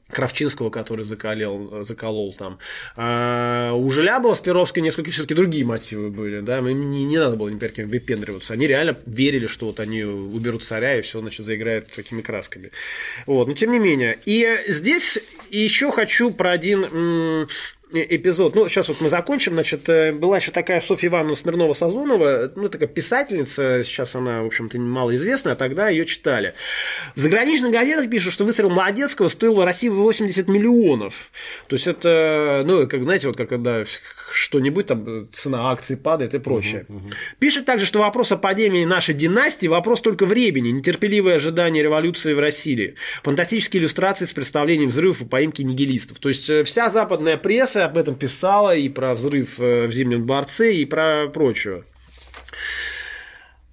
Кравчинского, 0.09 0.69
который 0.69 1.05
заколел, 1.05 1.83
заколол 1.83 2.33
там. 2.33 2.59
А 2.95 3.73
у 3.73 3.89
Желябова 3.89 4.33
с 4.33 4.39
Перовской 4.39 4.81
несколько 4.81 5.11
все-таки 5.11 5.33
другие 5.33 5.65
мотивы 5.65 6.09
были, 6.09 6.39
да, 6.39 6.59
им 6.59 6.91
не, 6.91 7.03
не 7.03 7.17
надо 7.17 7.35
было 7.35 7.49
ни 7.49 7.57
перед 7.57 7.73
кем 7.73 7.89
выпендриваться. 7.89 8.53
Они 8.53 8.67
реально 8.67 8.97
верили, 9.05 9.47
что 9.47 9.67
вот 9.67 9.79
они 9.79 10.03
уберут 10.03 10.63
царя 10.63 10.97
и 10.97 11.01
все, 11.01 11.19
значит, 11.19 11.45
заиграет 11.45 11.91
такими 11.91 12.21
красками. 12.21 12.71
Вот, 13.25 13.47
но 13.47 13.53
тем 13.53 13.71
не 13.71 13.79
менее. 13.79 14.17
И 14.25 14.47
здесь 14.67 15.19
еще 15.49 15.91
хочу 15.91 16.31
про 16.31 16.51
один 16.51 17.47
эпизод. 17.91 18.55
Ну, 18.55 18.67
сейчас 18.67 18.89
вот 18.89 19.01
мы 19.01 19.09
закончим. 19.09 19.53
Значит, 19.53 19.87
э, 19.89 20.11
была 20.11 20.37
еще 20.37 20.51
такая 20.51 20.81
Софья 20.81 21.07
Ивановна 21.07 21.33
Смирнова-Сазонова, 21.33 22.51
ну, 22.55 22.69
такая 22.69 22.89
писательница, 22.89 23.83
сейчас 23.83 24.15
она, 24.15 24.43
в 24.43 24.47
общем-то, 24.47 24.77
малоизвестна, 24.79 25.53
а 25.53 25.55
тогда 25.55 25.89
ее 25.89 26.05
читали. 26.05 26.53
В 27.15 27.19
заграничных 27.19 27.71
газетах 27.71 28.09
пишут, 28.09 28.33
что 28.33 28.45
выстрел 28.45 28.69
Молодецкого 28.69 29.29
стоил 29.29 29.63
России 29.63 29.89
80 29.89 30.47
миллионов. 30.47 31.31
То 31.67 31.75
есть 31.75 31.87
это, 31.87 32.63
ну, 32.65 32.87
как, 32.87 33.03
знаете, 33.03 33.27
вот 33.27 33.37
как 33.37 33.47
когда 33.49 33.83
что-нибудь, 34.31 34.87
там, 34.87 35.29
цена 35.31 35.71
акций 35.71 35.95
падает 35.95 36.33
и 36.33 36.39
прочее. 36.39 36.85
Угу, 36.89 36.97
угу. 36.97 37.09
Пишет 37.39 37.65
также, 37.65 37.85
что 37.85 37.99
вопрос 37.99 38.31
о 38.31 38.37
падении 38.37 38.83
нашей 38.85 39.15
династии– 39.15 39.67
вопрос 39.67 40.01
только 40.01 40.25
времени, 40.25 40.69
нетерпеливое 40.69 41.35
ожидание 41.35 41.81
революции 41.81 42.33
в 42.33 42.39
России, 42.39 42.95
фантастические 43.23 43.81
иллюстрации 43.81 44.25
с 44.25 44.33
представлением 44.33 44.89
взрывов 44.89 45.21
и 45.21 45.25
поимки 45.25 45.61
нигилистов. 45.61 46.19
То 46.19 46.29
есть 46.29 46.49
э, 46.49 46.63
вся 46.65 46.89
западная 46.89 47.37
пресса 47.37 47.76
пресса 47.77 47.85
об 47.85 47.97
этом 47.97 48.15
писала 48.15 48.75
и 48.75 48.89
про 48.89 49.13
взрыв 49.13 49.59
э, 49.59 49.87
в 49.87 49.91
Зимнем 49.91 50.25
дворце, 50.25 50.73
и 50.73 50.85
про 50.85 51.27
прочее. 51.27 51.83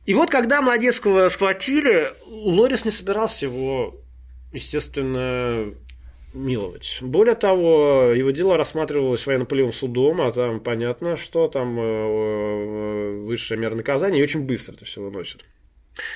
И 0.07 0.15
вот 0.15 0.31
когда 0.31 0.61
Молодецкого 0.61 1.29
схватили, 1.31 2.13
Лорис 2.27 2.85
не 2.85 2.91
собирался 2.91 3.47
его, 3.47 3.95
естественно, 4.53 5.73
миловать. 6.35 6.99
Более 7.01 7.35
того, 7.35 8.13
его 8.15 8.31
дело 8.31 8.59
рассматривалось 8.59 9.27
военно-полевым 9.27 9.73
судом, 9.73 10.21
а 10.21 10.31
там 10.33 10.61
понятно, 10.61 11.17
что 11.17 11.49
там 11.49 11.79
э, 11.79 11.83
э, 11.83 13.25
высшая 13.27 13.57
мера 13.57 13.75
наказания, 13.75 14.21
и 14.21 14.23
очень 14.23 14.43
быстро 14.43 14.75
это 14.75 14.85
все 14.85 15.01
выносит. 15.01 15.45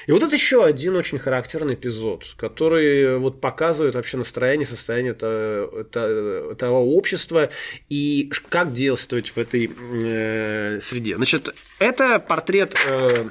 И 0.07 0.13
вот 0.13 0.23
это 0.23 0.35
еще 0.35 0.65
один 0.65 0.97
очень 0.97 1.19
характерный 1.19 1.75
эпизод, 1.75 2.35
который 2.37 3.19
вот 3.19 3.41
показывает 3.41 3.95
вообще 3.95 4.17
настроение, 4.17 4.67
состояние 4.67 5.13
этого, 5.13 6.53
этого 6.53 6.79
общества 6.79 7.51
и 7.89 8.31
как 8.49 8.73
действовать 8.73 9.31
в 9.31 9.39
этой 9.39 9.71
э, 9.71 10.81
среде. 10.81 11.17
Значит, 11.17 11.55
это 11.79 12.19
портрет 12.19 12.75
э, 12.87 13.29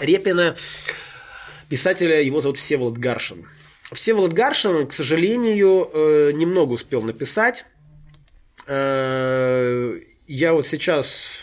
Репина, 0.00 0.56
писателя, 1.68 2.20
его 2.20 2.40
зовут 2.40 2.58
Всеволод 2.58 2.98
Гаршин. 2.98 3.48
Всеволод 3.92 4.32
Гаршин, 4.32 4.86
к 4.86 4.92
сожалению, 4.92 5.90
э, 5.92 6.30
немного 6.32 6.72
успел 6.74 7.02
написать. 7.02 7.64
Э, 8.66 9.98
я 10.26 10.52
вот 10.52 10.66
сейчас 10.66 11.42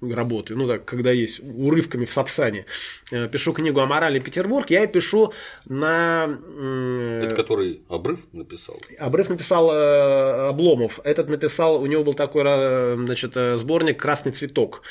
работаю, 0.00 0.58
ну 0.58 0.66
так, 0.66 0.84
когда 0.84 1.10
есть 1.10 1.40
урывками 1.40 2.04
в 2.04 2.12
Сапсане, 2.12 2.66
э, 3.10 3.28
пишу 3.28 3.52
книгу 3.52 3.80
о 3.80 3.86
морали 3.86 4.18
Петербург, 4.18 4.70
я 4.70 4.86
пишу 4.86 5.32
на... 5.66 6.38
Это 7.22 7.34
который 7.36 7.82
Обрыв 7.88 8.20
написал? 8.32 8.80
Обрыв 8.98 9.28
написал 9.28 9.70
э, 9.72 10.48
Обломов, 10.48 11.00
этот 11.04 11.28
написал, 11.28 11.80
у 11.80 11.86
него 11.86 12.04
был 12.04 12.14
такой, 12.14 12.42
значит, 12.96 13.36
э, 13.36 13.56
сборник 13.56 14.00
«Красный 14.00 14.32
цветок». 14.32 14.82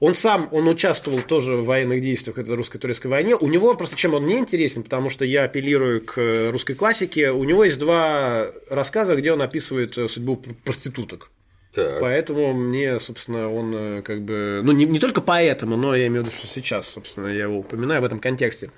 Он 0.00 0.14
сам, 0.14 0.48
он 0.52 0.68
участвовал 0.68 1.22
тоже 1.22 1.54
в 1.54 1.66
военных 1.66 2.02
действиях, 2.02 2.38
это 2.38 2.56
русско-турецкой 2.56 3.06
войне. 3.06 3.36
У 3.36 3.46
него 3.46 3.74
просто 3.74 3.96
чем 3.96 4.14
он 4.14 4.24
мне 4.24 4.38
интересен, 4.38 4.82
потому 4.82 5.08
что 5.08 5.24
я 5.24 5.44
апеллирую 5.44 6.04
к 6.04 6.50
русской 6.50 6.74
классике. 6.74 7.30
У 7.30 7.44
него 7.44 7.64
есть 7.64 7.78
два 7.78 8.48
рассказа, 8.68 9.14
где 9.14 9.32
он 9.32 9.40
описывает 9.40 9.94
судьбу 9.94 10.42
проституток. 10.64 11.30
Так. 11.74 12.00
Поэтому 12.00 12.52
мне, 12.52 13.00
собственно, 13.00 13.52
он 13.52 13.74
э, 13.74 14.02
как 14.02 14.22
бы... 14.22 14.60
Ну, 14.62 14.72
не, 14.72 14.84
не 14.84 15.00
только 15.00 15.20
поэтому, 15.20 15.76
но 15.76 15.94
я 15.94 16.06
имею 16.06 16.22
в 16.22 16.26
виду, 16.26 16.36
что 16.36 16.46
сейчас, 16.46 16.86
собственно, 16.88 17.26
я 17.26 17.44
его 17.44 17.58
упоминаю 17.58 18.00
в 18.00 18.04
этом 18.04 18.20
контексте. 18.20 18.70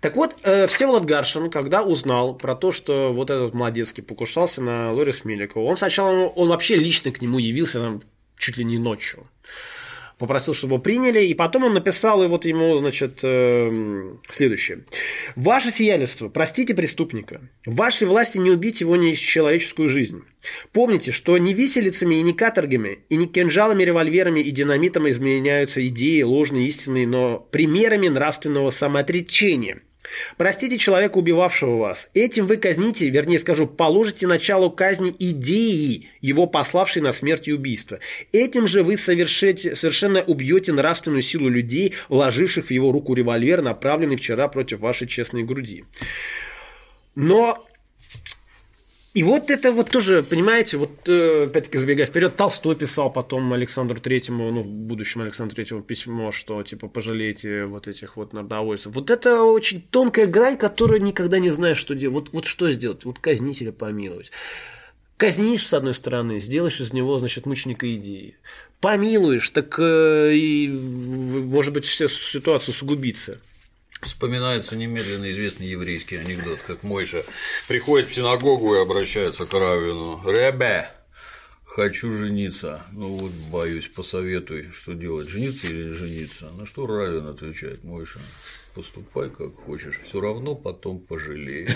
Так 0.00 0.16
вот, 0.16 0.34
э, 0.42 0.66
Всеволод 0.66 1.04
Гаршин, 1.04 1.50
когда 1.50 1.82
узнал 1.82 2.34
про 2.34 2.56
то, 2.56 2.72
что 2.72 3.12
вот 3.12 3.30
этот 3.30 3.54
Молодецкий 3.54 4.02
покушался 4.02 4.60
на 4.60 4.92
Лорис 4.92 5.24
Меликова, 5.24 5.62
он 5.62 5.76
сначала, 5.76 6.26
он 6.26 6.48
вообще 6.48 6.74
лично 6.74 7.12
к 7.12 7.22
нему 7.22 7.38
явился, 7.38 7.78
там, 7.78 8.02
чуть 8.36 8.56
ли 8.56 8.64
не 8.64 8.78
ночью 8.78 9.28
попросил, 10.18 10.54
чтобы 10.54 10.74
его 10.74 10.82
приняли, 10.82 11.24
и 11.24 11.34
потом 11.34 11.64
он 11.64 11.74
написал, 11.74 12.22
и 12.22 12.26
вот 12.26 12.44
ему, 12.44 12.78
значит, 12.78 13.20
э, 13.22 14.14
следующее. 14.30 14.84
«Ваше 15.36 15.70
сиятельство, 15.70 16.28
простите 16.28 16.74
преступника. 16.74 17.40
В 17.64 17.76
вашей 17.76 18.06
власти 18.06 18.38
не 18.38 18.50
убить 18.50 18.80
его 18.80 18.96
ни 18.96 19.12
человеческую 19.12 19.88
жизнь. 19.88 20.22
Помните, 20.72 21.12
что 21.12 21.38
не 21.38 21.54
виселицами 21.54 22.16
и 22.16 22.22
не 22.22 22.32
каторгами, 22.32 23.00
и 23.08 23.16
не 23.16 23.26
кинжалами, 23.26 23.84
револьверами 23.84 24.40
и 24.40 24.50
динамитом 24.50 25.08
изменяются 25.08 25.86
идеи, 25.88 26.22
ложные, 26.22 26.68
истинные, 26.68 27.06
но 27.06 27.38
примерами 27.38 28.08
нравственного 28.08 28.70
самоотречения». 28.70 29.82
Простите 30.36 30.78
человека, 30.78 31.18
убивавшего 31.18 31.76
вас. 31.76 32.10
Этим 32.14 32.46
вы 32.46 32.56
казните, 32.56 33.08
вернее 33.08 33.38
скажу, 33.38 33.66
положите 33.66 34.26
начало 34.26 34.68
казни 34.68 35.14
идеи, 35.18 36.08
его 36.20 36.46
пославшей 36.46 37.02
на 37.02 37.12
смерть 37.12 37.48
и 37.48 37.52
убийство. 37.52 37.98
Этим 38.32 38.66
же 38.66 38.82
вы 38.82 38.96
совершите, 38.96 39.74
совершенно 39.74 40.22
убьете 40.22 40.72
нравственную 40.72 41.22
силу 41.22 41.48
людей, 41.48 41.94
вложивших 42.08 42.66
в 42.66 42.70
его 42.70 42.92
руку 42.92 43.14
револьвер, 43.14 43.62
направленный 43.62 44.16
вчера 44.16 44.48
против 44.48 44.80
вашей 44.80 45.06
честной 45.06 45.44
груди. 45.44 45.84
Но 47.14 47.66
и 49.18 49.22
вот 49.24 49.50
это 49.50 49.72
вот 49.72 49.90
тоже, 49.90 50.22
понимаете, 50.22 50.76
вот 50.76 51.08
э, 51.08 51.46
опять-таки 51.46 51.78
забегая 51.78 52.06
вперед, 52.06 52.36
Толстой 52.36 52.76
писал 52.76 53.12
потом 53.12 53.52
Александру 53.52 53.98
Третьему, 53.98 54.48
ну, 54.52 54.62
в 54.62 54.66
будущем 54.68 55.22
Александру 55.22 55.56
Третьему 55.56 55.82
письмо, 55.82 56.30
что 56.30 56.62
типа 56.62 56.86
пожалейте 56.86 57.64
вот 57.64 57.88
этих 57.88 58.16
вот 58.16 58.32
народовольцев. 58.32 58.94
Вот 58.94 59.10
это 59.10 59.42
очень 59.42 59.80
тонкая 59.80 60.28
грань, 60.28 60.56
которую 60.56 61.02
никогда 61.02 61.40
не 61.40 61.50
знаешь, 61.50 61.78
что 61.78 61.96
делать. 61.96 62.14
Вот, 62.14 62.32
вот 62.32 62.46
что 62.46 62.70
сделать? 62.70 63.04
Вот 63.04 63.18
казнить 63.18 63.60
или 63.60 63.70
помиловать. 63.70 64.30
Казнишь, 65.16 65.66
с 65.66 65.74
одной 65.74 65.94
стороны, 65.94 66.38
сделаешь 66.38 66.80
из 66.80 66.92
него, 66.92 67.18
значит, 67.18 67.44
мученика 67.44 67.92
идеи. 67.96 68.36
Помилуешь, 68.80 69.50
так 69.50 69.80
э, 69.80 70.32
и, 70.32 70.68
может 70.68 71.72
быть, 71.72 71.86
вся 71.86 72.06
ситуация 72.06 72.72
сугубится. 72.72 73.40
Вспоминается 74.00 74.76
немедленно 74.76 75.28
известный 75.30 75.66
еврейский 75.66 76.16
анекдот, 76.16 76.60
как 76.66 76.82
Мойша 76.82 77.24
приходит 77.66 78.08
в 78.08 78.14
синагогу 78.14 78.76
и 78.76 78.80
обращается 78.80 79.44
к 79.44 79.52
Равину. 79.52 80.22
«Ребе, 80.24 80.90
хочу 81.64 82.12
жениться. 82.12 82.82
Ну 82.92 83.08
вот, 83.16 83.32
боюсь, 83.50 83.88
посоветуй, 83.88 84.70
что 84.72 84.92
делать, 84.92 85.28
жениться 85.28 85.66
или 85.66 85.90
не 85.90 85.94
жениться. 85.94 86.50
На 86.58 86.66
что 86.66 86.86
Равин 86.86 87.26
отвечает, 87.26 87.82
Мойша, 87.82 88.20
поступай 88.74 89.30
как 89.30 89.56
хочешь, 89.56 89.98
все 90.04 90.20
равно 90.20 90.54
потом 90.54 91.00
пожалеешь. 91.00 91.70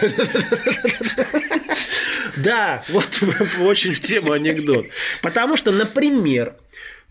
Да, 2.37 2.85
вот 2.89 3.23
очень 3.61 3.95
в 3.95 4.01
тему 4.01 4.33
анекдот. 4.33 4.87
Потому 5.21 5.57
что, 5.57 5.71
например, 5.71 6.57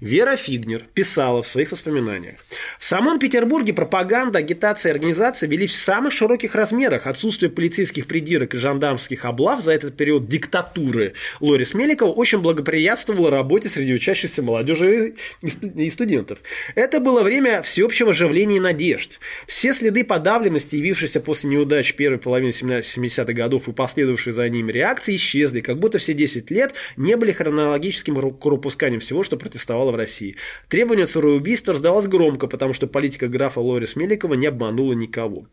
Вера 0.01 0.35
Фигнер 0.35 0.81
писала 0.95 1.43
в 1.43 1.47
своих 1.47 1.71
воспоминаниях. 1.71 2.39
В 2.79 2.83
самом 2.83 3.19
Петербурге 3.19 3.71
пропаганда, 3.71 4.39
агитация 4.39 4.89
и 4.89 4.93
организация 4.93 5.47
велись 5.47 5.73
в 5.73 5.75
самых 5.75 6.11
широких 6.11 6.55
размерах. 6.55 7.05
Отсутствие 7.05 7.51
полицейских 7.51 8.07
придирок 8.07 8.55
и 8.55 8.57
жандармских 8.57 9.25
облав 9.25 9.61
за 9.61 9.73
этот 9.73 9.95
период 9.95 10.27
диктатуры 10.27 11.13
Лорис 11.39 11.75
Меликова 11.75 12.09
очень 12.09 12.39
благоприятствовало 12.39 13.29
работе 13.29 13.69
среди 13.69 13.93
учащихся 13.93 14.41
молодежи 14.41 15.13
и 15.43 15.89
студентов. 15.91 16.39
Это 16.73 16.99
было 16.99 17.21
время 17.21 17.61
всеобщего 17.61 18.09
оживления 18.09 18.57
и 18.57 18.59
надежд. 18.59 19.19
Все 19.45 19.71
следы 19.71 20.03
подавленности, 20.03 20.77
явившиеся 20.77 21.21
после 21.21 21.51
неудач 21.51 21.93
первой 21.93 22.17
половины 22.17 22.49
70-х 22.49 23.33
годов 23.33 23.67
и 23.67 23.71
последовавшей 23.71 24.33
за 24.33 24.49
ними 24.49 24.71
реакции, 24.71 25.15
исчезли, 25.15 25.61
как 25.61 25.77
будто 25.77 25.99
все 25.99 26.15
10 26.15 26.49
лет 26.49 26.73
не 26.97 27.15
были 27.15 27.31
хронологическим 27.31 28.31
корпусканием 28.31 28.99
всего, 28.99 29.21
что 29.21 29.37
протестовало 29.37 29.90
в 29.91 29.95
России. 29.95 30.35
Требование 30.69 31.05
убийства 31.05 31.73
раздавалось 31.73 32.07
громко, 32.07 32.47
потому 32.47 32.73
что 32.73 32.87
политика 32.87 33.27
графа 33.27 33.59
Лорис 33.59 33.95
Меликова 33.95 34.33
не 34.33 34.47
обманула 34.47 34.93
никого. 34.93 35.47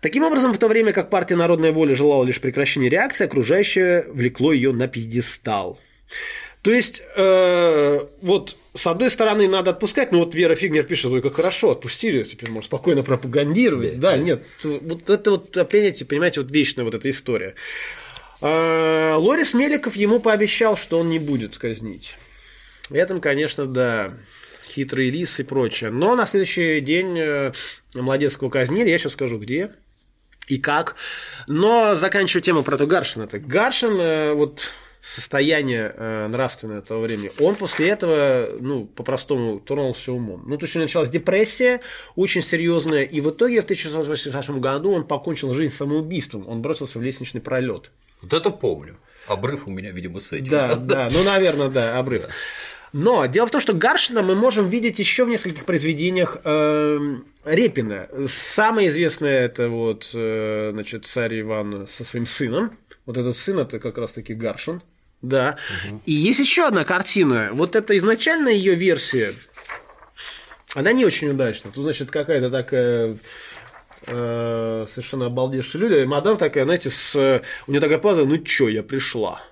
Таким 0.00 0.22
образом, 0.22 0.52
в 0.52 0.58
то 0.58 0.68
время 0.68 0.92
как 0.92 1.08
партия 1.08 1.34
«Народная 1.34 1.72
воля» 1.72 1.96
желала 1.96 2.24
лишь 2.24 2.40
прекращения 2.40 2.90
реакции, 2.90 3.24
окружающее 3.24 4.04
влекло 4.12 4.52
ее 4.52 4.72
на 4.72 4.86
пьедестал. 4.86 5.80
То 6.60 6.72
есть, 6.72 7.02
э, 7.16 8.06
вот 8.22 8.56
с 8.74 8.86
одной 8.86 9.10
стороны 9.10 9.48
надо 9.48 9.70
отпускать, 9.70 10.12
но 10.12 10.20
вот 10.20 10.34
Вера 10.34 10.54
Фигнер 10.54 10.84
пишет, 10.84 11.12
ой, 11.12 11.20
как 11.20 11.34
хорошо, 11.34 11.72
отпустили, 11.72 12.22
теперь 12.22 12.50
можно 12.50 12.66
спокойно 12.66 13.02
пропагандировать. 13.02 13.98
Да, 14.00 14.12
да 14.12 14.16
нет, 14.16 14.44
вот 14.62 15.10
это 15.10 15.30
вот, 15.32 15.52
понимаете, 15.52 16.06
понимаете, 16.06 16.40
вот 16.40 16.50
вечная 16.50 16.84
вот 16.84 16.94
эта 16.94 17.10
история. 17.10 17.54
Э, 18.40 19.14
Лорис 19.16 19.52
Меликов 19.52 19.96
ему 19.96 20.20
пообещал, 20.20 20.76
что 20.76 20.98
он 20.98 21.10
не 21.10 21.18
будет 21.18 21.58
казнить. 21.58 22.16
В 22.90 22.94
этом, 22.94 23.20
конечно, 23.20 23.66
да, 23.66 24.14
хитрый 24.66 25.10
лис 25.10 25.40
и 25.40 25.42
прочее. 25.42 25.90
Но 25.90 26.14
на 26.14 26.26
следующий 26.26 26.80
день 26.80 27.18
э, 27.18 27.52
Молодецкого 27.94 28.50
казнили, 28.50 28.90
я 28.90 28.98
сейчас 28.98 29.12
скажу, 29.12 29.38
где 29.38 29.72
и 30.48 30.58
как. 30.58 30.96
Но 31.46 31.96
заканчивая 31.96 32.42
тему 32.42 32.62
про 32.62 32.74
эту 32.74 32.86
Гаршина. 32.86 33.26
Так 33.26 33.46
Гаршин, 33.46 33.98
э, 33.98 34.32
вот 34.34 34.72
состояние 35.00 35.94
э, 35.94 36.28
нравственное 36.28 36.80
того 36.80 37.02
времени, 37.02 37.30
он 37.38 37.56
после 37.56 37.90
этого, 37.90 38.56
ну, 38.58 38.86
по-простому, 38.86 39.60
тронулся 39.60 40.12
умом. 40.12 40.44
Ну, 40.46 40.56
то 40.56 40.64
есть 40.64 40.74
у 40.74 40.78
него 40.78 40.84
началась 40.84 41.10
депрессия 41.10 41.80
очень 42.16 42.42
серьезная, 42.42 43.02
и 43.02 43.20
в 43.20 43.30
итоге 43.30 43.60
в 43.60 43.64
1988 43.64 44.60
году 44.60 44.92
он 44.92 45.06
покончил 45.06 45.52
жизнь 45.52 45.74
самоубийством, 45.74 46.48
он 46.48 46.62
бросился 46.62 46.98
в 46.98 47.02
лестничный 47.02 47.42
пролет. 47.42 47.90
Вот 48.22 48.32
это 48.32 48.48
помню. 48.48 48.96
Обрыв 49.26 49.66
у 49.66 49.70
меня, 49.70 49.90
видимо, 49.90 50.20
с 50.20 50.32
этим. 50.32 50.48
Да, 50.48 50.74
да, 50.74 51.10
ну, 51.12 51.22
наверное, 51.22 51.68
да, 51.68 51.98
обрыв. 51.98 52.24
Но 52.94 53.26
дело 53.26 53.48
в 53.48 53.50
том, 53.50 53.60
что 53.60 53.72
Гаршина 53.72 54.22
мы 54.22 54.36
можем 54.36 54.68
видеть 54.68 55.00
еще 55.00 55.24
в 55.24 55.28
нескольких 55.28 55.64
произведениях 55.64 56.38
э, 56.44 57.16
Репина. 57.44 58.08
Самое 58.28 58.88
известное 58.88 59.46
это 59.46 59.68
вот, 59.68 60.12
э, 60.14 60.70
значит, 60.72 61.04
царь 61.04 61.40
Иван 61.40 61.88
со 61.88 62.04
своим 62.04 62.24
сыном. 62.24 62.78
Вот 63.04 63.18
этот 63.18 63.36
сын 63.36 63.58
это 63.58 63.80
как 63.80 63.98
раз-таки 63.98 64.32
Гаршин. 64.32 64.80
Да. 65.22 65.58
Угу. 65.88 66.02
И 66.06 66.12
есть 66.12 66.38
еще 66.38 66.68
одна 66.68 66.84
картина. 66.84 67.50
Вот 67.52 67.74
это 67.74 67.98
изначально 67.98 68.48
ее 68.48 68.76
версия. 68.76 69.34
Она 70.76 70.92
не 70.92 71.04
очень 71.04 71.30
удачна. 71.30 71.72
Тут, 71.72 71.82
значит, 71.82 72.12
какая-то 72.12 72.48
такая 72.48 73.16
э, 74.06 74.84
совершенно 74.86 75.26
обалдевшая 75.26 75.82
люди. 75.82 76.04
Мадам 76.04 76.36
такая, 76.36 76.62
знаете, 76.62 76.90
с... 76.90 77.42
у 77.66 77.70
нее 77.72 77.80
такая 77.80 77.98
поза, 77.98 78.24
ну 78.24 78.38
чё, 78.38 78.68
я 78.68 78.84
пришла. 78.84 79.42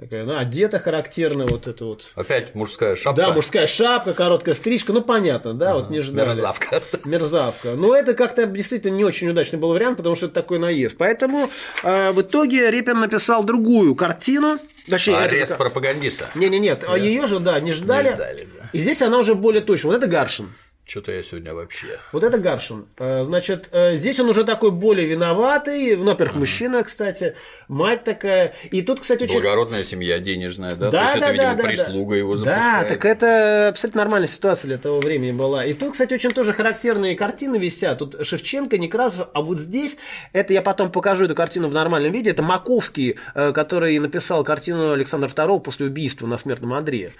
Такая, 0.00 0.24
ну, 0.24 0.38
одета 0.38 0.78
характерно, 0.78 1.46
вот 1.46 1.66
это 1.66 1.84
вот. 1.84 2.10
Опять 2.14 2.54
мужская 2.54 2.96
шапка. 2.96 3.20
Да, 3.20 3.32
мужская 3.34 3.66
шапка, 3.66 4.14
короткая 4.14 4.54
стрижка, 4.54 4.94
ну, 4.94 5.02
понятно, 5.02 5.52
да, 5.52 5.72
ага, 5.72 5.80
вот 5.80 5.90
не 5.90 6.00
ждали. 6.00 6.28
Мерзавка. 6.28 6.80
Мерзавка. 7.04 7.72
Но 7.72 7.94
это 7.94 8.14
как-то 8.14 8.46
действительно 8.46 8.96
не 8.96 9.04
очень 9.04 9.28
удачный 9.28 9.58
был 9.58 9.68
вариант, 9.68 9.98
потому 9.98 10.14
что 10.14 10.24
это 10.26 10.34
такой 10.36 10.58
наезд. 10.58 10.96
Поэтому 10.96 11.50
э, 11.82 12.12
в 12.12 12.22
итоге 12.22 12.70
Репин 12.70 12.98
написал 12.98 13.44
другую 13.44 13.94
картину. 13.94 14.58
Точнее, 14.88 15.18
Арест 15.18 15.52
это... 15.52 15.56
пропагандиста. 15.56 16.30
Не-не-нет, 16.34 16.82
а 16.88 16.96
ее 16.96 17.26
же, 17.26 17.38
да, 17.38 17.60
не 17.60 17.74
ждали. 17.74 18.08
Не 18.08 18.14
ждали 18.14 18.48
да. 18.58 18.70
И 18.72 18.78
здесь 18.78 19.02
она 19.02 19.18
уже 19.18 19.34
более 19.34 19.60
точно. 19.60 19.90
Вот 19.90 19.96
это 19.96 20.06
Гаршин. 20.06 20.48
Что-то 20.90 21.12
я 21.12 21.22
сегодня 21.22 21.54
вообще. 21.54 22.00
Вот 22.10 22.24
это 22.24 22.36
Гаршин. 22.38 22.86
Э, 22.98 23.22
значит, 23.22 23.68
э, 23.70 23.94
здесь 23.94 24.18
он 24.18 24.28
уже 24.28 24.42
такой 24.42 24.72
более 24.72 25.06
виноватый. 25.06 25.94
Ну, 25.94 26.06
во-первых, 26.06 26.32
ага. 26.32 26.40
мужчина, 26.40 26.82
кстати, 26.82 27.36
мать 27.68 28.02
такая. 28.02 28.56
И 28.72 28.82
тут, 28.82 28.98
кстати, 28.98 29.22
очень. 29.22 29.34
Благородная 29.34 29.84
семья 29.84 30.18
денежная, 30.18 30.74
да? 30.74 30.90
Да, 30.90 30.90
То 30.90 30.96
есть 30.96 31.20
да, 31.20 31.26
это, 31.26 31.32
видимо, 31.32 31.54
да, 31.54 31.62
прислуга 31.62 32.10
да. 32.10 32.18
его 32.18 32.36
запускает. 32.36 32.82
Да, 32.82 32.88
так 32.88 33.04
это 33.04 33.68
абсолютно 33.68 34.00
нормальная 34.00 34.26
ситуация 34.26 34.66
для 34.66 34.78
того 34.78 34.98
времени 34.98 35.30
была. 35.30 35.64
И 35.64 35.74
тут, 35.74 35.92
кстати, 35.92 36.12
очень 36.12 36.32
тоже 36.32 36.52
характерные 36.52 37.14
картины 37.14 37.56
висят. 37.56 38.00
Тут 38.00 38.26
Шевченко, 38.26 38.76
Некрасов, 38.76 39.28
а 39.32 39.42
вот 39.42 39.60
здесь, 39.60 39.96
это 40.32 40.52
я 40.52 40.60
потом 40.60 40.90
покажу 40.90 41.26
эту 41.26 41.36
картину 41.36 41.68
в 41.68 41.72
нормальном 41.72 42.10
виде, 42.10 42.32
это 42.32 42.42
Маковский, 42.42 43.16
э, 43.36 43.52
который 43.52 43.96
написал 44.00 44.42
картину 44.42 44.90
Александра 44.90 45.28
II 45.28 45.60
после 45.60 45.86
убийства 45.86 46.26
на 46.26 46.36
смертном 46.36 46.72
Андре. 46.72 47.12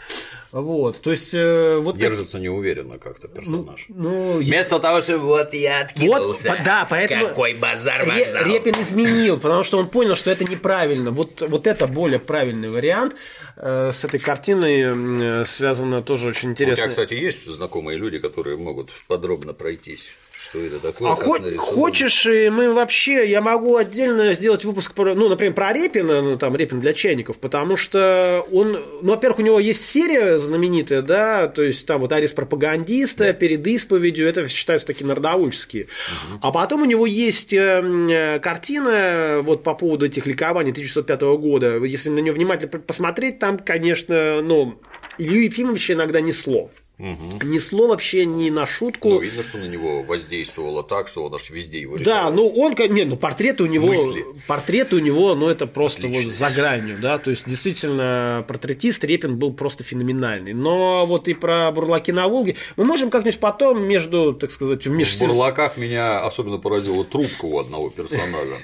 Вот, 0.52 1.00
то 1.00 1.10
есть... 1.10 1.32
Вот 1.32 1.96
Держится 1.96 2.32
так... 2.32 2.42
неуверенно 2.42 2.98
как-то 2.98 3.28
персонаж. 3.28 3.86
Ну, 3.88 4.38
Вместо 4.38 4.78
того, 4.78 5.00
чтобы 5.00 5.24
вот 5.26 5.54
я 5.54 5.82
откинулся. 5.82 6.48
Вот, 6.48 6.58
да, 6.64 6.86
поэтому 6.88 7.28
Какой 7.28 7.54
базар 7.54 8.04
вокзал. 8.04 8.44
Репин 8.44 8.74
изменил, 8.82 9.38
потому 9.38 9.62
что 9.62 9.78
он 9.78 9.88
понял, 9.88 10.16
что 10.16 10.30
это 10.30 10.44
неправильно. 10.44 11.10
Вот, 11.10 11.42
вот 11.42 11.66
это 11.66 11.86
более 11.86 12.18
правильный 12.18 12.68
вариант. 12.68 13.14
Э, 13.56 13.92
с 13.92 14.04
этой 14.04 14.18
картиной 14.18 15.44
связано 15.46 16.02
тоже 16.02 16.28
очень 16.28 16.50
интересно. 16.50 16.84
У 16.84 16.86
меня, 16.86 16.90
кстати, 16.90 17.14
есть 17.14 17.46
знакомые 17.46 17.98
люди, 17.98 18.18
которые 18.18 18.56
могут 18.56 18.90
подробно 19.06 19.52
пройтись 19.52 20.08
что 20.40 20.58
это 20.58 20.80
такое. 20.80 21.12
А 21.12 21.14
хо- 21.14 21.38
хочешь, 21.58 22.26
и 22.26 22.48
мы 22.48 22.72
вообще, 22.72 23.28
я 23.28 23.40
могу 23.42 23.76
отдельно 23.76 24.32
сделать 24.32 24.64
выпуск, 24.64 24.94
про, 24.94 25.14
ну, 25.14 25.28
например, 25.28 25.54
про 25.54 25.72
Репина, 25.72 26.22
ну, 26.22 26.38
там, 26.38 26.56
Репин 26.56 26.80
для 26.80 26.94
чайников, 26.94 27.38
потому 27.38 27.76
что 27.76 28.46
он, 28.50 28.80
ну, 29.02 29.10
во-первых, 29.10 29.40
у 29.40 29.42
него 29.42 29.60
есть 29.60 29.84
серия 29.86 30.38
знаменитая, 30.38 31.02
да, 31.02 31.46
то 31.48 31.62
есть 31.62 31.84
там 31.86 32.00
вот 32.00 32.12
арест 32.12 32.34
пропагандиста, 32.34 33.24
да. 33.24 33.32
перед 33.34 33.66
исповедью, 33.66 34.26
это 34.26 34.48
считается 34.48 34.86
такие 34.86 35.06
народовольческие. 35.06 35.84
Угу. 35.84 36.38
А 36.42 36.52
потом 36.52 36.82
у 36.82 36.86
него 36.86 37.06
есть 37.06 37.52
э, 37.52 38.40
картина 38.42 39.40
вот 39.42 39.62
по 39.62 39.74
поводу 39.74 40.06
этих 40.06 40.26
ликований 40.26 40.72
1905 40.72 41.20
года, 41.38 41.76
если 41.84 42.08
на 42.08 42.20
нее 42.20 42.32
внимательно 42.32 42.80
посмотреть, 42.80 43.38
там, 43.38 43.58
конечно, 43.58 44.40
ну, 44.40 44.80
Илью 45.18 45.44
Ефимовича 45.44 45.94
иногда 45.94 46.20
несло. 46.20 46.70
Угу. 47.00 47.46
Несло 47.46 47.86
вообще 47.86 48.26
не 48.26 48.50
на 48.50 48.66
шутку. 48.66 49.08
Ну, 49.08 49.20
видно, 49.20 49.42
что 49.42 49.56
на 49.56 49.64
него 49.64 50.02
воздействовало 50.02 50.84
так, 50.84 51.08
что 51.08 51.24
он 51.24 51.34
аж 51.34 51.48
везде 51.48 51.80
его 51.80 51.96
рисовал. 51.96 52.24
Да, 52.24 52.30
ну 52.30 52.46
он, 52.48 52.74
не, 52.90 53.04
ну 53.04 53.16
портреты 53.16 53.62
у 53.62 53.66
него, 53.66 53.86
Мысли. 53.86 54.26
портреты 54.46 54.96
у 54.96 54.98
него, 54.98 55.34
ну 55.34 55.48
это 55.48 55.66
просто 55.66 56.00
Отлично. 56.00 56.28
вот 56.28 56.36
за 56.36 56.50
гранью, 56.50 56.98
да, 57.00 57.16
то 57.16 57.30
есть 57.30 57.48
действительно 57.48 58.44
портретист 58.46 59.02
Репин 59.02 59.38
был 59.38 59.54
просто 59.54 59.82
феноменальный. 59.82 60.52
Но 60.52 61.06
вот 61.06 61.26
и 61.28 61.32
про 61.32 61.72
бурлаки 61.72 62.12
на 62.12 62.28
Волге 62.28 62.56
мы 62.76 62.84
можем 62.84 63.08
как-нибудь 63.08 63.40
потом 63.40 63.82
между, 63.82 64.34
так 64.34 64.50
сказать, 64.50 64.86
в 64.86 64.90
межсез... 64.90 65.20
В 65.20 65.26
бурлаках 65.26 65.78
меня 65.78 66.20
особенно 66.20 66.58
поразила 66.58 67.06
трубка 67.06 67.46
у 67.46 67.58
одного 67.58 67.88
персонажа. 67.88 68.58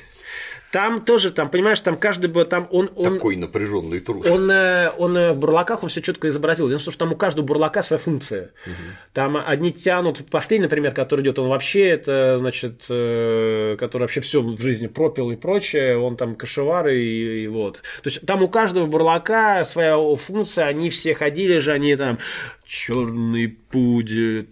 Там 0.73 1.05
тоже, 1.05 1.31
там, 1.31 1.49
понимаешь, 1.49 1.81
там 1.81 1.97
каждый 1.97 2.29
бы 2.29 2.45
там 2.45 2.67
он, 2.71 2.91
он 2.97 3.15
такой 3.15 3.37
напряженный 3.37 4.01
труд. 4.01 4.29
Он, 4.29 4.51
э, 4.51 4.91
он 4.99 5.17
э, 5.17 5.33
в 5.33 5.39
бурлаках 5.39 5.83
он 5.83 5.89
все 5.89 6.03
четко 6.03 6.29
изобразил. 6.29 6.69
Дело 6.69 6.81
в 6.81 6.85
том, 6.85 6.93
что 6.93 7.05
там 7.05 7.13
у 7.13 7.17
каждого 7.17 7.47
бурлака 7.47 7.83
своя 7.83 7.99
функция. 7.99 8.51
Угу. 8.67 8.75
Там 9.13 9.37
одни 9.37 9.73
тянут. 9.73 10.25
Последний, 10.31 10.65
например, 10.65 10.93
который 10.93 11.23
идет, 11.23 11.39
он 11.39 11.49
вообще 11.49 11.89
это, 11.89 12.37
значит, 12.39 12.87
э, 12.89 13.77
который 13.79 14.03
вообще 14.03 14.21
все 14.21 14.43
в 14.43 14.61
жизни 14.61 14.89
пропил 14.89 15.31
и 15.31 15.37
прочее. 15.37 15.99
Он 15.99 16.17
там 16.17 16.35
кошевар 16.35 16.89
и, 16.89 17.45
и 17.45 17.47
вот. 17.47 17.77
То 18.03 18.11
есть 18.11 18.27
там 18.27 18.43
у 18.43 18.49
каждого 18.49 18.87
бурлака 18.87 19.65
своя 19.65 19.97
функция. 20.17 20.67
Они 20.67 20.91
все 20.91 21.15
ходили 21.15 21.59
же, 21.59 21.73
они 21.73 21.95
там 21.97 22.19
черный 22.67 23.49
пудель, 23.49 24.47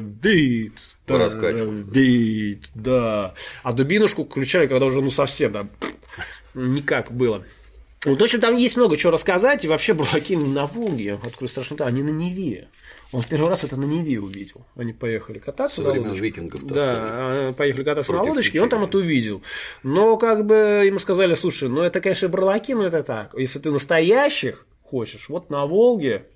бит, 0.00 0.72
бит, 1.86 2.70
да. 2.74 3.34
А 3.62 3.72
дубинушку 3.72 4.24
включали, 4.24 4.66
когда 4.66 4.86
уже 4.86 5.00
ну 5.00 5.10
совсем 5.10 5.52
да, 5.52 5.68
никак 6.54 7.12
было. 7.12 7.44
Вот, 8.04 8.20
в 8.20 8.22
общем, 8.22 8.40
там 8.40 8.56
есть 8.56 8.76
много 8.76 8.96
чего 8.96 9.12
рассказать, 9.12 9.64
и 9.64 9.68
вообще 9.68 9.94
бурлаки 9.94 10.36
на 10.36 10.66
Волге, 10.66 11.14
открою 11.14 11.48
страшно, 11.48 11.86
они 11.86 12.02
на 12.02 12.10
Неве. 12.10 12.68
Он 13.12 13.22
в 13.22 13.28
первый 13.28 13.48
раз 13.48 13.64
это 13.64 13.76
на 13.76 13.84
Неве 13.84 14.20
увидел. 14.20 14.66
Они 14.76 14.92
поехали 14.92 15.38
кататься 15.38 15.76
Со 15.76 15.82
на 15.82 15.90
лодочке. 15.90 16.20
викингов 16.20 16.66
Да, 16.66 16.94
а, 16.96 17.52
поехали 17.52 17.84
кататься 17.84 18.12
на 18.12 18.22
лодочке, 18.22 18.58
и 18.58 18.60
он 18.60 18.68
там 18.68 18.84
это 18.84 18.98
увидел. 18.98 19.42
Но 19.82 20.16
как 20.16 20.44
бы 20.44 20.82
ему 20.84 20.98
сказали, 20.98 21.34
слушай, 21.34 21.68
ну 21.68 21.80
это, 21.80 22.00
конечно, 22.00 22.28
бурлаки, 22.28 22.74
но 22.74 22.84
это 22.84 23.02
так. 23.04 23.34
Если 23.38 23.60
ты 23.60 23.70
настоящих 23.70 24.66
хочешь, 24.82 25.28
вот 25.28 25.48
на 25.48 25.64
Волге 25.64 26.26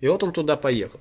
и 0.00 0.08
вот 0.08 0.22
он 0.22 0.32
туда 0.32 0.56
поехал. 0.56 1.00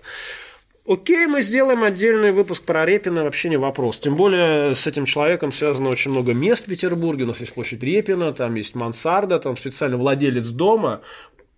Окей, 0.87 1.27
мы 1.27 1.43
сделаем 1.43 1.83
отдельный 1.83 2.31
выпуск 2.31 2.63
про 2.63 2.83
Репина, 2.83 3.23
вообще 3.23 3.49
не 3.49 3.57
вопрос. 3.57 3.99
Тем 3.99 4.15
более 4.15 4.73
с 4.73 4.87
этим 4.87 5.05
человеком 5.05 5.51
связано 5.51 5.89
очень 5.89 6.09
много 6.09 6.33
мест 6.33 6.65
в 6.65 6.69
Петербурге. 6.69 7.25
У 7.25 7.27
нас 7.27 7.39
есть 7.41 7.53
площадь 7.53 7.83
Репина, 7.83 8.33
там 8.33 8.55
есть 8.55 8.73
мансарда, 8.73 9.39
там 9.39 9.55
специально 9.55 9.97
владелец 9.97 10.47
дома 10.47 11.01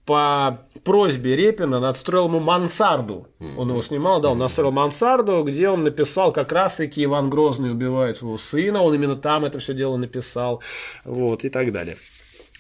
по 0.06 0.68
просьбе 0.84 1.38
Репина 1.38 1.80
надстроил 1.80 2.26
ему 2.26 2.41
мансарду. 2.41 3.27
Он 3.57 3.69
его 3.69 3.81
снимал, 3.81 4.19
да, 4.19 4.30
он 4.31 4.39
настроил 4.39 4.72
мансарду, 4.72 5.43
где 5.43 5.69
он 5.69 5.84
написал 5.84 6.34
как 6.34 6.52
раз-таки 6.52 7.03
Иван 7.03 7.30
Грозный 7.30 7.72
убивает 7.72 8.18
своего 8.18 8.38
сына, 8.38 8.81
он 8.81 8.95
именно 8.95 9.15
там 9.15 9.45
это 9.45 9.60
все 9.60 9.73
дело 9.73 9.95
написал, 9.95 10.61
вот, 11.06 11.45
и 11.45 11.49
так 11.49 11.72
далее. 11.72 11.98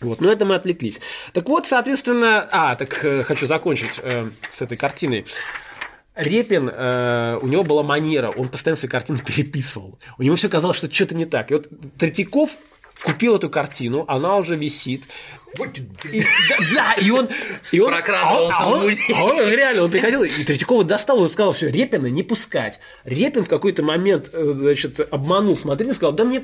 Вот, 0.01 0.19
но 0.19 0.31
это 0.31 0.45
мы 0.45 0.55
отвлеклись. 0.55 0.99
Так 1.33 1.47
вот, 1.47 1.67
соответственно, 1.67 2.47
а, 2.51 2.75
так 2.75 3.03
э, 3.05 3.23
хочу 3.23 3.47
закончить 3.47 3.99
э, 4.01 4.29
с 4.49 4.61
этой 4.61 4.77
картиной. 4.77 5.25
Репин, 6.15 6.69
э, 6.69 7.39
у 7.41 7.47
него 7.47 7.63
была 7.63 7.83
манера, 7.83 8.29
он 8.29 8.49
постоянно 8.49 8.77
свои 8.77 8.89
картины 8.89 9.19
переписывал. 9.25 9.99
У 10.17 10.23
него 10.23 10.35
все 10.35 10.49
казалось, 10.49 10.77
что 10.77 10.91
что-то 10.91 11.15
не 11.15 11.25
так. 11.25 11.51
И 11.51 11.53
вот 11.53 11.69
Третьяков 11.97 12.57
купил 13.03 13.35
эту 13.35 13.49
картину, 13.49 14.05
она 14.07 14.35
уже 14.37 14.55
висит. 14.55 15.03
И, 16.11 16.21
да, 16.49 16.57
да, 16.73 16.93
и 16.93 17.09
он... 17.09 17.27
И 17.71 17.79
он 17.79 17.91
Прокрадывался 17.91 18.57
а 18.57 18.69
он, 18.69 18.93
а 19.15 19.23
он, 19.25 19.39
а 19.39 19.55
реально, 19.55 19.83
он 19.83 19.91
приходил, 19.91 20.23
и 20.23 20.29
Третьякова 20.29 20.83
достал, 20.83 21.19
он 21.19 21.29
сказал, 21.29 21.51
все, 21.51 21.69
Репина 21.69 22.07
не 22.07 22.23
пускать. 22.23 22.79
Репин 23.03 23.43
в 23.43 23.49
какой-то 23.49 23.83
момент, 23.83 24.29
э, 24.31 24.53
значит, 24.55 24.99
обманул 25.11 25.57
смотрителя, 25.57 25.93
сказал, 25.93 26.13
да 26.13 26.23
мне 26.23 26.43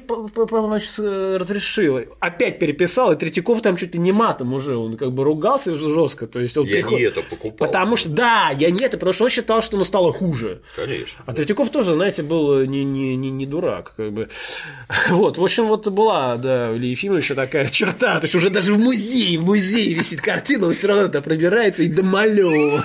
значит, 0.49 0.93
э, 0.99 1.37
разрешил. 1.37 2.01
Опять 2.19 2.59
переписал, 2.59 3.13
и 3.13 3.15
Третьяков 3.15 3.61
там 3.61 3.77
чуть 3.77 3.93
ли 3.93 3.99
не 3.99 4.11
матом 4.11 4.53
уже, 4.53 4.75
он 4.75 4.97
как 4.97 5.13
бы 5.13 5.23
ругался 5.23 5.73
жестко. 5.73 6.27
То 6.27 6.39
есть 6.39 6.57
он 6.57 6.65
я 6.65 6.73
приход... 6.73 6.99
не 6.99 7.05
это 7.05 7.21
покупал. 7.21 7.67
Потому 7.67 7.95
что, 7.95 8.09
да, 8.09 8.51
я 8.57 8.69
не 8.69 8.83
это, 8.83 8.97
потому 8.97 9.13
что 9.13 9.23
он 9.23 9.29
считал, 9.29 9.61
что 9.61 9.77
ему 9.77 9.85
стало 9.85 10.11
хуже. 10.11 10.61
Конечно. 10.75 11.23
А 11.25 11.33
Третьяков 11.33 11.69
тоже, 11.69 11.93
знаете, 11.93 12.23
был 12.23 12.65
не, 12.65 12.83
не, 12.83 13.15
не, 13.15 13.29
не 13.29 13.45
дурак. 13.45 13.93
Как 13.95 14.11
бы. 14.11 14.29
Вот, 15.09 15.37
в 15.37 15.43
общем, 15.43 15.67
вот 15.67 15.87
была, 15.87 16.37
да, 16.37 16.69
у 16.71 16.75
Ильи 16.77 16.91
Ефимовича 16.91 17.35
такая 17.35 17.67
черта, 17.69 18.19
то 18.19 18.25
есть 18.25 18.35
уже 18.35 18.49
даже 18.49 18.73
в 18.73 18.79
музее 18.79 18.96
музее, 18.97 19.39
в 19.39 19.45
музее 19.45 19.93
висит 19.93 20.21
картина, 20.21 20.67
он 20.67 20.73
все 20.73 20.87
равно 20.87 21.07
туда 21.07 21.21
пробирается 21.21 21.83
и 21.83 21.87
домалевывает. 21.87 22.83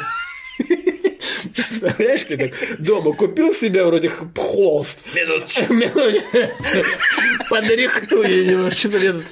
Представляешь, 1.54 2.24
ты 2.24 2.36
так 2.36 2.52
дома 2.78 3.12
купил 3.12 3.52
себе 3.52 3.84
вроде 3.84 4.08
холст. 4.08 5.04
Минуточку. 5.14 5.74
Подрихтуй 7.50 8.46
немножко, 8.46 8.78
что-то 8.78 8.98
мне 8.98 9.12
тут 9.12 9.24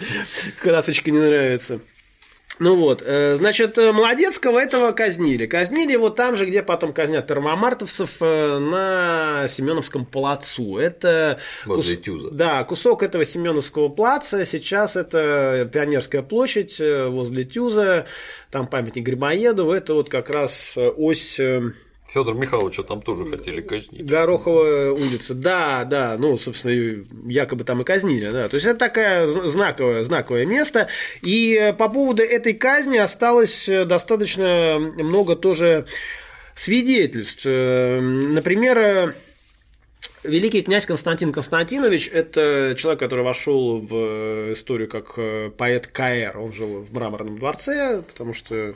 красочка 0.60 1.10
не 1.10 1.18
нравится. 1.18 1.80
Ну 2.60 2.76
вот, 2.76 3.02
э, 3.02 3.36
значит, 3.36 3.78
э, 3.78 3.90
Молодецкого 3.90 4.58
этого 4.58 4.92
казнили. 4.92 5.46
Казнили 5.46 5.92
его 5.92 6.10
там 6.10 6.36
же, 6.36 6.44
где 6.44 6.62
потом 6.62 6.92
казнят 6.92 7.26
первомартовцев 7.26 8.18
э, 8.20 8.58
на 8.58 9.48
Семеновском 9.48 10.04
плацу. 10.04 10.76
Это 10.76 11.38
возле 11.64 11.96
кус... 11.96 12.04
Тюза. 12.04 12.30
Да, 12.32 12.62
кусок 12.64 13.02
этого 13.02 13.24
Семеновского 13.24 13.88
плаца. 13.88 14.44
Сейчас 14.44 14.96
это 14.96 15.70
Пионерская 15.72 16.22
площадь 16.22 16.78
возле 16.78 17.44
Тюза. 17.44 18.04
Там 18.50 18.66
памятник 18.66 19.06
Грибоедову. 19.06 19.72
Это 19.72 19.94
вот 19.94 20.10
как 20.10 20.28
раз 20.28 20.76
ось 20.76 21.40
Федор 22.12 22.34
Михайловича 22.34 22.82
там 22.82 23.02
тоже 23.02 23.24
хотели 23.24 23.60
казнить. 23.60 24.04
Гороховая 24.04 24.90
улица, 24.90 25.34
да, 25.34 25.84
да, 25.84 26.16
ну, 26.18 26.36
собственно, 26.38 27.04
якобы 27.26 27.64
там 27.64 27.80
и 27.82 27.84
казнили, 27.84 28.30
да. 28.30 28.48
То 28.48 28.56
есть 28.56 28.66
это 28.66 28.78
такое 28.78 29.28
знаковое, 29.28 30.02
знаковое 30.02 30.44
место. 30.44 30.88
И 31.22 31.72
по 31.78 31.88
поводу 31.88 32.22
этой 32.22 32.54
казни 32.54 32.98
осталось 32.98 33.68
достаточно 33.86 34.78
много 34.78 35.36
тоже 35.36 35.86
свидетельств. 36.54 37.44
Например, 37.44 39.14
Великий 40.22 40.60
князь 40.60 40.84
Константин 40.84 41.32
Константинович– 41.32 42.10
это 42.12 42.74
человек, 42.76 43.00
который 43.00 43.24
вошел 43.24 43.78
в 43.78 44.52
историю 44.52 44.86
как 44.86 45.14
э, 45.16 45.50
поэт 45.56 45.86
Каэр. 45.86 46.36
Он 46.36 46.52
жил 46.52 46.82
в 46.82 46.92
Мраморном 46.92 47.38
дворце, 47.38 48.02
потому 48.06 48.34
что 48.34 48.54
э, 48.54 48.74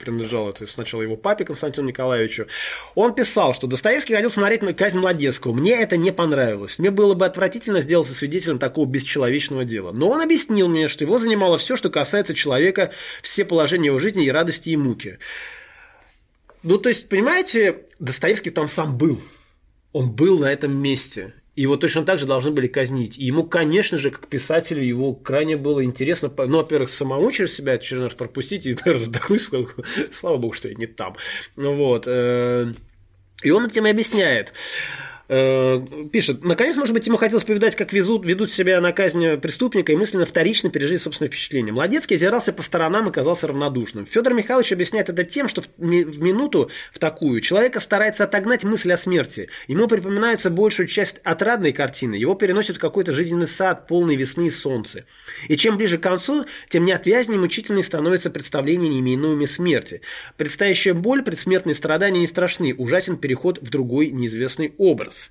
принадлежал 0.00 0.48
это 0.48 0.66
сначала 0.66 1.02
его 1.02 1.14
папе 1.16 1.44
Константину 1.44 1.86
Николаевичу. 1.86 2.48
Он 2.96 3.14
писал, 3.14 3.54
что 3.54 3.68
Достоевский 3.68 4.14
ходил 4.14 4.30
смотреть 4.30 4.62
на 4.62 4.74
казнь 4.74 4.98
Младецкого. 4.98 5.52
Мне 5.52 5.80
это 5.80 5.96
не 5.96 6.10
понравилось. 6.12 6.80
Мне 6.80 6.90
было 6.90 7.14
бы 7.14 7.24
отвратительно 7.24 7.80
сделаться 7.80 8.12
свидетелем 8.12 8.58
такого 8.58 8.86
бесчеловечного 8.86 9.64
дела. 9.64 9.92
Но 9.92 10.08
он 10.08 10.22
объяснил 10.22 10.66
мне, 10.66 10.88
что 10.88 11.04
его 11.04 11.20
занимало 11.20 11.56
все, 11.56 11.76
что 11.76 11.88
касается 11.88 12.34
человека, 12.34 12.90
все 13.22 13.44
положения 13.44 13.86
его 13.86 14.00
жизни 14.00 14.24
и 14.24 14.30
радости 14.30 14.70
и 14.70 14.76
муки. 14.76 15.18
Ну, 16.64 16.78
то 16.78 16.88
есть, 16.88 17.08
понимаете, 17.08 17.84
Достоевский 18.00 18.50
там 18.50 18.66
сам 18.66 18.98
был– 18.98 19.20
он 19.94 20.10
был 20.10 20.40
на 20.40 20.52
этом 20.52 20.76
месте. 20.76 21.32
Его 21.54 21.76
точно 21.76 22.04
так 22.04 22.18
же 22.18 22.26
должны 22.26 22.50
были 22.50 22.66
казнить. 22.66 23.16
И 23.16 23.24
ему, 23.24 23.44
конечно 23.44 23.96
же, 23.96 24.10
как 24.10 24.26
писателю, 24.26 24.82
его 24.82 25.14
крайне 25.14 25.56
было 25.56 25.84
интересно, 25.84 26.30
ну, 26.36 26.58
во-первых, 26.58 26.90
самому 26.90 27.30
через 27.30 27.54
себя 27.54 27.74
очередной 27.74 28.08
раз 28.08 28.16
пропустить 28.16 28.66
и 28.66 28.76
вздохнуть, 28.84 29.48
слава 30.10 30.36
богу, 30.36 30.52
что 30.52 30.68
я 30.68 30.74
не 30.74 30.86
там. 30.86 31.16
Вот. 31.54 32.08
Э, 32.08 32.72
и 33.42 33.50
он 33.52 33.66
этим 33.66 33.86
и 33.86 33.90
объясняет. 33.90 34.52
Э, 35.26 35.80
пишет, 36.12 36.44
наконец, 36.44 36.76
может 36.76 36.92
быть, 36.92 37.06
ему 37.06 37.16
хотелось 37.16 37.44
повидать, 37.44 37.76
как 37.76 37.92
везут, 37.92 38.26
ведут 38.26 38.52
себя 38.52 38.80
на 38.80 38.92
казнь 38.92 39.38
преступника 39.38 39.92
и 39.92 39.96
мысленно 39.96 40.26
вторично 40.26 40.68
пережить 40.70 41.00
собственное 41.00 41.30
впечатление. 41.30 41.72
Младецкий 41.72 42.16
озирался 42.16 42.52
по 42.52 42.62
сторонам 42.62 43.08
и 43.08 43.12
казался 43.12 43.46
равнодушным. 43.46 44.06
Федор 44.06 44.34
Михайлович 44.34 44.72
объясняет 44.72 45.08
это 45.08 45.24
тем, 45.24 45.48
что 45.48 45.62
в 45.62 45.80
минуту 45.80 46.70
в 46.92 46.98
такую 46.98 47.40
человека 47.40 47.80
старается 47.80 48.24
отогнать 48.24 48.64
мысль 48.64 48.92
о 48.92 48.96
смерти. 48.98 49.48
Ему 49.66 49.88
припоминается 49.88 50.50
большую 50.50 50.88
часть 50.88 51.20
отрадной 51.24 51.72
картины, 51.72 52.14
его 52.14 52.34
переносит 52.34 52.76
в 52.76 52.80
какой-то 52.80 53.12
жизненный 53.12 53.46
сад, 53.46 53.86
полный 53.86 54.16
весны 54.16 54.48
и 54.48 54.50
солнца. 54.50 55.06
И 55.48 55.56
чем 55.56 55.78
ближе 55.78 55.96
к 55.96 56.02
концу, 56.02 56.44
тем 56.68 56.84
неотвязнее 56.84 57.38
и 57.38 57.40
мучительнее 57.40 57.82
становится 57.82 58.28
представление 58.28 58.90
неименуемой 58.90 59.46
смерти. 59.46 60.02
Предстоящая 60.36 60.92
боль, 60.92 61.22
предсмертные 61.22 61.74
страдания 61.74 62.20
не 62.20 62.26
страшны, 62.26 62.74
ужасен 62.76 63.16
переход 63.16 63.58
в 63.62 63.70
другой 63.70 64.10
неизвестный 64.10 64.74
образ 64.76 65.13
образ. 65.14 65.30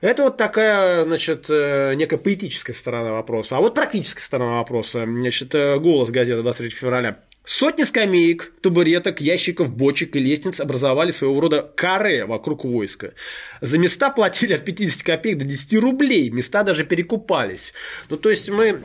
Это 0.00 0.24
вот 0.24 0.36
такая, 0.36 1.04
значит, 1.04 1.46
э, 1.48 1.94
некая 1.94 2.18
поэтическая 2.18 2.74
сторона 2.74 3.12
вопроса. 3.12 3.56
А 3.56 3.60
вот 3.60 3.74
практическая 3.74 4.22
сторона 4.22 4.56
вопроса. 4.56 5.04
Значит, 5.04 5.54
э, 5.54 5.78
голос 5.78 6.10
газеты 6.10 6.42
23 6.42 6.70
февраля. 6.70 7.20
Сотни 7.44 7.84
скамеек, 7.84 8.52
табуреток, 8.60 9.20
ящиков, 9.20 9.74
бочек 9.74 10.16
и 10.16 10.18
лестниц 10.18 10.60
образовали 10.60 11.12
своего 11.12 11.40
рода 11.40 11.62
каре 11.62 12.26
вокруг 12.26 12.64
войска. 12.64 13.12
За 13.60 13.78
места 13.78 14.10
платили 14.10 14.52
от 14.52 14.64
50 14.64 15.02
копеек 15.02 15.38
до 15.38 15.44
10 15.44 15.78
рублей, 15.80 16.28
места 16.30 16.64
даже 16.64 16.84
перекупались. 16.84 17.72
Ну, 18.10 18.16
то 18.16 18.30
есть 18.30 18.50
мы 18.50 18.82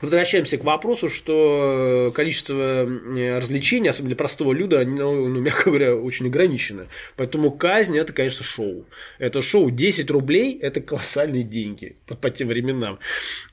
Возвращаемся 0.00 0.58
к 0.58 0.64
вопросу, 0.64 1.08
что 1.08 2.12
количество 2.14 2.84
развлечений, 2.84 3.88
особенно 3.88 4.10
для 4.10 4.16
простого 4.16 4.52
люда, 4.52 4.84
ну, 4.84 5.28
ну, 5.28 5.40
мягко 5.40 5.70
говоря, 5.70 5.96
очень 5.96 6.26
ограничено. 6.26 6.86
Поэтому 7.16 7.50
казнь– 7.50 7.96
это, 7.98 8.12
конечно, 8.12 8.44
шоу. 8.44 8.86
Это 9.18 9.42
шоу 9.42 9.70
10 9.70 10.10
рублей– 10.10 10.58
это 10.62 10.80
колоссальные 10.80 11.42
деньги 11.42 11.96
по, 12.06 12.14
по 12.14 12.30
тем 12.30 12.48
временам. 12.48 12.98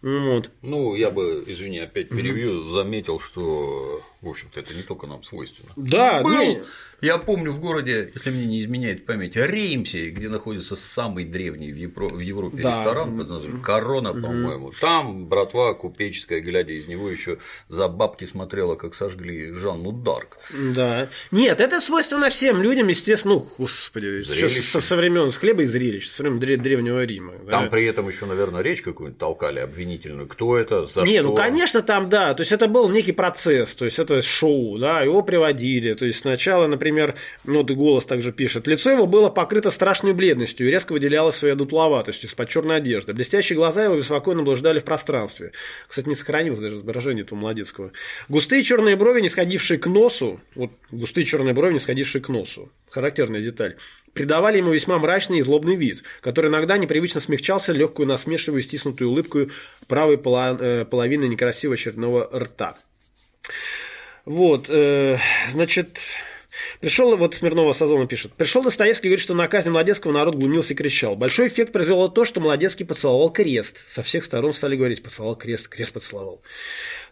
Вот. 0.02 0.52
Ну, 0.62 0.96
я 0.96 1.12
бы, 1.12 1.44
извини, 1.48 1.80
опять 1.80 2.10
перевью, 2.10 2.62
mm-hmm. 2.62 2.70
заметил, 2.70 3.20
что, 3.20 4.02
в 4.24 4.30
общем-то, 4.30 4.60
это 4.60 4.74
не 4.74 4.84
только 4.84 5.06
нам 5.06 5.22
свойственно. 5.24 5.70
Да, 5.76 6.22
Был 6.24 6.38
не... 6.38 6.64
Я 7.04 7.18
помню 7.18 7.52
в 7.52 7.60
городе, 7.60 8.12
если 8.16 8.30
мне 8.30 8.46
не 8.46 8.62
изменяет 8.62 9.06
память, 9.06 9.36
Римсе, 9.36 10.10
где 10.10 10.30
находится 10.30 10.78
самый 10.78 11.26
древний 11.26 11.74
в, 11.74 11.76
Евро... 11.76 12.08
в 12.08 12.20
Европе 12.20 12.64
да. 12.64 12.78
ресторан 12.78 13.18
под 13.18 13.28
названием 13.28 13.62
Корона, 13.62 14.14
по-моему. 14.14 14.72
Там 14.80 15.26
братва 15.26 15.74
купеческая, 15.74 16.40
глядя 16.40 16.72
из 16.72 16.88
него, 16.88 17.10
еще 17.10 17.40
за 17.68 17.90
бабки 17.90 18.24
смотрела, 18.24 18.76
как 18.76 18.96
сожгли 18.96 19.52
Жанну 19.52 19.92
Дарк. 19.92 20.38
Да. 20.54 21.10
Нет, 21.32 21.60
это 21.60 21.82
свойственно 21.82 22.30
всем 22.30 22.62
людям, 22.62 22.88
естественно, 22.88 23.34
ну, 23.34 23.50
господи, 23.58 24.22
со, 24.22 24.80
со 24.80 24.96
времен 24.96 25.30
с 25.30 25.36
хлеба 25.36 25.64
и 25.64 25.66
зрелищ, 25.66 26.08
со 26.08 26.24
времен 26.24 26.40
древнего 26.40 27.04
Рима. 27.04 27.34
Там 27.52 27.66
да. 27.66 27.70
при 27.70 27.86
этом 27.86 28.08
еще, 28.08 28.26
наверное, 28.26 28.62
речь 28.62 28.82
какую-нибудь 28.82 29.20
толкали 29.20 29.60
обвинительную. 29.60 30.30
Кто 30.30 30.58
это? 30.58 30.86
За 30.86 31.02
не, 31.02 31.16
что? 31.16 31.24
ну 31.24 31.36
конечно, 31.36 31.82
там, 31.82 32.08
да. 32.08 32.34
То 32.34 32.42
есть 32.42 32.54
это 32.54 32.70
был 32.70 32.88
некий 32.88 33.12
процесс, 33.12 33.76
то 33.76 33.84
есть 33.84 34.00
это 34.00 34.13
шоу, 34.22 34.78
да, 34.78 35.02
его 35.02 35.22
приводили. 35.24 35.94
То 35.94 36.06
есть 36.06 36.20
сначала, 36.20 36.68
например, 36.68 37.16
ну, 37.44 37.64
и 37.64 37.74
голос 37.74 38.06
также 38.06 38.32
пишет, 38.32 38.68
лицо 38.68 38.92
его 38.92 39.06
было 39.06 39.30
покрыто 39.30 39.72
страшной 39.72 40.14
бледностью 40.14 40.68
и 40.68 40.72
резко 40.72 40.94
выделялось 40.94 41.36
своей 41.36 41.56
дутловатостью, 41.56 42.30
из-под 42.30 42.50
черной 42.50 42.78
одежды. 42.78 43.14
Блестящие 43.14 43.58
глаза 43.58 43.84
его 43.84 43.98
беспокойно 43.98 44.44
блуждали 44.44 44.80
в 44.80 44.84
пространстве. 44.84 45.52
Кстати, 45.88 46.08
не 46.08 46.16
сохранилось 46.16 46.60
даже 46.60 46.76
изображение 46.76 47.24
этого 47.24 47.40
молодецкого. 47.40 47.92
Густые 48.30 48.64
черные 48.64 48.96
брови, 48.96 49.22
не 49.22 49.30
сходившие 49.30 49.80
к 49.80 49.88
носу, 49.88 50.40
вот 50.56 50.72
густые 50.92 51.26
черные 51.26 51.54
брови, 51.54 51.74
не 51.74 51.80
сходившие 51.80 52.22
к 52.22 52.30
носу. 52.30 52.72
Характерная 52.90 53.42
деталь 53.42 53.78
придавали 54.14 54.58
ему 54.58 54.72
весьма 54.72 54.98
мрачный 55.00 55.40
и 55.40 55.42
злобный 55.42 55.76
вид, 55.76 56.04
который 56.22 56.50
иногда 56.50 56.78
непривычно 56.78 57.20
смягчался 57.20 57.74
легкую 57.74 58.08
насмешливую 58.08 58.62
стиснутую 58.62 59.10
улыбкой 59.10 59.50
правой 59.88 60.16
э, 60.18 60.86
половины 60.86 61.26
некрасивого 61.26 61.74
очередного 61.76 62.30
рта. 62.34 62.78
Вот, 64.26 64.70
э, 64.70 65.18
значит, 65.52 66.00
Пришел, 66.80 67.16
вот 67.18 67.34
Смирнова 67.36 67.74
Сазона 67.74 68.06
пишет, 68.08 68.34
пришел 68.34 68.62
Достоевский 68.62 69.08
и 69.08 69.10
говорит, 69.10 69.24
что 69.24 69.34
на 69.34 69.48
казни 69.48 69.70
Молодецкого 69.70 70.12
народ 70.12 70.36
глумился 70.36 70.74
и 70.74 70.76
кричал. 70.76 71.16
Большой 71.16 71.48
эффект 71.48 71.72
произвело 71.72 72.08
то, 72.10 72.26
что 72.26 72.42
Молодецкий 72.42 72.86
поцеловал 72.86 73.32
крест. 73.32 73.84
Со 73.88 74.04
всех 74.04 74.24
сторон 74.24 74.54
стали 74.54 74.76
говорить, 74.76 75.02
поцеловал 75.02 75.36
крест, 75.36 75.68
крест 75.68 75.94
поцеловал. 75.94 76.42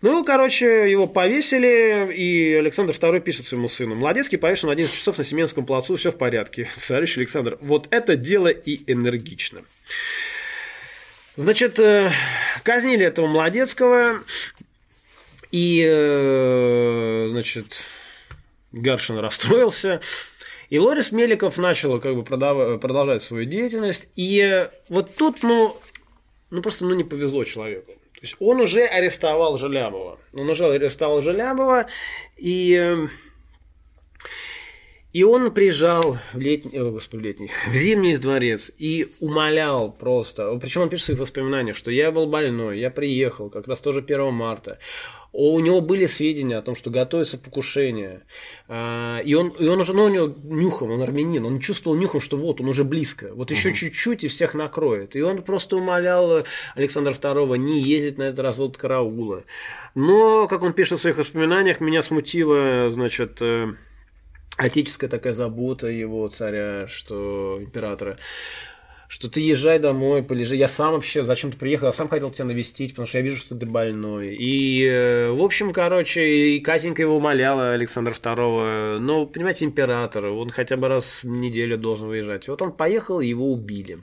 Ну, 0.01 0.23
короче, 0.23 0.91
его 0.91 1.07
повесили, 1.07 2.11
и 2.13 2.53
Александр 2.53 2.93
II 2.93 3.19
пишет 3.21 3.47
своему 3.47 3.67
сыну, 3.67 3.95
Молодецкий 3.95 4.37
повешен 4.37 4.67
в 4.67 4.71
11 4.71 4.93
часов 4.93 5.17
на 5.17 5.23
Семенском 5.23 5.65
плацу, 5.65 5.95
все 5.95 6.11
в 6.11 6.17
порядке. 6.17 6.69
Царевич 6.77 7.17
Александр, 7.17 7.57
вот 7.61 7.87
это 7.91 8.15
дело 8.15 8.47
и 8.47 8.91
энергично. 8.91 9.63
Значит, 11.37 11.79
э, 11.79 12.11
казнили 12.63 13.05
этого 13.05 13.25
Молодецкого, 13.25 14.23
и, 15.51 15.85
э, 15.87 17.27
значит, 17.29 17.83
Гаршин 18.71 19.19
расстроился. 19.19 20.01
И 20.69 20.79
Лорис 20.79 21.11
Меликов 21.11 21.57
начал 21.57 21.99
как 21.99 22.15
бы 22.15 22.23
продолжать 22.23 23.21
свою 23.21 23.45
деятельность. 23.45 24.07
И 24.15 24.69
вот 24.87 25.13
тут, 25.15 25.43
ну, 25.43 25.75
ну 26.49 26.61
просто 26.61 26.85
ну, 26.85 26.95
не 26.95 27.03
повезло 27.03 27.43
человеку. 27.43 27.91
То 27.91 28.21
есть 28.21 28.35
он 28.39 28.61
уже 28.61 28.85
арестовал 28.85 29.57
Желябова. 29.57 30.19
Он 30.33 30.49
уже 30.49 30.65
арестовал 30.65 31.21
Желябова, 31.21 31.87
и, 32.37 33.07
и 35.11 35.23
он 35.23 35.51
приезжал 35.51 36.19
в 36.31 36.39
летний, 36.39 36.79
о, 36.79 36.91
господи, 36.91 37.23
летний, 37.23 37.49
в 37.67 37.73
зимний 37.73 38.15
дворец 38.17 38.71
и 38.77 39.11
умолял 39.19 39.91
просто. 39.91 40.55
Причем 40.61 40.83
он 40.83 40.89
пишет 40.89 41.03
в 41.03 41.05
своих 41.07 41.19
воспоминаниях, 41.19 41.75
что 41.75 41.89
я 41.89 42.11
был 42.11 42.27
больной, 42.27 42.79
я 42.79 42.91
приехал 42.91 43.49
как 43.49 43.67
раз 43.67 43.79
тоже 43.79 43.99
1 43.99 44.31
марта 44.31 44.77
у 45.33 45.59
него 45.59 45.79
были 45.79 46.07
сведения 46.07 46.57
о 46.57 46.61
том, 46.61 46.75
что 46.75 46.89
готовится 46.89 47.37
покушение. 47.37 48.23
А, 48.67 49.19
и 49.19 49.33
он, 49.33 49.49
и 49.49 49.67
он 49.67 49.79
уже, 49.79 49.93
ну, 49.93 50.05
у 50.05 50.09
него 50.09 50.35
нюхом, 50.43 50.91
он 50.91 51.01
армянин, 51.01 51.45
он 51.45 51.59
чувствовал 51.59 51.97
нюхом, 51.97 52.19
что 52.19 52.37
вот 52.37 52.59
он 52.59 52.67
уже 52.67 52.83
близко, 52.83 53.33
вот 53.33 53.49
еще 53.49 53.69
угу. 53.69 53.77
чуть-чуть 53.77 54.23
и 54.25 54.27
всех 54.27 54.53
накроет. 54.53 55.15
И 55.15 55.21
он 55.21 55.41
просто 55.41 55.77
умолял 55.77 56.43
Александра 56.75 57.13
II 57.13 57.57
не 57.57 57.81
ездить 57.81 58.17
на 58.17 58.23
этот 58.23 58.39
развод 58.39 58.77
караула. 58.77 59.45
Но, 59.95 60.47
как 60.47 60.63
он 60.63 60.73
пишет 60.73 60.99
в 60.99 61.01
своих 61.01 61.17
воспоминаниях, 61.17 61.79
меня 61.79 62.03
смутило, 62.03 62.89
значит, 62.91 63.41
э, 63.41 63.73
отеческая 64.57 65.09
такая 65.09 65.33
забота 65.33 65.87
его 65.87 66.27
царя, 66.29 66.87
что 66.87 67.57
императора, 67.59 68.17
что 69.11 69.29
ты 69.29 69.41
езжай 69.41 69.77
домой, 69.77 70.23
полежи. 70.23 70.55
Я 70.55 70.69
сам 70.69 70.93
вообще 70.93 71.25
зачем-то 71.25 71.57
приехал, 71.57 71.87
я 71.87 71.91
сам 71.91 72.07
хотел 72.07 72.31
тебя 72.31 72.45
навестить, 72.45 72.91
потому 72.91 73.07
что 73.07 73.17
я 73.17 73.25
вижу, 73.25 73.35
что 73.35 73.57
ты 73.57 73.65
больной. 73.65 74.37
И, 74.39 74.85
э, 74.85 75.31
в 75.31 75.41
общем, 75.41 75.73
короче, 75.73 76.25
и 76.25 76.61
Катенька 76.61 77.01
его 77.01 77.17
умоляла, 77.17 77.73
Александра 77.73 78.13
II, 78.13 78.99
ну, 78.99 79.27
понимаете, 79.27 79.65
император, 79.65 80.27
он 80.27 80.49
хотя 80.49 80.77
бы 80.77 80.87
раз 80.87 81.23
в 81.23 81.27
неделю 81.27 81.77
должен 81.77 82.07
выезжать. 82.07 82.47
И 82.47 82.51
вот 82.51 82.61
он 82.61 82.71
поехал, 82.71 83.19
его 83.19 83.51
убили. 83.51 83.99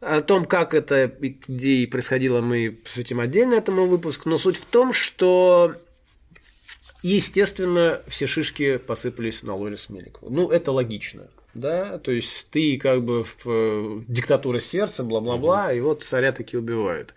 О 0.00 0.22
том, 0.22 0.44
как 0.44 0.74
это, 0.74 1.12
где 1.48 1.70
и 1.70 1.86
происходило, 1.86 2.40
мы 2.40 2.70
посвятим 2.70 3.18
отдельно 3.18 3.54
этому 3.54 3.86
выпуску, 3.86 4.28
но 4.28 4.38
суть 4.38 4.58
в 4.58 4.64
том, 4.64 4.92
что 4.92 5.74
Естественно, 7.02 8.00
все 8.08 8.26
шишки 8.26 8.76
посыпались 8.76 9.44
на 9.44 9.54
Лорис 9.54 9.88
Меликову. 9.88 10.30
Ну, 10.30 10.50
это 10.50 10.72
логично 10.72 11.28
да, 11.58 11.98
то 11.98 12.10
есть 12.12 12.48
ты 12.50 12.78
как 12.78 13.02
бы 13.02 13.24
в 13.24 13.36
э, 13.46 14.00
диктатура 14.08 14.60
сердца, 14.60 15.04
бла-бла-бла, 15.04 15.66
угу. 15.66 15.74
и 15.74 15.80
вот 15.80 16.04
царя 16.04 16.32
таки 16.32 16.56
убивают. 16.56 17.14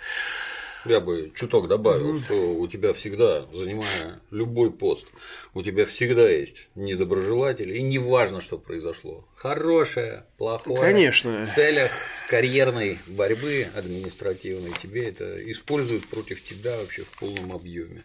Я 0.85 0.99
бы 0.99 1.31
чуток 1.35 1.67
добавил, 1.67 2.09
угу. 2.09 2.19
что 2.19 2.53
у 2.53 2.67
тебя 2.67 2.93
всегда, 2.93 3.45
занимая 3.53 4.19
любой 4.31 4.71
пост, 4.71 5.05
у 5.53 5.61
тебя 5.61 5.85
всегда 5.85 6.27
есть 6.27 6.69
недоброжелатели, 6.75 7.77
и 7.77 7.81
неважно, 7.83 8.41
что 8.41 8.57
произошло. 8.57 9.27
Хорошее, 9.35 10.25
плохое. 10.37 10.79
Конечно. 10.79 11.45
В 11.45 11.53
целях 11.53 11.91
карьерной 12.29 12.99
борьбы 13.05 13.67
административной 13.75 14.73
тебе 14.81 15.09
это 15.09 15.51
используют 15.51 16.07
против 16.07 16.43
тебя 16.43 16.77
вообще 16.77 17.03
в 17.03 17.19
полном 17.19 17.51
объеме. 17.51 18.03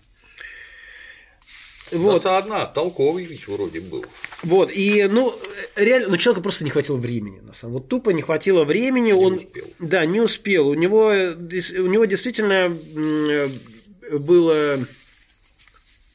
Вот. 1.92 2.26
одна, 2.26 2.66
толковый 2.66 3.24
ведь 3.24 3.46
вроде 3.46 3.80
был. 3.80 4.04
Вот, 4.42 4.70
и, 4.72 5.06
ну, 5.08 5.34
реально, 5.76 6.08
ну, 6.08 6.16
человеку 6.16 6.42
просто 6.42 6.64
не 6.64 6.70
хватило 6.70 6.96
времени, 6.96 7.40
на 7.40 7.52
самом 7.52 7.74
Вот 7.74 7.88
тупо 7.88 8.10
не 8.10 8.22
хватило 8.22 8.64
времени, 8.64 9.06
не 9.06 9.14
он... 9.14 9.34
успел. 9.34 9.64
Да, 9.78 10.04
не 10.04 10.20
успел. 10.20 10.68
У 10.68 10.74
него, 10.74 11.08
у 11.08 11.86
него 11.86 12.04
действительно 12.04 12.76
было 14.10 14.86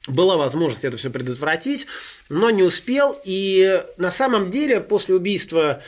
была 0.08 0.36
возможность 0.36 0.84
это 0.84 0.98
все 0.98 1.10
предотвратить, 1.10 1.86
но 2.28 2.50
не 2.50 2.64
успел. 2.64 3.20
И 3.24 3.84
на 3.98 4.12
самом 4.12 4.50
деле 4.50 4.82
после 4.82 5.16
убийства 5.16 5.84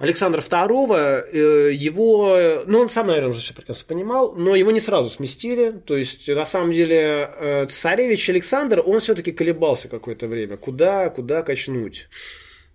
Александра 0.00 0.40
II, 0.40 1.26
э, 1.30 1.72
его, 1.74 2.62
ну 2.66 2.80
он 2.80 2.88
сам, 2.88 3.08
наверное, 3.08 3.30
уже 3.30 3.42
все 3.42 3.52
прекрасно 3.52 3.84
понимал, 3.86 4.32
но 4.32 4.56
его 4.56 4.70
не 4.70 4.80
сразу 4.80 5.10
сместили, 5.10 5.72
то 5.72 5.94
есть 5.94 6.26
на 6.26 6.46
самом 6.46 6.72
деле 6.72 7.30
э, 7.36 7.66
царевич 7.66 8.30
Александр, 8.30 8.82
он 8.84 9.00
все-таки 9.00 9.30
колебался 9.30 9.88
какое-то 9.88 10.26
время, 10.26 10.56
куда, 10.56 11.10
куда 11.10 11.42
качнуть. 11.42 12.08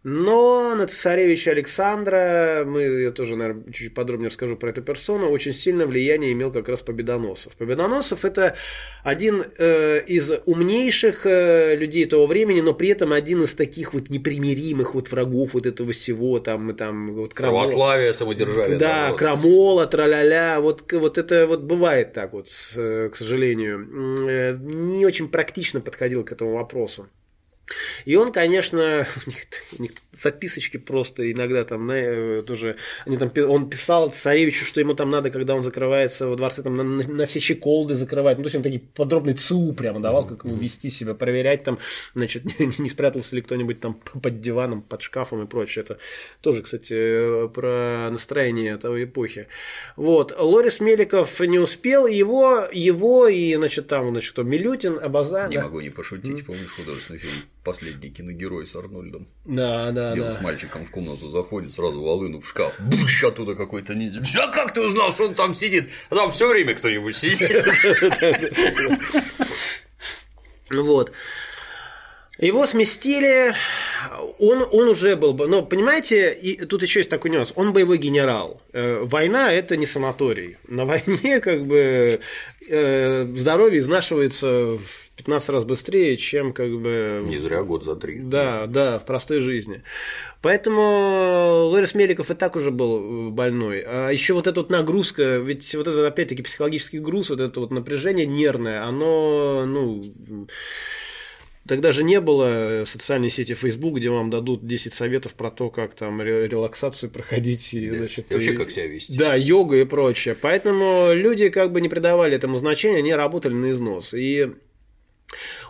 Но 0.07 0.76
на 0.76 0.86
царевича 0.86 1.49
Александра, 1.49 2.64
мы, 2.64 2.84
я 2.84 3.10
тоже, 3.10 3.36
наверное, 3.36 3.73
чуть 3.73 3.91
подробнее 3.95 4.27
расскажу 4.27 4.56
про 4.56 4.69
эту 4.69 4.84
персону, 4.84 5.30
очень 5.30 5.52
сильное 5.52 5.88
влияние 5.88 6.34
имел 6.34 6.52
как 6.52 6.69
раз 6.69 6.82
Победоносов. 6.82 7.56
Победоносов– 7.56 8.19
это 8.23 8.56
один 9.03 9.44
э, 9.57 10.03
из 10.06 10.32
умнейших 10.45 11.26
э, 11.26 11.76
людей 11.76 12.06
того 12.06 12.27
времени, 12.27 12.61
но 12.61 12.76
при 12.76 12.90
этом 12.90 13.14
один 13.14 13.41
из 13.41 13.56
таких 13.56 13.95
вот 13.95 14.10
непримиримых 14.10 14.94
вот 14.94 15.10
врагов 15.10 15.56
вот 15.56 15.65
этого 15.65 15.91
всего, 15.91 16.38
там, 16.38 16.76
там 16.76 17.15
вот 17.15 17.34
крамола. 17.34 17.64
Православие, 17.64 18.14
самодержавие. 18.14 18.77
Да, 18.77 19.06
народа. 19.06 19.18
крамола, 19.18 19.88
траля-ля, 19.88 20.61
вот, 20.61 20.84
вот 20.94 21.18
это 21.18 21.48
вот 21.48 21.64
бывает 21.64 22.14
так 22.14 22.32
вот, 22.34 22.45
к 22.45 23.15
сожалению. 23.15 24.27
Э, 24.30 24.56
не 24.56 25.03
очень 25.03 25.30
практично 25.30 25.82
подходил 25.82 26.23
к 26.23 26.32
этому 26.32 26.53
вопросу. 26.53 27.07
И 28.06 28.16
он, 28.16 28.32
конечно, 28.32 29.08
у 29.26 29.30
них, 29.30 29.40
у 29.78 29.82
них 29.82 29.92
записочки 30.22 30.78
просто 30.78 31.32
иногда 31.32 31.64
там, 31.64 31.88
на, 31.88 32.44
тоже, 32.44 32.78
они 33.06 33.18
там, 33.18 33.32
он 33.50 33.70
писал 33.70 34.10
царевичу, 34.12 34.66
что 34.66 34.80
ему 34.80 34.94
там 34.94 35.10
надо, 35.10 35.30
когда 35.30 35.56
он 35.56 35.64
закрывается 35.64 36.28
во 36.28 36.36
дворце, 36.36 36.64
там 36.64 36.76
на, 36.76 36.84
на, 36.84 37.26
все 37.26 37.40
щеколды 37.40 37.96
закрывать, 37.96 38.38
ну, 38.38 38.44
то 38.44 38.48
есть 38.48 38.56
он 38.56 38.64
такие 38.64 38.82
подробный 38.82 39.34
ЦУ 39.34 39.74
прямо 39.74 40.00
давал, 40.00 40.28
как 40.28 40.46
ему 40.46 40.56
вести 40.56 40.90
себя, 40.90 41.14
проверять 41.16 41.64
там, 41.64 41.80
значит, 42.14 42.46
не, 42.60 42.72
не 42.78 42.90
спрятался 42.90 43.36
ли 43.36 43.42
кто-нибудь 43.42 43.80
там 43.80 43.96
под 43.96 44.42
диваном, 44.42 44.82
под 44.82 45.02
шкафом 45.02 45.44
и 45.44 45.48
прочее. 45.48 45.84
Это 45.84 45.98
тоже, 46.42 46.62
кстати, 46.62 47.48
про 47.50 48.10
настроение 48.12 48.78
той 48.78 49.06
эпохи. 49.06 49.48
Вот. 49.96 50.36
Лорис 50.38 50.80
Меликов 50.80 51.40
не 51.40 51.60
успел, 51.60 52.06
его, 52.08 52.68
его 52.72 53.28
и, 53.28 53.56
значит, 53.56 53.88
там, 53.88 54.12
значит, 54.12 54.32
кто, 54.32 54.44
Милютин, 54.44 55.00
Абаза. 55.00 55.48
Не 55.48 55.58
да? 55.58 55.64
могу 55.64 55.82
не 55.82 55.90
пошутить, 55.90 56.46
помнишь 56.46 56.72
художественный 56.72 57.20
фильм 57.20 57.42
«Последний 57.66 58.10
киногерой» 58.12 58.66
с 58.68 58.76
Арнольдом? 58.76 59.28
Да, 59.44 59.92
да, 59.92 60.14
Где 60.14 60.22
он 60.22 60.28
да. 60.30 60.38
с 60.38 60.42
мальчиком 60.42 60.86
в 60.86 60.92
комнату 60.92 61.30
заходит, 61.30 61.74
сразу 61.74 62.02
волыну 62.02 62.40
в 62.40 62.48
шкаф, 62.48 62.76
бущ, 62.80 63.24
оттуда 63.24 63.56
какой-то 63.56 63.94
ниндзя. 63.96 64.22
А 64.42 64.48
как 64.48 64.74
ты 64.74 64.82
узнал, 64.82 65.12
что 65.14 65.26
он 65.28 65.34
там 65.36 65.56
сидит? 65.56 65.90
А 66.10 66.16
там 66.16 66.32
все 66.32 66.48
время 66.48 66.76
кто-нибудь 66.76 67.18
сидит. 67.18 67.66
Вот. 70.72 71.12
Его 72.38 72.66
сместили, 72.68 73.54
он, 74.40 74.68
он 74.70 74.90
уже 74.90 75.16
был, 75.16 75.34
бы- 75.34 75.48
но 75.48 75.62
понимаете, 75.64 76.34
и 76.34 76.66
тут 76.66 76.82
еще 76.82 77.00
есть 77.00 77.10
такой 77.10 77.32
нюанс, 77.32 77.54
он 77.56 77.72
боевой 77.72 77.98
генерал. 77.98 78.62
Э, 78.74 79.00
Война– 79.04 79.54
это 79.54 79.78
не 79.78 79.86
санаторий. 79.86 80.58
На 80.68 80.84
войне 80.84 81.40
как 81.40 81.66
бы 81.66 82.20
э, 82.68 83.26
здоровье 83.36 83.80
изнашивается 83.80 84.78
в 84.78 85.05
15 85.18 85.50
раз 85.50 85.64
быстрее, 85.66 86.18
чем 86.18 86.52
как 86.54 86.70
бы 86.78 87.22
Не 87.26 87.40
зря 87.40 87.64
год 87.64 87.86
за 87.86 87.96
три. 87.96 88.20
да, 88.20 88.68
да, 88.68 89.00
в 89.00 89.06
простой 89.06 89.40
жизни. 89.40 89.82
Поэтому 90.42 91.68
Лорис 91.70 91.96
Меликов 91.96 92.32
и 92.32 92.34
так 92.34 92.56
уже 92.56 92.70
был 92.72 93.28
э, 93.28 93.30
больной. 93.32 93.82
А 93.86 94.10
еще 94.10 94.34
вот 94.34 94.48
эта 94.48 94.60
вот 94.62 94.70
нагрузка, 94.70 95.38
ведь 95.38 95.74
вот 95.74 95.88
это 95.88 96.06
опять-таки 96.08 96.44
психологический 96.44 97.00
груз, 97.00 97.30
вот 97.30 97.40
это 97.40 97.60
вот 97.60 97.72
напряжение 97.72 98.26
нервное, 98.26 98.84
оно, 98.84 99.66
ну, 99.66 100.02
Тогда 101.68 101.92
же 101.92 102.04
не 102.04 102.22
было 102.22 102.84
социальной 102.86 103.32
сети 103.32 103.56
Facebook, 103.56 103.96
где 103.96 104.12
вам 104.12 104.30
дадут 104.30 104.68
10 104.68 104.94
советов 104.94 105.34
про 105.34 105.50
то, 105.50 105.72
как 105.72 105.96
там 105.96 106.22
ре- 106.22 106.48
релаксацию 106.48 107.10
проходить. 107.10 107.74
И, 107.74 107.90
Да. 107.90 107.98
значит, 107.98 108.28
И 108.30 108.34
вообще, 108.36 108.54
и- 108.54 108.56
как 108.56 108.70
себя 108.70 108.86
вести. 108.86 109.18
Да, 109.18 109.34
йога 109.34 109.78
и 109.78 109.84
прочее. 109.84 110.36
Поэтому 110.40 111.10
люди 111.14 111.50
как 111.50 111.72
бы 111.72 111.82
не 111.82 111.90
придавали 111.90 112.36
этому 112.36 112.58
значения, 112.58 113.00
они 113.00 113.16
работали 113.16 113.54
на 113.54 113.72
износ. 113.72 114.14
И 114.14 114.52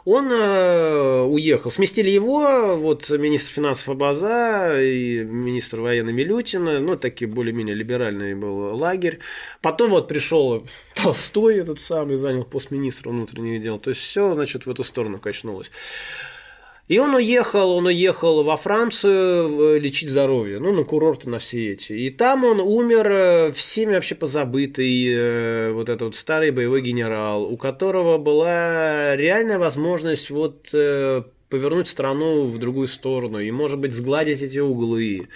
он 0.05 0.31
э, 0.31 1.21
уехал. 1.23 1.71
Сместили 1.71 2.09
его, 2.09 2.75
вот 2.75 3.09
министр 3.09 3.51
финансов 3.53 3.89
Абаза 3.89 4.81
и 4.81 5.23
министр 5.23 5.81
военный 5.81 6.13
Милютина, 6.13 6.79
ну, 6.79 6.95
такие 6.95 7.27
более-менее 7.27 7.75
либеральный 7.75 8.35
был 8.35 8.75
лагерь. 8.75 9.19
Потом 9.61 9.91
вот 9.91 10.07
пришел 10.07 10.65
Толстой 10.93 11.57
этот 11.57 11.79
самый, 11.79 12.15
занял 12.15 12.43
пост 12.43 12.71
министра 12.71 13.09
внутренних 13.09 13.61
дел. 13.61 13.79
То 13.79 13.89
есть 13.91 14.01
все, 14.01 14.33
значит, 14.33 14.65
в 14.65 14.69
эту 14.69 14.83
сторону 14.83 15.19
качнулось. 15.19 15.71
И 16.87 16.99
он 16.99 17.15
уехал, 17.15 17.71
он 17.71 17.87
уехал 17.87 18.43
во 18.43 18.57
Францию 18.57 19.75
э, 19.75 19.79
лечить 19.79 20.11
здоровье, 20.11 20.59
ну, 20.59 20.71
на 20.71 20.83
курорты 20.83 21.27
на 21.29 21.39
все 21.39 21.73
эти. 21.73 21.93
И 21.93 22.11
там 22.11 22.45
он 22.45 22.59
умер 22.59 23.07
э, 23.09 23.51
всеми 23.53 23.95
вообще 23.95 24.13
позабытый, 24.13 25.07
э, 25.07 25.71
вот 25.71 25.89
этот 25.89 26.01
вот 26.03 26.15
старый 26.15 26.51
боевой 26.51 26.81
генерал, 26.81 27.43
у 27.43 27.57
которого 27.57 28.19
была 28.19 29.15
реальная 29.15 29.57
возможность 29.57 30.29
вот 30.29 30.69
повернуть 31.49 31.87
страну 31.87 32.45
в 32.45 32.59
другую 32.59 32.87
сторону 32.87 33.39
и, 33.39 33.49
может 33.49 33.79
быть, 33.79 33.93
сгладить 33.93 34.41
эти 34.41 34.59
углы. 34.59 35.27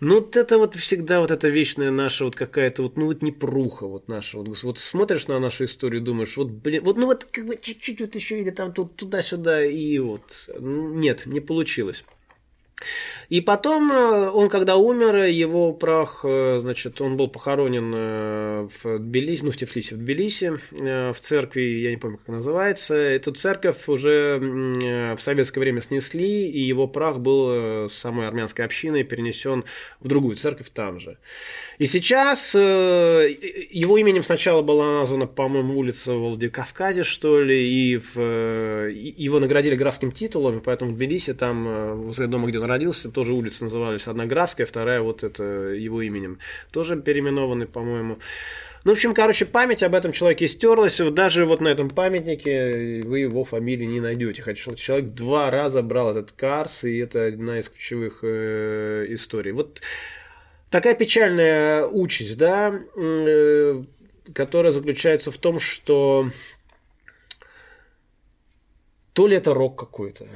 Ну, 0.00 0.16
вот 0.16 0.36
это 0.36 0.58
вот 0.58 0.74
всегда 0.74 1.20
вот 1.20 1.30
эта 1.30 1.48
вечная 1.48 1.90
наша 1.90 2.26
вот 2.26 2.36
какая-то 2.36 2.82
вот, 2.82 2.96
ну, 2.98 3.06
вот 3.06 3.22
непруха 3.22 3.86
вот 3.86 4.08
наша. 4.08 4.38
Вот, 4.38 4.62
вот 4.62 4.78
смотришь 4.78 5.26
на 5.26 5.38
нашу 5.38 5.64
историю, 5.64 6.02
думаешь, 6.02 6.36
вот, 6.36 6.50
блин, 6.50 6.84
вот, 6.84 6.98
ну, 6.98 7.06
вот 7.06 7.24
как 7.24 7.46
бы 7.46 7.56
чуть-чуть 7.56 8.00
вот 8.02 8.14
еще 8.14 8.40
или 8.40 8.50
там 8.50 8.72
тут, 8.74 8.96
туда-сюда, 8.96 9.64
и 9.64 9.98
вот, 9.98 10.50
нет, 10.58 11.24
не 11.24 11.40
получилось. 11.40 12.04
И 13.30 13.40
потом 13.40 13.90
э, 13.90 14.30
он, 14.30 14.48
когда 14.50 14.76
умер, 14.76 15.24
его 15.24 15.72
прах, 15.72 16.20
э, 16.24 16.58
значит, 16.60 17.00
он 17.00 17.16
был 17.16 17.28
похоронен 17.28 17.92
э, 17.94 18.68
в 18.82 18.98
Тбилиси, 18.98 19.42
ну, 19.42 19.50
в 19.50 19.56
Тифлисе, 19.56 19.94
в 19.94 19.98
Тбилиси, 19.98 20.52
в 20.70 21.16
церкви, 21.20 21.62
я 21.62 21.90
не 21.90 21.96
помню, 21.96 22.18
как 22.18 22.28
называется. 22.28 22.94
Эту 22.94 23.32
церковь 23.32 23.88
уже 23.88 24.38
в 25.16 25.20
советское 25.20 25.60
время 25.60 25.80
снесли, 25.80 26.48
и 26.48 26.60
его 26.60 26.86
прах 26.86 27.18
был 27.18 27.48
э, 27.50 27.88
самой 27.90 28.28
армянской 28.28 28.64
общиной 28.64 29.04
перенесен 29.04 29.64
в 30.00 30.08
другую 30.08 30.36
церковь 30.36 30.68
там 30.72 31.00
же. 31.00 31.16
И 31.78 31.86
сейчас 31.86 32.54
его 32.54 33.98
именем 33.98 34.22
сначала 34.22 34.62
была 34.62 35.00
названа, 35.00 35.26
по-моему, 35.26 35.78
улица 35.78 36.14
в 36.14 36.20
Владикавказе, 36.20 37.04
что 37.04 37.40
ли, 37.40 37.68
и 37.68 37.96
в, 37.96 38.18
его 38.90 39.40
наградили 39.40 39.76
графским 39.76 40.12
титулом, 40.12 40.60
поэтому 40.60 40.92
в 40.92 40.96
Тбилиси, 40.96 41.34
там, 41.34 42.02
возле 42.02 42.26
дома, 42.26 42.48
где 42.48 42.58
родился, 42.66 43.10
тоже 43.10 43.32
улицы 43.32 43.64
назывались. 43.64 44.08
Одна 44.08 44.26
графская, 44.26 44.66
вторая 44.66 45.00
вот 45.00 45.24
это 45.24 45.42
его 45.42 46.02
именем. 46.02 46.38
Тоже 46.70 46.96
переименованы, 46.96 47.66
по-моему. 47.66 48.18
Ну, 48.84 48.92
в 48.92 48.94
общем, 48.94 49.14
короче, 49.14 49.46
память 49.46 49.82
об 49.82 49.96
этом 49.96 50.12
человеке 50.12 50.46
стерлась. 50.46 51.00
Вот 51.00 51.14
Даже 51.14 51.44
вот 51.44 51.60
на 51.60 51.68
этом 51.68 51.90
памятнике 51.90 53.02
вы 53.04 53.20
его 53.20 53.42
фамилии 53.44 53.84
не 53.84 54.00
найдете. 54.00 54.42
Хотя 54.42 54.76
человек 54.76 55.12
два 55.12 55.50
раза 55.50 55.82
брал 55.82 56.10
этот 56.10 56.32
карс, 56.32 56.84
и 56.84 56.98
это 56.98 57.26
одна 57.26 57.58
из 57.58 57.68
ключевых 57.68 58.20
э, 58.22 59.06
историй. 59.08 59.50
Вот 59.50 59.80
такая 60.70 60.94
печальная 60.94 61.84
участь, 61.84 62.38
да, 62.38 62.80
э, 62.96 63.82
которая 64.32 64.72
заключается 64.72 65.32
в 65.32 65.38
том, 65.38 65.58
что 65.58 66.30
то 69.12 69.26
ли 69.26 69.36
это 69.36 69.54
рок 69.54 69.78
какой-то, 69.78 70.28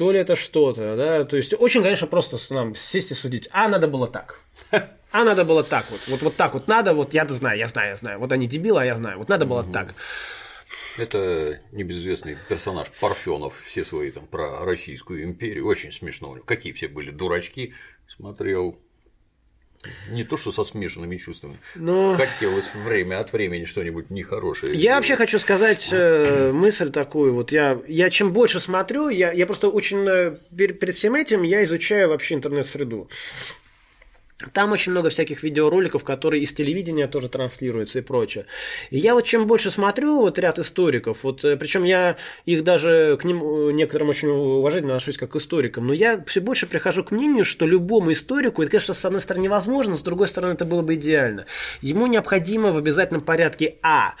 то 0.00 0.12
ли 0.12 0.18
это 0.18 0.34
что-то, 0.34 0.96
да, 0.96 1.24
то 1.26 1.36
есть 1.36 1.52
очень, 1.52 1.82
конечно, 1.82 2.06
просто 2.06 2.38
нам 2.54 2.74
сесть 2.74 3.10
и 3.10 3.14
судить, 3.14 3.50
а 3.52 3.68
надо 3.68 3.86
было 3.86 4.06
так, 4.06 4.40
а 4.70 5.24
надо 5.24 5.44
было 5.44 5.62
так 5.62 5.90
вот, 5.90 6.00
вот, 6.08 6.22
вот 6.22 6.36
так 6.36 6.54
вот 6.54 6.68
надо, 6.68 6.94
вот 6.94 7.12
я-то 7.12 7.34
знаю, 7.34 7.58
я 7.58 7.66
знаю, 7.68 7.90
я 7.90 7.96
знаю, 7.96 8.18
вот 8.18 8.32
они 8.32 8.46
дебилы, 8.46 8.80
а 8.80 8.84
я 8.86 8.96
знаю, 8.96 9.18
вот 9.18 9.28
надо 9.28 9.44
было 9.44 9.62
так. 9.62 9.94
Это 10.96 11.60
небезызвестный 11.72 12.38
персонаж 12.48 12.90
Парфенов, 12.98 13.60
все 13.66 13.84
свои 13.84 14.10
там 14.10 14.26
про 14.26 14.64
Российскую 14.64 15.22
империю. 15.22 15.66
Очень 15.66 15.92
смешно. 15.92 16.36
Какие 16.46 16.72
все 16.72 16.88
были 16.88 17.10
дурачки. 17.10 17.74
Смотрел. 18.08 18.78
Не 20.10 20.24
то, 20.24 20.36
что 20.36 20.52
со 20.52 20.62
смешанными 20.62 21.16
чувствами. 21.16 21.58
Но- 21.74 22.14
Хотелось 22.16 22.66
время 22.74 23.20
от 23.20 23.32
времени 23.32 23.64
что-нибудь 23.64 24.10
нехорошее. 24.10 24.72
Я 24.74 24.78
сделать. 24.78 24.96
вообще 24.96 25.16
хочу 25.16 25.38
сказать 25.38 25.88
э, 25.90 26.52
мысль 26.52 26.90
такую, 26.90 27.32
вот 27.32 27.50
я, 27.50 27.78
я 27.88 28.10
чем 28.10 28.32
больше 28.32 28.60
смотрю, 28.60 29.08
я, 29.08 29.32
я 29.32 29.46
просто 29.46 29.68
очень 29.68 30.06
э, 30.06 30.36
пер- 30.54 30.74
перед 30.74 30.94
всем 30.94 31.14
этим 31.14 31.42
я 31.42 31.64
изучаю 31.64 32.08
вообще 32.10 32.34
интернет-среду. 32.34 33.08
Там 34.52 34.72
очень 34.72 34.92
много 34.92 35.10
всяких 35.10 35.42
видеороликов, 35.42 36.02
которые 36.02 36.42
из 36.42 36.52
телевидения 36.54 37.06
тоже 37.06 37.28
транслируются 37.28 37.98
и 37.98 38.02
прочее. 38.02 38.46
И 38.90 38.98
я 38.98 39.14
вот 39.14 39.26
чем 39.26 39.46
больше 39.46 39.70
смотрю, 39.70 40.20
вот 40.20 40.38
ряд 40.38 40.58
историков, 40.58 41.24
вот 41.24 41.42
причем 41.42 41.84
я 41.84 42.16
их 42.46 42.64
даже 42.64 43.18
к 43.20 43.24
ним 43.24 43.42
э, 43.42 43.72
некоторым 43.72 44.08
очень 44.08 44.28
уважительно 44.28 44.94
отношусь 44.94 45.18
как 45.18 45.32
к 45.32 45.36
историкам, 45.36 45.86
но 45.86 45.92
я 45.92 46.22
все 46.26 46.40
больше 46.40 46.66
прихожу 46.66 47.04
к 47.04 47.10
мнению, 47.10 47.44
что 47.44 47.66
любому 47.66 48.12
историку, 48.12 48.62
это, 48.62 48.70
конечно, 48.70 48.94
с 48.94 49.04
одной 49.04 49.20
стороны 49.20 49.44
невозможно, 49.44 49.94
с 49.94 50.00
другой 50.00 50.28
стороны 50.28 50.54
это 50.54 50.64
было 50.64 50.80
бы 50.80 50.94
идеально. 50.94 51.44
Ему 51.82 52.06
необходимо 52.06 52.72
в 52.72 52.78
обязательном 52.78 53.22
порядке 53.22 53.76
А 53.82 54.14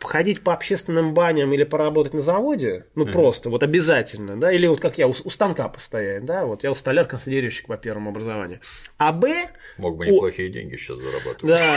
ходить 0.00 0.42
по 0.42 0.52
общественным 0.52 1.14
баням 1.14 1.52
или 1.52 1.64
поработать 1.64 2.12
на 2.12 2.20
заводе, 2.20 2.86
ну 2.94 3.06
просто, 3.06 3.48
вот 3.48 3.62
обязательно, 3.62 4.38
да, 4.38 4.52
или 4.52 4.66
вот 4.66 4.80
как 4.80 4.98
я, 4.98 5.08
у, 5.08 5.14
у 5.24 5.30
станка 5.30 5.68
постоять, 5.68 6.24
да, 6.24 6.44
вот 6.44 6.64
я 6.64 6.70
у 6.70 6.74
столяр-консервировщик 6.74 7.66
по 7.66 7.76
первому 7.76 8.10
образованию. 8.10 8.60
А 8.98 9.12
Б, 9.12 9.34
Мог 9.78 9.96
бы 9.96 10.06
неплохие 10.06 10.50
деньги 10.50 10.76
сейчас 10.76 10.98
зарабатывать. 10.98 11.58
да, 11.58 11.76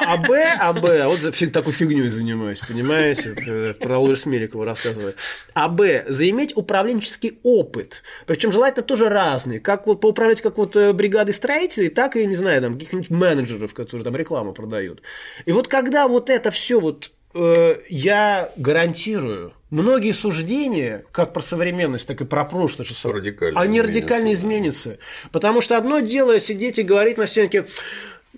а 0.00 0.16
Б, 0.16 0.56
а 0.58 0.72
Б, 0.72 1.06
вот 1.06 1.18
за 1.18 1.32
фиг 1.32 1.52
такой 1.52 1.72
фигней 1.72 2.08
занимаюсь, 2.08 2.60
понимаете, 2.60 3.34
э, 3.34 3.74
про 3.74 3.98
Луис 3.98 4.26
Меликова 4.26 4.64
рассказываю. 4.64 5.14
А 5.54 5.68
Б, 5.68 6.04
заиметь 6.08 6.56
управленческий 6.56 7.40
опыт, 7.42 8.02
причем 8.26 8.52
желательно 8.52 8.84
тоже 8.84 9.08
разный, 9.08 9.58
как 9.58 9.86
вот 9.86 10.00
поуправлять 10.00 10.40
как 10.40 10.56
вот 10.56 10.76
э, 10.76 10.92
бригадой 10.92 11.34
строителей, 11.34 11.88
так 11.88 12.16
и, 12.16 12.24
не 12.26 12.36
знаю, 12.36 12.62
там, 12.62 12.74
каких-нибудь 12.74 13.10
менеджеров, 13.10 13.74
которые 13.74 14.04
там 14.04 14.14
рекламу 14.14 14.52
продают. 14.52 15.02
И 15.44 15.52
вот 15.52 15.66
когда 15.66 16.06
вот 16.06 16.30
это 16.30 16.50
все 16.50 16.80
вот 16.80 17.10
э, 17.36 17.80
я 17.88 18.50
гарантирую, 18.56 19.52
многие 19.70 20.12
суждения, 20.12 21.04
как 21.12 21.32
про 21.32 21.42
современность, 21.42 22.06
так 22.06 22.20
и 22.20 22.24
про 22.24 22.44
прошлое, 22.44 22.86
что 22.86 23.12
Радикально 23.12 23.60
они 23.60 23.78
изменятся, 23.78 23.88
радикально 23.92 24.26
да. 24.28 24.34
изменятся. 24.34 24.98
Потому 25.32 25.60
что 25.60 25.76
одно 25.76 26.00
дело 26.00 26.40
сидеть 26.40 26.78
и 26.78 26.82
говорить 26.82 27.18
на 27.18 27.26
стенке, 27.26 27.66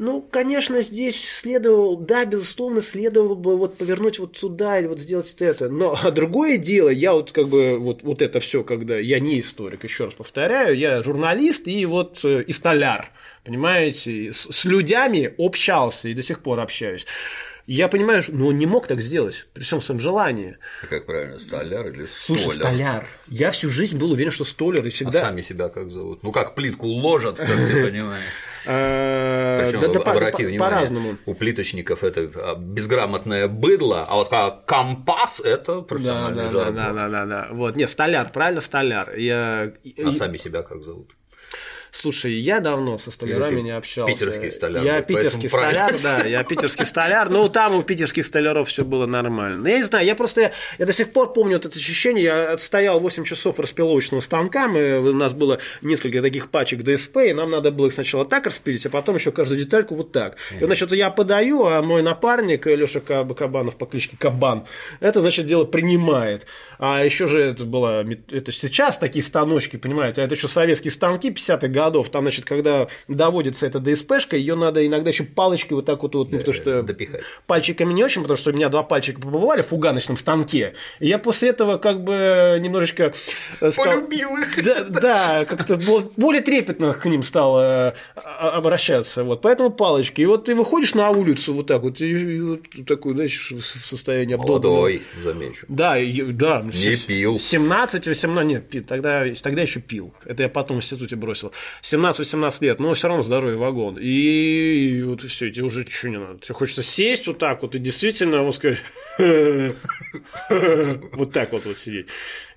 Ну, 0.00 0.22
конечно, 0.22 0.80
здесь 0.82 1.20
следовало, 1.20 1.96
да, 1.96 2.24
безусловно, 2.24 2.80
следовало 2.80 3.34
бы 3.34 3.56
вот 3.56 3.76
повернуть 3.76 4.20
вот 4.20 4.36
сюда 4.36 4.78
или 4.78 4.86
вот 4.86 5.00
сделать 5.00 5.34
это. 5.40 5.68
Но 5.68 5.98
а 6.00 6.12
другое 6.12 6.56
дело, 6.56 6.88
я 6.88 7.12
вот 7.14 7.32
как 7.32 7.48
бы 7.48 7.78
вот, 7.78 8.04
вот 8.04 8.22
это 8.22 8.38
все, 8.38 8.62
когда 8.62 8.96
я 8.96 9.18
не 9.18 9.40
историк, 9.40 9.82
еще 9.82 10.04
раз 10.04 10.14
повторяю, 10.14 10.78
я 10.78 11.02
журналист 11.02 11.66
и 11.66 11.84
вот 11.84 12.20
э, 12.24 12.44
и 12.44 12.52
столяр, 12.52 13.10
понимаете, 13.44 14.32
с, 14.32 14.46
с 14.48 14.64
людьми 14.64 15.30
общался 15.36 16.08
и 16.08 16.14
до 16.14 16.22
сих 16.22 16.40
пор 16.40 16.60
общаюсь. 16.60 17.04
Я 17.68 17.88
понимаю, 17.88 18.22
что 18.22 18.32
ну, 18.32 18.46
он 18.46 18.56
не 18.56 18.64
мог 18.64 18.86
так 18.86 19.02
сделать, 19.02 19.46
при 19.52 19.62
всем 19.62 19.82
своем 19.82 20.00
желании. 20.00 20.56
А 20.82 20.86
как 20.86 21.04
правильно, 21.04 21.38
столяр 21.38 21.88
или 21.88 22.06
столяр? 22.06 22.40
Слушай, 22.40 22.56
столяр. 22.56 23.06
Я 23.26 23.50
всю 23.50 23.68
жизнь 23.68 23.98
был 23.98 24.12
уверен, 24.12 24.30
что 24.30 24.44
столяр 24.44 24.86
и 24.86 24.88
всегда. 24.88 25.18
А 25.18 25.22
сами 25.26 25.42
себя 25.42 25.68
как 25.68 25.90
зовут? 25.90 26.22
Ну 26.22 26.32
как 26.32 26.54
плитку 26.54 26.86
ложат, 26.86 27.36
как 27.36 27.46
ты 27.46 27.84
понимаешь. 27.90 28.24
А, 28.70 29.62
Причем, 29.62 29.80
да, 29.80 29.88
да, 29.88 30.10
обрати 30.10 30.42
по- 30.42 30.48
внимание, 30.48 30.58
по-разному. 30.58 31.16
у 31.24 31.32
плиточников 31.32 32.04
это 32.04 32.30
а, 32.34 32.54
безграмотное 32.54 33.48
быдло, 33.48 34.04
а 34.06 34.16
вот 34.16 34.28
компас 34.66 35.40
это 35.40 35.76
Да, 35.76 35.82
профессиональный 35.82 36.50
да, 36.50 36.64
да, 36.64 36.70
да, 36.70 36.92
да, 36.92 37.08
да, 37.08 37.24
да. 37.24 37.48
Вот, 37.52 37.76
нет, 37.76 37.88
столяр, 37.88 38.30
правильно, 38.30 38.60
столяр. 38.60 39.16
Я... 39.16 39.72
А 40.04 40.12
сами 40.12 40.36
себя 40.36 40.62
как 40.62 40.82
зовут? 40.82 41.12
Слушай, 41.90 42.34
я 42.34 42.60
давно 42.60 42.98
со 42.98 43.10
столярами 43.10 43.60
не 43.60 43.70
общался. 43.70 44.12
питерский 44.12 44.52
столяр, 44.52 44.84
Я 44.84 45.02
питерский 45.02 45.48
столяр, 45.48 45.90
правильно. 45.90 45.98
да, 46.02 46.24
я 46.24 46.44
питерский 46.44 46.84
столяр. 46.84 47.28
Ну, 47.30 47.48
там 47.48 47.74
у 47.74 47.82
питерских 47.82 48.24
столяров 48.26 48.68
все 48.68 48.84
было 48.84 49.06
нормально. 49.06 49.66
Я 49.68 49.78
не 49.78 49.84
знаю, 49.84 50.04
я 50.06 50.14
просто, 50.14 50.52
я 50.78 50.86
до 50.86 50.92
сих 50.92 51.12
пор 51.12 51.32
помню 51.32 51.56
вот 51.56 51.66
это 51.66 51.78
ощущение, 51.78 52.24
я 52.24 52.52
отстоял 52.52 53.00
8 53.00 53.24
часов 53.24 53.58
распиловочного 53.58 54.20
станка, 54.20 54.68
мы, 54.68 54.98
у 54.98 55.12
нас 55.14 55.32
было 55.32 55.58
несколько 55.82 56.22
таких 56.22 56.50
пачек 56.50 56.82
ДСП, 56.82 57.18
и 57.28 57.32
нам 57.32 57.50
надо 57.50 57.70
было 57.70 57.86
их 57.86 57.92
сначала 57.92 58.24
так 58.24 58.46
распилить, 58.46 58.84
а 58.86 58.90
потом 58.90 59.16
еще 59.16 59.32
каждую 59.32 59.58
детальку 59.58 59.94
вот 59.94 60.12
так. 60.12 60.36
И, 60.60 60.64
значит, 60.64 60.92
я 60.92 61.10
подаю, 61.10 61.66
а 61.66 61.82
мой 61.82 62.02
напарник 62.02 62.66
Леша 62.66 63.00
Кабанов 63.00 63.76
по 63.76 63.86
кличке 63.86 64.16
Кабан, 64.16 64.66
это, 65.00 65.20
значит, 65.20 65.46
дело 65.46 65.64
принимает. 65.64 66.46
А 66.78 67.04
еще 67.04 67.26
же 67.26 67.40
это 67.40 67.64
было, 67.64 68.04
это 68.30 68.52
сейчас 68.52 68.98
такие 68.98 69.22
станочки, 69.22 69.76
понимаете, 69.76 70.22
а 70.22 70.24
это 70.24 70.34
еще 70.34 70.48
советские 70.48 70.90
станки 70.92 71.30
50-х 71.30 71.68
годов, 71.78 72.08
там, 72.10 72.24
значит, 72.24 72.44
когда 72.44 72.88
доводится 73.08 73.66
эта 73.66 73.78
ДСПшка, 73.80 74.36
ее 74.36 74.54
надо 74.54 74.86
иногда 74.86 75.10
еще 75.10 75.24
палочкой 75.24 75.76
вот 75.76 75.86
так 75.86 76.02
вот, 76.02 76.14
вот 76.14 76.32
ну, 76.32 76.38
потому 76.38 76.52
что 76.54 76.82
допихать. 76.82 77.22
пальчиками 77.46 77.92
не 77.92 78.02
очень, 78.04 78.22
потому 78.22 78.36
что 78.38 78.50
у 78.50 78.52
меня 78.52 78.68
два 78.68 78.82
пальчика 78.82 79.20
побывали 79.20 79.62
в 79.62 79.66
фуганочном 79.68 80.16
станке, 80.16 80.74
и 81.00 81.08
я 81.08 81.18
после 81.18 81.50
этого 81.50 81.78
как 81.78 82.02
бы 82.04 82.58
немножечко 82.60 83.14
э, 83.60 83.70
стал- 83.70 83.84
Полюбил 83.84 84.36
их. 84.36 84.64
да, 84.64 84.84
да, 84.84 85.44
как-то 85.44 85.76
бо- 85.76 86.10
более 86.16 86.42
трепетно 86.42 86.92
к 86.92 87.04
ним 87.06 87.22
стал 87.22 87.58
э, 87.60 87.92
а- 88.16 88.50
обращаться. 88.56 89.24
Вот. 89.24 89.40
Поэтому 89.42 89.70
палочки. 89.70 90.20
И 90.22 90.26
вот 90.26 90.46
ты 90.46 90.54
выходишь 90.54 90.94
на 90.94 91.10
улицу 91.10 91.54
вот 91.54 91.66
так 91.66 91.82
вот, 91.82 92.00
и, 92.00 92.10
и 92.10 92.40
вот 92.40 92.60
такой, 92.86 93.14
знаешь, 93.14 93.50
в 93.52 93.58
в 93.58 93.64
состоянии 93.64 94.34
обдолбанного. 94.34 94.72
Молодой, 94.76 95.02
замечу. 95.22 95.66
Да, 95.68 95.98
и- 95.98 96.22
да. 96.32 96.62
Не 96.62 96.96
пил. 96.96 97.38
17, 97.38 98.06
18, 98.06 98.46
нет, 98.74 98.86
тогда, 98.86 99.24
тогда 99.42 99.62
еще 99.62 99.80
пил. 99.80 100.12
Это 100.24 100.42
я 100.44 100.48
потом 100.48 100.78
в 100.78 100.80
институте 100.80 101.16
бросил. 101.16 101.52
17-18 101.82 102.56
лет, 102.60 102.80
но 102.80 102.94
все 102.94 103.08
равно 103.08 103.22
здоровый 103.22 103.56
вагон. 103.56 103.98
И, 104.00 105.02
вот 105.02 105.24
и 105.24 105.28
все, 105.28 105.50
тебе 105.50 105.64
уже 105.64 105.84
ничего 105.84 106.12
не 106.12 106.18
надо. 106.18 106.38
Тебе 106.38 106.54
хочется 106.54 106.82
сесть 106.82 107.26
вот 107.26 107.38
так 107.38 107.62
вот 107.62 107.74
и 107.74 107.78
действительно, 107.78 108.42
вот 108.42 108.54
сказать, 108.54 108.78
вот 111.12 111.32
так 111.32 111.52
вот, 111.52 111.64
вот 111.66 111.76
сидеть. 111.76 112.06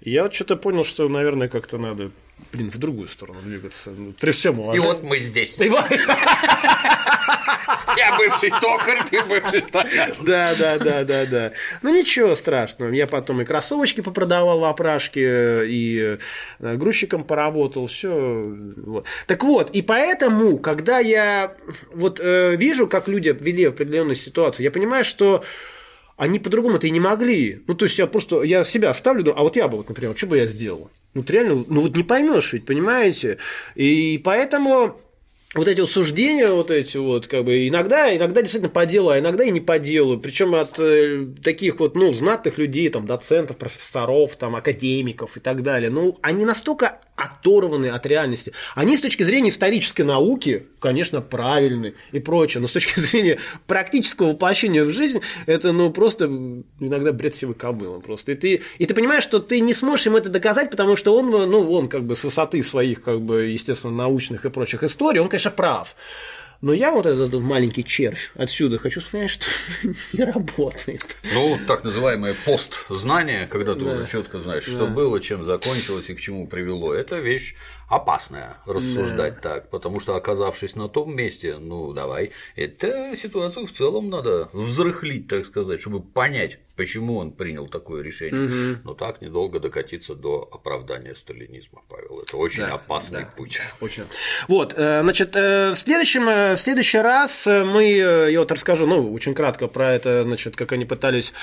Я 0.02 0.24
вот 0.24 0.34
что-то 0.34 0.56
понял, 0.56 0.84
что, 0.84 1.08
наверное, 1.08 1.48
как-то 1.48 1.78
надо, 1.78 2.12
блин, 2.52 2.72
в 2.72 2.78
другую 2.78 3.08
сторону 3.08 3.40
двигаться. 3.42 3.92
Ну, 3.92 4.14
При 4.20 4.32
всем 4.32 4.58
И 4.58 4.64
уважении. 4.64 4.86
вот 4.86 5.04
мы 5.04 5.20
здесь. 5.20 5.60
И 5.60 5.70
Я 7.98 8.18
бывший 8.18 8.50
токарь, 8.62 9.04
ты 9.10 9.24
бывший 9.24 9.62
столяр. 9.62 10.16
Да, 10.22 10.54
да, 10.58 10.78
да, 10.80 11.04
да, 11.04 11.26
да. 11.26 11.52
Ну 11.82 11.94
ничего 11.94 12.36
страшного. 12.36 12.92
Я 12.92 13.08
потом 13.08 13.42
и 13.42 13.46
кроссовочки 13.46 14.02
попродавал 14.02 14.60
в 14.60 14.64
опрашке, 14.66 15.68
и 15.68 16.18
э, 16.60 16.76
грузчиком 16.78 17.24
поработал, 17.24 17.88
все. 17.88 18.56
Вот. 18.78 19.06
Так 19.28 19.44
вот, 19.44 19.72
и 19.72 19.82
поэтому, 19.82 20.58
когда 20.58 21.00
я 21.00 21.56
вот 21.94 22.20
э, 22.22 22.56
вижу, 22.56 22.88
как 22.88 23.08
люди 23.08 23.36
вели 23.40 23.66
определенную 23.66 24.16
ситуацию, 24.16 24.64
я 24.64 24.72
понимаю, 24.72 25.04
что 25.04 25.44
они 26.18 26.40
по-другому 26.40 26.78
это 26.78 26.88
и 26.88 26.92
не 26.92 27.00
могли. 27.00 27.64
Ну, 27.68 27.74
то 27.74 27.86
есть 27.86 27.98
я 27.98 28.08
просто, 28.08 28.44
я 28.44 28.64
себя 28.64 28.94
ставлю, 28.94 29.34
а 29.38 29.42
вот 29.42 29.56
я 29.56 29.68
бы, 29.68 29.78
вот, 29.78 29.90
например, 29.90 30.16
что 30.16 30.28
бы 30.28 30.38
я 30.38 30.46
сделал? 30.46 30.90
Вот 31.14 31.30
реально, 31.30 31.66
ну 31.68 31.82
вот 31.82 31.96
не 31.96 32.04
поймешь 32.04 32.54
ведь, 32.54 32.66
понимаете? 32.66 33.38
И 33.76 34.22
поэтому 34.24 35.02
вот 35.54 35.68
эти 35.68 35.82
вот 35.82 35.92
суждения, 35.92 36.50
вот 36.50 36.72
эти 36.72 36.96
вот, 36.96 37.28
как 37.28 37.44
бы, 37.44 37.68
иногда, 37.68 38.16
иногда 38.16 38.42
действительно 38.42 38.70
по 38.72 38.86
делу, 38.86 39.10
а 39.10 39.20
иногда 39.20 39.44
и 39.44 39.52
не 39.52 39.60
по 39.60 39.80
делу. 39.80 40.18
Причем 40.18 40.56
от 40.56 40.80
э, 40.80 41.26
таких 41.44 41.80
вот, 41.82 41.96
ну, 41.96 42.14
знатных 42.14 42.58
людей, 42.58 42.88
там, 42.88 43.06
доцентов, 43.06 43.58
профессоров, 43.58 44.38
там, 44.38 44.56
академиков 44.56 45.36
и 45.36 45.42
так 45.42 45.62
далее. 45.62 45.90
Ну, 45.90 46.18
они 46.22 46.46
настолько 46.46 47.02
оторваны 47.22 47.88
от 47.88 48.06
реальности. 48.06 48.54
Они 48.76 48.98
с 48.98 49.02
точки 49.02 49.24
зрения 49.24 49.50
исторической 49.50 50.02
науки, 50.02 50.68
конечно, 50.80 51.22
правильны 51.22 51.94
и 52.12 52.20
прочее, 52.20 52.62
но 52.62 52.68
с 52.68 52.72
точки 52.72 53.00
зрения 53.00 53.40
практического 53.68 54.30
воплощения 54.30 54.84
в 54.84 54.92
жизнь, 54.92 55.22
это, 55.46 55.72
ну, 55.72 55.92
просто 55.92 56.26
иногда 56.26 57.12
бред 57.12 57.36
сивой 57.36 57.56
кобылы 57.56 58.02
просто. 58.02 58.34
И 58.34 58.36
ты, 58.36 58.62
и 58.78 58.86
ты 58.86 58.94
понимаешь, 58.94 59.24
что 59.24 59.40
ты 59.40 59.60
не 59.60 59.74
сможешь 59.74 60.06
ему 60.06 60.18
это 60.18 60.30
доказать, 60.30 60.70
потому 60.70 60.96
что 60.96 61.16
он, 61.16 61.30
ну, 61.30 61.72
он 61.72 61.88
как 61.88 62.04
бы 62.04 62.16
с 62.16 62.24
высоты 62.24 62.64
своих, 62.64 63.02
как 63.02 63.22
бы, 63.22 63.46
естественно, 63.46 63.94
научных 63.94 64.46
и 64.46 64.50
прочих 64.50 64.84
историй, 64.84 65.20
он, 65.20 65.30
конечно, 65.30 65.52
прав. 65.52 65.96
Но 66.62 66.74
я 66.74 66.92
вот 66.92 67.08
этот 67.08 67.34
маленький 67.42 67.84
червь 67.84 68.32
отсюда 68.36 68.78
хочу 68.78 69.02
сказать, 69.02 69.32
что 69.32 69.46
не 70.14 70.24
работает. 70.24 71.18
Ну, 71.34 71.60
так 71.68 71.84
называемое 71.84 72.36
постзнание, 72.46 73.48
когда 73.48 73.74
ты 73.74 73.84
уже 73.84 74.08
четко 74.08 74.38
знаешь, 74.38 74.64
что 74.64 74.86
было, 74.86 75.20
чем 75.20 75.44
закончилось 75.44 76.10
и 76.10 76.14
к 76.14 76.22
чему 76.22 76.48
привело, 76.48 76.94
это 76.94 77.18
вещь 77.18 77.56
опасная 77.92 78.58
рассуждать 78.66 79.42
так, 79.42 79.70
потому 79.70 80.00
что 80.00 80.16
оказавшись 80.16 80.76
на 80.76 80.88
том 80.88 81.14
месте, 81.14 81.58
ну 81.60 81.92
давай, 81.92 82.32
это 82.56 83.16
ситуацию 83.18 83.68
в 83.68 83.72
целом 83.74 84.10
надо 84.10 84.50
взрыхлить, 84.54 85.28
так 85.28 85.46
сказать, 85.46 85.82
чтобы 85.82 86.02
понять, 86.02 86.60
почему 86.78 87.18
он 87.18 87.32
принял 87.32 87.68
такое 87.68 88.02
решение. 88.02 88.80
Но 88.84 88.94
так 88.94 89.22
недолго 89.22 89.60
докатиться 89.60 90.16
до 90.16 90.50
оправдания 90.52 91.14
сталинизма, 91.14 91.82
Павел. 91.90 92.22
Это 92.22 92.38
очень 92.38 92.64
опасный 92.64 93.26
путь. 93.36 93.60
Очень. 93.82 94.04
Вот, 94.48 94.74
э, 94.76 95.02
значит, 95.02 95.36
э, 95.36 95.72
в 95.72 95.76
следующем, 95.76 96.30
э, 96.30 96.56
в 96.56 96.60
следующий 96.60 97.00
раз 97.00 97.46
мы, 97.46 97.84
я 98.32 98.40
вот 98.40 98.52
расскажу, 98.52 98.88
ну, 98.88 99.12
очень 99.12 99.34
кратко 99.34 99.68
про 99.68 99.94
это, 99.94 100.24
значит, 100.24 100.56
как 100.56 100.72
они 100.72 100.86
пытались 100.86 101.34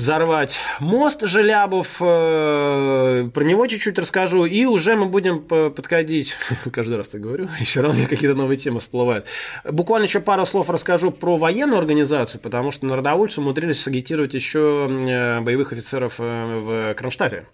взорвать 0.00 0.58
мост 0.80 1.22
Желябов, 1.22 2.00
э, 2.00 3.28
про 3.32 3.44
него 3.44 3.66
чуть-чуть 3.66 3.98
расскажу, 3.98 4.46
и 4.46 4.64
уже 4.64 4.96
мы 4.96 5.06
будем 5.06 5.42
по- 5.42 5.70
подходить, 5.70 6.36
каждый 6.72 6.96
раз 6.96 7.08
так 7.08 7.20
говорю, 7.20 7.48
и 7.60 7.64
все 7.64 7.82
равно 7.82 8.06
какие-то 8.06 8.36
новые 8.36 8.56
темы 8.56 8.80
всплывают. 8.80 9.26
Буквально 9.64 10.06
еще 10.06 10.20
пару 10.20 10.46
слов 10.46 10.70
расскажу 10.70 11.10
про 11.10 11.36
военную 11.36 11.78
организацию, 11.78 12.40
потому 12.40 12.70
что 12.70 12.86
народовольцы 12.86 13.40
умудрились 13.40 13.82
сагитировать 13.82 14.34
еще 14.34 14.88
э, 14.90 15.40
боевых 15.40 15.72
офицеров 15.72 16.14
э, 16.18 16.58
в 16.58 16.94
Кронштадте. 16.94 17.46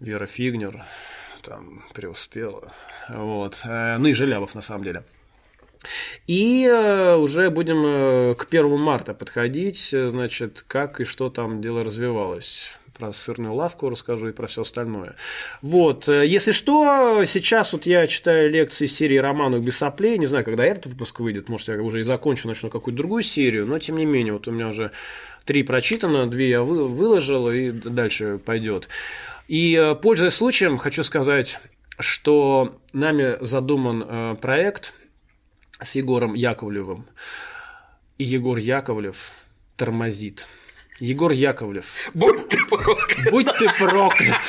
Вера 0.00 0.26
Фигнер 0.26 0.84
там 1.42 1.84
преуспела. 1.94 2.72
Вот. 3.08 3.62
Ну 3.64 4.06
и 4.06 4.12
Желябов, 4.12 4.54
на 4.54 4.60
самом 4.60 4.82
деле. 4.82 5.04
И 6.26 6.64
э, 6.64 7.16
уже 7.16 7.50
будем 7.50 7.82
э, 7.84 8.34
к 8.34 8.46
1 8.48 8.78
марта 8.78 9.14
подходить, 9.14 9.90
э, 9.92 10.08
значит, 10.08 10.64
как 10.66 11.00
и 11.00 11.04
что 11.04 11.30
там 11.30 11.60
дело 11.60 11.84
развивалось. 11.84 12.64
Про 12.98 13.12
сырную 13.12 13.52
лавку 13.52 13.90
расскажу 13.90 14.28
и 14.28 14.32
про 14.32 14.46
все 14.46 14.62
остальное. 14.62 15.16
Вот, 15.60 16.08
если 16.08 16.52
что, 16.52 17.24
сейчас 17.26 17.74
вот 17.74 17.84
я 17.84 18.06
читаю 18.06 18.50
лекции 18.50 18.86
серии 18.86 19.18
романов 19.18 19.62
без 19.62 19.76
соплей, 19.76 20.16
не 20.16 20.24
знаю, 20.24 20.44
когда 20.46 20.64
этот 20.64 20.86
выпуск 20.86 21.20
выйдет, 21.20 21.50
может, 21.50 21.68
я 21.68 21.82
уже 21.82 22.00
и 22.00 22.04
закончу, 22.04 22.48
начну 22.48 22.70
какую-то 22.70 22.96
другую 22.96 23.22
серию, 23.22 23.66
но 23.66 23.78
тем 23.78 23.98
не 23.98 24.06
менее, 24.06 24.32
вот 24.32 24.48
у 24.48 24.50
меня 24.50 24.68
уже 24.68 24.92
три 25.44 25.62
прочитано, 25.62 26.26
две 26.26 26.48
я 26.48 26.62
вы- 26.62 26.88
выложил, 26.88 27.50
и 27.50 27.70
дальше 27.70 28.40
пойдет. 28.42 28.88
И, 29.46 29.94
пользуясь 30.00 30.32
случаем, 30.32 30.78
хочу 30.78 31.02
сказать, 31.04 31.60
что 31.98 32.78
нами 32.94 33.36
задуман 33.42 34.36
проект 34.38 34.94
с 35.82 35.94
Егором 35.94 36.34
Яковлевым. 36.34 37.06
И 38.18 38.24
Егор 38.24 38.56
Яковлев 38.56 39.30
тормозит. 39.76 40.46
Егор 40.98 41.30
Яковлев, 41.30 41.84
Будь 42.14 42.48
ты 42.48 42.56
проклят! 42.64 43.30
будь 43.30 43.52
ты 43.58 43.68
проклят! 43.78 44.40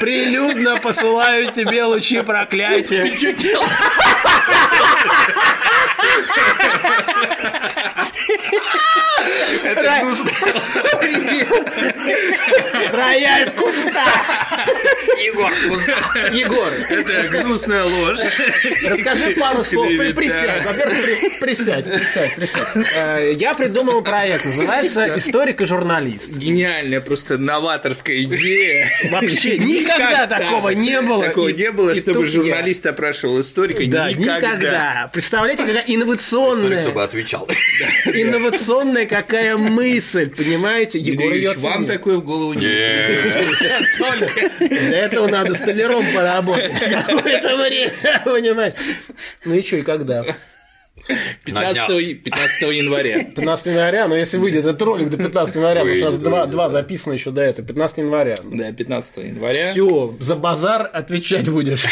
Прилюдно 0.00 0.78
посылаю 0.80 1.52
тебе 1.52 1.84
лучи 1.84 2.22
проклятия. 2.22 3.04
Это 9.66 10.00
гнусная 10.02 10.34
Рояль 12.92 13.50
в 13.50 13.54
кустах! 13.54 14.66
Егор, 15.24 15.52
Егор, 16.32 16.68
Это 16.88 17.28
гнусная 17.42 17.84
ложь. 17.84 18.18
расскажи 18.84 19.34
пару 19.38 19.64
слов. 19.64 19.88
Присядь. 20.14 20.64
Во-первых, 20.64 20.98
при- 21.04 21.30
присядь, 21.40 21.84
присядь, 21.84 22.34
присядь. 22.36 22.86
Э, 22.96 23.32
Я 23.36 23.54
придумал 23.54 24.02
проект, 24.02 24.44
называется 24.44 25.06
«Историк 25.16 25.60
и 25.62 25.66
журналист». 25.66 26.30
Гениальная, 26.30 27.00
просто 27.00 27.38
новаторская 27.38 28.22
идея. 28.22 28.90
Вообще 29.10 29.58
никогда 29.58 30.26
такого 30.26 30.70
не 30.70 31.00
было. 31.00 31.24
Такого 31.26 31.48
не 31.48 31.70
было, 31.70 31.94
чтобы 31.94 32.24
журналист 32.26 32.84
опрашивал 32.86 33.40
историка. 33.40 33.82
Да, 33.86 34.10
никогда. 34.12 34.36
никогда. 34.36 35.10
Представляете, 35.12 35.64
какая 35.64 35.82
Историк, 35.86 35.86
чтобы 35.86 36.04
инновационная, 36.04 37.04
отвечал. 37.04 37.48
инновационная 38.06 39.06
какая 39.06 39.55
мысль, 39.56 40.30
понимаете? 40.30 40.98
Егор 40.98 41.32
ее 41.32 41.54
вам 41.56 41.86
такое 41.86 42.16
в 42.18 42.24
голову 42.24 42.54
не 42.54 42.66
Только 43.98 44.50
Для 44.68 44.98
этого 44.98 45.26
надо 45.28 45.54
столяром 45.54 46.04
поработать 46.14 46.72
какое-то 46.78 47.56
время, 47.56 47.92
понимаешь? 48.24 48.74
Ну 49.44 49.54
и 49.54 49.62
что, 49.62 49.76
и 49.76 49.82
когда? 49.82 50.24
На 51.46 51.60
15, 51.72 52.24
15 52.24 52.62
января. 52.72 53.22
15 53.36 53.66
января, 53.66 54.08
но 54.08 54.16
если 54.16 54.38
выйдет 54.38 54.64
этот 54.64 54.82
ролик 54.82 55.08
до 55.08 55.16
15 55.16 55.54
января, 55.54 55.80
потому 55.82 55.96
что 55.96 56.08
у 56.08 56.10
нас 56.10 56.20
два, 56.20 56.46
два 56.46 56.68
записано 56.68 57.12
еще 57.12 57.30
до 57.30 57.42
этого, 57.42 57.64
15 57.66 57.98
января. 57.98 58.34
Да, 58.42 58.72
15 58.72 59.16
января. 59.18 59.70
Все, 59.70 60.16
за 60.18 60.34
базар 60.34 60.90
отвечать 60.92 61.48
будешь. 61.48 61.84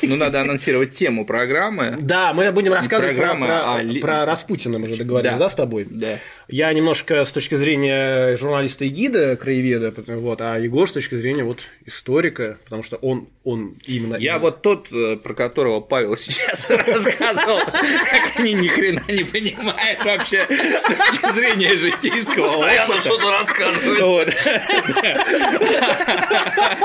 Ну, 0.00 0.16
надо 0.16 0.40
анонсировать 0.40 0.94
тему 0.94 1.26
программы. 1.26 1.96
Да, 2.00 2.32
мы 2.32 2.50
будем 2.50 2.72
рассказывать 2.72 3.16
про, 3.16 3.34
про- 3.34 4.00
про 4.00 4.24
Распутина, 4.24 4.78
мы 4.78 4.88
же 4.88 4.96
договорились, 4.96 5.32
да, 5.32 5.38
Да. 5.38 5.48
с 5.50 5.54
тобой? 5.54 5.86
Да. 5.90 6.18
Я 6.48 6.72
немножко 6.72 7.24
с 7.24 7.32
точки 7.32 7.56
зрения 7.56 8.36
журналиста 8.36 8.84
и 8.84 8.88
гида, 8.88 9.36
краеведа, 9.36 9.92
вот, 10.06 10.40
а 10.40 10.56
Егор 10.56 10.88
с 10.88 10.92
точки 10.92 11.16
зрения 11.16 11.42
вот 11.42 11.62
историка, 11.84 12.58
потому 12.62 12.84
что 12.84 12.96
он, 12.96 13.28
он 13.42 13.74
именно... 13.84 14.14
Я 14.14 14.38
вот 14.38 14.62
тот, 14.62 14.86
э, 14.92 15.16
про 15.16 15.34
которого 15.34 15.80
Павел 15.80 16.16
сейчас 16.16 16.70
рассказывал, 16.70 17.58
как 17.58 18.36
они 18.36 18.52
ни 18.54 18.68
хрена 18.68 19.02
не 19.08 19.24
понимают 19.24 20.04
вообще 20.04 20.46
с 20.48 20.82
точки 20.82 21.34
зрения 21.34 21.76
житейского 21.76 22.46
Постоянно 22.46 22.94
опыта. 22.94 23.08
что-то 23.08 23.30
рассказывает. 23.32 24.28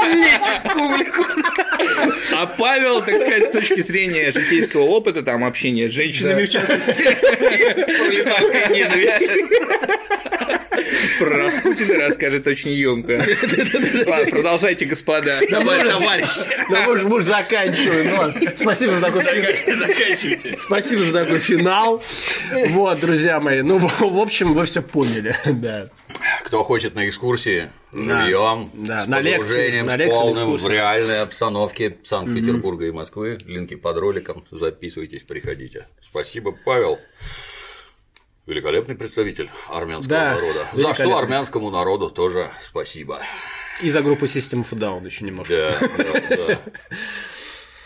Лечит 0.07 0.73
публику. 0.73 1.25
А 2.33 2.47
Павел, 2.47 3.01
так 3.03 3.15
сказать, 3.17 3.45
с 3.45 3.51
точки 3.51 3.81
зрения 3.81 4.31
житейского 4.31 4.83
опыта, 4.83 5.21
там 5.21 5.43
общения 5.43 5.87
с 5.87 5.93
женщинами, 5.93 6.45
в 6.45 6.49
частности, 6.49 6.99
ненависть. 8.73 9.50
Про 11.19 11.37
Распутина 11.37 12.07
расскажет 12.07 12.47
очень 12.47 12.71
емко. 12.71 13.23
Ладно, 14.07 14.31
продолжайте, 14.31 14.85
господа. 14.85 15.39
Давай, 15.49 15.87
товарищи. 15.87 16.47
Да 16.69 16.83
мы 16.87 16.97
же 16.97 17.07
мы 17.07 17.19
же 17.19 17.27
заканчиваем. 17.27 18.15
Ну 18.15 18.49
Спасибо 18.55 18.93
за 18.93 19.01
такой 19.01 19.23
финал. 19.23 20.59
Спасибо 20.59 21.03
за 21.03 21.13
такой 21.13 21.39
финал. 21.39 22.03
Вот, 22.69 22.99
друзья 22.99 23.39
мои. 23.39 23.61
Ну, 23.61 23.77
в 23.77 24.19
общем, 24.19 24.53
вы 24.53 24.65
все 24.65 24.81
поняли. 24.81 25.35
Да. 25.61 25.89
Кто 26.43 26.63
хочет 26.63 26.95
на 26.95 27.07
экскурсии, 27.07 27.69
живьем, 27.93 28.71
Да, 28.73 29.03
с 29.03 29.07
на 29.07 29.19
лекции, 29.21 29.81
на 29.81 29.95
лекции, 29.95 30.17
полным 30.17 30.55
в 30.55 30.67
реальной 30.67 31.21
обстановке 31.21 31.97
Санкт-Петербурга 32.03 32.85
и 32.85 32.91
Москвы. 32.91 33.37
Линки 33.45 33.75
под 33.75 33.97
роликом. 33.97 34.45
Записывайтесь, 34.49 35.23
приходите. 35.23 35.87
Спасибо, 36.01 36.51
Павел. 36.65 36.99
Великолепный 38.47 38.95
представитель 38.95 39.49
армянского 39.69 40.09
Да, 40.09 40.33
народа. 40.35 40.67
За 40.73 40.93
что 40.93 41.17
армянскому 41.17 41.69
народу 41.69 42.09
тоже 42.09 42.51
спасибо. 42.63 43.21
И 43.81 43.89
за 43.89 44.01
группу 44.01 44.25
System 44.25 44.63
of 44.63 44.71
Down 44.73 45.05
еще 45.05 45.25
немножко. 45.25 45.77
Да, 45.79 46.19
да, 46.29 46.35
да. 46.47 46.61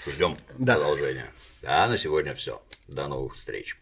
Ждем 0.12 0.36
Да. 0.58 0.76
продолжения. 0.76 1.28
А 1.64 1.88
на 1.88 1.98
сегодня 1.98 2.34
все. 2.36 2.62
До 2.88 3.08
новых 3.08 3.36
встреч. 3.36 3.78